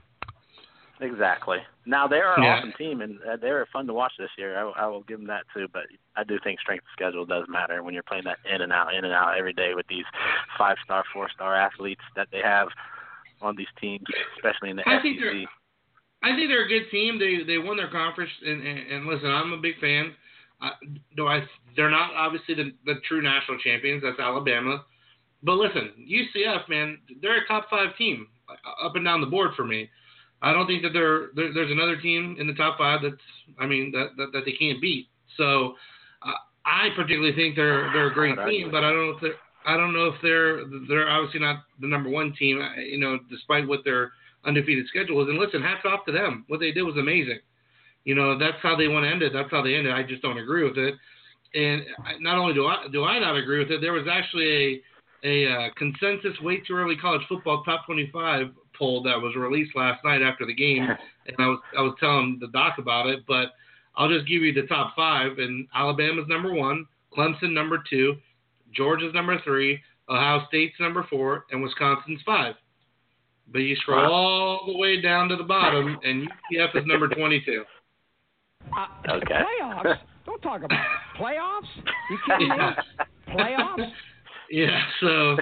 Exactly. 1.01 1.59
Now 1.85 2.07
they're 2.07 2.33
an 2.35 2.43
Yeah. 2.43 2.57
awesome 2.59 2.73
team, 2.79 3.01
and 3.03 3.19
uh, 3.23 3.37
they're 3.37 3.67
fun 3.73 3.87
to 3.87 3.93
watch 3.93 4.13
this 4.19 4.31
year. 4.39 4.57
I, 4.59 4.85
I 4.85 4.87
will 4.87 5.03
give 5.03 5.19
them 5.19 5.27
that 5.29 5.45
too. 5.55 5.67
But 5.73 5.83
I 6.17 6.25
do 6.25 6.39
think 6.43 6.59
strength 6.61 6.85
of 6.85 6.89
schedule 6.93 7.27
does 7.27 7.45
matter 7.49 7.83
when 7.83 7.93
you're 7.95 8.03
playing 8.03 8.25
that 8.25 8.39
in 8.51 8.63
and 8.63 8.73
out, 8.73 8.95
in 8.95 9.05
and 9.05 9.13
out 9.13 9.37
every 9.39 9.53
day 9.53 9.73
with 9.75 9.87
these 9.89 10.05
five 10.59 10.77
star, 10.85 11.05
four 11.13 11.29
star 11.35 11.55
athletes 11.55 12.01
that 12.17 12.29
they 12.33 12.41
have 12.43 12.69
on 13.43 13.55
these 13.57 13.69
teams, 13.81 14.05
especially 14.37 14.71
in 14.71 14.77
the 14.77 14.89
I 14.89 15.01
think 15.03 15.21
they're- 15.21 15.33
SEC. 15.43 15.49
I 16.23 16.35
think 16.35 16.49
they're 16.49 16.65
a 16.65 16.69
good 16.69 16.91
team. 16.91 17.19
They 17.19 17.45
they 17.45 17.59
won 17.59 17.77
their 17.77 17.91
conference, 17.91 18.31
and, 18.45 18.67
and, 18.67 18.79
and 18.91 19.07
listen, 19.07 19.31
I'm 19.31 19.53
a 19.53 19.59
big 19.59 19.79
fan. 19.81 20.15
Uh, 20.63 20.71
do 21.15 21.29
I? 21.29 21.45
They're 21.77 21.91
not 21.91 22.15
obviously 22.15 22.55
the, 22.55 22.73
the 22.87 22.95
true 23.07 23.21
national 23.21 23.59
champions. 23.59 24.03
That's 24.03 24.19
Alabama. 24.19 24.83
But 25.43 25.53
listen, 25.57 25.93
UCF, 26.11 26.69
man, 26.71 26.99
they're 27.21 27.45
a 27.45 27.47
top 27.47 27.69
five 27.69 27.95
team 27.99 28.27
uh, 28.49 28.87
up 28.87 28.97
and 28.97 29.05
down 29.05 29.21
the 29.21 29.27
board 29.27 29.51
for 29.55 29.67
me. 29.67 29.91
I 30.47 30.53
don't 30.53 30.67
think 30.67 30.83
that 30.83 30.93
there, 30.93 31.29
there 31.35 31.53
there's 31.53 31.73
another 31.73 31.97
team 32.01 32.37
in 32.39 32.47
the 32.47 32.55
top 32.55 32.79
five 32.79 33.01
that's 33.03 33.27
I 33.59 33.67
mean 33.67 33.91
that 33.93 34.11
that, 34.17 34.33
that 34.33 34.45
they 34.45 34.53
can't 34.53 34.81
beat. 34.81 35.09
So 35.37 35.75
uh, 36.23 36.39
I 36.65 36.91
particularly 36.95 37.35
think 37.35 37.57
they're 37.57 37.91
they're 37.93 38.09
a 38.11 38.15
great 38.15 38.39
argue 38.39 38.65
team, 38.65 38.71
but 38.71 38.85
I 38.85 38.91
don't 38.91 39.07
know 39.07 39.15
if 39.17 39.21
they're 39.21 39.41
I 39.67 39.77
don't 39.77 39.93
know 39.93 40.07
if 40.07 40.15
they're 40.23 40.65
they're 40.89 41.09
obviously 41.09 41.41
not 41.41 41.65
the 41.81 41.89
number 41.89 42.09
one 42.09 42.33
team. 42.39 42.61
uh, 42.63 42.75
You 42.81 42.99
know, 42.99 43.19
despite 43.29 43.67
what 43.67 43.85
their 43.85 44.13
undefeated 44.45 44.87
schedule 44.87 45.21
is. 45.23 45.29
And 45.29 45.39
listen, 45.39 45.61
hats 45.61 45.85
off 45.85 46.07
to 46.07 46.13
them. 46.13 46.45
What 46.47 46.61
they 46.61 46.71
did 46.71 46.83
was 46.83 46.97
amazing. 46.97 47.41
You 48.05 48.15
know, 48.15 48.39
that's 48.39 48.59
how 48.63 48.77
they 48.77 48.87
want 48.87 49.05
to 49.05 49.11
end 49.11 49.23
it. 49.23 49.33
That's 49.33 49.51
how 49.51 49.63
they 49.63 49.75
ended. 49.75 49.93
I 49.93 50.05
just 50.05 50.23
don't 50.23 50.39
agree 50.39 50.63
with 50.63 50.79
it. 50.79 50.95
And 51.55 51.83
not 52.21 52.39
only 52.39 52.55
do 52.55 52.67
I 52.67 52.87
do 52.93 53.05
I 53.05 53.19
not 53.19 53.37
agree 53.37 53.59
with 53.59 53.71
it, 53.73 53.81
there 53.81 53.93
was 53.93 54.07
actually 54.11 54.49
a 54.49 54.83
a 55.25 55.47
uh, 55.47 55.69
consensus 55.77 56.39
way 56.41 56.61
too 56.61 56.75
early 56.75 56.97
college 56.97 57.23
football 57.29 57.65
top 57.65 57.87
25 57.87 58.49
poll 58.79 59.03
that 59.03 59.21
was 59.21 59.35
released 59.37 59.75
last 59.77 60.05
night 60.05 60.23
after 60.23 60.47
the 60.47 60.55
game, 60.55 60.83
and 60.83 61.37
I 61.39 61.47
was 61.47 61.61
I 61.79 61.83
was 61.83 61.95
telling 62.01 62.39
the 62.41 62.49
doc 62.49 62.79
about 62.79 63.07
it. 63.07 63.25
But 63.27 63.53
I'll 63.97 64.09
just 64.09 64.27
give 64.29 64.43
you 64.43 64.53
the 64.53 64.67
top 64.67 64.95
five, 64.97 65.39
and 65.39 65.67
Alabama's 65.75 66.29
number 66.29 66.53
one, 66.53 66.87
Clemson 67.17 67.53
number 67.53 67.83
two, 67.89 68.17
Georgia's 68.75 69.15
number 69.15 69.41
three, 69.43 69.81
Ohio 70.09 70.45
State's 70.49 70.79
number 70.79 71.07
four, 71.09 71.47
and 71.51 71.63
Wisconsin's 71.63 72.21
five. 72.27 72.55
But 73.53 73.61
you 73.61 73.77
scroll 73.77 74.03
Wow. 74.03 74.13
all 74.13 74.67
the 74.67 74.77
way 74.77 75.01
down 75.01 75.29
to 75.29 75.37
the 75.37 75.45
bottom, 75.45 75.99
and 76.03 76.29
UCF 76.53 76.75
is 76.77 76.85
number 76.87 77.09
22. 77.09 77.65
Uh, 78.77 78.87
Okay. 79.09 79.35
Playoffs? 79.35 79.99
Don't 80.27 80.43
talk 80.43 80.63
about 80.65 80.79
it. 80.81 80.87
playoffs. 81.21 81.69
You 82.11 82.19
kidding 82.27 82.49
me? 82.49 82.55
Playoffs? 83.29 83.93
Yeah, 84.51 84.81
so 85.01 85.37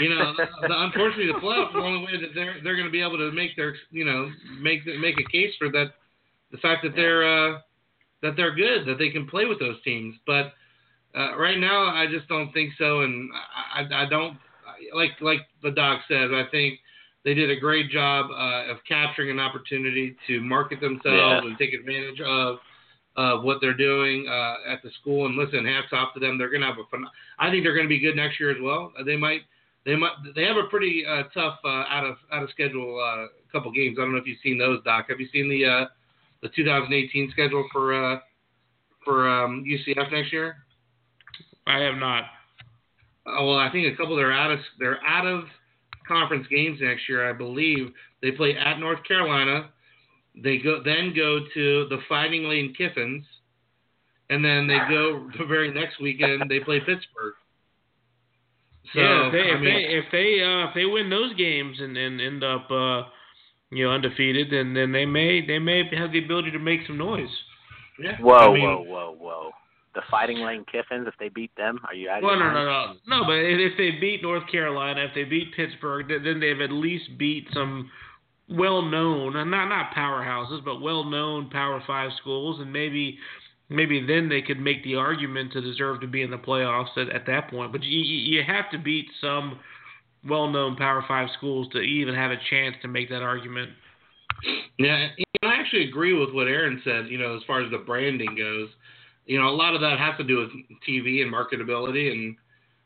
you 0.00 0.10
know, 0.10 0.34
the, 0.36 0.46
the, 0.68 0.82
unfortunately, 0.82 1.26
the 1.26 1.38
playoffs 1.38 1.74
are 1.74 1.80
the 1.80 1.86
only 1.86 2.04
way 2.06 2.20
that 2.20 2.34
they're 2.34 2.56
they're 2.62 2.76
going 2.76 2.86
to 2.86 2.92
be 2.92 3.02
able 3.02 3.18
to 3.18 3.32
make 3.32 3.56
their 3.56 3.74
you 3.90 4.04
know 4.04 4.30
make 4.60 4.84
the, 4.84 4.98
make 4.98 5.16
a 5.18 5.30
case 5.30 5.52
for 5.58 5.70
that 5.70 5.94
the 6.50 6.58
fact 6.58 6.82
that 6.84 6.94
they're 6.94 7.24
uh, 7.24 7.58
that 8.22 8.36
they're 8.36 8.54
good 8.54 8.86
that 8.86 8.98
they 8.98 9.10
can 9.10 9.26
play 9.26 9.44
with 9.46 9.58
those 9.58 9.82
teams. 9.82 10.14
But 10.26 10.52
uh, 11.16 11.36
right 11.36 11.58
now, 11.58 11.86
I 11.86 12.06
just 12.10 12.28
don't 12.28 12.52
think 12.52 12.72
so, 12.78 13.00
and 13.00 13.30
I, 13.74 13.82
I, 13.82 14.04
I 14.04 14.08
don't 14.08 14.36
like 14.94 15.12
like 15.20 15.40
the 15.62 15.70
doc 15.70 16.00
says. 16.08 16.30
I 16.32 16.44
think 16.50 16.78
they 17.24 17.34
did 17.34 17.50
a 17.50 17.58
great 17.60 17.90
job 17.90 18.30
uh, 18.30 18.70
of 18.72 18.78
capturing 18.88 19.30
an 19.30 19.38
opportunity 19.38 20.16
to 20.26 20.40
market 20.40 20.80
themselves 20.80 21.04
Yeah. 21.06 21.38
and 21.38 21.58
take 21.58 21.72
advantage 21.72 22.20
of 22.20 22.58
of 23.14 23.42
what 23.44 23.58
they're 23.60 23.76
doing 23.76 24.26
uh, 24.26 24.72
at 24.72 24.82
the 24.82 24.90
school. 25.00 25.26
And 25.26 25.36
listen, 25.36 25.66
hats 25.66 25.88
off 25.92 26.14
to 26.14 26.20
them. 26.20 26.38
They're 26.38 26.48
going 26.48 26.62
to 26.62 26.66
have 26.68 26.78
a 26.78 26.88
fun. 26.90 27.04
I 27.42 27.50
think 27.50 27.64
they're 27.64 27.74
going 27.74 27.86
to 27.86 27.88
be 27.88 27.98
good 27.98 28.14
next 28.14 28.38
year 28.38 28.50
as 28.50 28.58
well. 28.62 28.92
Uh, 28.98 29.02
They 29.02 29.16
might. 29.16 29.40
They 29.84 29.96
might. 29.96 30.12
They 30.36 30.44
have 30.44 30.56
a 30.56 30.68
pretty 30.70 31.04
uh, 31.04 31.24
tough 31.34 31.58
uh, 31.64 31.84
out 31.90 32.04
of 32.06 32.16
out 32.32 32.44
of 32.44 32.50
schedule 32.50 33.02
uh, 33.02 33.26
couple 33.50 33.72
games. 33.72 33.96
I 33.98 34.02
don't 34.02 34.12
know 34.12 34.18
if 34.18 34.26
you've 34.26 34.38
seen 34.42 34.58
those, 34.58 34.82
Doc. 34.84 35.06
Have 35.08 35.18
you 35.18 35.26
seen 35.32 35.48
the 35.48 35.64
uh, 35.64 35.84
the 36.42 36.48
2018 36.54 37.30
schedule 37.32 37.66
for 37.72 37.92
uh, 37.92 38.18
for 39.04 39.28
um, 39.28 39.64
UCF 39.66 40.12
next 40.12 40.32
year? 40.32 40.56
I 41.66 41.80
have 41.80 41.96
not. 41.96 42.24
Oh, 43.26 43.48
well, 43.48 43.58
I 43.58 43.70
think 43.70 43.92
a 43.92 43.96
couple 43.96 44.14
they're 44.14 44.32
out 44.32 44.52
of 44.52 44.60
they're 44.78 45.04
out 45.04 45.26
of 45.26 45.44
conference 46.06 46.46
games 46.48 46.78
next 46.80 47.08
year. 47.08 47.28
I 47.28 47.32
believe 47.32 47.92
they 48.20 48.30
play 48.30 48.56
at 48.56 48.78
North 48.78 49.02
Carolina. 49.02 49.70
They 50.40 50.58
go 50.58 50.80
then 50.84 51.12
go 51.14 51.40
to 51.54 51.88
the 51.88 51.98
Fighting 52.08 52.44
Lane 52.44 52.74
Kiffins, 52.78 53.24
and 54.32 54.44
then 54.44 54.66
they 54.66 54.78
go 54.88 55.28
the 55.38 55.44
very 55.44 55.72
next 55.72 56.00
weekend 56.00 56.42
they 56.48 56.60
play 56.60 56.78
Pittsburgh. 56.80 57.34
So 58.94 59.00
yeah, 59.00 59.26
if 59.26 59.32
they 59.32 59.38
I 59.38 59.54
if 59.54 59.60
mean, 59.60 59.74
they 59.74 59.82
if 59.98 60.04
they 60.12 60.42
uh, 60.42 60.68
if 60.68 60.74
they 60.74 60.84
win 60.84 61.08
those 61.10 61.34
games 61.36 61.78
and, 61.80 61.96
and 61.96 62.20
end 62.20 62.42
up 62.44 62.70
uh, 62.70 63.02
you 63.70 63.84
know 63.84 63.90
undefeated, 63.92 64.48
then 64.50 64.74
then 64.74 64.92
they 64.92 65.06
may 65.06 65.44
they 65.46 65.58
may 65.58 65.82
have 65.96 66.12
the 66.12 66.24
ability 66.24 66.50
to 66.50 66.58
make 66.58 66.80
some 66.86 66.98
noise. 66.98 67.28
yeah, 67.98 68.16
Whoa, 68.20 68.36
I 68.36 68.52
mean, 68.52 68.64
whoa, 68.64 68.82
whoa, 68.82 69.16
whoa. 69.18 69.50
The 69.94 70.02
Fighting 70.10 70.38
Lane 70.38 70.64
Kiffins, 70.72 71.06
if 71.06 71.14
they 71.20 71.28
beat 71.28 71.54
them, 71.56 71.78
are 71.86 71.94
you 71.94 72.08
out 72.08 72.18
of 72.18 72.24
Well, 72.24 72.36
your 72.38 72.52
no, 72.52 72.64
no, 72.64 72.94
no, 73.06 73.18
no. 73.18 73.24
But 73.26 73.34
if 73.34 73.72
if 73.72 73.76
they 73.76 74.00
beat 74.00 74.22
North 74.22 74.50
Carolina, 74.50 75.04
if 75.04 75.14
they 75.14 75.24
beat 75.24 75.54
Pittsburgh, 75.54 76.08
then 76.08 76.24
then 76.24 76.40
they've 76.40 76.60
at 76.60 76.72
least 76.72 77.18
beat 77.18 77.46
some 77.52 77.90
well-known, 78.48 79.36
uh, 79.36 79.44
not 79.44 79.68
not 79.68 79.94
powerhouses, 79.94 80.64
but 80.64 80.80
well-known 80.80 81.50
Power 81.50 81.82
Five 81.86 82.10
schools, 82.20 82.60
and 82.60 82.72
maybe 82.72 83.18
maybe 83.68 84.04
then 84.06 84.28
they 84.28 84.42
could 84.42 84.60
make 84.60 84.84
the 84.84 84.96
argument 84.96 85.52
to 85.52 85.60
deserve 85.60 86.00
to 86.00 86.06
be 86.06 86.22
in 86.22 86.30
the 86.30 86.38
playoffs 86.38 86.96
at, 86.96 87.08
at 87.08 87.26
that 87.26 87.50
point. 87.50 87.72
But 87.72 87.82
you 87.82 88.00
you 88.00 88.42
have 88.46 88.70
to 88.72 88.78
beat 88.78 89.06
some 89.20 89.58
well-known 90.28 90.76
Power 90.76 91.04
Five 91.06 91.28
schools 91.36 91.68
to 91.72 91.78
even 91.78 92.14
have 92.14 92.30
a 92.30 92.36
chance 92.50 92.76
to 92.82 92.88
make 92.88 93.08
that 93.10 93.22
argument. 93.22 93.70
Yeah, 94.78 95.08
I 95.42 95.54
actually 95.54 95.88
agree 95.88 96.12
with 96.18 96.34
what 96.34 96.46
Aaron 96.46 96.80
said. 96.84 97.06
You 97.08 97.18
know, 97.18 97.36
as 97.36 97.42
far 97.46 97.62
as 97.62 97.70
the 97.70 97.78
branding 97.78 98.34
goes, 98.36 98.68
you 99.26 99.38
know, 99.38 99.48
a 99.48 99.54
lot 99.54 99.74
of 99.74 99.80
that 99.80 99.98
has 99.98 100.16
to 100.18 100.24
do 100.24 100.38
with 100.38 100.50
TV 100.88 101.22
and 101.22 101.32
marketability, 101.32 102.10
and 102.10 102.36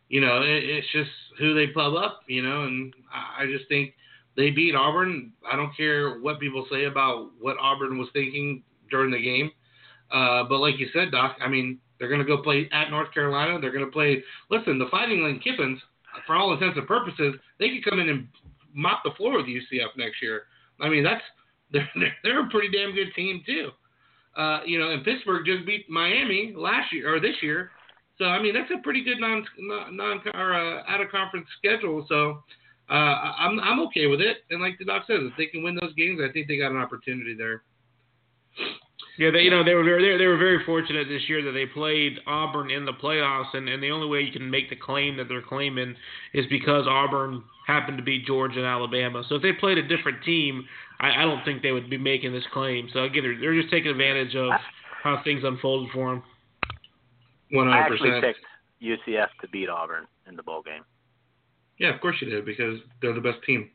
you 0.09 0.21
know, 0.21 0.43
it, 0.43 0.65
it's 0.65 0.87
just 0.93 1.11
who 1.39 1.55
they 1.55 1.69
pub 1.69 1.95
up, 1.95 2.21
you 2.27 2.43
know, 2.43 2.63
and 2.63 2.95
I 3.13 3.47
just 3.47 3.69
think 3.69 3.95
they 4.37 4.51
beat 4.51 4.75
Auburn. 4.75 5.33
I 5.51 5.57
don't 5.57 5.77
care 5.77 6.19
what 6.21 6.41
people 6.41 6.67
say 6.71 6.85
about 6.85 7.31
what 7.41 7.57
Auburn 7.61 7.99
was 7.99 8.09
thinking 8.13 8.63
during 8.91 9.11
the 9.11 9.23
game. 9.23 9.51
Uh, 10.11 10.45
but 10.49 10.59
like 10.59 10.79
you 10.79 10.89
said, 10.93 11.11
Doc, 11.11 11.37
I 11.41 11.49
mean, 11.49 11.79
they're 11.99 12.09
going 12.09 12.21
to 12.21 12.27
go 12.27 12.43
play 12.43 12.69
at 12.73 12.91
North 12.91 13.13
Carolina. 13.13 13.59
They're 13.61 13.73
going 13.73 13.85
to 13.85 13.91
play. 13.91 14.23
Listen, 14.51 14.79
the 14.79 14.89
Fighting 14.91 15.25
Lane 15.25 15.41
Kiffins, 15.41 15.79
for 16.27 16.37
all 16.37 16.53
intents 16.53 16.79
and 16.79 16.87
purposes, 16.87 17.35
they 17.59 17.71
could 17.71 17.85
come 17.85 18.01
in 18.01 18.09
and 18.09 18.29
mop 18.75 19.03
the 19.05 19.11
floor 19.17 19.37
with 19.37 19.47
UCF 19.47 19.97
next 19.97 20.23
year. 20.23 20.43
I 20.81 20.89
mean, 20.89 21.03
that's 21.03 21.23
they're 21.73 21.89
they're 22.23 22.47
a 22.47 22.51
pretty 22.51 22.69
damn 22.71 22.95
good 22.95 23.13
team 23.15 23.43
too. 23.45 23.71
Uh, 24.37 24.61
you 24.67 24.79
know, 24.79 24.91
and 24.91 25.05
Pittsburgh 25.05 25.47
just 25.47 25.67
beat 25.67 25.89
Miami 25.89 26.53
last 26.55 26.93
year 26.93 27.15
or 27.15 27.21
this 27.21 27.37
year. 27.43 27.71
So 28.19 28.27
I 28.27 28.41
mean, 28.41 28.55
that's 28.55 28.71
a 28.71 28.83
pretty 28.83 29.03
good 29.03 29.19
non 29.19 29.45
non 29.59 30.21
or 30.35 30.55
uh, 30.55 30.83
out 30.89 31.01
of 31.01 31.11
conference 31.11 31.47
schedule. 31.59 32.07
So 32.09 32.43
uh, 32.89 32.93
I'm 32.93 33.59
I'm 33.61 33.81
okay 33.89 34.07
with 34.07 34.21
it. 34.21 34.39
And 34.51 34.61
like 34.61 34.79
the 34.79 34.85
doc 34.85 35.05
says, 35.07 35.19
if 35.23 35.33
they 35.37 35.47
can 35.47 35.63
win 35.63 35.77
those 35.81 35.95
games, 35.95 36.21
I 36.23 36.33
think 36.33 36.49
they 36.49 36.59
got 36.59 36.71
an 36.71 36.79
opportunity 36.79 37.35
there. 37.35 37.63
Yeah, 39.19 39.31
they, 39.31 39.41
you 39.41 39.51
know 39.51 39.65
they 39.65 39.75
were 39.75 39.85
very 39.85 40.19
they 40.19 40.27
were 40.27 40.37
very 40.37 40.63
fortunate 40.65 41.09
this 41.09 41.23
year 41.29 41.43
that 41.43 41.53
they 41.53 41.65
played 41.65 42.19
Auburn 42.27 42.71
in 42.71 42.85
the 42.85 42.93
playoffs, 42.93 43.55
and, 43.55 43.69
and 43.69 43.83
the 43.83 43.91
only 43.91 44.07
way 44.07 44.21
you 44.21 44.33
can 44.33 44.51
make 44.51 44.69
the 44.69 44.77
claim 44.77 45.17
that 45.17 45.29
they're 45.29 45.43
claiming 45.43 45.95
is 46.35 46.45
because 46.51 46.87
Auburn 46.87 47.43
happened 47.67 47.97
to 47.97 48.05
be 48.05 48.23
Georgia 48.23 48.59
and 48.59 48.67
Alabama. 48.67 49.23
So 49.29 49.37
if 49.37 49.43
they 49.43 49.53
played 49.53 49.79
a 49.79 49.89
different 49.89 50.23
team, 50.23 50.67
I, 51.01 51.23
I 51.23 51.23
don't 51.23 51.43
think 51.45 51.63
they 51.63 51.73
would 51.73 51.89
be 51.89 51.99
making 51.99 52.33
this 52.33 52.45
claim. 52.53 52.89
So 52.93 53.05
again, 53.05 53.23
they're, 53.23 53.41
they're 53.41 53.61
just 53.61 53.73
taking 53.73 53.91
advantage 53.91 54.37
of 54.37 54.53
how 55.03 55.21
things 55.25 55.43
unfolded 55.45 55.91
for 55.93 56.11
them. 56.11 56.23
One 57.53 57.69
I 57.69 57.79
actually 57.79 58.21
picked 58.21 58.41
UCF 58.83 59.29
to 59.41 59.49
beat 59.49 59.69
Auburn 59.69 60.07
in 60.29 60.37
the 60.37 60.43
bowl 60.43 60.63
game. 60.63 60.83
Yeah, 61.79 61.95
of 61.95 62.01
course 62.01 62.17
you 62.21 62.29
did 62.29 62.45
because 62.45 62.81
they're 63.01 63.15
the 63.15 63.21
best 63.21 63.43
team. 63.45 63.71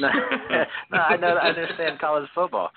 no, 0.00 0.08
no, 0.92 0.98
I 0.98 1.16
know. 1.16 1.28
I 1.28 1.48
understand 1.48 1.98
college 1.98 2.28
football. 2.34 2.70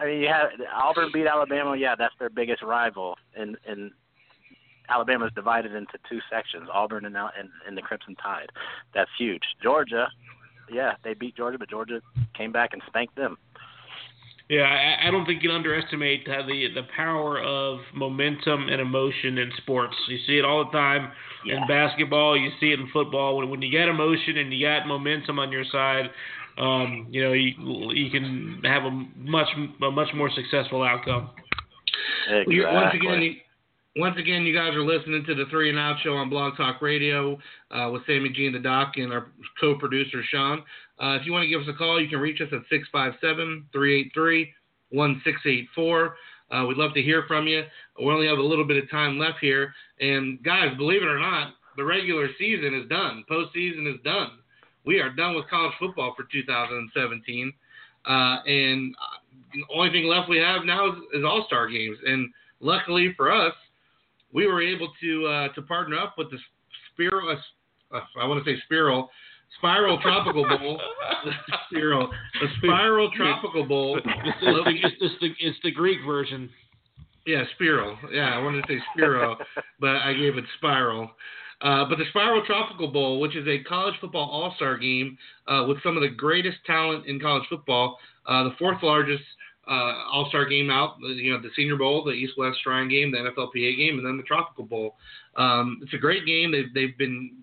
I 0.00 0.06
mean, 0.06 0.20
you 0.20 0.28
have 0.28 0.48
Auburn 0.74 1.10
beat 1.12 1.26
Alabama. 1.26 1.76
Yeah, 1.76 1.94
that's 1.96 2.14
their 2.18 2.30
biggest 2.30 2.62
rival, 2.62 3.16
and 3.36 3.56
and 3.68 3.90
Alabama's 4.88 5.30
divided 5.34 5.74
into 5.74 5.98
two 6.08 6.20
sections: 6.32 6.68
Auburn 6.72 7.04
and 7.04 7.16
and, 7.16 7.50
and 7.66 7.76
the 7.76 7.82
Crimson 7.82 8.16
Tide. 8.16 8.50
That's 8.94 9.10
huge. 9.18 9.42
Georgia, 9.62 10.08
yeah, 10.72 10.92
they 11.04 11.14
beat 11.14 11.36
Georgia, 11.36 11.58
but 11.58 11.68
Georgia 11.68 12.00
came 12.36 12.50
back 12.50 12.70
and 12.72 12.82
spanked 12.86 13.14
them. 13.16 13.36
Yeah, 14.48 14.62
I, 14.62 15.06
I 15.06 15.10
don't 15.12 15.26
think 15.26 15.44
you 15.44 15.52
underestimate 15.52 16.26
uh, 16.26 16.44
the 16.46 16.68
the 16.74 16.82
power 16.96 17.40
of 17.40 17.78
momentum 17.94 18.68
and 18.68 18.80
emotion 18.80 19.38
in 19.38 19.52
sports. 19.58 19.94
You 20.08 20.18
see 20.26 20.38
it 20.38 20.44
all 20.44 20.64
the 20.64 20.72
time 20.72 21.12
Yeah. 21.44 21.58
in 21.62 21.68
basketball. 21.68 22.36
You 22.36 22.50
see 22.58 22.72
it 22.72 22.80
in 22.80 22.88
football. 22.92 23.36
When 23.36 23.48
when 23.50 23.62
you 23.62 23.70
get 23.70 23.88
emotion 23.88 24.38
and 24.38 24.52
you 24.52 24.66
got 24.66 24.88
momentum 24.88 25.38
on 25.38 25.52
your 25.52 25.64
side, 25.70 26.10
um, 26.60 27.06
you 27.10 27.22
know 27.24 27.32
you 27.32 27.52
you 27.94 28.10
can 28.10 28.60
have 28.64 28.84
a 28.84 28.90
much 29.16 29.48
a 29.82 29.90
much 29.90 30.08
more 30.14 30.30
successful 30.34 30.82
outcome. 30.82 31.30
Exactly. 32.28 32.54
You- 32.56 32.64
Once 32.66 32.94
again, 32.94 33.22
you, 33.22 33.34
once 33.96 34.16
again, 34.18 34.42
you 34.42 34.54
guys 34.54 34.74
are 34.74 34.82
listening 34.84 35.24
to 35.26 35.34
the 35.34 35.46
Three 35.50 35.68
and 35.70 35.78
Out 35.78 35.96
Show 36.04 36.12
on 36.14 36.30
Blog 36.30 36.56
Talk 36.56 36.80
Radio 36.80 37.36
uh, 37.72 37.90
with 37.92 38.06
Sammy 38.06 38.28
G 38.28 38.46
and 38.46 38.54
the 38.54 38.60
Doc 38.60 38.92
and 38.96 39.12
our 39.12 39.26
co-producer 39.60 40.22
Sean. 40.30 40.60
Uh, 41.02 41.16
if 41.18 41.26
you 41.26 41.32
want 41.32 41.42
to 41.44 41.48
give 41.48 41.62
us 41.62 41.66
a 41.68 41.72
call, 41.76 42.00
you 42.00 42.08
can 42.08 42.20
reach 42.20 42.40
us 42.40 42.48
at 42.52 42.62
657-383-1684. 44.94 46.12
Uh, 46.52 46.64
we'd 46.66 46.76
love 46.76 46.92
to 46.94 47.02
hear 47.02 47.24
from 47.28 47.46
you. 47.46 47.62
We 47.98 48.06
only 48.06 48.26
have 48.26 48.38
a 48.38 48.42
little 48.42 48.66
bit 48.66 48.82
of 48.82 48.90
time 48.90 49.18
left 49.18 49.38
here, 49.40 49.72
and 50.00 50.42
guys, 50.42 50.76
believe 50.76 51.02
it 51.02 51.06
or 51.08 51.18
not, 51.20 51.54
the 51.76 51.84
regular 51.84 52.28
season 52.38 52.74
is 52.74 52.88
done. 52.88 53.24
Postseason 53.30 53.92
is 53.92 54.00
done. 54.04 54.30
We 54.84 55.00
are 55.00 55.10
done 55.10 55.34
with 55.34 55.48
college 55.48 55.74
football 55.78 56.14
for 56.16 56.24
2017, 56.32 57.52
uh, 58.06 58.10
and 58.10 58.94
the 59.52 59.62
only 59.74 59.90
thing 59.90 60.06
left 60.06 60.28
we 60.28 60.38
have 60.38 60.64
now 60.64 60.88
is, 60.88 60.98
is 61.14 61.24
All 61.24 61.44
Star 61.46 61.68
games. 61.68 61.98
And 62.06 62.30
luckily 62.60 63.12
for 63.16 63.30
us, 63.30 63.54
we 64.32 64.46
were 64.46 64.62
able 64.62 64.90
to 65.02 65.26
uh, 65.26 65.48
to 65.54 65.62
partner 65.62 65.98
up 65.98 66.14
with 66.16 66.30
the 66.30 66.38
Spiral. 66.92 67.36
Uh, 67.92 68.00
I 68.20 68.26
want 68.26 68.44
to 68.44 68.50
say 68.50 68.60
Spiral. 68.64 69.10
Spiral 69.58 69.98
Tropical 70.00 70.46
Bowl, 70.46 70.80
Spiral, 71.70 72.08
the 72.40 72.46
Spiral 72.58 73.10
Tropical 73.16 73.66
Bowl. 73.66 73.98
It's, 73.98 74.06
it's, 74.06 74.40
the, 74.40 74.70
it's, 74.70 74.96
it's, 75.00 75.14
the, 75.20 75.28
it's 75.40 75.58
the 75.64 75.72
Greek 75.72 75.98
version. 76.06 76.48
Yeah, 77.26 77.42
Spiral. 77.54 77.98
Yeah, 78.12 78.34
I 78.34 78.38
wanted 78.38 78.62
to 78.62 78.74
say 78.74 78.80
Spiro, 78.94 79.36
but 79.80 79.96
I 79.96 80.14
gave 80.14 80.36
it 80.36 80.44
Spiral. 80.56 81.10
Uh, 81.62 81.84
but 81.88 81.98
the 81.98 82.04
Spiral 82.10 82.42
Tropical 82.46 82.88
Bowl, 82.88 83.20
which 83.20 83.36
is 83.36 83.46
a 83.46 83.62
college 83.64 83.94
football 84.00 84.28
all 84.30 84.54
star 84.56 84.78
game 84.78 85.18
uh, 85.46 85.64
with 85.68 85.82
some 85.82 85.96
of 85.96 86.02
the 86.02 86.08
greatest 86.08 86.56
talent 86.66 87.06
in 87.06 87.20
college 87.20 87.44
football, 87.50 87.98
uh, 88.26 88.44
the 88.44 88.54
fourth 88.58 88.82
largest 88.82 89.22
uh, 89.68 89.94
all 90.10 90.26
star 90.28 90.46
game 90.46 90.70
out, 90.70 90.96
you 91.00 91.32
know, 91.32 91.40
the 91.40 91.50
Senior 91.54 91.76
Bowl, 91.76 92.02
the 92.02 92.12
East 92.12 92.32
West 92.38 92.58
Shrine 92.62 92.88
game, 92.88 93.12
the 93.12 93.18
NFLPA 93.18 93.76
game, 93.76 93.98
and 93.98 94.06
then 94.06 94.16
the 94.16 94.22
Tropical 94.22 94.64
Bowl. 94.64 94.96
Um, 95.36 95.80
it's 95.82 95.92
a 95.92 95.98
great 95.98 96.26
game. 96.26 96.50
They've, 96.50 96.72
they've 96.74 96.96
been 96.96 97.36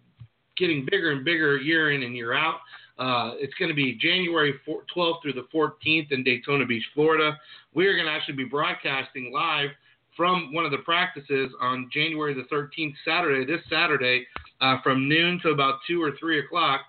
getting 0.57 0.85
bigger 0.89 1.11
and 1.11 1.23
bigger 1.23 1.57
year 1.57 1.91
in 1.91 2.03
and 2.03 2.15
year 2.15 2.33
out. 2.33 2.55
Uh, 2.97 3.33
it's 3.35 3.53
going 3.55 3.69
to 3.69 3.75
be 3.75 3.93
January 4.01 4.55
4, 4.65 4.81
12th 4.95 5.21
through 5.21 5.33
the 5.33 5.47
14th 5.53 6.11
in 6.11 6.23
Daytona 6.23 6.65
Beach, 6.65 6.83
Florida. 6.95 7.37
We 7.73 7.85
are 7.85 7.93
going 7.93 8.07
to 8.07 8.11
actually 8.11 8.35
be 8.35 8.45
broadcasting 8.45 9.31
live 9.31 9.69
from 10.17 10.51
one 10.51 10.65
of 10.65 10.71
the 10.71 10.79
practices 10.79 11.51
on 11.61 11.89
January 11.93 12.33
the 12.33 12.43
13th, 12.53 12.95
Saturday, 13.05 13.45
this 13.45 13.61
Saturday, 13.69 14.25
uh, 14.59 14.77
from 14.83 15.07
noon 15.07 15.39
to 15.43 15.49
about 15.49 15.75
2 15.87 16.01
or 16.01 16.11
3 16.19 16.39
o'clock. 16.39 16.81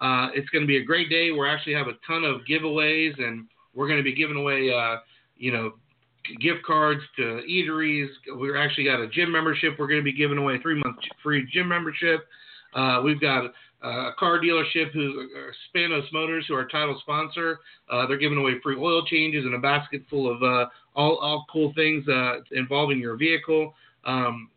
Uh, 0.00 0.28
it's 0.34 0.48
going 0.50 0.62
to 0.62 0.66
be 0.66 0.76
a 0.76 0.84
great 0.84 1.10
day. 1.10 1.32
We're 1.32 1.48
actually 1.48 1.74
have 1.74 1.88
a 1.88 1.98
ton 2.06 2.24
of 2.24 2.42
giveaways, 2.48 3.20
and 3.20 3.46
we're 3.74 3.88
going 3.88 3.98
to 3.98 4.04
be 4.04 4.14
giving 4.14 4.36
away, 4.36 4.72
uh, 4.72 4.98
you 5.36 5.52
know, 5.52 5.72
gift 6.40 6.62
cards 6.64 7.00
to 7.16 7.42
eateries. 7.48 8.08
We're 8.28 8.56
actually 8.56 8.84
got 8.84 9.00
a 9.00 9.08
gym 9.08 9.32
membership. 9.32 9.74
We're 9.78 9.88
going 9.88 10.00
to 10.00 10.04
be 10.04 10.12
giving 10.12 10.38
away 10.38 10.56
a 10.56 10.58
three 10.58 10.80
month 10.82 10.96
free 11.22 11.48
gym 11.52 11.68
membership. 11.68 12.26
Uh, 12.74 13.00
we've 13.02 13.20
got 13.20 13.52
uh, 13.84 14.10
a 14.10 14.14
car 14.18 14.40
dealership 14.40 14.92
who 14.92 15.28
uh, 15.36 15.52
Spanos 15.78 16.10
Motors, 16.12 16.44
who 16.48 16.54
are 16.54 16.66
title 16.66 16.98
sponsor. 17.00 17.60
Uh, 17.90 18.06
they're 18.06 18.18
giving 18.18 18.38
away 18.38 18.54
free 18.62 18.76
oil 18.76 19.04
changes 19.06 19.44
and 19.44 19.54
a 19.54 19.58
basket 19.58 20.02
full 20.10 20.30
of 20.30 20.42
uh, 20.42 20.68
all, 20.96 21.16
all 21.18 21.44
cool 21.52 21.72
things 21.76 22.08
uh, 22.08 22.36
involving 22.52 22.98
your 22.98 23.16
vehicle. 23.16 23.74
Um, 24.04 24.50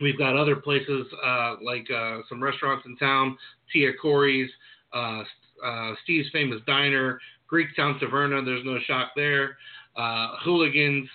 we've 0.00 0.18
got 0.18 0.36
other 0.36 0.56
places 0.56 1.06
uh, 1.24 1.56
like 1.62 1.88
uh, 1.90 2.18
some 2.28 2.42
restaurants 2.42 2.84
in 2.86 2.96
town, 2.96 3.36
Tia 3.72 3.92
Cori's, 4.02 4.50
uh, 4.94 5.22
uh, 5.64 5.94
Steve's 6.04 6.28
Famous 6.32 6.60
Diner, 6.66 7.18
Greektown 7.50 7.98
Taverna. 8.00 8.44
There's 8.44 8.64
no 8.64 8.78
shock 8.86 9.12
there. 9.16 9.56
Uh, 9.96 10.36
hooligans, 10.44 11.08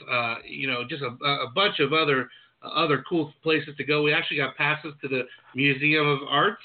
you 0.45 0.67
know, 0.67 0.83
just 0.87 1.01
a, 1.01 1.25
a 1.25 1.47
bunch 1.55 1.79
of 1.79 1.93
other 1.93 2.29
other 2.61 3.03
cool 3.07 3.31
places 3.43 3.75
to 3.77 3.83
go. 3.83 4.01
We 4.01 4.11
actually 4.11 4.37
got 4.37 4.57
passes 4.57 4.93
to 5.01 5.07
the 5.07 5.23
Museum 5.53 6.07
of 6.07 6.19
Arts. 6.27 6.63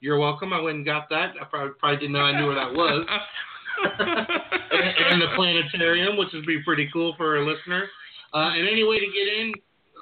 You're 0.00 0.18
welcome. 0.18 0.52
I 0.52 0.60
went 0.60 0.76
and 0.76 0.86
got 0.86 1.08
that. 1.10 1.34
I 1.40 1.44
probably, 1.44 1.74
probably 1.78 1.98
didn't 1.98 2.12
know 2.12 2.20
I 2.20 2.38
knew 2.38 2.46
where 2.46 2.54
that 2.54 2.72
was. 2.72 3.04
and, 3.82 5.12
and 5.12 5.22
the 5.22 5.28
planetarium, 5.36 6.16
which 6.16 6.28
would 6.32 6.46
be 6.46 6.62
pretty 6.62 6.88
cool 6.92 7.14
for 7.16 7.38
our 7.38 7.44
listeners. 7.44 7.88
Uh, 8.32 8.50
and 8.54 8.68
any 8.68 8.84
way 8.84 8.98
to 8.98 9.06
get 9.06 9.26
in, 9.40 9.52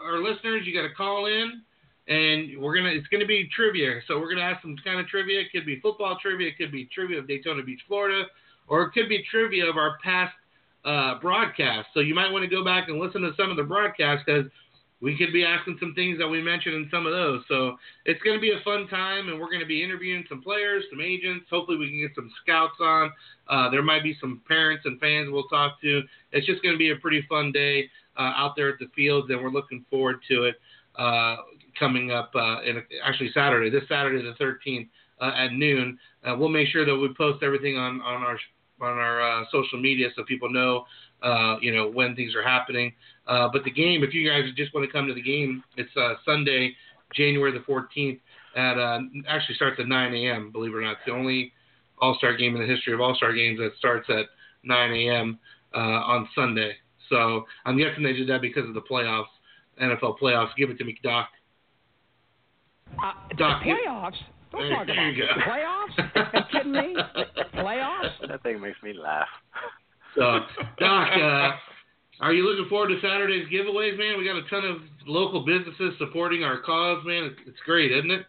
our 0.05 0.19
listeners, 0.19 0.63
you 0.65 0.75
got 0.75 0.87
to 0.87 0.95
call 0.95 1.27
in, 1.27 1.63
and 2.09 2.59
we're 2.59 2.75
gonna. 2.75 2.91
It's 2.91 3.07
gonna 3.09 3.27
be 3.27 3.49
trivia. 3.55 4.01
So 4.07 4.19
we're 4.19 4.31
gonna 4.31 4.43
ask 4.47 4.63
some 4.63 4.77
kind 4.85 5.01
of 5.01 5.07
trivia. 5.09 5.41
It 5.41 5.53
could 5.53 5.67
be 5.67 5.81
football 5.81 6.17
trivia. 6.21 6.49
It 6.49 6.57
could 6.57 6.73
be 6.73 6.89
trivia 6.95 7.19
of 7.19 7.29
Daytona 7.29 7.63
Beach, 7.63 7.81
Florida, 7.87 8.25
or 8.67 8.83
it 8.83 8.93
could 8.93 9.09
be 9.09 9.25
trivia 9.31 9.69
of 9.69 9.77
our 9.77 9.99
past 10.03 10.35
uh, 10.85 11.19
broadcasts. 11.21 11.91
So 11.95 12.01
you 12.01 12.15
might 12.15 12.31
want 12.31 12.45
to 12.45 12.49
go 12.49 12.65
back 12.65 12.89
and 12.89 12.99
listen 12.99 13.23
to 13.23 13.33
some 13.37 13.51
of 13.51 13.57
the 13.57 13.63
broadcasts 13.63 14.25
because 14.25 14.51
we 15.01 15.17
could 15.17 15.33
be 15.33 15.45
asking 15.45 15.77
some 15.79 15.95
things 15.95 16.19
that 16.19 16.27
we 16.27 16.43
mentioned 16.43 16.75
in 16.75 16.89
some 16.91 17.07
of 17.07 17.13
those. 17.13 17.43
So 17.49 17.77
it's 18.05 18.21
going 18.23 18.37
to 18.37 18.41
be 18.41 18.51
a 18.51 18.61
fun 18.65 18.89
time, 18.89 19.29
and 19.29 19.39
we're 19.39 19.47
going 19.49 19.61
to 19.61 19.67
be 19.67 19.83
interviewing 19.83 20.25
some 20.29 20.43
players, 20.43 20.85
some 20.91 21.01
agents. 21.01 21.47
Hopefully, 21.51 21.79
we 21.79 21.89
can 21.89 22.01
get 22.01 22.15
some 22.15 22.31
scouts 22.43 22.75
on. 22.81 23.13
Uh, 23.49 23.71
there 23.71 23.83
might 23.83 24.03
be 24.03 24.17
some 24.21 24.43
parents 24.49 24.85
and 24.87 24.99
fans 24.99 25.29
we'll 25.31 25.49
talk 25.49 25.81
to. 25.83 26.03
It's 26.33 26.47
just 26.47 26.63
going 26.63 26.75
to 26.75 26.79
be 26.79 26.91
a 26.91 26.97
pretty 26.97 27.25
fun 27.29 27.53
day 27.53 27.89
uh, 28.17 28.33
out 28.35 28.57
there 28.57 28.69
at 28.71 28.79
the 28.81 28.89
fields, 28.97 29.29
and 29.31 29.41
we're 29.41 29.51
looking 29.51 29.85
forward 29.89 30.21
to 30.29 30.45
it 30.45 30.57
uh, 30.99 31.37
coming 31.79 32.11
up 32.11 32.33
uh, 32.35 32.63
in 32.63 32.83
actually 33.05 33.31
Saturday, 33.33 33.71
this 33.71 33.89
Saturday 33.89 34.23
the 34.23 34.45
13th 34.45 34.89
uh, 35.21 35.33
at 35.37 35.53
noon. 35.53 35.97
Uh, 36.25 36.35
we'll 36.37 36.49
make 36.49 36.69
sure 36.69 36.85
that 36.85 36.97
we 36.97 37.09
post 37.15 37.43
everything 37.45 37.77
on 37.77 38.01
on 38.03 38.23
our 38.23 38.39
on 38.81 38.97
our 38.97 39.45
social 39.51 39.81
media 39.81 40.09
so 40.15 40.23
people 40.25 40.51
know 40.51 40.85
uh, 41.23 41.57
you 41.61 41.75
know 41.75 41.89
when 41.91 42.15
things 42.17 42.35
are 42.35 42.43
happening. 42.43 42.93
Uh, 43.27 43.49
but 43.53 43.65
the 43.65 43.71
game, 43.71 44.03
if 44.03 44.15
you 44.15 44.29
guys 44.29 44.45
just 44.57 44.73
want 44.75 44.87
to 44.87 44.93
come 44.93 45.07
to 45.07 45.15
the 45.15 45.23
game, 45.23 45.63
it's 45.77 45.95
uh, 45.97 46.15
Sunday, 46.25 46.75
January 47.15 47.53
the 47.53 47.59
14th 47.61 48.19
at 48.57 48.79
uh, 48.79 49.01
actually 49.29 49.55
starts 49.55 49.79
at 49.79 49.87
9 49.87 50.15
a.m. 50.15 50.51
Believe 50.51 50.73
it 50.73 50.77
or 50.77 50.81
not, 50.81 50.93
it's 50.93 51.01
the 51.07 51.13
only 51.13 51.53
All 52.01 52.15
Star 52.17 52.37
game 52.37 52.55
in 52.57 52.63
the 52.63 52.67
history 52.67 52.95
of 52.95 53.01
All 53.01 53.15
Star 53.15 53.33
games 53.35 53.59
that 53.59 53.73
starts 53.79 54.09
at 54.09 54.27
9 54.65 54.93
a.m. 54.93 55.39
Uh, 55.75 55.79
on 55.79 56.29
Sunday. 56.35 56.73
So 57.11 57.45
I'm 57.67 57.77
guessing 57.77 58.03
they 58.03 58.13
did 58.15 58.29
that 58.31 58.41
because 58.41 58.67
of 58.67 58.75
the 58.75 58.81
playoffs, 58.81 59.27
NFL 59.83 60.19
playoffs. 60.19 60.51
Give 60.57 60.71
it 60.71 60.79
to 60.79 60.85
me, 60.85 60.99
Doc. 61.03 61.29
Uh, 63.03 63.13
Doc, 63.37 63.63
you- 63.67 63.75
playoffs? 63.75 64.17
Don't 64.51 64.63
There- 64.63 64.71
talk 64.77 64.87
there 64.87 64.95
about 64.95 65.15
you 65.15 65.27
go. 65.27 65.41
playoffs. 65.43 66.17
Are 66.17 66.31
you 66.39 66.45
kidding 66.51 66.73
me? 66.73 66.97
Playoffs? 67.55 68.29
That 68.29 68.43
thing 68.43 68.61
makes 68.63 68.83
me 68.83 68.95
laugh. 68.95 69.29
So, 70.15 70.41
Doc, 70.79 71.09
uh, 71.17 71.51
are 72.21 72.33
you 72.33 72.49
looking 72.49 72.69
forward 72.69 72.89
to 72.89 73.01
Saturday's 73.01 73.49
giveaways, 73.49 73.97
man? 73.99 74.19
We 74.19 74.25
got 74.25 74.37
a 74.37 74.49
ton 74.51 74.65
of 74.69 74.79
local 75.07 75.45
businesses 75.45 75.95
supporting 75.99 76.43
our 76.43 76.59
cause, 76.59 77.05
man. 77.05 77.25
It's, 77.25 77.41
it's 77.47 77.61
great, 77.65 77.93
isn't 77.93 78.11
it? 78.11 78.27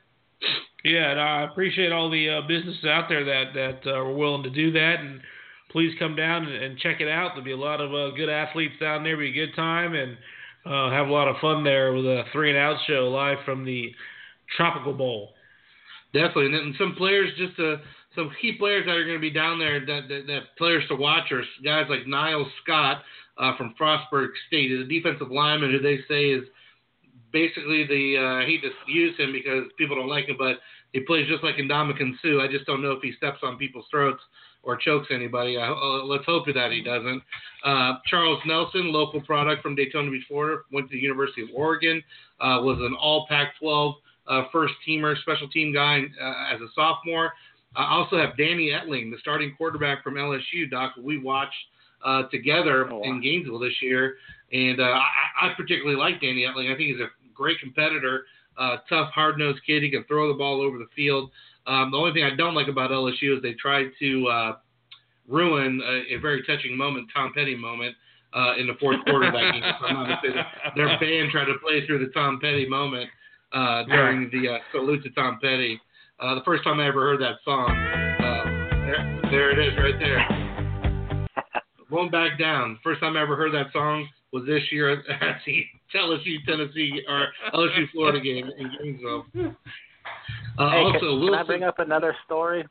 Yeah, 0.83 1.11
and 1.11 1.19
I 1.19 1.43
appreciate 1.43 1.91
all 1.91 2.09
the 2.09 2.29
uh, 2.29 2.47
businesses 2.47 2.85
out 2.85 3.09
there 3.09 3.25
that 3.25 3.53
that 3.53 3.79
uh, 3.85 3.95
are 3.95 4.13
willing 4.13 4.43
to 4.43 4.49
do 4.49 4.71
that, 4.71 4.99
and 4.99 5.19
please 5.71 5.93
come 5.99 6.15
down 6.15 6.45
and, 6.45 6.55
and 6.63 6.79
check 6.79 7.01
it 7.01 7.09
out. 7.09 7.31
There'll 7.31 7.43
be 7.43 7.51
a 7.51 7.57
lot 7.57 7.81
of 7.81 7.93
uh, 7.93 8.15
good 8.15 8.29
athletes 8.29 8.75
down 8.79 9.03
there. 9.03 9.17
Be 9.17 9.29
a 9.29 9.45
good 9.45 9.55
time 9.55 9.93
and 9.93 10.17
uh, 10.65 10.91
have 10.91 11.07
a 11.07 11.11
lot 11.11 11.27
of 11.27 11.35
fun 11.41 11.63
there 11.63 11.93
with 11.93 12.05
a 12.05 12.23
three 12.31 12.49
and 12.49 12.57
out 12.57 12.77
show 12.87 13.09
live 13.09 13.37
from 13.43 13.65
the 13.65 13.91
Tropical 14.55 14.93
Bowl. 14.93 15.29
Definitely, 16.13 16.45
and 16.45 16.53
then 16.55 16.75
some 16.79 16.95
players, 16.95 17.29
just 17.37 17.59
uh, 17.59 17.75
some 18.19 18.31
key 18.41 18.53
players 18.57 18.85
that 18.85 18.95
are 18.95 19.05
going 19.05 19.15
to 19.15 19.21
be 19.21 19.31
down 19.31 19.59
there 19.59 19.79
that, 19.79 20.09
that, 20.09 20.27
that 20.27 20.57
players 20.57 20.83
to 20.89 20.95
watch 20.95 21.31
are 21.31 21.43
guys 21.63 21.85
like 21.89 22.05
Niles 22.05 22.47
Scott 22.63 23.01
uh, 23.37 23.55
from 23.55 23.73
Frostburg 23.79 24.29
State, 24.47 24.67
the 24.67 24.83
defensive 24.83 25.31
lineman 25.31 25.71
who 25.71 25.79
they 25.79 25.99
say 26.07 26.31
is 26.31 26.43
basically 27.31 27.87
the 27.87 28.17
uh, 28.17 28.43
I 28.43 28.45
hate 28.45 28.61
to 28.61 28.71
use 28.91 29.17
him 29.17 29.31
because 29.31 29.71
people 29.77 29.95
don't 29.95 30.09
like 30.09 30.25
him, 30.25 30.35
but 30.37 30.57
he 30.91 30.99
plays 30.99 31.27
just 31.29 31.43
like 31.43 31.55
Ndamukong 31.55 32.13
Suh. 32.21 32.41
I 32.41 32.47
just 32.51 32.65
don't 32.65 32.81
know 32.81 32.91
if 32.91 33.01
he 33.01 33.13
steps 33.13 33.39
on 33.41 33.57
people's 33.57 33.85
throats 33.89 34.21
or 34.63 34.75
chokes 34.75 35.07
anybody. 35.11 35.57
I, 35.57 35.69
uh, 35.69 36.03
let's 36.03 36.25
hope 36.25 36.45
that 36.47 36.71
he 36.71 36.83
doesn't. 36.83 37.23
Uh, 37.63 37.93
Charles 38.07 38.41
Nelson, 38.45 38.91
local 38.91 39.21
product 39.21 39.63
from 39.63 39.75
Daytona 39.75 40.11
Beach, 40.11 40.25
Florida, 40.27 40.61
went 40.73 40.89
to 40.89 40.95
the 40.95 41.01
University 41.01 41.43
of 41.43 41.49
Oregon, 41.55 42.03
uh, 42.41 42.59
was 42.61 42.77
an 42.81 42.95
All 42.99 43.25
Pac-12 43.29 43.93
uh, 44.29 44.43
first 44.51 44.73
teamer, 44.87 45.19
special 45.21 45.49
team 45.49 45.73
guy 45.73 46.01
uh, 46.21 46.53
as 46.53 46.61
a 46.61 46.67
sophomore. 46.75 47.33
I 47.75 47.85
also 47.93 48.17
have 48.17 48.35
Danny 48.37 48.71
Etling, 48.71 49.11
the 49.11 49.17
starting 49.19 49.53
quarterback 49.55 50.03
from 50.03 50.15
LSU. 50.15 50.69
Doc, 50.69 50.93
we 51.01 51.17
watched 51.19 51.53
uh, 52.03 52.23
together 52.31 52.89
Oh, 52.91 52.97
wow. 52.99 53.03
in 53.03 53.21
Gainesville 53.21 53.59
this 53.59 53.73
year, 53.81 54.15
and 54.51 54.79
uh, 54.79 54.83
I, 54.83 55.03
I 55.47 55.53
particularly 55.55 55.95
like 55.97 56.19
Danny 56.21 56.45
Etling. 56.47 56.73
I 56.73 56.77
think 56.77 56.89
he's 56.91 56.99
a 56.99 57.09
great 57.33 57.59
competitor, 57.59 58.25
uh, 58.57 58.77
tough, 58.89 59.11
hard-nosed 59.13 59.59
kid. 59.65 59.83
He 59.83 59.89
can 59.91 60.03
throw 60.05 60.27
the 60.29 60.37
ball 60.37 60.61
over 60.61 60.77
the 60.77 60.87
field. 60.95 61.29
Um, 61.67 61.91
the 61.91 61.97
only 61.97 62.11
thing 62.13 62.23
I 62.23 62.35
don't 62.35 62.55
like 62.55 62.67
about 62.67 62.89
LSU 62.91 63.35
is 63.37 63.41
they 63.43 63.53
tried 63.53 63.87
to 63.99 64.27
uh, 64.27 64.55
ruin 65.27 65.81
a, 65.85 66.15
a 66.15 66.17
very 66.19 66.43
touching 66.43 66.75
moment, 66.75 67.09
Tom 67.13 67.31
Petty 67.35 67.55
moment, 67.55 67.95
uh, 68.33 68.55
in 68.57 68.67
the 68.67 68.73
fourth 68.79 68.97
quarter 69.05 69.27
of 69.27 69.33
that 69.33 69.51
game. 69.53 69.63
If 69.63 69.75
I'm 69.81 69.93
not 69.95 70.09
mistaken. 70.09 70.43
Their 70.75 70.87
band 70.99 71.31
tried 71.31 71.45
to 71.45 71.55
play 71.63 71.85
through 71.85 71.99
the 71.99 72.11
Tom 72.13 72.39
Petty 72.41 72.67
moment 72.67 73.09
uh, 73.53 73.83
during 73.83 74.29
the 74.31 74.49
uh, 74.53 74.57
salute 74.71 75.03
to 75.03 75.09
Tom 75.11 75.39
Petty. 75.41 75.79
Uh, 76.21 76.35
the 76.35 76.41
first 76.43 76.63
time 76.63 76.79
I 76.79 76.87
ever 76.87 77.01
heard 77.01 77.21
that 77.21 77.35
song. 77.45 77.69
Uh, 77.69 78.43
there, 78.85 79.21
there 79.31 79.51
it 79.51 79.59
is, 79.59 79.77
right 79.77 79.97
there. 79.99 81.31
Won't 81.89 82.11
back 82.11 82.37
down. 82.37 82.77
First 82.83 82.99
time 82.99 83.15
I 83.15 83.21
ever 83.21 83.35
heard 83.35 83.53
that 83.53 83.71
song 83.71 84.07
was 84.31 84.43
this 84.45 84.61
year 84.71 84.89
at 84.91 84.99
the 85.45 85.63
LSU 85.95 86.43
Tennessee 86.45 87.01
or 87.07 87.27
LSU 87.53 87.89
Florida 87.93 88.19
game 88.19 88.49
in 88.57 88.71
Gainesville. 88.77 89.25
Uh, 90.57 90.69
hey, 90.71 90.77
also, 90.77 90.99
can, 90.99 91.25
can 91.25 91.33
I 91.35 91.43
bring 91.43 91.63
up 91.63 91.79
another 91.79 92.15
story 92.25 92.65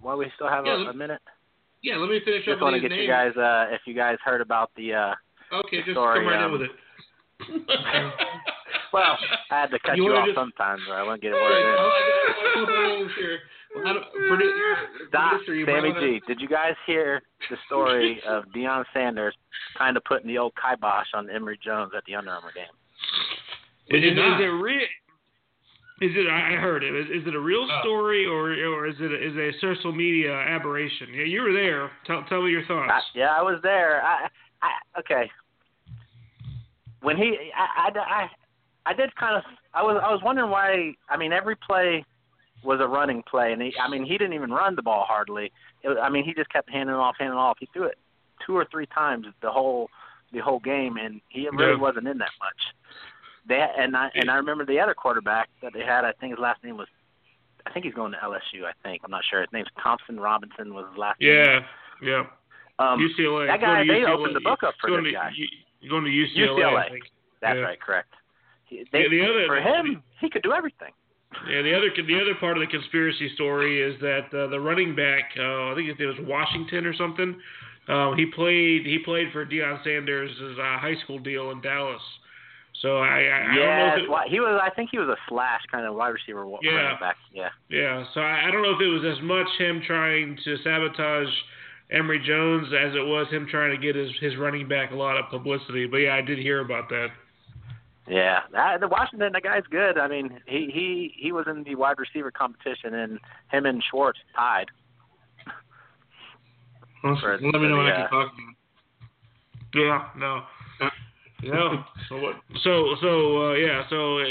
while 0.00 0.18
we 0.18 0.30
still 0.34 0.48
have 0.48 0.66
Yeah, 0.66 0.86
a, 0.86 0.90
a 0.90 0.94
minute? 0.94 1.20
yeah, 1.82 1.96
let 1.96 2.10
me 2.10 2.20
finish 2.24 2.44
Just 2.44 2.56
up 2.56 2.62
want 2.62 2.74
to 2.80 2.80
get 2.88 2.96
you 2.96 3.08
guys, 3.08 3.34
uh, 3.36 3.66
if 3.74 3.80
you 3.86 3.94
guys 3.94 4.18
heard 4.24 4.40
about 4.42 4.70
the. 4.76 4.92
uh 4.92 5.14
okay, 5.52 5.78
just 5.78 5.92
story, 5.92 6.18
come 6.20 6.28
right 6.28 6.38
in 6.38 6.44
um, 6.44 6.52
with 6.52 6.62
it. 6.62 6.70
Well, 8.92 9.16
I 9.50 9.60
had 9.62 9.70
to 9.70 9.78
cut 9.80 9.96
You 9.96 10.04
you, 10.04 10.10
wanna 10.10 10.20
off 10.22 10.26
just- 10.28 10.36
sometimes, 10.38 10.82
or 10.88 10.94
I 10.96 11.02
won't 11.02 11.20
get 11.22 11.32
a 11.32 11.36
Hey, 11.36 11.40
word 11.42 11.60
in. 11.60 11.66
I 11.66 11.76
got 11.76 12.30
a 12.30 12.66
couple 12.66 12.82
names 12.88 13.12
here. 13.18 13.38
Well, 13.74 13.86
I 13.88 13.92
don't- 13.94 14.04
produ- 14.30 15.10
Doc, 15.12 15.30
producer, 15.44 15.64
Sammy 15.66 15.88
might 15.88 15.94
wanna- 15.94 16.18
G, 16.18 16.22
did 16.26 16.40
you 16.40 16.48
guys 16.48 16.74
hear 16.86 17.22
the 17.50 17.56
story 17.66 18.20
of 18.28 18.44
Deion 18.54 18.84
Sanders 18.92 19.34
kind 19.78 19.96
of 19.96 20.04
putting 20.04 20.28
the 20.28 20.38
old 20.38 20.52
kibosh 20.60 21.06
on 21.14 21.30
Emory 21.30 21.58
Jones 21.64 21.92
at 21.96 22.04
the 22.06 22.14
Under 22.14 22.30
Armour 22.32 22.52
game? 22.54 22.64
We 23.90 23.98
Is, 23.98 24.02
did 24.04 24.18
is 24.18 24.40
it 24.40 24.44
real? 24.44 24.86
Is 26.00 26.10
it? 26.16 26.28
I 26.28 26.54
I 26.54 26.56
heard 26.56 26.82
it. 26.82 26.94
Is, 26.94 27.22
is 27.22 27.28
it 27.28 27.34
a 27.34 27.38
real 27.40 27.66
Oh. 27.70 27.80
story 27.82 28.26
or 28.26 28.50
or 28.74 28.86
is 28.86 28.96
it 28.98 29.12
is 29.12 29.34
it 29.36 29.54
a 29.54 29.58
social 29.60 29.92
media 29.92 30.32
aberration? 30.34 31.08
Yeah, 31.14 31.24
you 31.24 31.42
were 31.42 31.52
there. 31.52 31.90
Tell 32.06 32.24
tell 32.28 32.42
me 32.42 32.50
your 32.50 32.64
thoughts. 32.66 32.90
I, 32.92 33.00
yeah, 33.14 33.34
I 33.38 33.42
was 33.42 33.60
there. 33.62 34.02
I, 34.02 34.26
I 34.62 34.98
okay. 35.00 35.30
When 37.02 37.16
he, 37.16 37.36
I, 37.56 37.90
I, 37.98 38.30
I, 38.86 38.92
did 38.94 39.14
kind 39.16 39.36
of. 39.36 39.42
I 39.74 39.82
was, 39.82 40.00
I 40.04 40.10
was 40.10 40.20
wondering 40.24 40.50
why. 40.50 40.94
I 41.08 41.16
mean, 41.16 41.32
every 41.32 41.56
play 41.56 42.04
was 42.64 42.80
a 42.80 42.86
running 42.86 43.22
play, 43.28 43.52
and 43.52 43.60
he, 43.62 43.72
I 43.82 43.88
mean, 43.88 44.04
he 44.04 44.12
didn't 44.18 44.34
even 44.34 44.50
run 44.50 44.76
the 44.76 44.82
ball 44.82 45.04
hardly. 45.08 45.50
It, 45.82 45.88
was- 45.88 45.98
I 46.02 46.08
mean, 46.08 46.24
he 46.24 46.34
just 46.34 46.50
kept 46.50 46.70
handing 46.70 46.94
off, 46.94 47.16
handing 47.18 47.36
off. 47.38 47.56
He 47.60 47.68
threw 47.72 47.84
it 47.84 47.98
two 48.46 48.56
or 48.56 48.66
three 48.70 48.86
times 48.86 49.26
the 49.40 49.50
whole, 49.50 49.88
the 50.32 50.38
whole 50.40 50.60
game, 50.60 50.96
and 50.96 51.20
he 51.28 51.48
really 51.48 51.72
Yeah. 51.72 51.78
wasn't 51.78 52.08
in 52.08 52.18
that 52.18 52.30
much. 52.40 52.60
They 53.48 53.66
and 53.76 53.96
I 53.96 54.08
and 54.14 54.30
I 54.30 54.36
remember 54.36 54.64
the 54.64 54.78
other 54.78 54.94
quarterback 54.94 55.48
that 55.62 55.72
they 55.72 55.80
had. 55.84 56.04
I 56.04 56.12
think 56.12 56.32
his 56.32 56.38
last 56.38 56.62
name 56.62 56.76
was. 56.76 56.86
I 57.66 57.70
think 57.72 57.84
he's 57.84 57.94
going 57.94 58.12
to 58.12 58.18
LSU. 58.18 58.64
I 58.64 58.72
think 58.82 59.02
I'm 59.04 59.10
not 59.10 59.22
sure. 59.28 59.40
His 59.40 59.48
name's 59.52 59.68
Thompson 59.82 60.18
Robinson 60.18 60.74
was 60.74 60.86
his 60.90 60.98
last 60.98 61.20
name. 61.20 61.30
yeah, 61.30 61.60
yeah. 62.02 62.22
Um, 62.78 62.98
UCLA. 63.00 63.46
that 63.48 63.60
guy, 63.60 63.84
they 63.84 64.00
UCLA. 64.00 64.08
opened 64.08 64.36
the 64.36 64.40
book 64.40 64.62
up 64.64 64.74
for 64.80 64.88
going 64.88 65.04
this 65.04 65.12
to, 65.12 65.16
guy. 65.18 65.30
Going 65.88 66.04
to 66.04 66.10
UCLA. 66.10 66.48
UCLA. 66.48 66.76
I 66.76 66.88
think. 66.88 67.04
That's 67.40 67.56
Yeah. 67.56 67.62
right, 67.62 67.80
correct. 67.80 68.14
He, 68.72 68.84
they, 68.92 69.02
Yeah, 69.02 69.08
the 69.10 69.22
other- 69.28 69.46
for 69.46 69.60
him, 69.60 70.02
he 70.20 70.30
could 70.30 70.42
do 70.42 70.52
everything. 70.52 70.92
Yeah, 71.48 71.62
the 71.62 71.74
other 71.74 71.88
the 71.96 72.20
other 72.20 72.34
part 72.38 72.58
of 72.58 72.60
the 72.60 72.66
conspiracy 72.66 73.28
story 73.34 73.80
is 73.80 73.98
that 74.00 74.26
uh, 74.34 74.48
the 74.48 74.60
running 74.60 74.94
back, 74.94 75.32
uh, 75.38 75.70
I 75.70 75.74
think 75.74 75.88
it 75.98 76.06
was 76.06 76.16
Washington 76.20 76.84
or 76.84 76.92
something. 76.94 77.40
Uh, 77.88 78.12
he 78.12 78.26
played 78.26 78.84
he 78.86 78.98
played 78.98 79.32
for 79.32 79.44
Deion 79.46 79.82
Sanders' 79.82 80.30
uh, 80.42 80.78
high 80.78 80.94
school 81.02 81.18
deal 81.18 81.50
in 81.50 81.60
Dallas. 81.62 82.02
So 82.82 82.98
I 82.98 83.20
I, 83.22 83.38
I 83.40 83.54
don't 83.54 83.56
know 83.56 83.94
if 83.96 84.26
it, 84.26 84.30
he 84.30 84.40
was. 84.40 84.60
I 84.62 84.68
think 84.76 84.90
he 84.92 84.98
was 84.98 85.08
a 85.08 85.16
slash 85.28 85.62
kind 85.70 85.86
of 85.86 85.94
wide 85.94 86.08
receiver 86.10 86.44
Yeah. 86.62 86.70
running 86.72 87.00
back. 87.00 87.16
Yeah. 87.32 87.48
yeah. 87.70 88.04
So 88.12 88.20
I, 88.20 88.48
I 88.48 88.50
don't 88.50 88.62
know 88.62 88.74
if 88.76 88.80
it 88.82 88.88
was 88.88 89.04
as 89.16 89.22
much 89.24 89.48
him 89.58 89.80
trying 89.86 90.36
to 90.44 90.56
sabotage 90.62 91.32
Emory 91.90 92.20
Jones 92.26 92.68
as 92.72 92.94
it 92.94 93.04
was 93.06 93.26
him 93.30 93.46
trying 93.50 93.70
to 93.70 93.78
get 93.78 93.96
his 93.96 94.10
his 94.20 94.36
running 94.36 94.68
back 94.68 94.92
a 94.92 94.96
lot 94.96 95.16
of 95.16 95.30
publicity. 95.30 95.86
But 95.86 95.98
yeah, 95.98 96.14
I 96.14 96.20
did 96.20 96.38
hear 96.38 96.60
about 96.60 96.90
that. 96.90 97.08
Yeah, 98.08 98.40
that, 98.52 98.80
the 98.80 98.88
Washington, 98.88 99.32
the 99.32 99.40
guy's 99.40 99.62
good. 99.70 99.96
I 99.96 100.08
mean, 100.08 100.40
he 100.46 100.70
he 100.72 101.14
he 101.16 101.30
was 101.32 101.46
in 101.48 101.62
the 101.62 101.76
wide 101.76 101.98
receiver 101.98 102.30
competition, 102.32 102.94
and 102.94 103.20
him 103.50 103.64
and 103.64 103.82
Schwartz 103.88 104.18
tied. 104.34 104.66
Well, 107.04 107.16
for- 107.20 107.38
let 107.40 107.42
me 107.60 107.68
know 107.68 107.76
when 107.78 107.86
the, 107.86 107.92
I 107.92 107.96
can 107.96 108.02
uh, 108.04 108.08
talk. 108.08 108.32
Yeah. 109.74 110.08
No. 110.16 110.42
Yeah. 111.42 111.82
So 112.08 112.20
what? 112.20 112.36
So 112.62 112.94
so 113.00 113.50
uh, 113.50 113.54
yeah. 113.54 113.82
So 113.90 114.18
uh, 114.18 114.24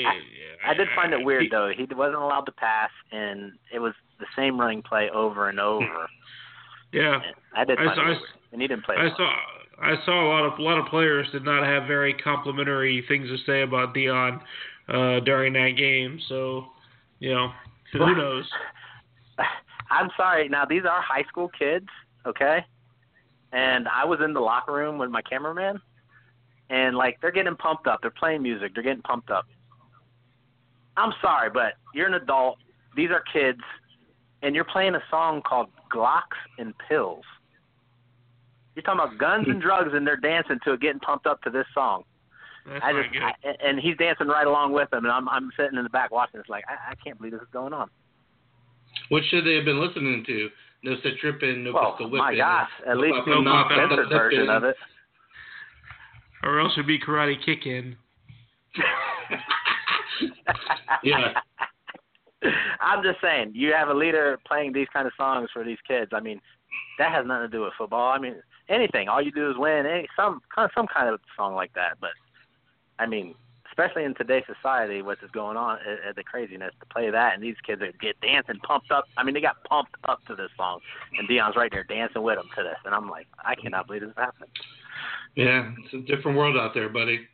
I 0.67 0.73
did 0.73 0.87
find 0.95 1.13
it 1.13 1.23
weird 1.23 1.43
he- 1.43 1.49
though. 1.49 1.71
He 1.75 1.85
wasn't 1.93 2.21
allowed 2.21 2.45
to 2.45 2.51
pass, 2.53 2.89
and 3.11 3.53
it 3.73 3.79
was 3.79 3.93
the 4.19 4.25
same 4.35 4.59
running 4.59 4.81
play 4.81 5.09
over 5.13 5.49
and 5.49 5.59
over. 5.59 6.07
Yeah. 6.93 7.19
I 7.55 7.65
did 7.65 7.79
I 7.79 7.85
find 7.85 7.95
saw- 7.95 8.01
it 8.03 8.07
weird, 8.07 8.21
and 8.53 8.61
he 8.61 8.67
didn't 8.67 8.85
play. 8.85 8.95
I 8.97 9.03
well. 9.05 9.13
saw 9.17 9.33
I 9.81 9.95
saw 10.05 10.25
a 10.25 10.29
lot 10.29 10.45
of 10.45 10.59
a 10.59 10.61
lot 10.61 10.77
of 10.77 10.85
players 10.87 11.27
did 11.31 11.43
not 11.43 11.65
have 11.65 11.87
very 11.87 12.13
complimentary 12.13 13.03
things 13.07 13.27
to 13.29 13.37
say 13.45 13.61
about 13.61 13.95
Deion 13.95 14.39
uh, 14.89 15.19
during 15.21 15.53
that 15.53 15.71
game. 15.77 16.19
So, 16.27 16.65
you 17.19 17.33
know, 17.33 17.51
who 17.93 18.15
knows? 18.15 18.45
I'm 19.89 20.09
sorry. 20.15 20.47
Now 20.49 20.65
these 20.65 20.83
are 20.85 21.01
high 21.01 21.23
school 21.23 21.49
kids, 21.57 21.87
okay? 22.25 22.65
And 23.51 23.87
I 23.87 24.05
was 24.05 24.19
in 24.23 24.33
the 24.33 24.39
locker 24.39 24.71
room 24.71 24.97
with 24.97 25.09
my 25.09 25.21
cameraman, 25.21 25.81
and 26.69 26.95
like 26.95 27.19
they're 27.21 27.31
getting 27.31 27.55
pumped 27.55 27.87
up. 27.87 27.99
They're 28.01 28.11
playing 28.11 28.43
music. 28.43 28.73
They're 28.73 28.83
getting 28.83 29.01
pumped 29.01 29.31
up. 29.31 29.45
I'm 30.95 31.13
sorry, 31.21 31.49
but 31.49 31.73
you're 31.93 32.07
an 32.07 32.13
adult. 32.13 32.57
These 32.95 33.09
are 33.09 33.23
kids, 33.33 33.61
and 34.43 34.53
you're 34.53 34.63
playing 34.65 34.95
a 34.95 35.01
song 35.09 35.41
called 35.41 35.69
Glocks 35.91 36.39
and 36.59 36.73
Pills. 36.87 37.23
You're 38.75 38.83
talking 38.83 39.01
about 39.01 39.17
guns 39.17 39.45
and 39.47 39.55
hmm. 39.55 39.61
drugs, 39.61 39.91
and 39.93 40.05
they're 40.05 40.17
dancing 40.17 40.59
to 40.63 40.73
it, 40.73 40.81
getting 40.81 40.99
pumped 40.99 41.27
up 41.27 41.41
to 41.43 41.49
this 41.49 41.65
song. 41.73 42.03
That's 42.65 42.83
I 42.83 42.93
just, 42.93 43.11
good. 43.11 43.21
I, 43.21 43.33
and 43.67 43.79
he's 43.79 43.97
dancing 43.97 44.27
right 44.27 44.45
along 44.45 44.73
with 44.73 44.89
them, 44.91 45.03
and 45.03 45.11
I'm 45.11 45.27
I'm 45.29 45.51
sitting 45.57 45.77
in 45.77 45.83
the 45.83 45.89
back 45.89 46.11
watching. 46.11 46.39
It's 46.39 46.49
like 46.49 46.63
I, 46.69 46.91
I 46.91 46.95
can't 47.03 47.17
believe 47.17 47.33
this 47.33 47.41
is 47.41 47.47
going 47.51 47.73
on. 47.73 47.89
What 49.09 49.23
should 49.29 49.45
they 49.45 49.55
have 49.55 49.65
been 49.65 49.79
listening 49.85 50.23
to? 50.27 50.49
No 50.83 50.95
set 51.03 51.13
tripping, 51.19 51.63
no 51.63 51.73
Well, 51.73 51.91
pistol 51.91 52.07
whipping. 52.07 52.19
my 52.19 52.35
gosh, 52.35 52.69
at 52.87 52.97
least 52.97 53.15
Fuck 53.17 53.25
the 53.25 53.31
them 53.31 53.47
up, 53.47 53.67
censored 53.69 54.09
version 54.09 54.49
of 54.49 54.63
it. 54.63 54.75
or 56.43 56.59
else 56.59 56.71
it'd 56.73 56.87
be 56.87 56.99
Karate 56.99 57.35
Kick 57.43 57.65
In. 57.65 57.95
Yeah. 61.03 61.33
I'm 62.79 63.03
just 63.03 63.19
saying, 63.21 63.51
you 63.53 63.73
have 63.73 63.89
a 63.89 63.93
leader 63.93 64.39
playing 64.45 64.73
these 64.73 64.87
kind 64.93 65.07
of 65.07 65.13
songs 65.17 65.49
for 65.53 65.63
these 65.63 65.77
kids. 65.87 66.11
I 66.13 66.19
mean, 66.19 66.39
that 66.97 67.11
has 67.11 67.25
nothing 67.25 67.49
to 67.49 67.57
do 67.57 67.61
with 67.61 67.73
football. 67.77 68.11
I 68.11 68.19
mean, 68.19 68.35
anything. 68.71 69.07
All 69.07 69.21
you 69.21 69.31
do 69.31 69.49
is 69.51 69.57
win. 69.57 69.85
Any 69.85 70.07
some 70.15 70.41
kind 70.53 70.69
some 70.75 70.87
kind 70.87 71.13
of 71.13 71.19
song 71.35 71.55
like 71.55 71.73
that. 71.73 71.97
But 71.99 72.11
I 72.99 73.05
mean, 73.05 73.35
especially 73.71 74.03
in 74.03 74.15
today's 74.15 74.43
society, 74.45 75.01
what 75.01 75.17
is 75.23 75.31
going 75.31 75.57
on, 75.57 75.77
uh, 75.77 76.09
uh, 76.09 76.13
the 76.15 76.23
craziness 76.23 76.73
to 76.79 76.85
play 76.87 77.09
that, 77.09 77.33
and 77.33 77.43
these 77.43 77.55
kids 77.65 77.81
are 77.81 77.91
get 78.01 78.19
dancing, 78.21 78.59
pumped 78.63 78.91
up. 78.91 79.05
I 79.17 79.23
mean, 79.23 79.33
they 79.33 79.41
got 79.41 79.63
pumped 79.63 79.95
up 80.07 80.19
to 80.27 80.35
this 80.35 80.49
song, 80.57 80.79
and 81.17 81.27
Deion's 81.27 81.55
right 81.55 81.71
there 81.71 81.83
dancing 81.83 82.21
with 82.21 82.37
them 82.37 82.49
to 82.55 82.63
this, 82.63 82.77
and 82.85 82.93
I'm 82.93 83.09
like, 83.09 83.27
I 83.43 83.55
cannot 83.55 83.87
believe 83.87 84.01
this 84.01 84.13
happened. 84.15 84.51
Yeah, 85.35 85.71
it's 85.85 85.93
a 85.93 86.15
different 86.15 86.37
world 86.37 86.57
out 86.57 86.73
there, 86.73 86.89
buddy. 86.89 87.27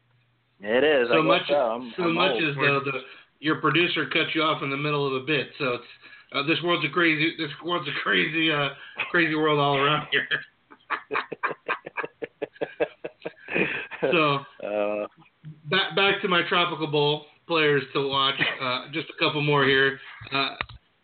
It 0.61 0.83
is. 0.83 1.07
So 1.11 1.21
much, 1.21 1.43
so. 1.47 1.55
I'm, 1.55 1.93
so 1.97 2.03
I'm 2.03 2.15
much 2.15 2.31
old. 2.31 2.43
as 2.43 2.55
though 2.55 2.81
the 2.85 3.01
your 3.39 3.61
producer 3.61 4.07
cut 4.07 4.33
you 4.33 4.41
off 4.41 4.63
in 4.63 4.71
the 4.71 4.77
middle 4.77 5.05
of 5.05 5.21
a 5.21 5.25
bit. 5.25 5.49
So 5.59 5.75
it's 5.75 5.83
uh, 6.33 6.43
this 6.43 6.57
world's 6.63 6.85
a 6.85 6.89
crazy 6.89 7.35
this 7.37 7.51
world's 7.63 7.87
a 7.87 8.01
crazy 8.03 8.51
uh 8.51 8.69
crazy 9.11 9.35
world 9.35 9.59
all 9.59 9.77
around 9.77 10.07
here. 10.11 10.27
so 14.01 14.39
uh, 14.65 15.07
back 15.69 15.95
back 15.95 16.21
to 16.21 16.27
my 16.27 16.43
tropical 16.47 16.87
bowl 16.87 17.25
players 17.47 17.83
to 17.93 18.07
watch. 18.07 18.35
Uh, 18.61 18.85
just 18.91 19.07
a 19.09 19.23
couple 19.23 19.41
more 19.41 19.65
here. 19.65 19.99
Uh, 20.31 20.55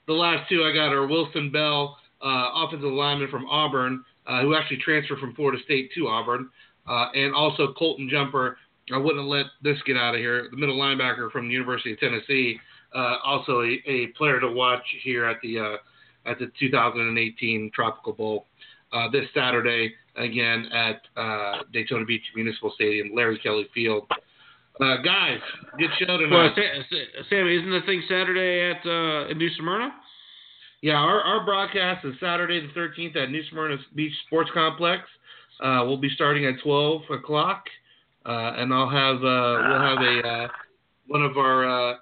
the 0.08 0.14
last 0.14 0.50
two 0.50 0.64
I 0.64 0.74
got 0.74 0.92
are 0.94 1.08
Wilson 1.08 1.52
Bell, 1.52 1.98
uh, 2.22 2.50
offensive 2.56 2.92
lineman 2.92 3.30
from 3.30 3.46
Auburn, 3.48 4.04
uh, 4.28 4.42
who 4.42 4.56
actually 4.56 4.78
transferred 4.78 5.20
from 5.20 5.34
Florida 5.36 5.62
State 5.64 5.92
to 5.96 6.08
Auburn, 6.08 6.50
uh, 6.88 7.08
and 7.14 7.34
also 7.34 7.74
Colton 7.78 8.10
Jumper. 8.12 8.58
I 8.94 8.98
wouldn't 8.98 9.26
let 9.26 9.46
this 9.62 9.78
get 9.86 9.96
out 9.96 10.14
of 10.14 10.20
here. 10.20 10.50
The 10.52 10.58
middle 10.58 10.78
linebacker 10.78 11.32
from 11.32 11.48
the 11.48 11.54
University 11.54 11.94
of 11.94 12.00
Tennessee, 12.00 12.60
uh, 12.94 13.18
also 13.24 13.62
a, 13.62 13.82
a 13.88 14.08
player 14.18 14.42
to 14.42 14.52
watch 14.52 14.84
here 15.04 15.26
at 15.26 15.38
the 15.42 15.60
uh, 15.60 15.78
at 16.26 16.40
the 16.40 16.52
2018 16.60 17.72
Tropical 17.74 18.14
Bowl 18.14 18.46
uh, 18.94 19.10
this 19.10 19.26
Saturday 19.34 19.94
again 20.16 20.68
at 20.72 21.02
uh, 21.18 21.64
Daytona 21.74 22.06
Beach 22.06 22.24
Municipal 22.36 22.72
Stadium, 22.76 23.12
Larry 23.14 23.40
Kelly 23.40 23.68
Field. 23.74 24.06
Uh, 24.80 24.98
guys, 25.04 25.40
good 25.78 25.90
show 26.00 26.18
tonight. 26.18 26.32
Well, 26.32 26.50
Sa- 26.56 26.84
Sa- 26.90 27.24
Sammy, 27.30 27.56
isn't 27.58 27.70
the 27.70 27.82
thing 27.86 28.02
Saturday 28.08 28.72
at 28.72 28.86
uh, 28.86 29.30
in 29.30 29.38
New 29.38 29.50
Smyrna? 29.58 29.92
Yeah, 30.82 30.96
our, 30.96 31.22
our 31.22 31.46
broadcast 31.46 32.06
is 32.06 32.14
Saturday 32.20 32.60
the 32.60 32.80
13th 32.80 33.16
at 33.16 33.30
New 33.30 33.44
Smyrna 33.50 33.78
Beach 33.96 34.12
Sports 34.26 34.50
Complex. 34.54 35.04
Uh, 35.62 35.84
we'll 35.86 35.98
be 35.98 36.10
starting 36.10 36.46
at 36.46 36.56
12 36.64 37.04
o'clock, 37.12 37.66
uh, 38.26 38.54
and 38.58 38.74
I'll 38.74 38.90
have 38.90 39.18
uh, 39.18 39.70
we'll 39.70 39.82
have 39.82 40.02
a 40.02 40.28
uh, 40.28 40.48
one 41.08 41.22
of 41.22 41.38
our, 41.38 41.66
uh, 41.66 41.96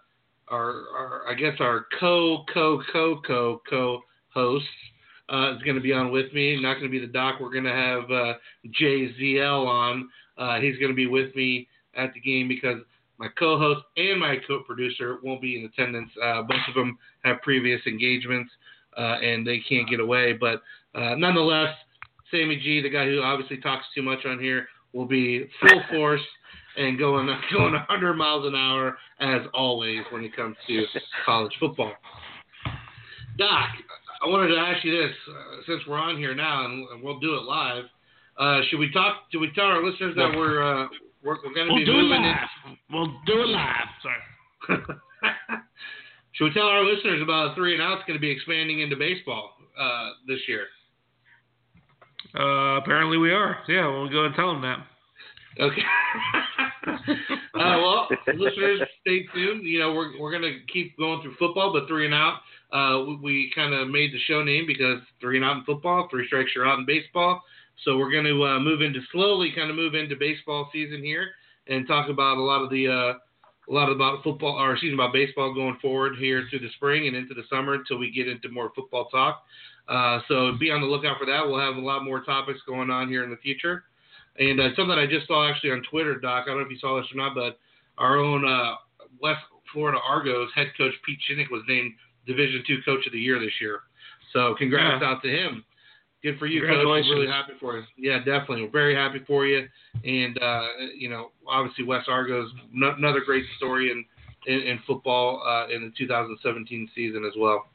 our 0.50 0.74
our 0.96 1.22
I 1.30 1.34
guess 1.36 1.54
our 1.60 1.86
co 2.00 2.46
co 2.54 2.82
co 2.92 3.22
co 3.28 3.62
co 3.70 4.02
hosts 4.34 4.68
uh, 5.32 5.56
is 5.56 5.62
going 5.64 5.76
to 5.76 5.82
be 5.82 5.94
on 5.94 6.12
with 6.12 6.34
me. 6.34 6.62
Not 6.62 6.76
going 6.76 6.92
to 6.92 7.00
be 7.00 7.00
the 7.00 7.12
doc. 7.12 7.40
We're 7.40 7.52
going 7.52 7.64
to 7.64 7.72
have 7.72 8.12
uh, 8.12 8.34
JZL 8.82 9.66
on. 9.66 10.10
Uh, 10.38 10.60
he's 10.60 10.78
going 10.78 10.92
to 10.92 10.96
be 10.96 11.08
with 11.08 11.36
me 11.36 11.68
at 11.96 12.14
the 12.14 12.20
game 12.20 12.48
because 12.48 12.78
my 13.18 13.28
co-host 13.38 13.82
and 13.98 14.20
my 14.20 14.38
co-producer 14.48 15.20
won't 15.24 15.42
be 15.42 15.60
in 15.60 15.66
attendance. 15.66 16.10
Uh, 16.22 16.42
both 16.42 16.60
of 16.68 16.76
them 16.76 16.98
have 17.24 17.42
previous 17.42 17.80
engagements 17.86 18.52
uh, 18.98 19.18
and 19.22 19.46
they 19.46 19.62
can't 19.70 19.90
get 19.90 20.00
away. 20.00 20.34
But 20.34 20.62
uh, 20.96 21.16
nonetheless, 21.16 21.74
Sammy 22.32 22.58
G, 22.58 22.82
the 22.82 22.90
guy 22.90 23.06
who 23.06 23.22
obviously 23.22 23.58
talks 23.58 23.86
too 23.96 24.02
much 24.02 24.26
on 24.26 24.40
here, 24.40 24.68
will 24.94 25.06
be 25.06 25.48
full 25.62 25.82
force 25.92 26.22
and 26.78 26.98
going 26.98 27.28
going 27.54 27.74
100 27.74 28.14
miles 28.16 28.46
an 28.46 28.56
hour 28.56 28.98
as 29.20 29.42
always 29.54 30.00
when 30.12 30.24
it 30.24 30.36
comes 30.36 30.56
to 30.68 30.86
college 31.26 31.54
football. 31.60 31.94
Doc, 33.38 33.70
I 34.24 34.28
wanted 34.28 34.54
to 34.54 34.60
ask 34.60 34.84
you 34.86 34.92
this 34.92 35.16
uh, 35.30 35.62
since 35.68 35.82
we're 35.88 35.98
on 35.98 36.18
here 36.18 36.36
now 36.36 36.66
and, 36.66 36.86
we'll 37.04 37.20
do 37.20 37.36
it 37.36 37.44
live. 37.44 37.86
Uh, 38.38 38.60
should 38.70 38.80
we 38.80 38.92
talk? 38.92 39.24
Do 39.32 39.40
we 39.40 39.52
tell 39.54 39.66
our 39.66 39.84
listeners 39.84 40.16
that 40.16 40.32
we're 40.36 40.62
uh, 40.64 40.88
we're, 41.24 41.36
we're 41.44 41.54
going 41.54 41.68
to 41.68 41.74
We'll 41.74 41.78
be 41.82 41.86
do 41.86 41.92
it 41.92 42.02
moving 42.04 42.24
in? 42.24 42.32
live. 42.32 42.78
We'll 42.92 43.14
do 43.26 43.42
it 43.42 43.48
live. 43.48 43.88
Sorry. 44.02 44.78
Should 46.34 46.46
we 46.46 46.54
tell 46.54 46.64
our 46.68 46.84
listeners 46.84 47.22
about 47.22 47.56
three 47.56 47.74
and 47.74 47.82
out's 47.84 48.04
going 48.08 48.18
to 48.18 48.22
be 48.22 48.30
expanding 48.32 48.80
into 48.82 48.96
baseball 48.96 49.52
uh, 49.80 50.12
this 50.28 50.40
year? 50.48 50.66
Uh, 52.34 52.78
apparently 52.78 53.18
we 53.18 53.32
are. 53.32 53.58
Yeah, 53.68 53.88
we'll 53.88 54.10
go 54.10 54.26
and 54.26 54.34
tell 54.36 54.54
them 54.54 54.62
that. 54.62 54.80
Okay. 55.60 55.82
uh, 56.88 57.14
well, 57.56 58.08
listeners, 58.36 58.82
stay 59.02 59.26
tuned. 59.34 59.64
You 59.64 59.80
know, 59.80 59.94
we're 59.94 60.20
we're 60.20 60.32
gonna 60.32 60.60
keep 60.72 60.98
going 60.98 61.22
through 61.22 61.36
football, 61.38 61.74
but 61.74 61.88
three 61.88 62.06
and 62.06 62.14
out. 62.14 62.40
Uh, 62.72 63.04
we, 63.06 63.16
we 63.18 63.52
kind 63.54 63.74
of 63.74 63.90
made 63.90 64.14
the 64.14 64.20
show 64.28 64.44
name 64.44 64.66
because 64.66 65.00
three 65.20 65.38
and 65.38 65.46
out 65.46 65.58
in 65.58 65.64
football, 65.66 66.08
three 66.10 66.26
strikes 66.28 66.52
you're 66.56 66.66
out 66.66 66.80
in 66.80 66.86
baseball. 66.86 67.42
So 67.84 67.98
we're 67.98 68.12
going 68.12 68.26
to 68.26 68.44
uh, 68.44 68.60
move 68.60 68.82
into 68.82 69.00
slowly, 69.12 69.52
kind 69.56 69.70
of 69.70 69.76
move 69.76 69.96
into 69.96 70.16
baseball 70.16 70.70
season 70.72 71.04
here 71.04 71.32
and 71.68 71.88
talk 71.88 72.10
about 72.10 72.38
a 72.38 72.42
lot 72.42 72.64
of 72.64 72.70
the 72.70 72.88
uh, 72.88 73.14
a 73.70 73.74
lot 73.74 73.92
about 73.92 74.24
football 74.24 74.56
or 74.60 74.74
excuse 74.74 74.92
me 74.92 74.96
about 74.96 75.14
baseball 75.14 75.54
going 75.54 75.78
forward 75.82 76.14
here 76.18 76.46
through 76.50 76.60
the 76.60 76.70
spring 76.76 77.08
and 77.08 77.16
into 77.16 77.34
the 77.34 77.44
summer 77.50 77.74
until 77.74 77.98
we 77.98 78.12
get 78.12 78.28
into 78.28 78.50
more 78.50 78.72
football 78.76 79.06
talk. 79.06 79.44
Uh, 79.88 80.20
so 80.28 80.54
be 80.60 80.72
on 80.72 80.82
the 80.82 80.88
lookout 80.88 81.18
for 81.20 81.26
that. 81.26 81.46
We'll 81.46 81.60
have 81.60 81.76
a 81.76 81.86
lot 81.86 82.04
more 82.04 82.22
topics 82.22 82.60
going 82.68 82.90
on 82.90 83.08
here 83.08 83.24
in 83.24 83.30
the 83.30 83.38
future. 83.38 83.84
And 84.40 84.60
uh, 84.60 84.70
something 84.76 84.98
I 84.98 85.08
just 85.08 85.28
saw 85.28 85.50
actually 85.50 85.72
on 85.72 85.84
Twitter, 85.90 86.16
Doc. 86.20 86.44
I 86.46 86.52
don't 86.52 86.60
know 86.60 86.66
if 86.66 86.72
you 86.72 86.80
saw 86.80 86.98
this 86.98 87.12
or 87.14 87.18
not, 87.18 87.36
but 87.36 87.60
our 87.98 88.18
own 88.18 88.48
uh, 88.48 88.76
West 89.22 89.42
Florida 89.74 90.00
Argos 90.08 90.50
head 90.56 90.72
coach 90.78 90.94
Pete 91.06 91.20
Shinnick 91.30 91.52
was 91.52 91.64
named 91.68 91.94
Division 92.26 92.64
Two 92.66 92.78
Coach 92.86 93.06
of 93.06 93.14
the 93.14 93.20
Year 93.20 93.40
this 93.40 93.54
year. 93.60 93.82
So 94.34 94.56
congrats 94.58 95.02
Yeah. 95.02 95.10
out 95.10 95.22
to 95.24 95.30
him. 95.30 95.66
Good 96.24 96.38
for 96.38 96.46
you, 96.46 96.62
coach. 96.62 96.70
I'm 96.86 96.86
really 96.86 97.28
happy 97.28 97.54
for 97.60 97.78
you. 97.78 97.84
Yeah, 97.98 98.20
definitely. 98.20 98.64
We're 98.64 98.70
very 98.70 98.96
happy 98.96 99.24
for 99.26 99.46
you. 99.48 99.68
And 100.06 100.38
uh, 100.42 100.68
you 100.96 101.10
know, 101.10 101.32
obviously 101.48 101.84
West 101.84 102.08
Argos, 102.08 102.52
no, 102.72 102.92
another 102.92 103.22
great 103.26 103.46
story 103.58 103.92
in 103.92 104.06
in, 104.46 104.62
in 104.68 104.80
football 104.86 105.42
uh, 105.46 105.74
in 105.74 105.84
the 105.84 105.92
2017 105.98 106.90
season 106.96 107.26
as 107.26 107.34
well. 107.38 107.66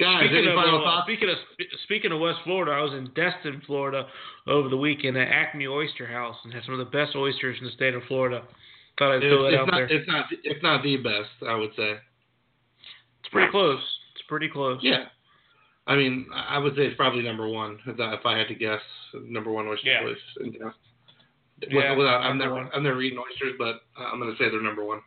Guys, 0.00 0.24
Speaking 0.26 0.38
any 0.38 0.46
of, 0.48 0.54
final 0.56 0.80
uh, 0.80 0.84
thoughts? 0.84 1.06
speaking 1.06 1.28
of 1.30 1.36
speaking 1.84 2.10
of 2.12 2.18
West 2.20 2.38
Florida, 2.42 2.72
I 2.72 2.82
was 2.82 2.92
in 2.94 3.06
Destin, 3.14 3.62
Florida, 3.66 4.06
over 4.48 4.68
the 4.68 4.76
weekend 4.76 5.16
at 5.16 5.28
Acme 5.28 5.68
Oyster 5.68 6.06
House 6.06 6.36
and 6.44 6.52
had 6.52 6.64
some 6.64 6.74
of 6.74 6.78
the 6.84 6.90
best 6.90 7.14
oysters 7.14 7.56
in 7.60 7.66
the 7.66 7.70
state 7.72 7.94
of 7.94 8.02
Florida. 8.08 8.42
Thought 8.98 9.12
I'd 9.12 9.22
It's, 9.22 9.32
throw 9.32 9.42
that 9.44 9.52
it's 9.52 9.60
out 9.60 9.66
not, 9.68 9.76
there. 9.76 9.86
it's 9.86 10.08
not 10.08 10.26
it's 10.42 10.62
not 10.62 10.82
the 10.82 10.96
best, 10.96 11.30
I 11.48 11.54
would 11.54 11.70
say. 11.76 11.92
It's 13.20 13.28
pretty 13.30 13.50
close. 13.52 13.78
It's 14.14 14.24
pretty 14.28 14.48
close. 14.48 14.80
Yeah. 14.82 15.04
I 15.86 15.96
mean, 15.96 16.26
I 16.34 16.58
would 16.58 16.74
say 16.76 16.82
it's 16.86 16.96
probably 16.96 17.22
number 17.22 17.46
one 17.48 17.78
if 17.86 18.26
I, 18.26 18.38
had 18.38 18.48
to 18.48 18.54
guess. 18.54 18.80
Number 19.14 19.52
one 19.52 19.66
oyster 19.66 19.86
Yeah. 19.88 20.02
place. 20.02 20.16
in 20.40 20.52
town. 20.58 20.74
Yeah, 21.70 21.94
Without, 21.94 22.22
I've 22.22 22.34
never 22.36 22.54
one. 22.54 22.68
I've 22.74 22.82
never 22.82 23.00
eaten 23.00 23.18
oysters, 23.18 23.54
but 23.58 23.82
uh, 23.98 24.04
I'm 24.12 24.18
gonna 24.18 24.34
say 24.38 24.50
they're 24.50 24.60
number 24.62 24.84
one. 24.84 25.00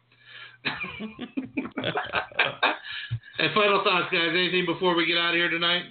And 3.40 3.54
final 3.54 3.84
thoughts, 3.84 4.10
guys. 4.12 4.30
Anything 4.30 4.66
before 4.66 4.96
we 4.96 5.06
get 5.06 5.18
out 5.18 5.30
of 5.30 5.36
here 5.36 5.50
tonight? 5.50 5.84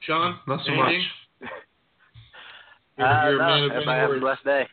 Sean, 0.00 0.38
Not 0.46 0.64
so 0.64 0.72
anything? 0.72 1.04
much. 1.40 1.50
You're, 2.98 3.06
uh, 3.08 3.28
you're 3.28 3.34
a 3.34 3.38
no, 3.38 3.46
man 3.46 3.62
of 3.62 3.68
many 3.68 3.74
everybody 3.74 4.00
have 4.00 4.10
a 4.10 4.20
blessed 4.20 4.44
day. 4.44 4.66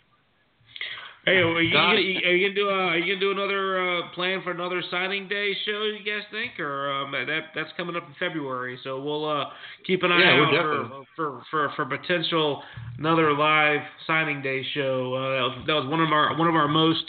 Hey, 1.25 1.37
are 1.37 1.61
you, 1.61 1.71
Doc? 1.71 1.95
gonna, 1.95 1.95
are 1.95 1.99
you 2.35 2.49
gonna 2.49 2.55
do 2.55 2.69
uh, 2.69 2.73
are 2.73 2.97
you 2.97 3.13
gonna 3.15 3.19
do 3.21 3.31
another 3.31 3.79
uh, 3.79 4.09
plan 4.13 4.41
for 4.43 4.51
another 4.51 4.83
signing 4.91 5.29
day 5.29 5.53
show? 5.65 5.83
You 5.83 5.99
guys 6.03 6.23
think, 6.31 6.59
or 6.59 6.91
um, 6.91 7.11
that 7.13 7.39
that's 7.55 7.69
coming 7.77 7.95
up 7.95 8.03
in 8.03 8.13
February? 8.19 8.77
So 8.83 9.01
we'll 9.01 9.29
uh, 9.29 9.45
keep 9.87 10.03
an 10.03 10.11
eye 10.11 10.19
Yeah, 10.19 10.43
out 10.43 11.05
for, 11.15 11.41
for 11.49 11.69
for 11.75 11.85
for 11.87 11.97
potential 11.97 12.61
another 12.97 13.33
live 13.37 13.79
signing 14.05 14.41
day 14.41 14.63
show. 14.73 15.13
Uh, 15.13 15.29
that 15.29 15.41
was 15.41 15.63
that 15.67 15.73
was 15.75 15.87
one 15.89 16.01
of 16.01 16.11
our 16.11 16.37
one 16.37 16.49
of 16.49 16.55
our 16.55 16.67
most 16.67 17.05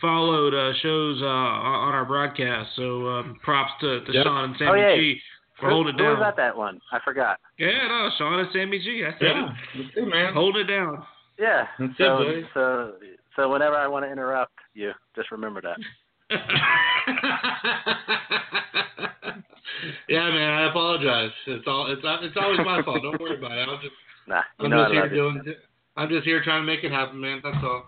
followed 0.00 0.54
uh, 0.54 0.72
shows 0.80 1.20
uh, 1.20 1.26
on 1.26 1.94
our 1.94 2.04
broadcast. 2.04 2.70
So 2.76 3.08
um, 3.08 3.40
props 3.42 3.72
to, 3.80 4.04
to 4.04 4.12
Yep. 4.12 4.24
Sean 4.24 4.44
and 4.44 4.54
Sammy 4.56 4.70
Oh, 4.70 4.74
yeah. 4.74 4.96
G 4.96 5.20
for 5.58 5.66
Who, 5.70 5.74
holding 5.74 5.94
it 5.96 5.98
who 5.98 6.04
down. 6.04 6.18
was 6.20 6.24
at 6.28 6.36
that 6.36 6.56
one? 6.56 6.80
I 6.92 7.00
forgot. 7.04 7.40
Yeah, 7.58 7.88
no, 7.88 8.08
Sean 8.18 8.38
and 8.38 8.48
Sammy 8.52 8.78
G. 8.78 9.02
I 9.04 9.10
said 9.18 9.26
Yeah, 9.26 9.48
that's 9.74 9.88
it, 9.96 10.06
man. 10.06 10.26
it. 10.26 10.34
Holding 10.34 10.60
it 10.62 10.64
down. 10.70 11.02
Yeah. 11.36 11.66
That's 11.80 11.90
it, 11.90 11.96
so, 11.98 12.18
buddy. 12.18 12.42
so, 12.54 12.92
so 13.38 13.48
whenever 13.48 13.76
I 13.76 13.86
want 13.86 14.04
to 14.04 14.10
interrupt 14.10 14.52
you, 14.74 14.90
just 15.14 15.30
remember 15.30 15.62
that. 15.62 15.78
yeah, 20.08 20.28
man. 20.30 20.50
I 20.50 20.68
apologize. 20.68 21.30
It's 21.46 21.64
all 21.66 21.90
it's 21.90 22.02
it's 22.04 22.36
always 22.36 22.58
my 22.58 22.82
fault. 22.82 23.00
Don't 23.02 23.20
worry 23.20 23.38
about 23.38 23.52
it. 23.52 23.68
I'll 23.68 23.78
just 23.78 23.94
Nah, 24.28 24.42
you 24.60 24.66
I'm 24.66 24.70
just 24.72 24.92
here 24.92 25.08
doing. 25.08 25.42
I'm 25.96 26.08
just 26.08 26.24
here 26.24 26.42
trying 26.42 26.62
to 26.62 26.66
make 26.66 26.84
it 26.84 26.92
happen, 26.92 27.20
man. 27.20 27.40
That's 27.42 27.56
all. 27.62 27.86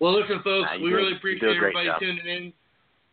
Well, 0.00 0.18
listen, 0.20 0.40
folks. 0.44 0.68
Nah, 0.70 0.76
we 0.82 0.90
do- 0.90 0.96
really 0.96 1.16
appreciate 1.16 1.56
everybody 1.56 1.86
job. 1.86 2.00
tuning 2.00 2.26
in. 2.26 2.52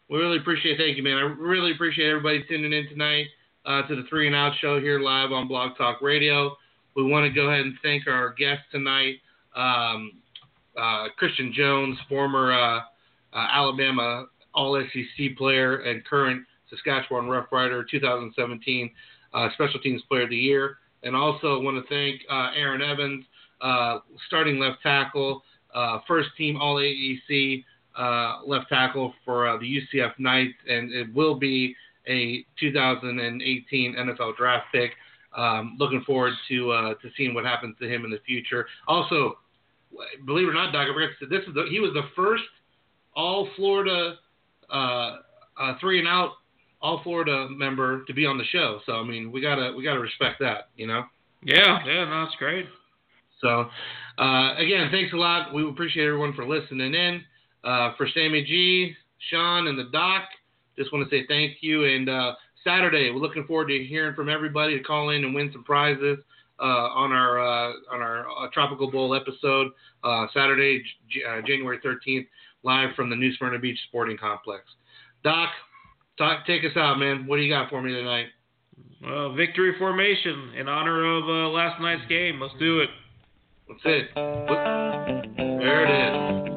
We 0.10 0.20
really 0.20 0.38
appreciate. 0.38 0.78
Thank 0.78 0.98
you, 0.98 1.04
man. 1.04 1.18
I 1.18 1.22
really 1.22 1.72
appreciate 1.72 2.10
everybody 2.10 2.44
tuning 2.48 2.74
in 2.74 2.88
tonight 2.90 3.28
uh, 3.66 3.88
to 3.88 3.96
the 3.96 4.04
Three 4.10 4.28
and 4.28 4.36
Out 4.36 4.54
Show 4.60 4.80
here 4.80 5.00
live 5.00 5.32
on 5.32 5.48
Blog 5.48 5.78
Talk 5.78 6.02
Radio. 6.02 6.56
We 6.96 7.04
want 7.04 7.24
to 7.26 7.32
go 7.34 7.50
ahead 7.50 7.66
and 7.66 7.76
thank 7.82 8.08
our 8.08 8.34
guest 8.34 8.62
tonight, 8.72 9.16
um, 9.56 10.12
uh, 10.82 11.08
Christion 11.18 11.54
Jones, 11.56 11.98
former 12.10 12.52
uh, 12.52 12.80
uh, 12.80 12.82
Alabama 13.34 14.26
All 14.54 14.82
SEC 14.94 15.38
player 15.38 15.78
and 15.78 16.04
current 16.06 16.44
Saskatchewan 16.70 17.28
Rough 17.28 17.48
Rider 17.52 17.86
2017 17.90 18.90
uh, 19.34 19.48
Special 19.54 19.80
Teams 19.80 20.02
Player 20.10 20.24
of 20.24 20.30
the 20.30 20.36
Year. 20.36 20.78
And 21.04 21.16
also 21.16 21.60
want 21.60 21.78
to 21.78 21.90
thank 21.90 22.22
uh, 22.30 22.52
Aaron 22.56 22.82
Evans, 22.82 23.26
starting 24.28 24.60
left 24.60 24.82
tackle, 24.84 25.44
first 26.08 26.30
team 26.38 26.58
All 26.58 26.80
uh, 27.98 28.40
left 28.46 28.70
tackle 28.70 29.14
for 29.26 29.58
the 29.60 29.66
UCF 29.66 30.14
Knights, 30.18 30.58
and 30.68 30.92
it 30.92 31.14
will 31.14 31.36
be 31.36 31.76
a 32.08 32.46
2018 32.60 33.96
NFL 33.96 34.38
draft 34.38 34.66
pick. 34.72 34.92
Um, 35.36 35.78
looking 35.80 36.02
forward 36.02 36.34
to 36.50 36.72
uh, 36.72 36.94
to 36.96 37.10
seeing 37.16 37.34
what 37.34 37.46
happens 37.46 37.76
to 37.80 37.88
him 37.88 38.04
in 38.04 38.12
the 38.12 38.20
future. 38.26 38.68
Also, 38.88 39.38
believe 40.26 40.48
it 40.48 40.52
or 40.52 40.54
not, 40.54 40.72
Doc, 40.72 40.88
I 40.90 40.94
forgot 40.94 41.10
to 41.20 41.26
say, 41.26 41.30
this 41.30 41.48
is 41.48 41.54
the, 41.54 41.66
he 41.70 41.80
was 41.80 41.92
the 41.94 42.08
first 42.16 42.44
All 43.16 43.48
Florida 43.56 44.16
uh, 44.70 45.18
uh, 45.60 45.74
three 45.80 46.00
and 46.00 46.08
out 46.08 46.34
All 46.82 47.02
Florida 47.04 47.48
member 47.50 48.04
to 48.06 48.14
be 48.14 48.26
on 48.26 48.38
the 48.38 48.46
show. 48.46 48.80
So 48.86 48.94
I 48.94 49.04
mean, 49.04 49.32
we 49.32 49.42
gotta 49.42 49.74
we 49.76 49.84
gotta 49.84 50.00
respect 50.00 50.40
that, 50.40 50.70
you 50.76 50.88
know. 50.88 51.04
Yeah, 51.44 51.80
yeah, 51.86 52.06
no, 52.06 52.26
that's 52.26 52.36
great. 52.38 52.68
So, 53.40 53.68
uh, 54.20 54.56
again, 54.58 54.90
thanks 54.92 55.14
a 55.14 55.18
lot. 55.18 55.54
We 55.54 55.68
appreciate 55.68 56.06
everyone 56.06 56.34
for 56.34 56.48
listening 56.48 56.94
in. 56.94 57.24
Uh, 57.64 57.94
for 57.98 58.08
Sammy 58.14 58.44
G, 58.44 58.94
Sean, 59.30 59.68
and 59.68 59.78
the 59.78 59.86
Doc, 59.92 60.24
just 60.78 60.94
want 60.94 61.08
to 61.08 61.16
say 61.16 61.26
thank 61.28 61.58
you. 61.62 61.86
And 61.86 62.10
uh, 62.10 62.34
Saturday, 62.64 63.12
we're 63.12 63.20
looking 63.20 63.46
forward 63.46 63.68
to 63.70 63.84
hearing 63.84 64.16
from 64.16 64.30
everybody 64.30 64.78
to 64.78 64.84
call 64.84 65.10
in 65.10 65.24
and 65.24 65.34
win 65.34 65.52
some 65.52 65.64
prizes 65.64 66.20
on 66.66 67.12
our 67.12 67.40
uh, 67.40 67.74
on 67.92 68.02
our 68.02 68.26
uh, 68.30 68.48
Tropical 68.54 68.90
Bowl 68.92 69.16
episode 69.16 69.72
Saturday, 70.34 70.84
J- 71.10 71.22
January 71.48 71.80
13th, 71.80 72.28
live 72.64 72.96
from 72.96 73.10
the 73.10 73.16
New 73.16 73.34
Smyrna 73.36 73.60
Beach 73.60 73.80
Sporting 73.88 74.18
Complex. 74.18 74.64
Doc, 75.24 75.50
talk, 76.18 76.46
take 76.46 76.64
us 76.64 76.76
out, 76.76 76.98
man. 76.98 77.28
What 77.28 77.38
do 77.38 77.44
you 77.44 77.54
got 77.54 77.70
for 77.70 77.82
me 77.82 77.94
tonight? 77.94 78.28
Well, 79.04 79.34
victory 79.34 79.74
formation 79.80 80.54
in 80.58 80.68
honor 80.68 81.18
of 81.18 81.24
uh, 81.24 81.50
last 81.50 81.82
night's 81.82 82.08
game. 82.08 82.40
Let's 82.40 82.54
do 82.60 82.82
it. 82.82 82.90
That's 83.68 83.82
it. 83.86 84.10
There 84.16 85.86
it 85.86 86.46
is. 86.46 86.51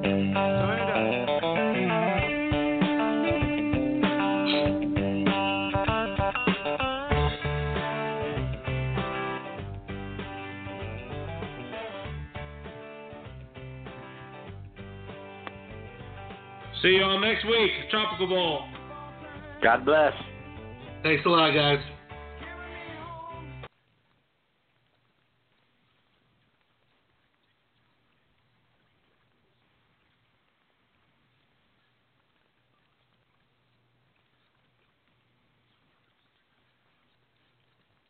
See 16.84 16.90
you 16.90 17.02
all 17.02 17.18
next 17.18 17.46
week. 17.46 17.70
Tropical 17.90 18.26
Bowl. 18.26 18.60
God 19.62 19.86
bless. 19.86 20.12
Thanks 21.02 21.22
a 21.24 21.30
lot, 21.30 21.54
guys. 21.54 21.78